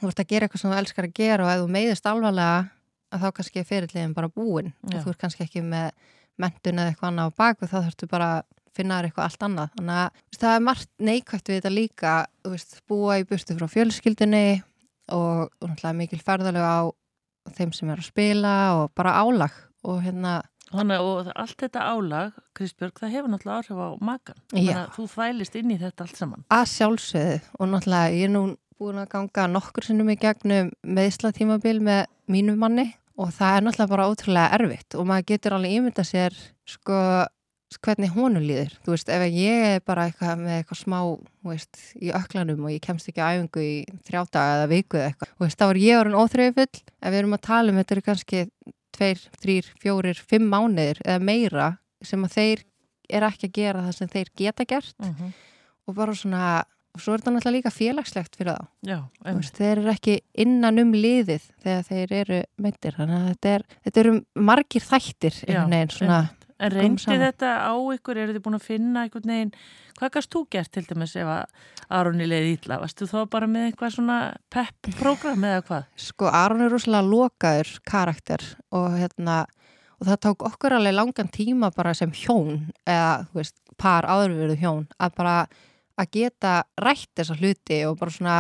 þú 0.00 0.10
ert 0.10 0.22
að 0.22 0.32
gera 0.32 0.46
eitthvað 0.46 0.62
sem 0.62 0.72
þú 0.72 0.80
elskar 0.82 1.08
að 1.08 1.16
gera 1.16 1.46
og 1.46 1.52
ef 1.52 1.62
þú 1.62 1.70
meðist 1.72 2.10
alvarlega 2.10 2.64
að 3.12 3.24
þá 3.24 3.28
kannski 3.38 3.62
er 3.62 3.68
fyrirliðin 3.68 4.14
bara 4.16 4.32
búin 4.32 4.72
Já. 4.72 4.98
og 4.98 5.04
þú 5.04 5.12
ert 5.12 5.22
kannski 5.22 5.46
ekki 5.46 5.62
með 5.64 5.90
mentun 6.42 6.80
eða 6.80 6.92
eitthvað 6.92 7.10
annað 7.12 7.32
á 7.32 7.38
baku 7.40 7.68
þá 7.70 7.76
þurftu 7.78 8.08
bara 8.10 8.30
finnaður 8.76 9.08
eitthvað 9.08 9.28
allt 9.28 9.46
annað 9.46 9.76
þannig 9.76 10.00
að 10.02 10.40
það 10.40 10.56
er 10.56 10.64
margt 10.66 10.90
neikvægt 11.08 11.50
við 11.50 11.60
þetta 11.60 11.72
líka 11.72 12.16
veist, 12.44 12.80
búa 12.90 13.20
í 13.20 13.28
burtu 13.28 13.56
frá 13.56 13.68
fjölskyldunni 13.72 14.46
og, 15.14 15.54
og 15.62 15.86
mikil 15.96 16.20
ferðalega 16.20 16.74
á 16.76 16.84
þeim 17.56 17.72
sem 17.72 17.90
er 17.92 18.02
að 18.02 18.10
spila 18.10 18.56
og 18.80 18.92
bara 18.98 19.16
álag 19.22 19.54
og 19.86 20.02
hérna 20.04 20.42
Þannig 20.66 20.98
að 20.98 21.28
allt 21.38 21.60
þetta 21.62 21.82
álag, 21.86 22.38
Kristbjörg, 22.58 22.96
það 22.98 23.12
hefur 23.14 23.30
náttúrulega 23.30 23.58
áhrif 23.60 23.82
á 23.86 23.88
makan. 24.02 24.40
Þannig 24.50 24.72
að 24.74 24.88
þú 24.96 25.04
þvælist 25.12 25.58
inn 25.60 25.70
í 25.70 25.76
þetta 25.78 26.06
allt 26.06 26.18
saman. 26.18 26.42
Að 26.50 26.64
sjálfsögðu 26.72 27.36
og 27.54 27.70
náttúrulega 27.70 28.16
ég 28.16 28.26
er 28.26 28.32
nú 28.34 28.42
búin 28.80 29.00
að 29.00 29.10
ganga 29.14 29.46
nokkur 29.50 29.86
sinnum 29.86 30.10
í 30.12 30.18
gegnum 30.20 30.72
meðslatímabil 30.82 31.78
með 31.84 32.04
mínu 32.32 32.56
manni 32.60 32.90
og 33.16 33.32
það 33.36 33.56
er 33.56 33.64
náttúrulega 33.64 33.92
bara 33.94 34.08
ótrúlega 34.10 34.58
erfitt 34.58 34.98
og 34.98 35.08
maður 35.08 35.30
getur 35.32 35.56
alveg 35.56 35.78
ímynda 35.78 36.04
sér 36.04 36.36
sko 36.68 37.00
hvernig 37.82 38.12
honu 38.14 38.40
líður. 38.40 38.76
Þú 38.84 38.92
veist, 38.94 39.08
ef 39.10 39.24
ég 39.34 39.64
er 39.72 39.82
bara 39.84 40.06
eitthvað 40.06 40.42
með 40.42 40.54
eitthvað 40.60 40.78
smá, 40.80 40.98
veist, 41.48 41.80
í 41.98 42.12
öklanum 42.14 42.62
og 42.64 42.72
ég 42.72 42.84
kemst 42.84 43.10
ekki 43.10 43.22
að 43.24 43.40
æfingu 43.40 43.64
í 43.64 43.72
þrjá 44.06 44.20
daga 44.36 44.54
eða 44.60 44.68
viku 44.70 45.00
eða 45.00 45.08
eitthvað, 45.10 45.32
veist, 45.42 45.58
þá 45.58 45.66
er 45.66 45.80
ég 45.82 46.00
orðin 46.00 46.18
óþreyfull. 46.20 46.82
Ef 47.02 47.10
við 47.10 47.18
erum 47.20 47.36
að 47.36 47.42
tala 47.48 47.72
um 47.72 47.80
þetta 47.80 47.96
er 47.96 48.02
kannski 48.06 48.44
tveir, 48.96 49.26
þrýr, 49.42 49.72
fjórir, 49.82 50.22
fimm 50.30 50.48
mánuðir 50.52 51.02
eða 51.04 51.26
meira 51.26 51.68
sem 52.06 52.24
að 52.24 52.38
þeir 52.38 52.64
er 53.18 53.26
ekki 53.28 53.50
að 53.50 53.58
gera 53.58 53.84
það 53.86 53.98
sem 53.98 54.12
þeir 54.14 54.32
geta 54.42 54.66
gert 54.66 54.96
uh 55.00 55.06
mhm. 55.10 55.18
-huh. 55.18 55.44
og 55.86 55.98
bara 55.98 56.14
svona 56.14 56.46
og 56.96 57.02
svo 57.04 57.14
er 57.14 57.22
þetta 57.22 57.34
náttúrulega 57.34 57.56
líka 57.58 57.74
félagslegt 57.74 58.38
fyrir 58.38 58.56
þá. 58.56 58.70
Já, 58.88 58.98
veist, 59.28 59.60
þeir 59.60 59.72
eru 59.74 59.92
ekki 59.92 60.16
innan 60.46 60.82
um 60.82 60.96
liðið 60.96 61.46
þegar 61.62 61.86
þeir 61.90 62.16
eru 62.22 62.40
myndir 62.64 62.96
þannig 62.96 63.18
að 63.20 63.28
þetta, 63.34 63.54
er, 63.54 63.66
þetta 63.86 64.02
eru 64.02 64.16
margir 64.48 64.86
þættir 64.86 65.40
einhvern 65.44 65.76
veginn 65.76 65.96
svona 65.98 66.20
En 66.56 66.72
reyndi 66.72 67.18
þetta 67.20 67.50
á 67.68 67.74
ykkur, 67.92 68.16
eru 68.16 68.32
þið 68.32 68.44
búin 68.46 68.56
að 68.56 68.64
finna 68.64 69.02
einhvern 69.04 69.28
veginn, 69.28 69.50
hvað 69.98 70.12
gafst 70.14 70.32
þú 70.32 70.40
gert 70.54 70.70
til 70.72 70.84
dæmis 70.88 71.12
ef 71.20 71.28
að 71.28 71.74
Aronni 71.98 72.28
leiði 72.28 72.54
ítla? 72.54 72.78
Varstu 72.80 73.08
þá 73.10 73.18
bara 73.32 73.48
með 73.50 73.66
eitthvað 73.68 73.92
svona 73.98 74.16
pepp-program 74.54 75.44
eða 75.50 75.66
hvað? 75.68 75.90
Sko, 76.06 76.30
Aron 76.32 76.64
er 76.64 76.72
rosalega 76.72 77.10
lokaður 77.10 77.74
karakter 77.86 78.46
og 78.72 78.96
hérna, 78.96 79.42
og 80.00 80.08
það 80.08 80.22
tók 80.24 80.46
okkur 80.48 80.78
alveg 80.78 80.96
langan 80.96 81.32
tíma 81.34 81.70
bara 81.76 81.92
sem 81.98 82.14
hjón, 82.16 82.70
eða, 82.88 83.26
þú 83.28 83.42
veist, 83.42 83.56
par 83.76 84.08
áðurverðu 84.08 84.56
hjón, 84.62 84.86
að 84.96 85.16
bara 85.20 85.38
að 85.96 86.12
geta 86.18 86.54
rætt 86.82 87.12
þessa 87.16 87.36
hluti 87.40 87.82
og 87.88 87.98
bara 88.00 88.14
svona 88.14 88.38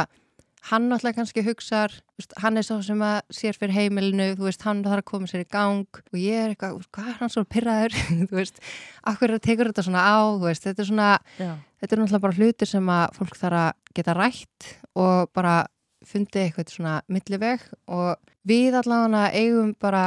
hann 0.66 0.88
náttúrulega 0.90 1.20
kannski 1.20 1.44
hugsaður, 1.46 1.94
hann 2.42 2.58
er 2.58 2.64
svo 2.66 2.80
sem 2.82 3.02
að 3.04 3.20
sér 3.34 3.54
fyrir 3.58 3.76
heimilinu, 3.76 4.32
þú 4.38 4.48
veist, 4.48 4.64
hann 4.66 4.82
þarf 4.82 5.04
að 5.04 5.08
koma 5.12 5.30
sér 5.30 5.44
í 5.44 5.48
gang 5.52 6.00
og 6.00 6.18
ég 6.18 6.40
er 6.42 6.54
eitthvað, 6.54 6.80
hvað 6.96 7.10
er 7.12 7.20
hann 7.20 7.32
svo 7.32 7.44
pyrraður, 7.46 7.96
þú 8.30 8.38
veist, 8.40 8.60
akkur 9.06 9.36
tekur 9.44 9.70
þetta 9.70 9.86
svona 9.86 10.02
á, 10.02 10.18
veist, 10.42 10.66
þetta 10.66 10.82
er 10.82 10.90
svona, 10.90 11.10
Já. 11.38 11.52
þetta 11.82 11.96
er 11.96 12.02
náttúrulega 12.02 12.26
bara 12.26 12.38
hlutir 12.40 12.72
sem 12.72 12.92
að 12.96 13.18
fólk 13.20 13.38
þarf 13.38 13.62
að 13.62 13.98
geta 14.00 14.16
rætt 14.18 14.70
og 14.98 15.32
bara 15.36 15.56
fundi 16.06 16.42
eitthvað 16.42 16.72
svona 16.74 16.96
milliveg 17.10 17.62
og 17.90 18.34
við 18.46 18.78
allavega 18.78 19.30
eigum 19.34 19.72
bara 19.82 20.04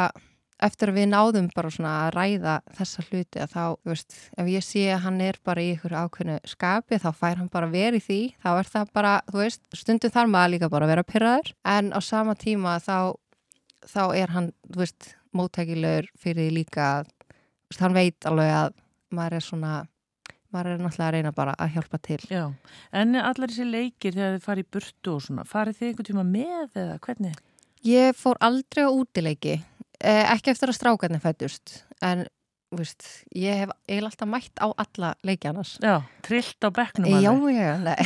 eftir 0.63 0.91
að 0.91 0.97
við 0.99 1.07
náðum 1.13 1.47
bara 1.55 1.71
svona 1.71 1.91
að 2.05 2.09
ræða 2.15 2.55
þessa 2.77 3.03
hluti 3.07 3.41
að 3.43 3.53
þá, 3.53 3.63
þú 3.79 3.91
veist, 3.93 4.17
ef 4.41 4.49
ég 4.51 4.65
sé 4.65 4.83
að 4.93 5.03
hann 5.05 5.21
er 5.23 5.39
bara 5.47 5.63
í 5.63 5.69
ykkur 5.75 5.95
ákveðnu 5.95 6.37
skapi 6.49 6.99
þá 6.99 7.09
fær 7.15 7.39
hann 7.39 7.51
bara 7.53 7.69
verið 7.71 8.05
því, 8.07 8.19
þá 8.43 8.49
er 8.51 8.71
það 8.73 8.91
bara, 8.99 9.13
þú 9.29 9.41
veist, 9.43 9.61
stundum 9.79 10.13
þar 10.15 10.33
maður 10.33 10.53
líka 10.55 10.71
bara 10.73 10.87
að 10.87 10.93
vera 10.93 11.05
pyrraður, 11.07 11.53
en 11.75 11.93
á 11.95 11.99
sama 12.03 12.35
tíma 12.39 12.75
þá, 12.83 13.15
þá 13.87 14.03
er 14.19 14.35
hann, 14.35 14.51
þú 14.67 14.83
veist, 14.83 15.13
móttækilegur 15.35 16.11
fyrir 16.19 16.51
líka, 16.55 16.89
þú 17.07 17.73
veist, 17.73 17.85
hann 17.85 17.97
veit 17.97 18.29
alveg 18.29 18.53
að 18.59 18.75
maður 19.15 19.39
er 19.39 19.45
svona, 19.45 19.73
maður 20.53 20.73
er 20.75 20.83
náttúrulega 20.83 21.09
að 21.09 21.15
reyna 21.15 21.35
bara 21.37 21.55
að 21.55 21.75
hjálpa 21.77 22.01
til. 22.03 22.21
Já, 22.27 22.45
en 22.91 23.15
allar 23.15 23.47
þessi 23.47 23.69
leikir 23.69 24.17
þegar 24.17 24.35
þið 24.35 24.47
farið 24.49 24.65
í 24.65 24.71
burtu 24.75 25.15
og 25.15 25.23
svona, 25.23 25.47
farið 25.47 25.79
þið 25.79 25.91
einhvern 25.91 26.09
tíma 26.11 26.25
með 26.27 26.81
eða 26.83 26.99
hvernig? 27.05 27.43
Ég 27.87 28.17
fór 28.19 28.35
aldrei 28.43 28.83
á 28.83 28.91
útileiki 28.91 29.53
ekki 30.03 30.53
eftir 30.53 30.71
að 30.71 30.79
strákarnir 30.79 31.23
fættust 31.23 31.81
en 32.01 32.27
Vist, 32.69 33.01
ég 33.33 33.63
hef 33.63 33.71
eiginlega 33.89 34.11
alltaf 34.11 34.27
mætt 34.29 34.59
á 34.61 34.69
alla 34.69 35.07
leikjarnas 35.25 35.71
Já, 35.81 36.03
trillt 36.21 36.61
á 36.61 36.69
bekknum 36.69 37.09
Já, 37.17 37.31
já, 37.49 37.71
nei. 37.81 37.97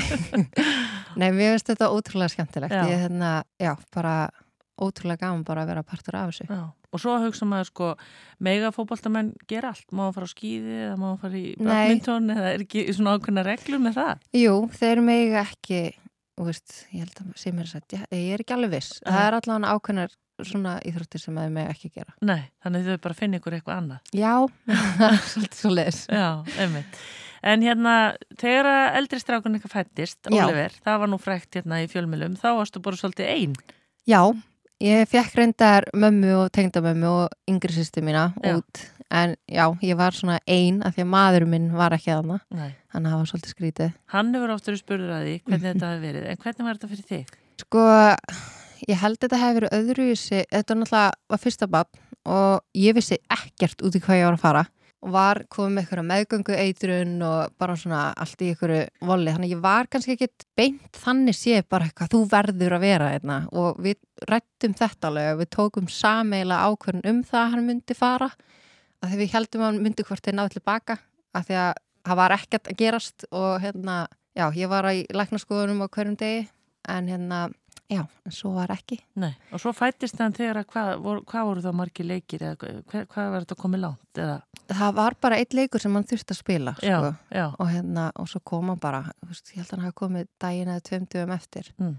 Nei, 1.20 1.30
mér 1.34 1.54
finnst 1.54 1.70
þetta 1.70 1.89
ótrúlega 1.94 2.34
skemmtilegt. 2.34 2.74
Já. 2.74 2.86
ég 2.89 3.04
hérna, 3.06 3.34
já, 3.62 3.74
bara 3.94 4.14
ótrúlega 4.82 5.28
gaman 5.28 5.44
bara 5.46 5.66
að 5.66 5.74
vera 5.74 5.84
partur 5.86 6.18
af 6.18 6.32
þessu. 6.32 6.48
Já. 6.50 6.64
Og 6.94 7.02
svo 7.02 7.18
hugsa 7.22 7.46
maður 7.50 7.70
sko 7.70 7.89
megafóboltamenn 8.46 9.34
ger 9.50 9.66
allt, 9.66 9.86
má 9.94 10.06
hann 10.08 10.16
fara 10.16 10.30
á 10.30 10.34
skýði 10.34 10.80
eða 10.88 10.98
má 11.02 11.08
hann 11.10 11.22
fara 11.22 11.39
í 11.39 11.54
badminton 11.58 12.34
eða 12.34 12.52
er 12.52 12.66
ekki 12.66 12.86
svona 12.94 13.16
ákveðna 13.18 13.46
reglur 13.48 13.82
með 13.82 14.00
það? 14.00 14.26
Jú, 14.38 14.56
þeir 14.78 15.04
mega 15.06 15.44
ekki 15.44 15.84
Vist, 16.44 16.80
ég 16.89 17.04
held 17.04 17.20
að 17.22 17.34
sem 17.38 17.58
er 17.62 17.72
að 17.78 17.96
ég 18.18 18.30
er 18.34 18.41
ekki 18.41 18.56
alveg 18.56 18.72
viss, 18.74 18.96
það 19.06 19.26
er 19.28 19.36
allavega 19.38 19.74
ákveðnar 19.78 20.16
svona 20.41 20.77
íþróttir 20.88 21.21
sem 21.21 21.38
að 21.38 21.51
með 21.55 21.69
ekki 21.73 21.91
gera. 21.93 22.15
Nei, 22.25 22.47
þannig 22.63 22.88
þau 22.88 23.01
bara 23.03 23.17
finna 23.17 23.39
ykkur 23.39 23.57
eitthvað 23.57 23.81
annað. 23.81 24.15
Já, 24.17 24.34
svolítið 25.34 25.59
svo 25.59 25.73
les 25.73 25.99
Já, 26.09 26.27
einmitt. 26.57 27.03
En 27.43 27.63
hérna, 27.65 27.93
þegar 28.39 28.69
eldri 28.95 29.19
strákun 29.19 29.57
eitthvað 29.57 29.75
fættist, 29.75 30.21
Oliver, 30.31 30.73
það 30.86 31.01
var 31.01 31.11
nú 31.11 31.19
frækt 31.19 31.59
hérna 31.59 31.81
í 31.84 31.89
fjölmjölum, 31.91 32.38
þá 32.39 32.49
varstu 32.61 32.81
bara 32.84 32.99
svolítið 32.99 33.31
einn 33.34 33.57
Já, 34.07 34.21
ég 34.84 35.09
fekk 35.11 35.36
reyndar 35.39 35.89
mömmu 35.95 36.31
og 36.41 36.49
tengdamömmu 36.55 37.11
og 37.11 37.51
yngri 37.51 37.75
sýstu 37.75 38.03
mína 38.03 38.29
já. 38.39 38.55
út 38.55 38.86
en 39.13 39.36
já, 39.45 39.67
ég 39.84 39.99
var 39.99 40.15
svona 40.15 40.39
einn 40.47 40.81
af 40.88 40.95
því 40.95 41.05
að 41.05 41.11
maðurum 41.13 41.53
minn 41.53 41.69
var 41.75 41.93
ekki 41.95 42.13
að 42.15 42.23
hana 42.23 42.39
þannig 42.47 42.95
að 42.95 43.11
það 43.11 43.19
var 43.19 43.29
svolítið 43.31 43.53
skrítið. 43.53 43.93
Hann 44.15 44.34
hefur 44.38 44.55
oftur 44.55 44.79
spurður 44.79 45.15
að 45.19 45.27
því 45.27 45.38
hvernig 45.43 45.67
þetta 45.73 45.91
hefur 45.91 46.05
verið 46.07 46.27
en 46.31 46.43
hvernig 46.43 46.67
var 46.67 46.79
þetta 46.79 46.91
fyrir 46.93 47.09
þig? 47.11 47.39
Sko 47.63 47.88
ég 48.89 48.99
held 48.99 49.19
þetta 49.21 49.39
hefði 49.41 49.59
verið 49.59 49.75
öðru 49.79 50.07
þetta 50.17 50.73
var 50.73 50.79
náttúrulega 50.81 51.41
fyrsta 51.43 51.67
bann 51.71 51.99
og 52.29 52.63
ég 52.77 52.95
vissi 52.95 53.19
ekkert 53.31 53.84
út 53.84 53.97
í 53.97 54.01
hvað 54.03 54.19
ég 54.19 54.29
var 54.29 54.38
að 54.38 54.43
fara. 54.43 54.63
Og 55.03 55.11
var 55.11 55.41
komið 55.51 55.73
með 55.73 55.81
eitthvað 55.81 56.05
meðgöngu 56.07 56.57
eitrun 56.63 57.15
og 57.27 57.55
bara 57.59 57.73
svona 57.75 58.03
allt 58.23 58.39
í 58.39 58.53
eitthvað 58.53 58.86
voli, 59.03 59.34
þannig 59.34 59.49
að 59.49 59.55
ég 59.57 59.63
var 59.65 59.89
kannski 59.91 60.15
ekkit 60.15 60.45
beint 60.55 60.99
þannig 61.03 61.36
sé 61.36 61.59
bara 61.67 61.89
eitthvað 61.89 62.13
þú 62.13 62.21
verður 62.31 62.77
að 62.77 62.86
vera 62.86 63.09
einna 63.11 63.17
hérna. 63.17 63.39
og 63.51 63.81
við 63.84 63.99
rættum 64.31 64.77
þetta 64.79 65.09
alveg, 65.09 65.41
við 65.41 65.49
tókum 65.57 65.89
sameila 65.91 66.61
ákvörðun 66.69 67.09
um 67.11 67.19
það 67.27 67.41
að 67.41 67.51
hann 67.51 67.67
myndi 67.67 67.97
fara. 67.99 68.29
Að 69.03 69.11
því 69.11 69.19
við 69.19 69.34
heldum 69.36 69.65
að 69.65 69.71
hann 69.73 69.84
myndi 69.84 70.07
hvort 70.07 70.23
þeir 70.23 70.38
náðu 70.39 70.55
tilbaka, 70.55 70.97
að 71.36 71.49
því 71.49 71.59
að 71.65 71.73
það 72.07 72.19
var 72.21 72.36
ekkert 72.38 72.71
að 72.71 72.79
gerast 72.79 73.27
og 73.31 73.51
hérna 73.63 73.97
já, 74.38 74.47
ég 74.55 74.71
var 74.71 74.88
í 74.91 75.03
læknaskoðunum 75.11 75.84
á 75.84 75.88
hverjum 75.91 76.15
degi 76.19 76.47
en 76.88 77.11
hérna 77.11 77.43
Já, 77.94 78.02
en 78.26 78.34
svo 78.34 78.54
var 78.56 78.72
ekki. 78.74 78.98
Nei, 79.22 79.32
og 79.54 79.62
svo 79.62 79.74
fættist 79.76 80.18
þann 80.18 80.36
þegar 80.38 80.62
að 80.62 80.70
hvað, 80.74 80.91
vor, 81.04 81.22
hvað 81.30 81.50
voru 81.50 81.64
þá 81.66 81.70
margi 81.80 82.06
leikir 82.08 82.46
eða 82.48 82.58
hvað, 82.60 83.06
hvað 83.14 83.30
var 83.34 83.46
þetta 83.46 83.58
komið 83.60 83.84
lánt? 83.84 84.22
Eða? 84.24 84.38
Það 84.74 84.96
var 85.00 85.18
bara 85.26 85.39
eitt 85.41 85.54
leikur 85.58 85.84
sem 85.84 85.98
hann 85.98 86.08
þurfti 86.10 86.34
að 86.34 86.39
spila 86.39 86.76
já, 86.80 86.98
sko. 86.98 87.14
já. 87.36 87.46
Og, 87.52 87.68
hérna, 87.70 88.08
og 88.20 88.30
svo 88.32 88.41
kom 88.48 88.72
hann 88.72 88.82
bara, 88.82 89.04
veist, 89.28 89.52
ég 89.52 89.62
held 89.62 89.70
að 89.70 89.76
hann 89.76 89.86
hafi 89.88 89.98
komið 90.02 90.30
daginn 90.41 90.74
eða 90.74 90.86
tveimtugum 90.89 91.34
eftir. 91.36 91.70
Mm. 91.82 91.96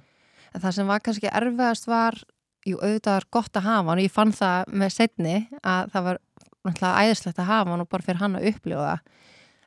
En 0.55 0.65
það 0.65 0.77
sem 0.79 0.91
var 0.91 1.05
kannski 1.05 1.31
erfiðast 1.31 1.89
var, 1.91 2.21
jú 2.65 2.79
auðvitað 2.81 3.19
var 3.19 3.29
gott 3.39 3.59
að 3.61 3.67
hafa 3.69 3.91
hann 3.91 4.01
og 4.01 4.07
ég 4.07 4.15
fann 4.15 4.33
það 4.35 4.73
með 4.73 4.95
setni 4.95 5.37
að 5.61 5.93
það 5.93 6.09
var 6.09 6.21
náttúrulega 6.65 7.05
æðislegt 7.05 7.43
að 7.43 7.51
hafa 7.51 7.75
hann 7.75 7.85
og 7.85 7.91
bara 7.93 8.07
fyrir 8.07 8.23
hann 8.23 8.39
að 8.39 8.49
upplifa 8.53 8.87
það. 8.89 9.11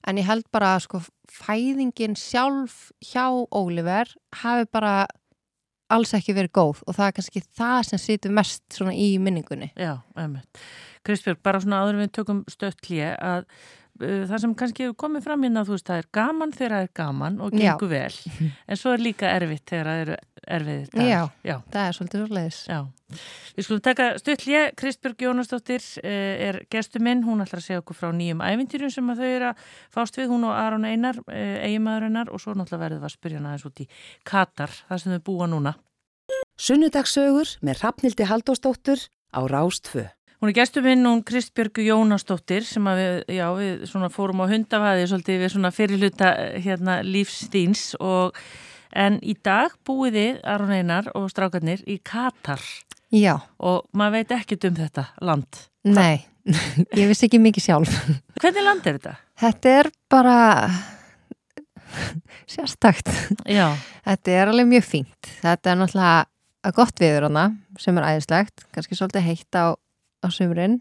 en 0.07 0.19
ég 0.21 0.27
held 0.29 0.47
bara 0.55 0.73
að 0.73 0.83
sko 0.87 1.01
fæðingin 1.29 2.15
sjálf 2.17 2.77
hjá 3.03 3.27
Oliver 3.51 4.13
hafi 4.41 4.69
bara 4.71 4.93
alls 5.93 6.13
ekki 6.17 6.35
verið 6.35 6.53
góð 6.57 6.83
og 6.85 6.97
það 6.97 7.07
er 7.07 7.15
kannski 7.17 7.43
það 7.57 7.79
sem 7.89 8.01
situr 8.03 8.35
mest 8.35 8.63
svona 8.75 8.93
í 8.97 9.07
minningunni. 9.21 9.71
Já, 9.79 9.93
einmitt. 10.19 10.61
Kristbjörg, 11.07 11.39
bara 11.45 11.61
svona 11.63 11.83
áður 11.83 12.01
við 12.01 12.13
tökum 12.17 12.43
stött 12.51 12.89
hlje 12.89 13.13
að 13.15 13.45
það 14.01 14.41
sem 14.43 14.53
kannski 14.57 14.85
hefur 14.85 14.97
komið 15.03 15.27
fram 15.27 15.45
hérna, 15.45 15.63
þú 15.67 15.75
veist, 15.75 15.87
það 15.87 16.01
er 16.01 16.09
gaman 16.17 16.53
þegar 16.55 16.75
það 16.75 16.85
er 16.85 16.91
gaman 16.99 17.39
og 17.43 17.55
Já. 17.55 17.59
gengur 17.63 17.91
vel, 17.91 18.17
en 18.69 18.79
svo 18.79 18.93
er 18.93 19.03
líka 19.03 19.31
erfitt 19.33 19.65
þegar 19.71 19.89
það 19.89 20.03
eru 20.03 20.17
erfiðir 20.57 20.91
dagar. 20.93 21.09
Já. 21.09 21.21
Já. 21.43 21.55
Það 21.73 21.87
er 21.87 21.97
svolítið 21.97 22.23
svolítið. 22.23 22.59
Já, 22.71 22.79
við 23.57 23.67
skulum 23.67 23.81
taka 23.87 24.07
stuttlje, 24.21 24.61
Kristbjörg 24.79 25.25
Jónasdóttir 25.27 25.89
eh, 26.03 26.45
er 26.47 26.61
gestu 26.71 27.01
minn, 27.03 27.25
hún 27.27 27.43
ætlar 27.43 27.61
að 27.61 27.67
segja 27.67 27.81
okkur 27.83 27.99
frá 27.99 28.13
nýjum 28.15 28.43
ævintýrum 28.45 28.93
sem 28.93 29.11
að 29.11 29.23
þau 29.23 29.31
eru 29.31 29.49
að 29.49 29.65
fást 29.97 30.21
við, 30.21 30.29
hún 30.31 30.47
og 30.47 30.55
Aron 30.55 30.87
Einar, 30.87 31.19
eiginmaðurinnar 31.27 32.31
og 32.31 32.43
svo 32.43 32.55
náttúrulega 32.55 32.85
verðum 32.85 33.03
við 33.03 33.09
að 33.11 33.17
spyrja 33.17 33.41
hana 33.41 33.57
eins 33.57 33.67
út 33.67 33.83
í 33.83 33.89
Katar, 34.27 34.71
það 34.87 35.03
sem 35.03 35.17
þau 35.17 35.25
búa 35.31 35.49
núna. 35.51 35.75
Sunnudagsögur 36.57 37.57
með 37.63 37.83
Hrafnildi 37.83 38.27
Haldósdóttur 38.27 39.03
á 39.31 39.39
Rástfö. 39.47 40.07
Hún 40.37 40.51
er 40.51 40.53
gestu 40.53 40.83
minn, 40.85 41.01
hún 41.07 41.23
Kristbjörg 41.25 41.79
Jónasdóttir 41.81 42.61
sem 42.67 42.85
við, 42.93 43.23
já, 43.33 43.47
við 43.57 43.85
svona 43.89 44.09
fórum 44.13 44.43
á 44.45 44.51
hundafæði 44.51 45.07
svolítið 45.09 45.39
við 45.41 45.53
svona 45.55 45.71
fyrirluta 45.73 46.31
hérna 46.61 46.99
lífstíns 47.01 47.95
og 47.97 48.37
en 48.93 49.17
í 49.25 49.33
dag 49.43 49.73
búið 49.87 50.19
þið, 50.19 50.37
Aron 50.53 50.73
Einar 50.77 51.09
og 51.17 51.25
strákarnir 51.33 51.81
í 51.89 51.97
Katar 52.05 52.61
Já, 53.13 53.33
og 53.57 53.87
maður 53.97 54.19
veit 54.19 54.35
ekkert 54.37 54.67
um 54.69 54.77
þetta 54.77 55.07
land. 55.25 55.59
nei, 55.87 56.21
ég 56.99 57.07
vissi 57.09 57.25
ekki 57.27 57.39
mikið 57.41 57.65
sjálf. 57.69 57.97
Hvernig 58.41 58.65
land 58.67 58.85
er 58.85 58.97
þetta? 58.99 59.15
Þetta 59.41 59.73
er 59.79 59.89
bara 60.11 60.37
sérstakt. 62.53 63.09
Já, 63.49 63.71
Þetta 64.07 64.31
er 64.37 64.51
alveg 64.53 64.69
mjög 64.69 64.85
fínt. 64.87 65.29
Þetta 65.41 65.71
er 65.73 65.79
náttúrulega 65.81 66.71
gott 66.77 66.99
viður 67.01 67.27
hana 67.29 67.45
sem 67.79 67.97
er 67.99 68.05
æðislegt, 68.13 68.65
kannski 68.75 68.95
svolítið 68.99 69.25
heitt 69.27 69.55
á, 69.59 69.75
á 70.23 70.27
sumrin 70.33 70.79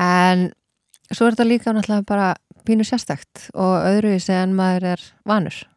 en 0.00 0.50
svo 1.10 1.26
er 1.28 1.34
þetta 1.36 1.48
líka 1.48 1.74
náttúrulega 1.74 2.06
bara 2.08 2.28
pínu 2.66 2.84
sérstakt 2.86 3.48
og 3.54 3.86
öðruvísi 3.88 4.34
en 4.36 4.54
maður 4.56 4.92
er 4.94 5.04
vanur 5.26 5.54
er- 5.54 5.68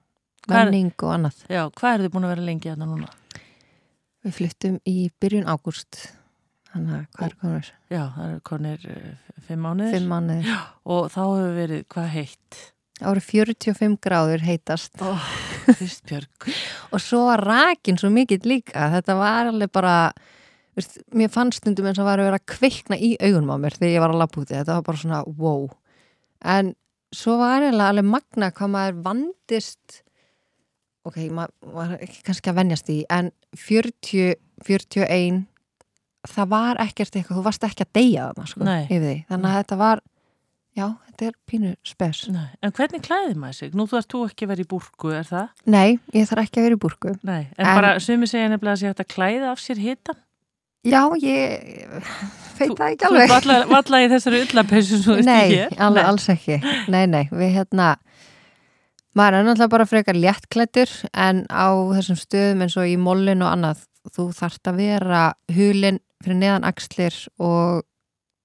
vanning 0.51 0.91
og 0.99 1.13
annað. 1.15 1.37
já, 1.49 1.63
hvað 1.71 1.93
er 1.93 2.03
þið 2.05 2.11
búin 2.15 2.25
að 2.27 2.33
vera 2.35 2.47
lengi 2.49 2.69
hérna 2.69 2.87
núna? 2.89 3.07
Við 4.23 4.35
fluttum 4.37 4.75
í 4.87 4.97
byrjun 5.19 5.47
ágúst 5.51 6.01
þannig 6.73 6.93
að 6.95 7.07
hvað 7.17 7.25
er 7.29 7.35
komur? 7.41 7.71
Já, 7.91 8.03
það 8.15 8.27
eru 8.29 8.41
konir 8.49 8.85
uh, 8.89 9.33
fimm 9.47 9.65
mánuðir 9.67 9.97
Fimm 9.97 10.11
mánuðir. 10.13 10.53
og 10.85 11.09
þá 11.13 11.19
hefur 11.23 11.57
verið 11.57 11.83
hvað 11.95 12.07
heitt? 12.17 12.61
Árið 13.03 13.25
45 13.31 13.97
gráður 14.05 14.43
heitast 14.45 15.01
Kristbjörg. 15.65 16.47
og 16.93 17.01
svo 17.01 17.25
var 17.27 17.41
rakin 17.43 17.97
svo 17.99 18.09
mikill 18.13 18.43
líka 18.47 18.89
þetta 18.93 19.15
var 19.19 19.49
alveg 19.51 19.71
bara 19.73 19.95
veist, 20.77 20.97
mér 21.13 21.31
fannst 21.33 21.61
stundum 21.61 21.89
eins 21.89 21.99
og 22.01 22.07
var 22.07 22.21
að 22.21 22.29
vera 22.31 22.39
að 22.41 22.47
kveikna 22.55 22.97
í 22.97 23.13
augunum 23.21 23.53
á 23.53 23.57
mér 23.61 23.77
þegar 23.77 23.93
ég 23.95 24.03
var 24.03 24.13
að 24.15 24.21
lappa 24.23 24.41
úti 24.43 24.55
þetta 24.57 24.77
var 24.79 24.87
bara 24.87 25.01
svona 25.03 25.21
wow 25.37 25.67
en 26.55 26.73
svo 27.13 27.37
var 27.41 27.61
eiginlega 27.63 27.93
alveg 27.93 28.09
magna 28.09 28.51
hvað 28.55 28.73
maður 28.73 29.01
vandist 29.07 29.99
ok, 31.07 31.17
maður 31.35 31.73
var 31.75 31.97
ekki 31.99 32.23
kannski 32.27 32.51
að 32.51 32.59
venjast 32.61 32.89
í 32.93 33.01
en 33.13 33.31
40, 33.59 34.37
41 34.65 35.43
það 36.33 36.49
var 36.53 36.79
ekkert 36.83 37.17
eitthvað, 37.19 37.37
þú 37.39 37.45
varst 37.49 37.67
ekki 37.67 37.83
að 37.85 37.93
deyja 37.99 38.27
þarna 38.31 38.49
sko, 38.49 38.63
Nei. 38.63 38.81
yfir 38.87 39.03
því, 39.03 39.15
þannig 39.29 39.49
að 39.49 39.57
þetta 39.59 39.77
var 39.81 40.01
já, 40.73 40.85
þetta 41.09 41.25
er 41.27 41.33
pínu 41.51 41.71
spes 41.85 42.21
Nei, 42.31 42.45
en 42.63 42.75
hvernig 42.77 43.03
klæðir 43.03 43.39
maður 43.41 43.57
sig? 43.59 43.73
Nú 43.75 43.85
þú 43.91 43.99
ert 43.99 44.13
þú 44.13 44.21
ekki 44.29 44.47
verið 44.49 44.65
í 44.65 44.69
búrku, 44.73 45.11
er 45.13 45.27
það? 45.27 45.49
nei, 45.75 45.99
ég 46.15 46.29
þarf 46.29 46.45
ekki 46.47 46.61
að 46.61 46.67
vera 46.69 46.77
í 46.79 46.83
búrku 46.85 47.15
Nei, 47.19 47.41
en, 47.57 47.65
En- 47.65 47.75
bara 47.81 47.91
sumi 48.03 48.29
segja 48.31 48.47
nefnilega 48.53 48.93
að 48.93 49.03
að 49.03 49.11
klæða 49.13 49.51
af 49.51 49.61
sér 49.61 49.83
hitan. 49.83 50.21
Já, 50.83 51.01
ég 51.23 51.91
veit 52.59 52.73
það 52.77 52.87
ekki 52.93 53.03
Þú 53.05 53.09
alveg. 53.09 53.29
valla, 53.33 53.57
valla 53.71 54.01
í 54.03 54.09
þessari 54.11 54.41
ullapeysu 54.45 54.99
svo 55.03 55.15
veist 55.17 55.27
Nei, 55.29 55.37
ekki 55.43 55.59
hér. 55.61 55.77
alveg 55.87 56.09
alls 56.09 56.27
ekki. 56.33 56.57
Nei, 56.93 57.05
nei, 57.09 57.23
við 57.31 57.53
hérna 57.57 57.87
maður 59.17 59.37
er 59.39 59.45
náttúrulega 59.47 59.73
bara 59.75 59.85
frekar 59.89 60.17
léttklættur 60.17 60.91
en 61.13 61.43
á 61.53 61.69
þessum 61.97 62.17
stöðum 62.19 62.63
eins 62.65 62.77
og 62.81 62.89
í 62.89 62.95
mollin 62.97 63.43
og 63.45 63.51
annað, 63.53 63.83
þú 64.13 64.27
þarft 64.37 64.69
að 64.71 64.79
vera 64.81 65.23
hulin 65.53 65.99
fyrir 66.23 66.39
neðan 66.39 66.65
axlir 66.67 67.17
og 67.43 67.83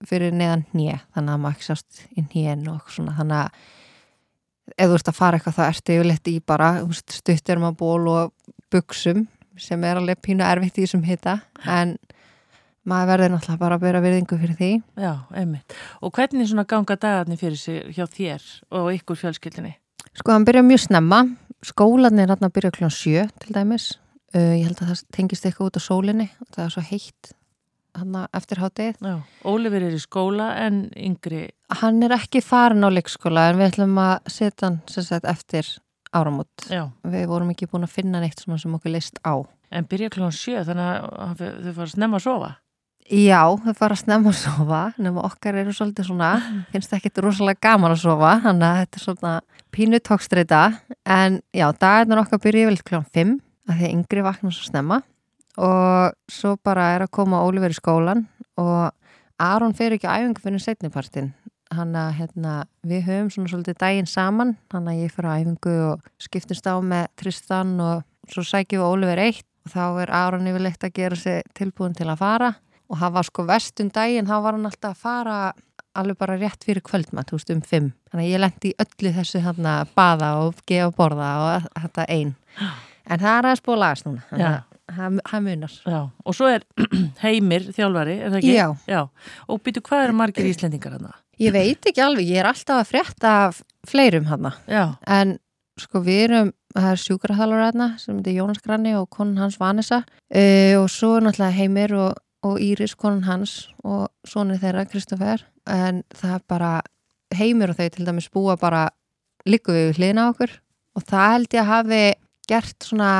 fyrir 0.06 0.34
neðan 0.36 0.66
hnje 0.72 0.98
þannig 1.16 1.32
að 1.34 1.40
maður 1.42 1.56
ekki 1.56 1.68
sást 1.70 2.02
í 2.14 2.22
hnjen 2.28 2.68
og 2.70 2.92
svona, 2.92 3.16
þannig 3.16 3.40
að 3.42 3.48
ef 4.78 4.90
þú 4.92 4.98
ert 4.98 5.08
að 5.10 5.16
fara 5.18 5.38
eitthvað 5.40 5.56
þá 5.56 5.64
ertu 5.72 5.94
yfirleitt 5.96 6.28
í 6.30 6.36
bara 6.46 6.68
þú 6.84 6.98
stuttur 7.00 7.62
maður 7.62 7.78
ból 7.80 8.10
og 8.12 8.54
buksum 8.70 9.24
sem 9.58 9.84
er 9.88 9.98
alveg 9.98 10.20
pínu 10.22 10.44
erfitt 10.46 10.76
í 10.78 10.84
þessum 10.84 11.02
hita 11.08 11.38
en 11.66 11.96
maður 12.88 13.10
verður 13.12 13.32
náttúrulega 13.34 13.62
bara 13.62 13.78
að 13.78 13.84
bera 13.86 14.02
virðingu 14.04 14.38
fyrir 14.40 14.58
því 14.58 14.70
Já, 15.04 15.12
einmitt. 15.36 15.76
Og 16.02 16.12
hvernig 16.16 16.48
svona 16.50 16.64
ganga 16.68 16.96
dagarnir 16.96 17.40
fyrir 17.40 17.60
sig 17.60 17.88
hjá 17.96 18.04
þér 18.08 18.44
og 18.80 18.90
ykkur 18.96 19.20
fjölskyldinni? 19.22 19.74
Sko, 20.18 20.32
hann 20.34 20.46
byrja 20.48 20.64
mjög 20.66 20.84
snemma. 20.88 21.22
Skólanir 21.66 22.30
hann 22.32 22.46
að 22.46 22.54
byrja 22.56 22.70
kljóðan 22.76 22.94
sjö 22.94 23.24
til 23.42 23.54
dæmis. 23.56 23.90
Uh, 24.34 24.54
ég 24.60 24.66
held 24.68 24.80
að 24.84 24.90
það 24.92 25.02
tengist 25.16 25.46
eitthvað 25.48 25.70
út 25.70 25.78
á 25.80 25.82
sólinni. 25.82 26.26
Það 26.54 26.64
er 26.66 26.72
svo 26.74 26.82
heitt 26.90 27.30
hann 27.98 28.16
eftir 28.36 28.60
hátið. 28.62 28.98
Já, 29.02 29.14
Ólifur 29.48 29.82
er 29.88 29.94
í 29.96 30.00
skóla 30.02 30.48
en 30.66 30.84
yngri, 30.94 31.48
Hann 31.80 32.02
er 32.06 32.14
ekki 32.16 32.40
farin 32.44 32.84
á 32.86 32.88
leikskóla 32.92 33.48
en 33.50 33.58
við 33.58 33.72
ætlum 33.72 33.98
að 34.00 34.30
setja 34.32 34.68
hann 34.68 34.76
sagt 34.88 35.26
eftir 35.28 35.66
áramót. 36.14 36.68
já, 36.70 36.86
Við 37.04 37.26
vorum 37.28 37.50
ekki 37.52 37.66
búin 37.68 37.84
að 37.84 37.92
finna 37.96 38.20
neitt 38.22 38.38
sem 38.40 38.54
okkur 38.54 38.92
leist 38.94 39.18
á. 39.26 39.42
en 39.70 39.84
byrja 39.84 40.08
kljóðan 40.14 40.32
sjö 40.32 40.62
þannig 40.64 40.86
að 41.26 41.42
þau 41.66 41.72
fara 41.76 41.90
snemma 41.92 42.16
að 42.16 42.24
sofa. 42.24 42.50
Já, 43.08 43.40
þau 43.64 43.72
fara 43.72 43.96
að 43.96 44.02
snemma 44.02 44.32
að 44.34 44.40
sofa 44.42 44.78
nema 45.00 45.22
okkar 45.24 45.56
eru 45.62 45.72
svolítið 45.72 46.10
svona 46.10 46.32
finnst 46.74 46.90
ekkit 46.92 47.20
rosalega 47.24 47.62
gaman 47.64 47.94
að 47.94 48.02
sofa 48.02 48.34
þannig 48.44 48.66
að 48.68 48.80
þetta 48.82 48.98
er 48.98 49.04
svona 49.04 49.30
pínu 49.72 50.00
tókstreita 50.04 50.58
en 51.08 51.38
já, 51.56 51.64
dagarnar 51.72 52.20
okkar 52.26 52.42
byrja 52.44 52.66
vel 52.68 52.76
kl. 52.84 53.00
5 53.00 53.32
að 53.68 53.80
því 53.80 53.92
yngri 53.94 54.26
vakna 54.26 54.52
svo 54.52 54.68
snemma. 54.68 55.00
Og 55.56 56.12
svo 56.28 56.52
bara 56.60 56.90
er 56.98 57.06
að 57.06 57.14
koma 57.16 57.40
Ólífer 57.48 57.72
í 57.72 57.78
skólan 57.78 58.26
og 58.60 58.92
Aron 59.40 59.72
fer 59.72 59.96
ekki 59.96 60.04
á 60.04 60.20
æfingu 60.20 60.44
fyrir 60.44 60.60
setnipartin 60.60 61.32
hann 61.72 61.96
að 61.96 62.14
hérna, 62.20 62.52
við 62.84 63.08
höfum 63.08 63.32
svona 63.32 63.52
svolítið 63.52 63.80
daginn 63.80 64.08
saman, 64.08 64.54
hann 64.72 64.88
að 64.88 65.02
ég 65.06 65.16
fyrir 65.16 65.32
á 65.32 65.36
æfingu 65.40 65.74
og 65.94 66.06
skiptist 66.20 66.68
á 66.68 66.76
með 66.80 67.08
Tristan 67.16 67.74
og 67.80 68.04
svo 68.28 68.44
sækjum 68.44 68.84
við 68.84 68.88
Ólífer 68.92 69.26
eitt. 69.30 69.44
Og 69.64 69.72
þá 69.72 69.84
er 70.04 70.16
Aron 70.16 70.48
yfirleitt 70.48 70.84
að 70.84 70.96
gera 70.96 71.16
sig 71.16 71.44
tilbúin 71.56 71.96
til 71.96 72.08
að 72.08 72.20
fara 72.20 72.54
og 72.88 72.96
hann 73.02 73.12
var 73.12 73.26
sko 73.28 73.44
vestun 73.48 73.90
daginn, 73.94 74.26
þá 74.28 74.36
var 74.44 74.56
hann 74.56 74.66
alltaf 74.68 74.94
að 74.96 75.02
fara 75.02 75.38
alveg 75.98 76.18
bara 76.20 76.36
rétt 76.38 76.62
fyrir 76.64 76.82
kvöldmatt, 76.84 77.30
þú 77.32 77.38
veist, 77.38 77.50
um 77.50 77.60
fimm. 77.64 77.88
Þannig 78.12 78.26
að 78.28 78.32
ég 78.32 78.40
lendi 78.44 78.70
í 78.70 78.76
öllu 78.84 79.12
þessu 79.16 79.40
hérna 79.42 79.72
baða 79.98 80.28
og 80.44 80.60
gefa 80.68 80.92
borða 80.94 81.30
og 81.42 81.68
þetta 81.82 82.04
einn. 82.14 82.34
En 83.08 83.18
það 83.22 83.38
er 83.38 83.48
að 83.50 83.78
lagast 83.82 84.06
núna, 84.06 84.22
þannig 84.30 84.46
að 84.46 84.62
það- 84.98 85.18
það 85.30 85.42
munar. 85.48 85.74
Já, 85.86 85.98
og 86.24 86.34
svo 86.38 86.46
er 86.52 86.62
Heimir 87.24 87.66
þjálfari, 87.74 88.14
er 88.22 88.30
það 88.30 88.38
ekki? 88.38 88.54
Já. 88.54 88.68
Já, 88.88 89.00
og 89.48 89.60
býtu 89.64 89.82
hvað 89.88 90.04
eru 90.06 90.16
margir 90.20 90.46
íslendingar 90.52 90.94
hana? 90.98 91.12
Ég 91.38 91.52
veit 91.54 91.86
ekki 91.86 92.02
alveg, 92.02 92.26
ég 92.30 92.40
er 92.42 92.48
alltaf 92.50 92.80
að 92.82 92.88
frétta 92.92 93.34
fleirum 93.86 94.26
hann. 94.30 94.48
Já, 94.70 94.84
En 95.06 95.36
sko 95.78 96.00
við 96.02 96.22
erum, 96.28 96.48
það 96.74 96.88
er 96.92 97.02
sjúkraþalur 97.04 97.60
hérna 97.62 97.90
sem 98.02 98.16
heitir 98.18 98.34
Jónas 98.40 98.58
Granni 98.64 98.94
og 98.98 99.06
konun 99.14 99.38
hans 99.38 99.58
Vanessa 99.60 100.00
uh, 100.02 100.74
og 100.80 100.88
svo 100.90 101.18
náttúrulega 101.22 101.54
Heimir 101.54 101.94
og, 101.94 102.16
og 102.46 102.60
Íris 102.62 102.94
konun 102.98 103.26
hans 103.26 103.68
og 103.82 104.08
sonur 104.28 104.60
þeirra 104.62 104.86
Kristoffer 104.88 105.42
en 105.68 106.04
það 106.14 106.44
bara 106.50 106.72
Heimir 107.34 107.72
og 107.72 107.78
þau 107.78 107.88
til 107.92 108.06
dæmis 108.06 108.30
búa 108.32 108.56
bara 108.60 108.86
líku 109.48 109.74
við 109.74 109.98
hliðina 109.98 110.28
á 110.28 110.30
okkur. 110.32 110.54
Og 110.96 111.04
það 111.06 111.32
held 111.34 111.54
ég 111.54 111.60
að 111.62 111.72
hafi 111.72 112.02
gert 112.48 112.86
svona 112.86 113.10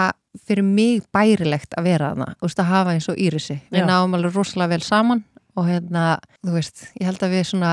fyrir 0.47 0.65
mig 0.65 1.05
bærilegt 1.13 1.75
að 1.77 1.91
vera 1.91 2.13
þarna, 2.13 2.33
þú 2.39 2.49
veist 2.49 2.63
að 2.63 2.71
hafa 2.73 2.95
eins 2.95 3.09
og 3.11 3.21
Írisi. 3.21 3.59
Við 3.75 3.87
náum 3.89 4.17
alveg 4.17 4.37
rosalega 4.37 4.75
vel 4.77 4.85
saman 4.87 5.23
og 5.59 5.67
hérna, 5.69 6.05
þú 6.47 6.55
veist, 6.55 6.85
ég 7.01 7.09
held 7.09 7.25
að 7.25 7.35
við 7.35 7.47
svona 7.51 7.73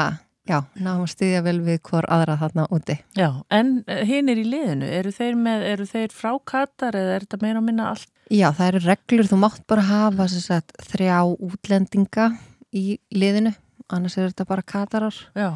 já, 0.50 0.60
náum 0.78 1.04
að 1.06 1.12
styðja 1.14 1.44
vel 1.46 1.58
við 1.66 1.80
hvor 1.88 2.08
aðra 2.12 2.38
þarna 2.42 2.68
úti 2.76 2.98
já, 3.18 3.30
en 3.50 3.72
hinn 4.08 4.30
er 4.30 4.42
í 4.42 4.46
liðinu, 4.48 4.90
eru 5.00 5.14
þeir, 5.16 5.38
með, 5.48 5.66
eru 5.74 5.88
þeir 5.90 6.14
frá 6.14 6.32
Katar 6.46 6.98
eða 7.00 7.16
er 7.16 7.26
þetta 7.26 7.42
meira 7.42 7.62
að 7.62 7.68
minna 7.70 7.90
allt? 7.94 8.10
Já, 8.34 8.50
það 8.58 8.68
eru 8.72 8.84
reglur, 8.88 9.30
þú 9.30 9.40
mátt 9.42 9.66
bara 9.70 9.86
hafa 9.86 10.28
sagt, 10.34 10.74
þrjá 10.90 11.18
útlendinga 11.36 12.30
í 12.76 12.86
liðinu, 13.14 13.54
annars 13.94 14.18
er 14.18 14.32
þetta 14.32 14.48
bara 14.50 14.66
katarar, 14.66 15.20
Já, 15.38 15.52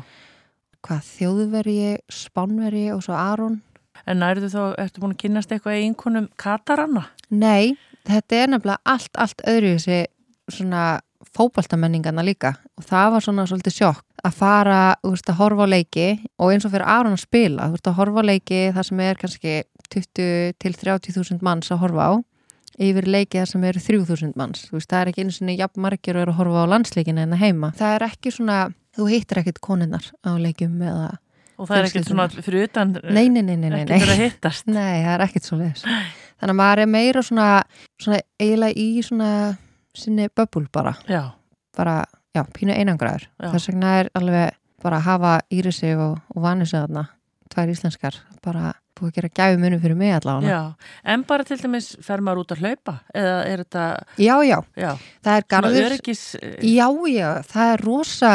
hvað 0.86 1.08
þjóðverji, 1.16 1.98
spánverji 2.14 2.88
og 2.94 3.02
svo 3.06 3.18
Aron. 3.18 3.62
en 4.06 4.22
nærðu 4.22 4.50
þá, 4.54 4.62
ertu 4.80 5.02
búin 5.02 5.16
að 5.16 5.22
kynast 5.26 5.52
eitthvað 5.52 5.80
í 5.80 5.88
einhvernum 5.90 6.30
Kataranna? 6.40 7.08
Nei, 7.30 7.76
þetta 8.08 8.38
er 8.38 8.54
nefnilega 8.54 8.80
allt, 8.86 9.12
allt 9.20 9.44
öðru 9.50 9.74
þessi 9.76 10.00
svona 10.50 10.84
fótboltamenningarna 11.36 12.24
líka. 12.26 12.54
Og 12.80 12.86
það 12.88 13.12
var 13.16 13.26
svona 13.26 13.46
svolítið 13.50 13.76
sjokk 13.76 14.06
að 14.26 14.38
fara, 14.40 14.80
þú 15.04 15.14
veist, 15.14 15.30
að 15.32 15.40
horfa 15.40 15.68
á 15.68 15.74
leiki 15.74 16.08
og 16.40 16.54
eins 16.54 16.66
og 16.68 16.74
fyrir 16.74 16.88
Aron 16.92 17.16
að 17.16 17.24
spila, 17.24 17.68
þú 17.70 17.78
veist, 17.78 17.88
að 17.92 18.00
horfa 18.00 18.24
á 18.24 18.30
leiki 18.30 18.60
það 18.76 18.88
sem 18.90 19.04
er 19.06 19.22
kannski 19.22 19.54
20 19.90 20.58
til 20.60 20.74
30.000 20.76 21.46
manns 21.46 21.72
að 21.72 21.82
horfa 21.86 22.10
á 22.10 22.14
yfir 22.80 23.08
leiki 23.12 23.40
það 23.42 23.50
sem 23.52 23.64
eru 23.70 23.80
3.000 23.84 24.36
manns. 24.40 24.68
Þú 24.70 24.78
veist, 24.80 24.90
það 24.92 25.02
er 25.02 25.12
ekki 25.12 25.26
einu 25.26 25.36
svona 25.36 25.56
jafn 25.60 25.82
margir 25.84 26.16
að 26.16 26.24
vera 26.24 26.36
að 26.36 26.40
horfa 26.40 26.64
á 26.64 26.72
landsleikinu 26.74 27.24
en 27.26 27.36
að 27.36 27.44
heima, 27.44 27.72
það 27.80 27.96
er 27.98 28.06
ekki 28.08 28.32
svona 28.36 28.60
þú 28.96 29.10
hittir 29.12 29.42
ekkit 29.42 29.60
koninnar 29.64 30.06
á 30.24 30.32
leikum 30.40 30.80
eða 30.82 31.10
Og 31.60 31.68
það 31.68 31.78
er 31.82 31.88
ekkert 31.90 32.08
svona 32.08 32.28
fyrir 32.32 32.70
utan 32.70 32.94
Nei, 33.04 33.26
nei, 33.28 33.42
nei, 33.44 33.58
nei, 33.60 33.68
nei, 33.68 33.82
ekki 33.84 33.98
verið 34.06 34.14
að 34.14 34.22
hittast. 34.24 34.68
nei, 34.72 35.02
það 35.04 35.12
er 35.12 35.24
ekkit 35.26 35.48
svo 35.50 35.58
leiðis 35.60 35.82
þannig 36.40 36.54
að 36.54 36.60
maður 36.62 36.82
er 36.86 36.92
meira 36.94 37.24
svona, 37.28 37.48
svona 38.00 38.20
eiginlega 38.40 38.80
í 38.80 39.04
svona 39.04 39.32
sinni 40.00 40.30
böbbul 40.36 40.68
bara, 40.74 40.96
Já, 41.10 41.24
bara, 41.78 42.02
já, 42.36 42.44
pínu 42.56 42.74
einangraður. 42.76 43.28
Þess 43.44 43.72
vegna 43.72 43.96
er 44.02 44.12
alveg 44.18 44.56
bara 44.84 45.00
að 45.02 45.08
hafa 45.10 45.32
Írisi 45.52 45.94
og, 46.00 46.20
og 46.36 46.44
Vanessa 46.44 46.86
þarna 46.86 47.08
tvær 47.50 47.72
íslenskar, 47.74 48.16
bara 48.46 48.74
búið 49.00 49.10
að 49.10 49.16
gera 49.18 49.30
gæfi 49.40 49.60
munum 49.60 49.82
fyrir 49.82 49.98
mig 49.98 50.14
allavega. 50.14 50.52
Já. 50.52 50.94
En 51.14 51.24
bara 51.28 51.46
til 51.48 51.58
dæmis 51.62 51.90
fer 52.06 52.22
maður 52.24 52.44
út 52.44 52.54
að 52.56 52.64
hlaupa 52.64 52.96
eða 53.16 53.36
er 53.48 53.64
þetta, 53.64 53.86
já, 54.20 54.36
já, 54.46 54.58
já, 54.76 54.90
það 55.26 55.38
er 55.40 55.46
garður. 55.56 55.86
öryggis 55.90 56.24
Já, 56.68 56.88
já, 57.10 57.28
það 57.48 57.74
er 57.74 57.86
rosa 57.88 58.34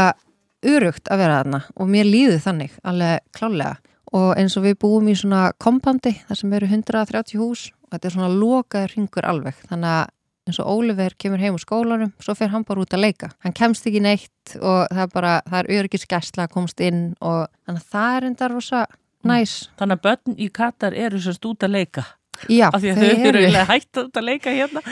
örugt 0.65 1.11
að 1.13 1.21
vera 1.21 1.41
þarna 1.43 1.61
og 1.77 1.91
mér 1.93 2.09
líður 2.09 2.41
þannig, 2.47 2.79
alveg 2.89 3.21
klálega 3.37 3.75
og 4.15 4.29
eins 4.39 4.57
og 4.57 4.65
við 4.65 4.77
búum 4.85 5.09
í 5.11 5.17
svona 5.19 5.47
kompandi 5.61 6.15
þar 6.29 6.41
sem 6.41 6.53
eru 6.57 6.69
130 6.71 7.41
hús 7.41 7.67
og 7.85 7.95
þetta 7.97 8.09
er 8.11 8.15
svona 8.17 8.31
lokaður 8.33 8.95
ringur 8.97 9.27
alveg. 9.29 9.59
Þannig 9.69 9.91
að 9.99 10.13
eins 10.45 10.59
og 10.61 10.69
Oliver 10.69 11.15
kemur 11.21 11.41
heim 11.41 11.57
úr 11.57 11.63
skólanum 11.63 12.13
svo 12.23 12.35
fer 12.37 12.53
hann 12.53 12.67
bara 12.69 12.85
út 12.85 12.97
að 12.97 13.05
leika. 13.07 13.31
Hann 13.45 13.57
kemst 13.57 13.87
ekki 13.89 14.03
neitt 14.05 14.57
og 14.61 14.85
það 14.91 15.03
er 15.07 15.15
bara 15.15 15.33
það 15.49 15.59
er 15.61 15.71
öryggisgæsla 15.79 16.47
að 16.47 16.53
komast 16.57 16.85
inn 16.85 17.07
og 17.21 17.47
þannig 17.65 17.81
að 17.81 17.95
það 17.95 18.19
er 18.19 18.29
enda 18.31 18.51
rosa 18.53 18.85
næs 19.25 19.55
Þannig 19.79 19.99
að 19.99 20.05
börn 20.05 20.37
í 20.37 20.51
Katar 20.53 20.97
eru 21.07 21.21
sérst 21.23 21.47
út 21.49 21.65
að 21.65 21.77
leika. 21.79 22.05
Já, 22.51 22.67
af 22.69 22.83
því 22.83 22.91
að 22.91 22.99
þau 23.01 23.29
eru 23.31 23.45
hægt 23.71 24.01
út 24.03 24.19
að 24.19 24.27
leika 24.27 24.53
hérna. 24.53 24.83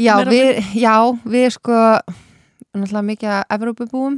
Já, 0.00 0.14
við, 0.28 0.60
já, 0.78 0.94
við 1.26 1.48
sko 1.56 1.80
náttúrulega 2.74 3.08
mikið 3.10 3.34
að 3.34 3.44
Evrópubúum 3.56 4.16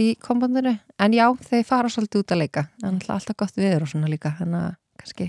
í 0.00 0.08
kompandinu, 0.22 0.72
en 1.02 1.14
já, 1.14 1.26
þeir 1.50 1.66
fara 1.68 1.90
svolítið 1.92 2.22
út 2.22 2.34
að 2.34 2.42
leika, 2.42 2.64
náttúrulega 2.80 3.18
alltaf 3.18 3.38
gott 3.42 3.58
viður 3.60 3.84
og 3.84 3.92
svona 3.92 4.10
líka, 4.10 4.32
þannig 4.38 4.64
að 4.70 4.74
kannski 5.02 5.28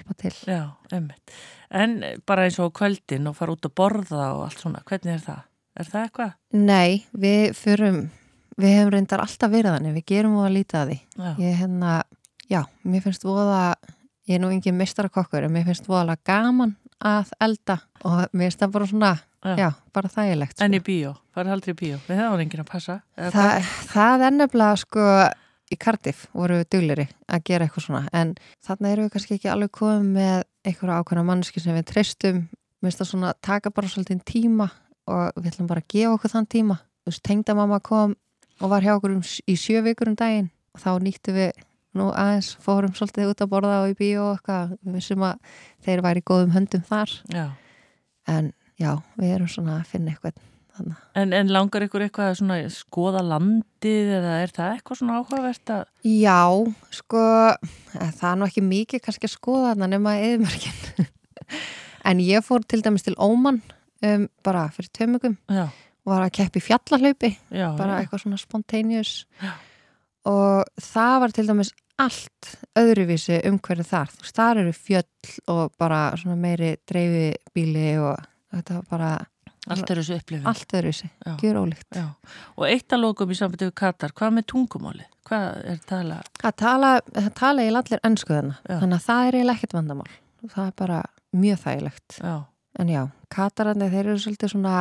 hjálpa 0.00 0.16
til. 0.22 0.32
Já, 0.48 0.62
einmitt 0.92 1.34
En 1.72 1.94
bara 2.28 2.44
eins 2.46 2.58
og 2.60 2.72
kvöldin 2.76 3.28
og 3.30 3.36
fara 3.38 3.52
út 3.54 3.64
að 3.68 3.74
borða 3.80 4.26
og 4.36 4.42
allt 4.46 4.60
svona, 4.60 4.82
hvernig 4.88 5.14
er 5.14 5.22
það? 5.24 5.42
Er 5.80 5.88
það 5.88 6.02
eitthvað? 6.06 6.32
Nei, 6.52 7.04
við 7.16 7.54
förum 7.56 8.00
við 8.60 8.74
hefum 8.76 8.90
reyndar 8.92 9.22
alltaf 9.24 9.50
verið 9.50 9.72
þannig, 9.78 9.94
við 9.96 10.04
gerum 10.12 10.34
og 10.36 10.44
að 10.46 10.54
líta 10.58 10.82
að 10.82 10.90
því. 10.92 10.98
Já, 11.16 11.30
Ég 11.40 11.56
hérna, 11.62 11.92
já, 12.52 12.60
mér 12.84 13.02
finnst 13.06 13.24
voða 13.24 13.62
ég 14.28 14.36
er 14.36 14.42
nú 14.44 14.50
engin 14.52 14.76
mistarakokkur 14.78 15.46
en 15.48 15.52
mér 15.54 15.64
finnst 15.70 15.88
voðalega 15.88 16.20
gaman 16.28 16.76
að 17.02 17.32
elda 17.42 17.78
og 18.04 18.18
mér 18.36 18.50
finnst 18.50 18.60
það 18.62 18.74
bara 18.76 18.86
svona 18.92 19.12
Já. 19.42 19.56
já, 19.58 19.68
bara 19.90 20.08
þægilegt 20.12 20.52
sko. 20.54 20.64
En 20.68 20.74
í 20.76 20.78
bíó, 20.86 21.16
farið 21.34 21.54
aldrei 21.56 21.72
í 21.72 21.78
bíó 21.80 21.96
Við 22.06 22.20
hefum 22.20 22.42
enginn 22.44 22.60
að 22.62 22.68
passa? 22.68 22.94
Þa, 23.18 23.46
það 23.90 24.22
er 24.28 24.36
nefnilega 24.36 24.76
sko 24.84 25.06
í 25.72 25.78
Cardiff 25.80 26.26
voru 26.36 26.60
við 26.60 26.68
dugleri 26.74 27.06
að 27.26 27.44
gera 27.48 27.66
eitthvað 27.66 27.86
svona. 27.86 28.02
En 28.12 28.34
þarna 28.64 28.92
erum 28.92 29.08
við 29.08 29.14
kannski 29.16 29.36
ekki 29.38 29.50
alveg 29.52 29.72
komið 29.78 30.08
með 30.16 30.36
einhverja 30.68 30.98
ákveðna 31.00 31.26
manneski 31.28 31.62
sem 31.62 31.76
við 31.76 31.88
treystum. 31.90 32.40
Minnst 32.82 33.02
að 33.02 33.12
svona 33.12 33.34
taka 33.44 33.72
bara 33.74 33.90
svolítið 33.90 34.22
tíma 34.28 34.68
og 35.10 35.38
við 35.38 35.52
ætlum 35.52 35.70
bara 35.70 35.82
að 35.82 35.90
gefa 35.94 36.14
okkur 36.16 36.34
þann 36.34 36.48
tíma. 36.54 36.78
Þú 37.02 37.12
veist, 37.12 37.24
tengdamamma 37.26 37.80
kom 37.82 38.16
og 38.62 38.70
var 38.70 38.84
hjá 38.84 38.94
okkur 38.96 39.16
um, 39.16 39.22
í 39.22 39.58
sjö 39.58 39.82
vikur 39.86 40.12
um 40.12 40.18
daginn. 40.18 40.50
Og 40.72 40.82
þá 40.82 40.90
nýttum 41.02 41.36
við 41.36 41.52
nú 41.98 42.08
aðeins 42.16 42.54
fórum 42.62 42.94
svolítið 42.96 43.32
út 43.32 43.44
að 43.44 43.52
borða 43.52 43.82
og 43.82 43.92
í 43.92 43.98
bíó 43.98 44.30
og 44.30 44.38
eitthvað, 44.38 44.76
við 44.80 44.96
vissum 44.96 45.26
að 45.26 45.58
þeir 45.84 46.04
væri 46.06 46.22
í 46.22 46.26
góðum 46.30 46.54
höndum 46.54 46.86
þar. 46.88 47.18
Já. 47.28 47.46
en 48.30 48.52
já, 48.80 48.92
við 49.18 49.34
erum 49.36 49.50
svona 49.50 49.80
að 49.80 49.90
finna 49.92 50.14
eitthvað. 50.14 50.40
En, 50.80 51.34
en 51.36 51.50
langar 51.52 51.84
ykkur 51.84 52.06
eitthvað 52.06 52.38
að 52.40 52.62
skoða 52.72 53.20
landið 53.26 54.12
eða 54.18 54.36
er 54.40 54.52
það 54.56 54.76
eitthvað 54.76 55.00
svona 55.02 55.18
áhugavert 55.20 55.72
að 55.74 55.82
Já, 56.08 56.40
sko, 56.96 57.24
eh, 57.98 58.14
það 58.16 58.28
er 58.30 58.38
nú 58.40 58.48
ekki 58.48 58.64
mikið 58.64 59.04
kannski 59.04 59.28
að 59.28 59.34
skoða 59.34 59.72
þarna 59.72 59.90
nema 59.92 60.14
eðmörkin. 60.24 61.10
en 62.08 62.22
ég 62.24 62.46
fór 62.46 62.64
til 62.64 62.80
dæmis 62.84 63.04
til 63.04 63.18
Óman 63.20 63.60
um, 64.02 64.26
bara 64.46 64.64
fyrir 64.72 64.92
tömugum 64.96 65.36
og 65.52 66.08
var 66.08 66.24
að 66.24 66.34
keppi 66.40 66.62
fjallahlaupi, 66.64 67.30
já, 67.52 67.68
bara 67.78 67.98
já. 67.98 68.00
eitthvað 68.00 68.24
svona 68.24 68.40
spontaneous. 68.40 69.12
Já. 69.42 69.52
Og 70.32 70.82
það 70.82 71.14
var 71.22 71.34
til 71.34 71.46
dæmis 71.50 71.72
allt 72.00 72.52
öðruvísi 72.78 73.40
umhverju 73.48 73.86
þar. 73.86 74.10
Þú 74.16 74.32
þar 74.34 74.62
eru 74.62 74.72
fjöll 74.74 75.36
og 75.52 75.76
bara 75.78 76.00
svona 76.18 76.38
meiri 76.40 76.74
dreifibíli 76.88 77.92
og 78.02 78.24
þetta 78.52 78.78
var 78.80 78.88
bara 78.90 79.12
Allt 79.70 79.90
er 79.94 80.00
þessu 80.00 80.16
upplifin 80.18 80.46
allt 80.50 80.72
öðruvísi, 80.74 81.08
Já. 81.22 81.32
gjur 81.38 81.58
ólíkt. 81.62 81.88
Já. 81.94 82.06
Og 82.58 82.64
eitt 82.66 82.94
að 82.96 83.02
lókum 83.04 83.30
í 83.30 83.36
sambandi 83.38 83.68
við 83.68 83.74
Katar, 83.78 84.10
hvað 84.18 84.32
með 84.38 84.46
tungumáli? 84.50 85.04
Hvað 85.28 85.60
er 85.70 85.82
tala? 85.86 86.16
Það 86.42 86.56
tala, 86.64 86.92
það 87.14 87.28
tala 87.38 87.66
ég 87.68 87.76
allir 87.78 88.02
ennsku 88.10 88.34
þarna, 88.34 88.56
þannig 88.66 88.96
að 88.98 89.04
það 89.06 89.26
er 89.28 89.36
eiginlega 89.38 89.60
ekkert 89.60 89.76
vandamál. 89.78 90.08
Það 90.50 90.64
er 90.66 90.72
bara 90.82 91.02
mjög 91.44 91.62
þægilegt. 91.66 92.18
Já, 92.18 92.34
En 92.80 92.88
já, 92.88 93.02
katarandi 93.28 93.84
þeir 93.92 94.06
eru 94.08 94.14
svolítið 94.16 94.48
svona, 94.54 94.74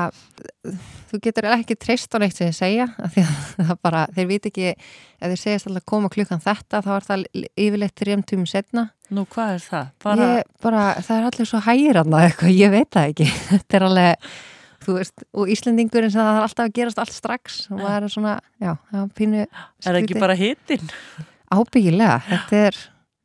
þú 1.11 1.17
getur 1.25 1.47
ekki 1.51 1.75
treyst 1.75 2.13
á 2.15 2.23
neitt 2.23 2.37
sem 2.37 2.47
þeir 2.47 2.55
segja, 2.55 2.85
að 3.03 3.17
það 3.67 3.73
bara, 3.83 4.03
þeir 4.15 4.29
veit 4.29 4.47
ekki, 4.47 4.69
ef 5.19 5.25
þeir 5.33 5.41
segjast 5.41 5.67
alltaf 5.67 5.83
að 5.83 5.89
koma 5.91 6.11
klukkan 6.13 6.39
þetta, 6.45 6.79
þá 6.85 6.87
er 6.95 7.07
það 7.09 7.25
yfirleitt 7.65 7.95
þrjum 7.99 8.23
tímum 8.31 8.47
setna. 8.47 8.85
nú 9.11 9.25
hvað 9.27 9.57
er 9.57 9.65
það? 9.65 9.89
Bara, 10.05 10.29
Ég, 10.37 10.53
bara, 10.63 10.85
það 11.03 11.17
er 11.19 11.27
allir 11.33 11.49
svo 11.51 11.61
hægiranna 11.67 12.23
eitthvað, 12.29 12.55
ég 12.61 12.71
veit 12.77 12.89
það 12.95 13.11
ekki. 13.11 13.27
Þetta 13.51 13.77
er 13.81 13.87
alveg, 13.89 14.31
þú 14.85 14.95
veist, 14.97 15.25
og 15.37 15.51
Íslendingurinn 15.53 16.13
sem 16.13 16.21
það 16.21 16.39
er 16.39 16.45
alltaf 16.47 16.67
að 16.67 16.75
gerast 16.79 17.01
allt 17.01 17.15
strax, 17.15 17.59
og 17.71 17.81
maður 17.81 18.07
er 18.07 18.13
svona, 18.15 18.35
já, 18.61 18.71
það 18.91 19.03
er 19.03 19.11
pínu 19.19 19.41
er 19.43 19.49
það 19.85 19.99
ekki 20.01 20.19
bara 20.21 20.37
hitin? 20.39 20.91
Ábyggilega, 21.51 22.17
þetta 22.29 22.61
er, 22.69 22.79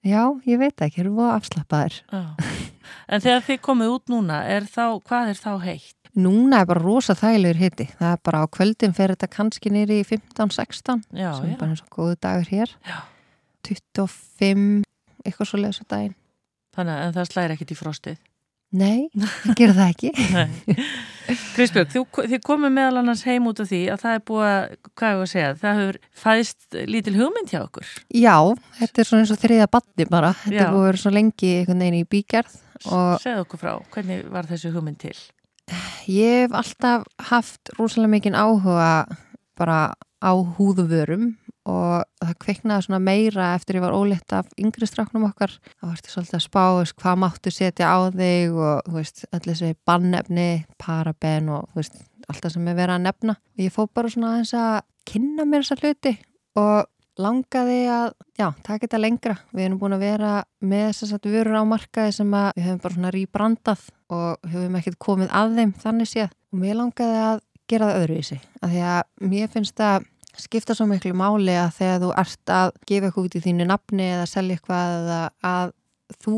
já, 0.06 0.22
ég 0.50 0.62
veit 0.62 0.74
það 0.74 0.88
ekki, 0.88 0.96
þeir 0.98 1.04
eru 1.06 1.14
búið 1.20 1.34
afslappaðir. 1.36 2.00
Já. 2.12 2.24
En 3.06 3.22
þegar 3.22 3.44
þið 3.46 3.60
komið 3.66 3.92
út 3.96 4.10
núna, 4.12 4.40
er 4.50 4.66
þá, 4.70 4.84
hvað 5.06 5.30
er 5.32 5.38
þá 5.40 5.50
heitt? 5.64 5.92
Núna 6.16 6.62
er 6.62 6.68
bara 6.70 6.80
rosa 6.80 7.12
þægilegur 7.18 7.58
hitti. 7.60 7.84
Það 7.98 8.12
er 8.14 8.20
bara 8.24 8.38
á 8.40 8.46
kvöldin 8.48 8.94
fer 8.96 9.12
þetta 9.12 9.28
kannski 9.28 9.68
nýri 9.74 9.98
í 10.00 10.06
15-16 10.08 11.02
Já, 11.12 11.28
sem 11.36 11.50
er 11.50 11.52
já, 11.52 11.58
bara 11.60 11.74
eins 11.74 11.82
og 11.84 11.90
góðu 11.92 12.14
dagur 12.24 12.48
hér. 12.48 12.72
Já. 12.88 12.96
25, 13.68 14.86
eitthvað 15.26 15.50
svo 15.50 15.60
leiðis 15.60 15.82
á 15.82 15.86
daginn. 15.92 16.14
þannig 16.76 17.02
að 17.02 17.14
það 17.18 17.28
slæri 17.30 17.56
ekkit 17.56 17.74
í 17.74 17.76
frostið. 17.78 18.16
Nei, 18.76 19.06
það 19.44 19.58
gerir 19.60 19.76
það 19.76 19.92
ekki. 19.92 20.10
Kristbjörg, 21.56 21.94
þið 22.30 22.42
komið 22.46 22.74
meðal 22.76 23.00
annars 23.02 23.24
heim 23.26 23.48
út 23.50 23.62
af 23.62 23.70
því 23.70 23.80
að 23.92 24.02
það 24.04 24.18
er 24.18 24.24
búið 24.30 24.48
að, 24.50 24.76
hvað 24.92 25.08
er 25.12 25.22
að 25.22 25.30
segja, 25.32 25.54
það 25.62 25.80
hefur 25.80 25.98
fæðist 26.22 26.76
lítil 26.92 27.16
hugmynd 27.16 27.54
hjá 27.54 27.60
okkur. 27.62 27.94
Já, 28.14 28.36
þetta 28.80 29.02
er 29.02 29.08
svona 29.10 29.24
eins 29.24 29.32
og 29.34 29.40
þriða 29.42 29.70
badni 29.76 30.08
bara. 30.10 30.34
Þetta 30.44 30.60
er 30.66 30.74
búið 30.74 30.84
að 30.84 30.90
vera 30.90 31.02
svo 31.02 31.14
lengi 31.16 31.54
einhvern 31.60 31.82
veginn 31.86 31.98
í 32.02 32.10
bígerð 32.16 32.60
og 32.92 33.08
Segð 33.24 33.42
okkur 33.46 33.62
frá, 33.64 33.72
hvernig 33.94 34.28
var 34.30 34.50
þessi 34.50 34.74
hugmynd 34.74 35.00
til? 35.02 35.16
ég 36.06 36.44
hef 36.46 36.52
alltaf 36.54 37.06
haft 37.30 37.72
rosalega 37.78 38.12
mikinn 38.12 38.38
áhuga 38.38 39.06
bara 39.58 39.96
á 40.22 40.32
húðuvörum 40.56 41.34
og 41.66 42.06
það 42.22 42.34
kveiknaði 42.44 42.86
svona 42.86 43.00
meira 43.02 43.52
eftir 43.56 43.78
ég 43.78 43.84
var 43.84 43.96
óleitt 43.96 44.34
af 44.36 44.50
yngri 44.60 44.86
stráknum 44.86 45.26
okkar. 45.28 45.54
Þá 45.80 45.86
varstu 45.88 46.12
svolítið 46.12 46.38
að 46.38 46.44
spá 46.44 46.62
veist, 46.78 46.96
hvað 47.02 47.22
máttu 47.22 47.52
setja 47.54 47.90
á 47.90 47.98
þig 48.14 48.58
og 48.58 48.90
veist, 48.94 49.24
allir 49.32 49.52
þessi 49.56 49.78
bannefni, 49.88 50.50
paraben 50.82 51.50
og 51.56 51.70
veist, 51.76 51.98
alltaf 52.30 52.54
sem 52.54 52.68
er 52.70 52.78
verið 52.78 52.98
að 52.98 53.06
nefna. 53.08 53.38
Og 53.56 53.64
ég 53.66 53.74
fór 53.74 53.90
bara 53.90 54.12
svona 54.12 54.34
aðeins 54.34 54.54
að 54.58 54.76
kynna 55.10 55.46
mér 55.48 55.66
þessa 55.66 55.80
hluti 55.82 56.14
og 56.62 56.92
langaði 57.16 57.80
að, 57.88 58.08
já, 58.36 58.46
taka 58.62 58.84
þetta 58.84 59.00
lengra. 59.00 59.36
Við 59.56 59.66
erum 59.66 59.80
búin 59.80 59.96
að 59.96 60.04
vera 60.04 60.32
með 60.60 60.88
þess 61.00 61.16
að 61.16 61.28
vörur 61.32 61.58
á 61.58 61.64
markaði 61.66 62.16
sem 62.18 62.34
að 62.36 62.48
við 62.52 62.66
höfum 62.68 62.82
bara 62.84 62.96
svona 62.98 63.12
rýbrandað 63.14 63.86
og 64.12 64.50
höfum 64.52 64.78
ekkert 64.80 64.98
komið 65.02 65.32
að 65.40 65.56
þeim 65.60 65.76
þannig 65.82 66.10
séð. 66.12 66.34
Og 66.52 66.60
mér 66.60 66.78
langaði 66.78 67.22
að 67.24 67.40
gera 67.66 67.88
það 67.90 68.02
öðruvísi 68.02 68.36
af 68.62 68.70
því 68.70 68.82
að 68.86 69.30
mér 69.32 69.48
finnst 69.50 69.80
það 69.80 70.04
skipta 70.42 70.76
svo 70.76 70.86
miklu 70.90 71.14
máli 71.16 71.56
að 71.58 71.74
þegar 71.80 72.00
þú 72.04 72.12
ert 72.22 72.52
að 72.52 72.70
gefa 72.88 73.08
eitthvað 73.08 73.26
út 73.28 73.36
í 73.36 73.42
þínu 73.46 73.66
nafni 73.70 74.06
eða 74.12 74.28
selja 74.30 74.56
eitthvað 74.56 74.94
eða 75.00 75.20
að 75.50 75.74
þú 76.22 76.36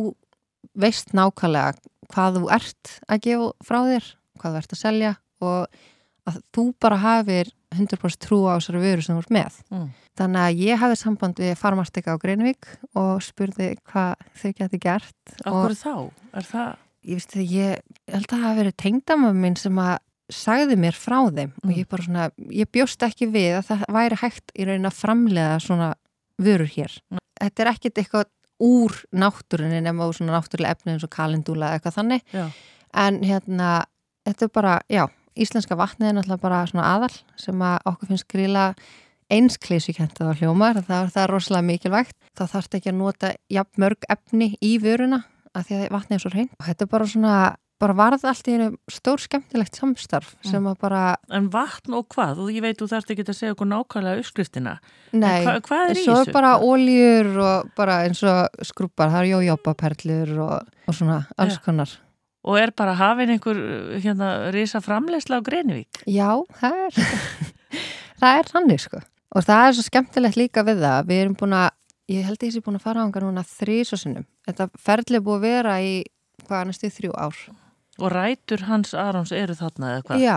veist 0.79 1.15
nákvæmlega 1.17 1.93
hvað 2.09 2.39
þú 2.39 2.51
ert 2.57 2.97
að 3.07 3.23
gefa 3.27 3.53
frá 3.69 3.79
þér, 3.91 4.11
hvað 4.41 4.57
þú 4.57 4.63
ert 4.63 4.75
að 4.75 4.83
selja 4.83 5.15
og 5.45 5.81
að 6.29 6.43
þú 6.55 6.67
bara 6.81 7.01
hafir 7.03 7.53
100% 7.75 8.21
trú 8.25 8.43
á 8.49 8.57
þessari 8.57 8.81
vöru 8.81 9.05
sem 9.05 9.17
þú 9.17 9.23
ert 9.23 9.35
með. 9.37 9.63
Mm. 9.73 9.89
Þannig 10.19 10.45
að 10.45 10.61
ég 10.65 10.81
hafði 10.83 10.99
samband 10.99 11.41
við 11.43 11.55
farmastika 11.61 12.17
á 12.17 12.21
Greinvík 12.21 12.69
og 12.99 13.23
spurði 13.25 13.75
hvað 13.89 14.29
þau 14.41 14.51
geti 14.61 14.81
gert 14.83 15.35
hverju 15.45 15.79
þá? 15.79 15.95
Er 16.33 16.49
það? 16.49 16.77
ég 17.09 17.19
veist 17.19 17.37
að 17.37 17.53
ég 17.55 17.83
held 18.11 18.27
að 18.27 18.33
það 18.33 18.45
hafi 18.45 18.61
verið 18.63 18.77
tengdamömmin 18.83 19.59
sem 19.59 19.81
að 19.83 19.97
sagði 20.33 20.77
mér 20.81 20.97
frá 20.97 21.21
þeim 21.35 21.53
og 21.65 21.75
ég 21.75 21.89
bara 21.89 22.05
svona, 22.05 22.31
ég 22.53 22.71
bjóst 22.73 23.03
ekki 23.07 23.31
við 23.33 23.59
að 23.61 23.69
það 23.71 23.85
væri 23.97 24.21
hægt 24.23 24.53
í 24.55 24.67
raunin 24.69 24.91
að 24.91 24.99
framlega 24.99 25.61
svona 25.65 25.93
vörur 26.39 26.71
hér. 26.73 26.97
Þetta 27.39 27.65
er 27.65 27.71
ekkit 27.73 28.03
eitthvað 28.03 28.29
úr 28.63 28.95
náttúrunni 29.15 29.81
nema 29.83 30.09
úr 30.09 30.17
svona 30.19 30.37
náttúrulega 30.37 30.75
efni 30.77 30.95
eins 30.95 31.07
og 31.07 31.13
kalendúla 31.15 31.71
eða 31.71 31.79
eitthvað 31.79 31.99
þannig. 32.01 32.25
Já. 32.35 32.49
en 32.99 33.21
hérna, 33.23 33.85
þetta 34.27 34.47
er 34.47 34.53
bara, 34.55 34.75
já 34.89 35.05
íslenska 35.39 35.77
vatnið 35.79 36.09
er 36.09 36.17
náttúrulega 36.17 36.43
bara 36.43 36.63
svona 36.67 36.89
aðal 36.97 37.13
sem 37.39 37.63
að 37.63 37.77
okkur 37.91 38.11
finnst 38.13 38.29
gríla 38.33 38.65
einsklísukent 39.29 40.21
að 40.25 40.43
hljómar, 40.43 40.81
það 40.81 41.03
er, 41.03 41.11
það 41.13 41.23
er 41.23 41.33
rosalega 41.35 41.69
mikilvægt, 41.69 42.17
þá 42.33 42.45
þarf 42.55 42.77
ekki 42.79 42.93
að 42.93 43.01
nota 43.03 43.33
jafn 43.53 43.83
mörg 43.85 44.07
efni 44.09 44.55
í 44.65 44.79
vöruna 44.81 45.23
að 45.53 45.69
því 45.69 45.79
að 45.79 45.91
vatnið 45.93 46.17
er 46.17 46.23
svo 46.25 46.33
reynd 46.33 46.55
og 46.57 46.69
þetta 46.69 46.87
er 46.87 46.93
bara 46.95 47.09
svona, 47.13 47.35
bara 47.79 47.95
varð 47.95 48.25
allt 48.27 48.49
í 48.51 48.55
einu 48.57 48.69
stór 48.91 49.21
skemmtilegt 49.23 49.77
samstarf 49.79 50.33
sem 50.43 50.65
að 50.67 50.79
bara 50.83 51.03
En 51.31 51.47
vatn 51.53 51.95
og 51.95 52.09
hvað? 52.15 52.41
Og 52.43 52.49
ég 52.51 52.65
veit, 52.65 52.79
þú 52.81 52.89
þarft 52.91 53.13
ekki 53.15 53.25
að 53.29 53.37
segja 53.39 53.55
okkur 53.55 53.69
nákvæmlega 53.71 54.23
uppskriftina. 54.25 54.73
Nei, 55.13 55.45
hva- 55.47 55.61
hvað 55.63 55.85
er 55.93 56.01
í 56.01 56.03
svo 56.05 56.17
þessu? 56.19 56.29
er 56.29 56.37
bara 56.39 56.53
óljur 56.59 57.31
og 57.45 57.71
bara 57.79 58.01
eins 58.09 58.23
og 58.27 58.65
skrúpar, 58.67 59.13
það 59.15 59.23
er 59.23 59.31
jójópaperlur 59.35 60.35
og, 60.43 60.75
og 60.89 60.95
svona 60.99 61.21
alls 61.39 61.59
konar. 61.63 61.95
Og 62.49 62.57
er 62.59 62.71
bara 62.73 62.95
hafinn 62.97 63.31
einhver 63.35 63.59
hérna 64.01 64.51
risa 64.55 64.81
framleysla 64.81 65.39
á 65.39 65.47
Greinivík? 65.47 66.03
Já, 66.07 66.31
það 66.59 66.83
er, 66.87 66.99
það 68.23 68.39
er 68.43 68.53
hannig 68.55 68.81
sko. 68.83 69.01
Og 69.37 69.45
það 69.45 69.67
er 69.69 69.75
svo 69.77 69.85
skemmtilegt 69.87 70.39
líka 70.41 70.63
við 70.67 70.81
það. 70.83 71.07
Við 71.11 71.23
erum 71.23 71.35
búin 71.39 71.57
að, 71.59 71.71
ég 72.09 72.25
held 72.25 72.39
að 72.41 72.47
ég 72.49 72.55
sé 72.57 72.63
búin 72.65 72.79
að 72.81 72.87
fara 72.87 73.03
á 73.03 73.05
hanga 73.05 73.21
núna 73.27 73.45
þrísosinnum. 73.45 74.25
Þetta 74.49 74.69
ferli 74.81 75.19
er 75.21 75.25
búið 75.27 75.37
að 75.39 75.47
vera 75.47 75.75
í 75.85 75.93
hvað 76.49 76.71
næstu 76.71 76.89
þrjú 76.95 77.13
ár. 77.19 77.37
Og 77.99 78.13
rætur 78.15 78.63
hans 78.69 78.93
Arons 78.95 79.33
eru 79.35 79.57
þarna 79.59 79.95
eða 79.97 80.03
hvað? 80.07 80.21
Já, 80.23 80.37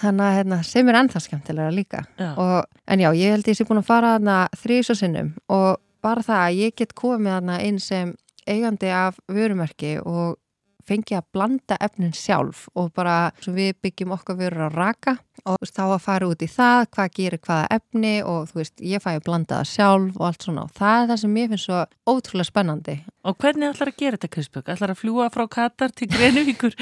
þannig 0.00 0.24
að 0.24 0.36
hérna, 0.38 0.58
sem 0.64 0.88
er 0.88 0.98
ennþá 1.02 1.20
skemmtilega 1.20 1.74
líka. 1.74 2.04
Já. 2.16 2.30
Og, 2.40 2.78
en 2.88 3.02
já, 3.04 3.10
ég 3.18 3.34
held 3.34 3.50
ég 3.50 3.58
sé 3.58 3.66
búin 3.68 3.82
að 3.82 3.90
fara 3.90 4.14
þarna 4.16 4.36
þrísosinnum 4.62 5.34
og 5.52 5.82
bara 6.04 6.24
það 6.24 6.44
að 6.46 6.60
ég 6.62 6.78
get 6.80 6.94
komið 6.96 7.36
þarna 7.36 7.58
inn 7.66 7.80
sem 7.82 8.14
eigandi 8.48 8.90
af 8.92 9.20
vörumerki 9.32 9.98
og 10.00 10.38
fengi 10.88 11.16
að 11.18 11.28
blanda 11.34 11.78
efnin 11.82 12.14
sjálf 12.16 12.66
og 12.74 12.90
bara 12.96 13.30
við 13.44 13.74
byggjum 13.84 14.14
okkar 14.16 14.38
vörur 14.38 14.68
á 14.68 14.70
raka 14.74 15.16
og 15.44 15.58
veist, 15.60 15.74
þá 15.76 15.84
að 15.84 16.02
fara 16.04 16.28
út 16.30 16.42
í 16.44 16.48
það, 16.48 16.86
hvað 16.94 17.10
gerir 17.18 17.40
hvaða 17.44 17.78
efni 17.78 18.12
og 18.24 18.50
þú 18.50 18.60
veist, 18.60 18.74
ég 18.80 19.02
fæ 19.04 19.10
að 19.14 19.24
blanda 19.26 19.60
það 19.60 19.70
sjálf 19.72 20.20
og 20.20 20.26
allt 20.28 20.46
svona 20.46 20.64
og 20.64 20.74
það 20.78 21.00
er 21.00 21.08
það 21.10 21.20
sem 21.22 21.38
ég 21.40 21.50
finnst 21.52 21.68
svo 21.68 21.80
ótrúlega 22.08 22.48
spennandi. 22.48 22.96
Og 23.24 23.38
hvernig 23.40 23.70
ætlar 23.70 23.90
að 23.92 23.98
gera 24.00 24.18
þetta, 24.18 24.30
Kristbjörg? 24.36 24.70
Ætlar 24.74 24.94
að 24.94 25.00
fljúa 25.00 25.30
frá 25.34 25.44
Katar 25.56 25.94
til 25.96 26.08
Greinivíkur 26.12 26.76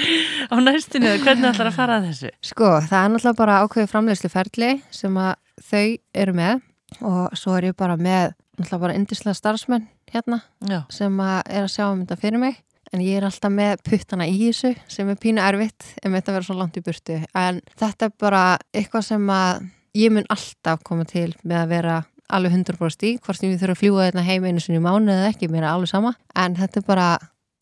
á 0.51 0.55
næstunni 0.63 1.09
eða 1.11 1.23
hvernig 1.25 1.49
ætlar 1.51 1.71
að 1.71 1.79
fara 1.79 1.97
að 1.99 2.07
þessu? 2.11 2.33
Sko, 2.43 2.69
það 2.87 2.99
er 2.99 3.13
náttúrulega 3.13 3.41
bara 3.41 3.59
ákveðið 3.63 3.91
framleiðslu 3.93 4.31
ferli 4.33 4.71
sem 4.93 5.19
að 5.23 5.33
þau 5.71 5.87
eru 6.23 6.37
með 6.37 6.63
og 7.01 7.37
svo 7.39 7.57
er 7.57 7.71
ég 7.71 7.79
bara 7.79 7.97
með 7.97 8.35
náttúrulega 8.59 8.83
bara 8.85 8.97
indislega 8.99 9.37
starfsmenn 9.37 9.87
hérna 10.13 10.43
Já, 10.69 10.83
sem 10.93 11.15
að 11.23 11.39
er 11.49 11.65
að 11.65 11.73
sjá 11.73 11.85
um 11.89 12.03
þetta 12.03 12.19
fyrir 12.21 12.41
mig 12.43 12.59
en 12.93 13.03
ég 13.03 13.17
er 13.17 13.27
alltaf 13.27 13.53
með 13.53 13.81
puttana 13.87 14.27
í 14.29 14.37
þessu 14.39 14.73
sem 14.91 15.09
er 15.09 15.19
pínu 15.19 15.41
erfitt 15.43 15.87
ef 15.99 16.09
þetta 16.09 16.35
verður 16.35 16.47
svo 16.49 16.57
langt 16.59 16.79
í 16.79 16.83
burtu 16.85 17.19
en 17.19 17.61
þetta 17.79 18.09
er 18.09 18.17
bara 18.21 18.43
eitthvað 18.73 19.07
sem 19.09 19.29
að 19.33 19.69
ég 19.97 20.13
mun 20.13 20.27
alltaf 20.33 20.83
koma 20.85 21.05
til 21.09 21.31
með 21.43 21.61
að 21.63 21.71
vera 21.73 22.01
alveg 22.33 22.55
100% 22.55 23.07
í 23.09 23.15
hvort 23.21 23.39
sem 23.39 23.51
ég 23.51 23.61
þurfa 23.61 23.77
að 23.77 23.81
fljúa 23.81 24.05
þetta 24.09 24.27
heim 24.27 24.45
einu 24.47 24.63
sinni 24.63 24.79
í 24.79 24.83
mánu 24.83 25.13
eða 25.13 25.31
ekki, 25.33 25.49
mér 25.51 25.65
er 25.65 25.71
alveg 25.73 25.91
sama 25.91 26.13
en 26.39 26.55
þetta 26.57 26.81
er 26.81 26.85
bara, 26.87 27.09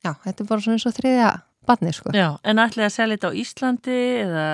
já, 0.03 0.13
þetta 0.25 0.43
er 0.43 0.51
bara 0.51 0.65
svona 0.65 0.77
eins 0.77 0.87
og 0.87 0.95
þriðja 0.99 1.31
badni 1.67 1.93
sko. 1.93 2.13
já, 2.15 2.27
en 2.43 2.61
ætlaði 2.61 2.87
að 2.87 2.95
selja 2.95 3.17
þetta 3.17 3.31
á 3.31 3.39
Íslandi 3.41 3.97
eða... 4.21 4.45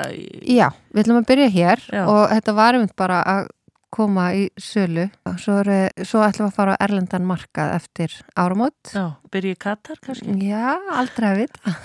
Já, 0.43 0.67
við 0.93 1.03
ætlum 1.03 1.21
að 1.21 1.29
byrja 1.29 1.51
hér 1.53 1.85
Já. 1.87 2.01
og 2.03 2.23
þetta 2.33 2.55
var 2.57 2.77
einmitt 2.77 2.95
bara 2.99 3.21
að 3.23 3.51
koma 3.97 4.27
í 4.37 4.43
sölu 4.61 5.07
svo, 5.41 5.57
er, 5.63 5.89
svo 6.05 6.21
ætlum 6.25 6.47
við 6.47 6.51
að 6.51 6.57
fara 6.59 6.75
á 6.77 6.81
Erlendan 6.85 7.25
markað 7.27 7.73
eftir 7.79 8.13
áramót 8.37 8.93
Já, 8.93 9.07
byrja 9.33 9.55
í 9.57 9.59
Katar 9.65 9.99
kannski? 10.05 10.37
Já, 10.47 10.77
aldrei 10.97 11.31
að 11.33 11.41
vita 11.43 11.75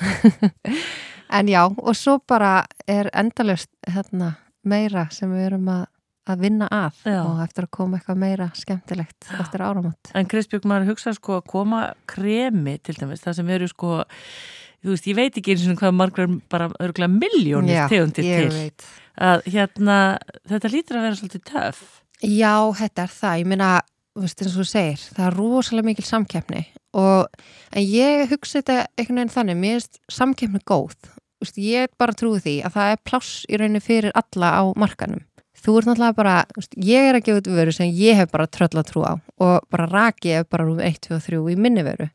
En 1.33 1.49
já, 1.49 1.63
og 1.65 1.95
svo 1.97 2.19
bara 2.29 2.67
er 2.91 3.09
endalust 3.17 3.71
hérna, 3.89 4.35
meira 4.69 5.07
sem 5.15 5.31
við 5.33 5.47
erum 5.47 5.71
að, 5.73 5.87
að 6.29 6.43
vinna 6.45 6.67
að 6.69 6.99
Já. 7.09 7.21
og 7.25 7.39
eftir 7.47 7.65
að 7.67 7.73
koma 7.79 7.97
eitthvað 8.01 8.21
meira 8.21 8.49
skemmtilegt 8.59 9.31
eftir 9.41 9.65
áramót 9.65 10.13
En 10.19 10.29
Kristbjörg, 10.29 10.67
maður 10.69 10.93
hugsa 10.93 11.15
sko 11.17 11.39
að 11.41 11.47
koma 11.55 11.81
kremi 12.11 12.77
til 12.85 12.99
dæmis, 13.01 13.25
það 13.25 13.39
sem 13.41 13.55
eru 13.57 13.71
sko, 13.73 14.03
þú 14.85 14.93
veist, 14.93 15.09
ég 15.09 15.17
veit 15.23 15.41
ekki 15.41 15.55
eins 15.57 15.65
og 15.73 15.81
hvað 15.81 15.97
margar 16.03 16.29
bara 16.53 16.69
örgulega 16.85 17.17
miljónir 17.17 17.79
Já, 17.81 17.87
tegundir 17.89 18.29
ég 18.29 18.45
til. 18.45 18.59
veit 18.59 18.87
Að 19.23 19.43
hérna, 19.53 19.97
þetta 20.49 20.69
lítur 20.73 20.97
að 21.01 21.03
vera 21.05 21.17
svolítið 21.19 21.43
töff. 21.51 21.81
Já, 22.23 22.55
þetta 22.79 23.07
er 23.07 23.13
það, 23.17 23.41
ég 23.43 24.23
veist 24.23 24.43
eins 24.45 24.53
og 24.53 24.61
þú 24.61 24.69
segir, 24.69 25.03
það 25.17 25.27
er 25.27 25.37
rosalega 25.39 25.89
mikil 25.89 26.05
samkeppni 26.05 26.63
og 27.01 27.43
ég 27.81 28.29
hugsa 28.29 28.61
þetta 28.61 28.75
einhvern 29.01 29.23
veginn 29.23 29.33
þannig, 29.33 29.57
mér 29.63 29.79
er 29.81 29.87
samkeppni 30.13 30.61
góð, 30.69 30.95
veist, 31.41 31.57
ég 31.59 31.89
bara 31.99 32.13
trúi 32.13 32.39
því 32.45 32.57
að 32.69 32.75
það 32.77 32.91
er 32.93 33.01
pláss 33.09 33.47
í 33.49 33.57
rauninni 33.59 33.81
fyrir 33.83 34.13
alla 34.15 34.51
á 34.61 34.63
markanum. 34.77 35.25
Þú 35.63 35.77
ert 35.79 35.89
náttúrulega 35.89 36.19
bara, 36.19 36.35
veist, 36.59 36.77
ég 36.77 37.09
er 37.09 37.17
að 37.19 37.25
gefa 37.29 37.41
út 37.43 37.51
vöru 37.57 37.73
sem 37.75 37.91
ég 37.97 38.19
hef 38.19 38.31
bara 38.33 38.49
trölla 38.51 38.83
trú 38.85 39.05
á 39.07 39.13
og 39.17 39.67
bara 39.73 39.87
raki 39.89 40.37
ef 40.37 40.49
bara 40.51 40.67
rúm 40.69 40.81
1, 40.83 41.01
2 41.09 41.17
og 41.17 41.23
3 41.25 41.43
í 41.55 41.57
minni 41.57 41.85
vöru. 41.87 42.09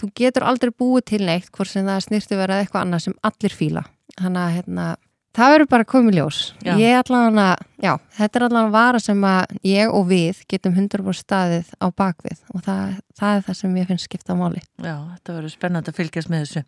Þú- 0.00 0.12
getur 0.16 0.46
aldrei 0.48 0.72
búið 0.72 1.04
til 1.12 1.22
neitt 1.28 1.50
hvort 1.52 1.68
sem 1.68 1.84
það 1.86 2.06
snýrtu 2.06 2.38
verið 2.40 2.62
eitthvað 2.64 2.86
annað 2.86 3.02
sem 3.06 3.16
allir 3.22 3.52
fíla. 3.52 3.82
Þannig 4.16 4.40
að 4.42 4.54
hérna, 4.56 4.86
það 5.36 5.52
verður 5.52 5.68
bara 5.72 5.86
komið 5.88 6.16
ljós. 6.18 6.38
Já. 6.64 6.72
Ég 6.80 6.96
allan 7.00 7.38
að, 7.40 7.62
já, 7.82 7.92
þetta 8.18 8.38
er 8.38 8.44
allan 8.46 8.68
að 8.68 8.74
vara 8.76 9.00
sem 9.02 9.26
að 9.28 9.54
ég 9.68 9.92
og 9.92 10.06
við 10.10 10.40
getum 10.50 10.74
100% 10.76 11.20
staðið 11.20 11.70
á 11.76 11.86
bakvið 11.92 12.40
og 12.54 12.64
það, 12.66 12.96
það 13.20 13.36
er 13.36 13.44
það 13.48 13.58
sem 13.60 13.76
ég 13.80 13.90
finnst 13.90 14.08
skipta 14.08 14.36
máli. 14.38 14.62
Já, 14.80 14.94
þetta 15.14 15.36
verður 15.36 15.54
spennandi 15.54 15.92
að 15.92 16.00
fylgjast 16.00 16.32
með 16.32 16.44
þessu. 16.44 16.64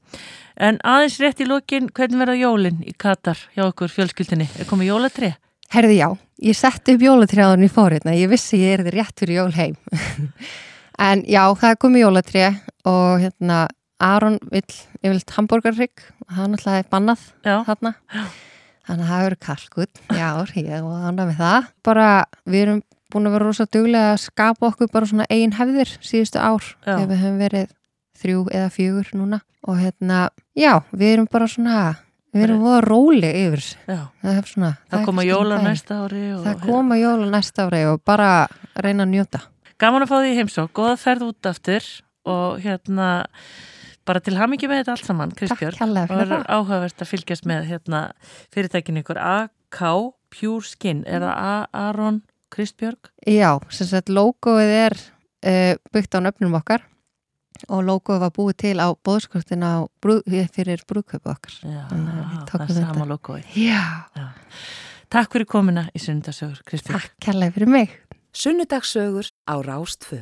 En 0.69 0.81
aðeins 0.93 1.19
rétt 1.25 1.43
í 1.43 1.49
lokin, 1.49 1.91
hvernig 1.97 2.23
verða 2.23 2.39
jólinn 2.43 2.85
í 2.85 2.95
Katar 2.99 3.41
hjá 3.57 3.65
okkur 3.69 3.95
fjölskyldinni? 3.95 4.49
Er 4.61 4.69
komið 4.69 4.93
jólatré? 4.93 5.33
Herði 5.73 5.99
já, 5.99 6.09
ég 6.45 6.57
setti 6.57 6.95
upp 6.97 7.03
jólatriðan 7.05 7.67
í 7.67 7.73
fórhérna, 7.73 8.17
ég 8.17 8.31
vissi 8.33 8.61
ég 8.63 8.79
er 8.79 8.87
þið 8.87 8.95
rétt 9.01 9.21
fyrir 9.21 9.43
jól 9.43 9.51
heim. 9.57 9.75
en 11.09 11.25
já, 11.29 11.43
það 11.57 11.75
er 11.75 11.83
komið 11.83 12.05
jólatrið 12.07 12.63
og 12.89 13.25
hérna 13.25 13.67
Aron 13.99 14.39
vill, 14.53 14.63
ég 15.03 15.11
vil 15.11 15.23
hambúrgarrygg 15.35 16.05
það 16.29 16.45
er 16.45 16.53
náttúrulega 16.53 16.91
bannað 16.93 17.25
Já, 17.43 17.57
þarna. 17.67 17.95
Þannig 18.89 19.05
að 19.05 19.11
það 19.13 19.25
verður 19.27 19.41
kalkut, 19.45 19.99
já, 20.17 20.29
ég 20.57 20.69
er 20.73 20.87
ánað 20.89 21.19
með 21.29 21.37
það. 21.43 21.67
Bara 21.85 22.07
við 22.49 22.63
erum 22.65 22.79
búin 23.13 23.29
að 23.29 23.35
vera 23.37 23.49
rosa 23.49 23.67
duglega 23.69 24.13
að 24.15 24.21
skapa 24.25 24.69
okkur 24.71 24.91
bara 24.93 25.09
svona 25.09 25.27
eigin 25.33 25.53
hefðir 25.57 25.93
síðustu 26.05 26.41
ár 26.41 26.65
við 26.89 27.15
höfum 27.21 27.39
verið 27.41 27.71
þrjú 28.19 28.41
eða 28.51 28.71
fjögur 28.75 29.11
núna 29.17 29.39
og 29.69 29.79
hérna, 29.81 30.23
já, 30.57 30.73
við 30.93 31.13
erum 31.15 31.29
bara 31.31 31.47
svona, 31.51 31.77
við 32.35 32.47
erum 32.49 32.65
voða 32.65 32.81
róli 32.87 33.31
yfir 33.45 33.65
já. 33.89 34.01
Það, 34.25 34.41
svona, 34.53 34.73
Það 34.89 34.99
er 35.01 35.07
koma 35.09 35.25
jóla 35.29 35.59
það. 35.59 35.69
næsta 35.69 35.99
ári. 36.05 36.23
Og, 36.35 36.43
Það 36.49 36.65
koma 36.67 36.99
jóla 36.99 37.31
næsta 37.37 37.67
ári 37.69 37.83
og 37.93 38.03
bara 38.09 38.29
reyna 38.77 39.05
að 39.07 39.13
njóta. 39.15 39.41
Gaman 39.79 40.05
að 40.05 40.11
fá 40.11 40.17
því 40.25 40.35
heimsók, 40.41 40.73
góða 40.75 40.97
ferð 40.99 41.29
út 41.29 41.49
aftur 41.53 41.89
og 42.29 42.59
hérna 42.65 43.09
bara 44.09 44.23
til 44.25 44.37
hamingi 44.41 44.69
með 44.71 44.81
þetta 44.83 44.95
allt 44.97 45.07
saman, 45.09 45.33
Kristbjörn. 45.37 45.77
Það. 45.79 46.45
áhugavert 46.49 47.05
að 47.05 47.11
fylgjast 47.13 47.47
með 47.49 47.67
hérna, 47.71 48.01
fyrirtækinu 48.55 49.03
ykkur 49.05 49.21
AK 49.21 49.81
Pure 50.33 50.65
Skin, 50.69 51.05
er 51.07 51.23
það 51.25 51.35
A- 51.37 51.69
Aron 51.89 52.23
Kristbjörg? 52.53 53.11
Já, 53.29 53.59
sem 53.73 53.87
sagt 53.91 54.09
logoið 54.13 54.73
er 54.83 54.97
uh, 54.99 55.75
byggt 55.93 56.17
á 56.17 56.21
nöfnum 56.25 56.57
okkar 56.59 56.85
og 57.69 57.83
logoið 57.85 58.21
var 58.23 58.33
búið 58.37 58.57
til 58.63 58.77
á 58.81 58.89
bóðskortin 59.05 59.65
á 59.67 59.85
brú, 60.01 60.21
fyrir 60.55 60.85
brúðköpu 60.89 61.33
okkar. 61.33 61.57
Já, 61.67 61.85
það 61.91 62.61
er 62.63 62.69
þetta. 62.69 62.77
sama 62.87 63.09
logoið. 63.11 63.49
Já, 63.59 63.83
Takk 65.09 65.33
fyrir 65.33 65.49
komina 65.49 65.87
í 65.97 66.01
sunnudasögur, 66.05 66.59
Kristbjörg. 66.69 67.01
takk 67.01 67.15
kærlega 67.25 67.55
fyrir 67.57 67.71
mig. 67.73 67.95
Sunnudagsögur 68.37 69.31
á 69.49 69.55
Rástfö. 69.65 70.19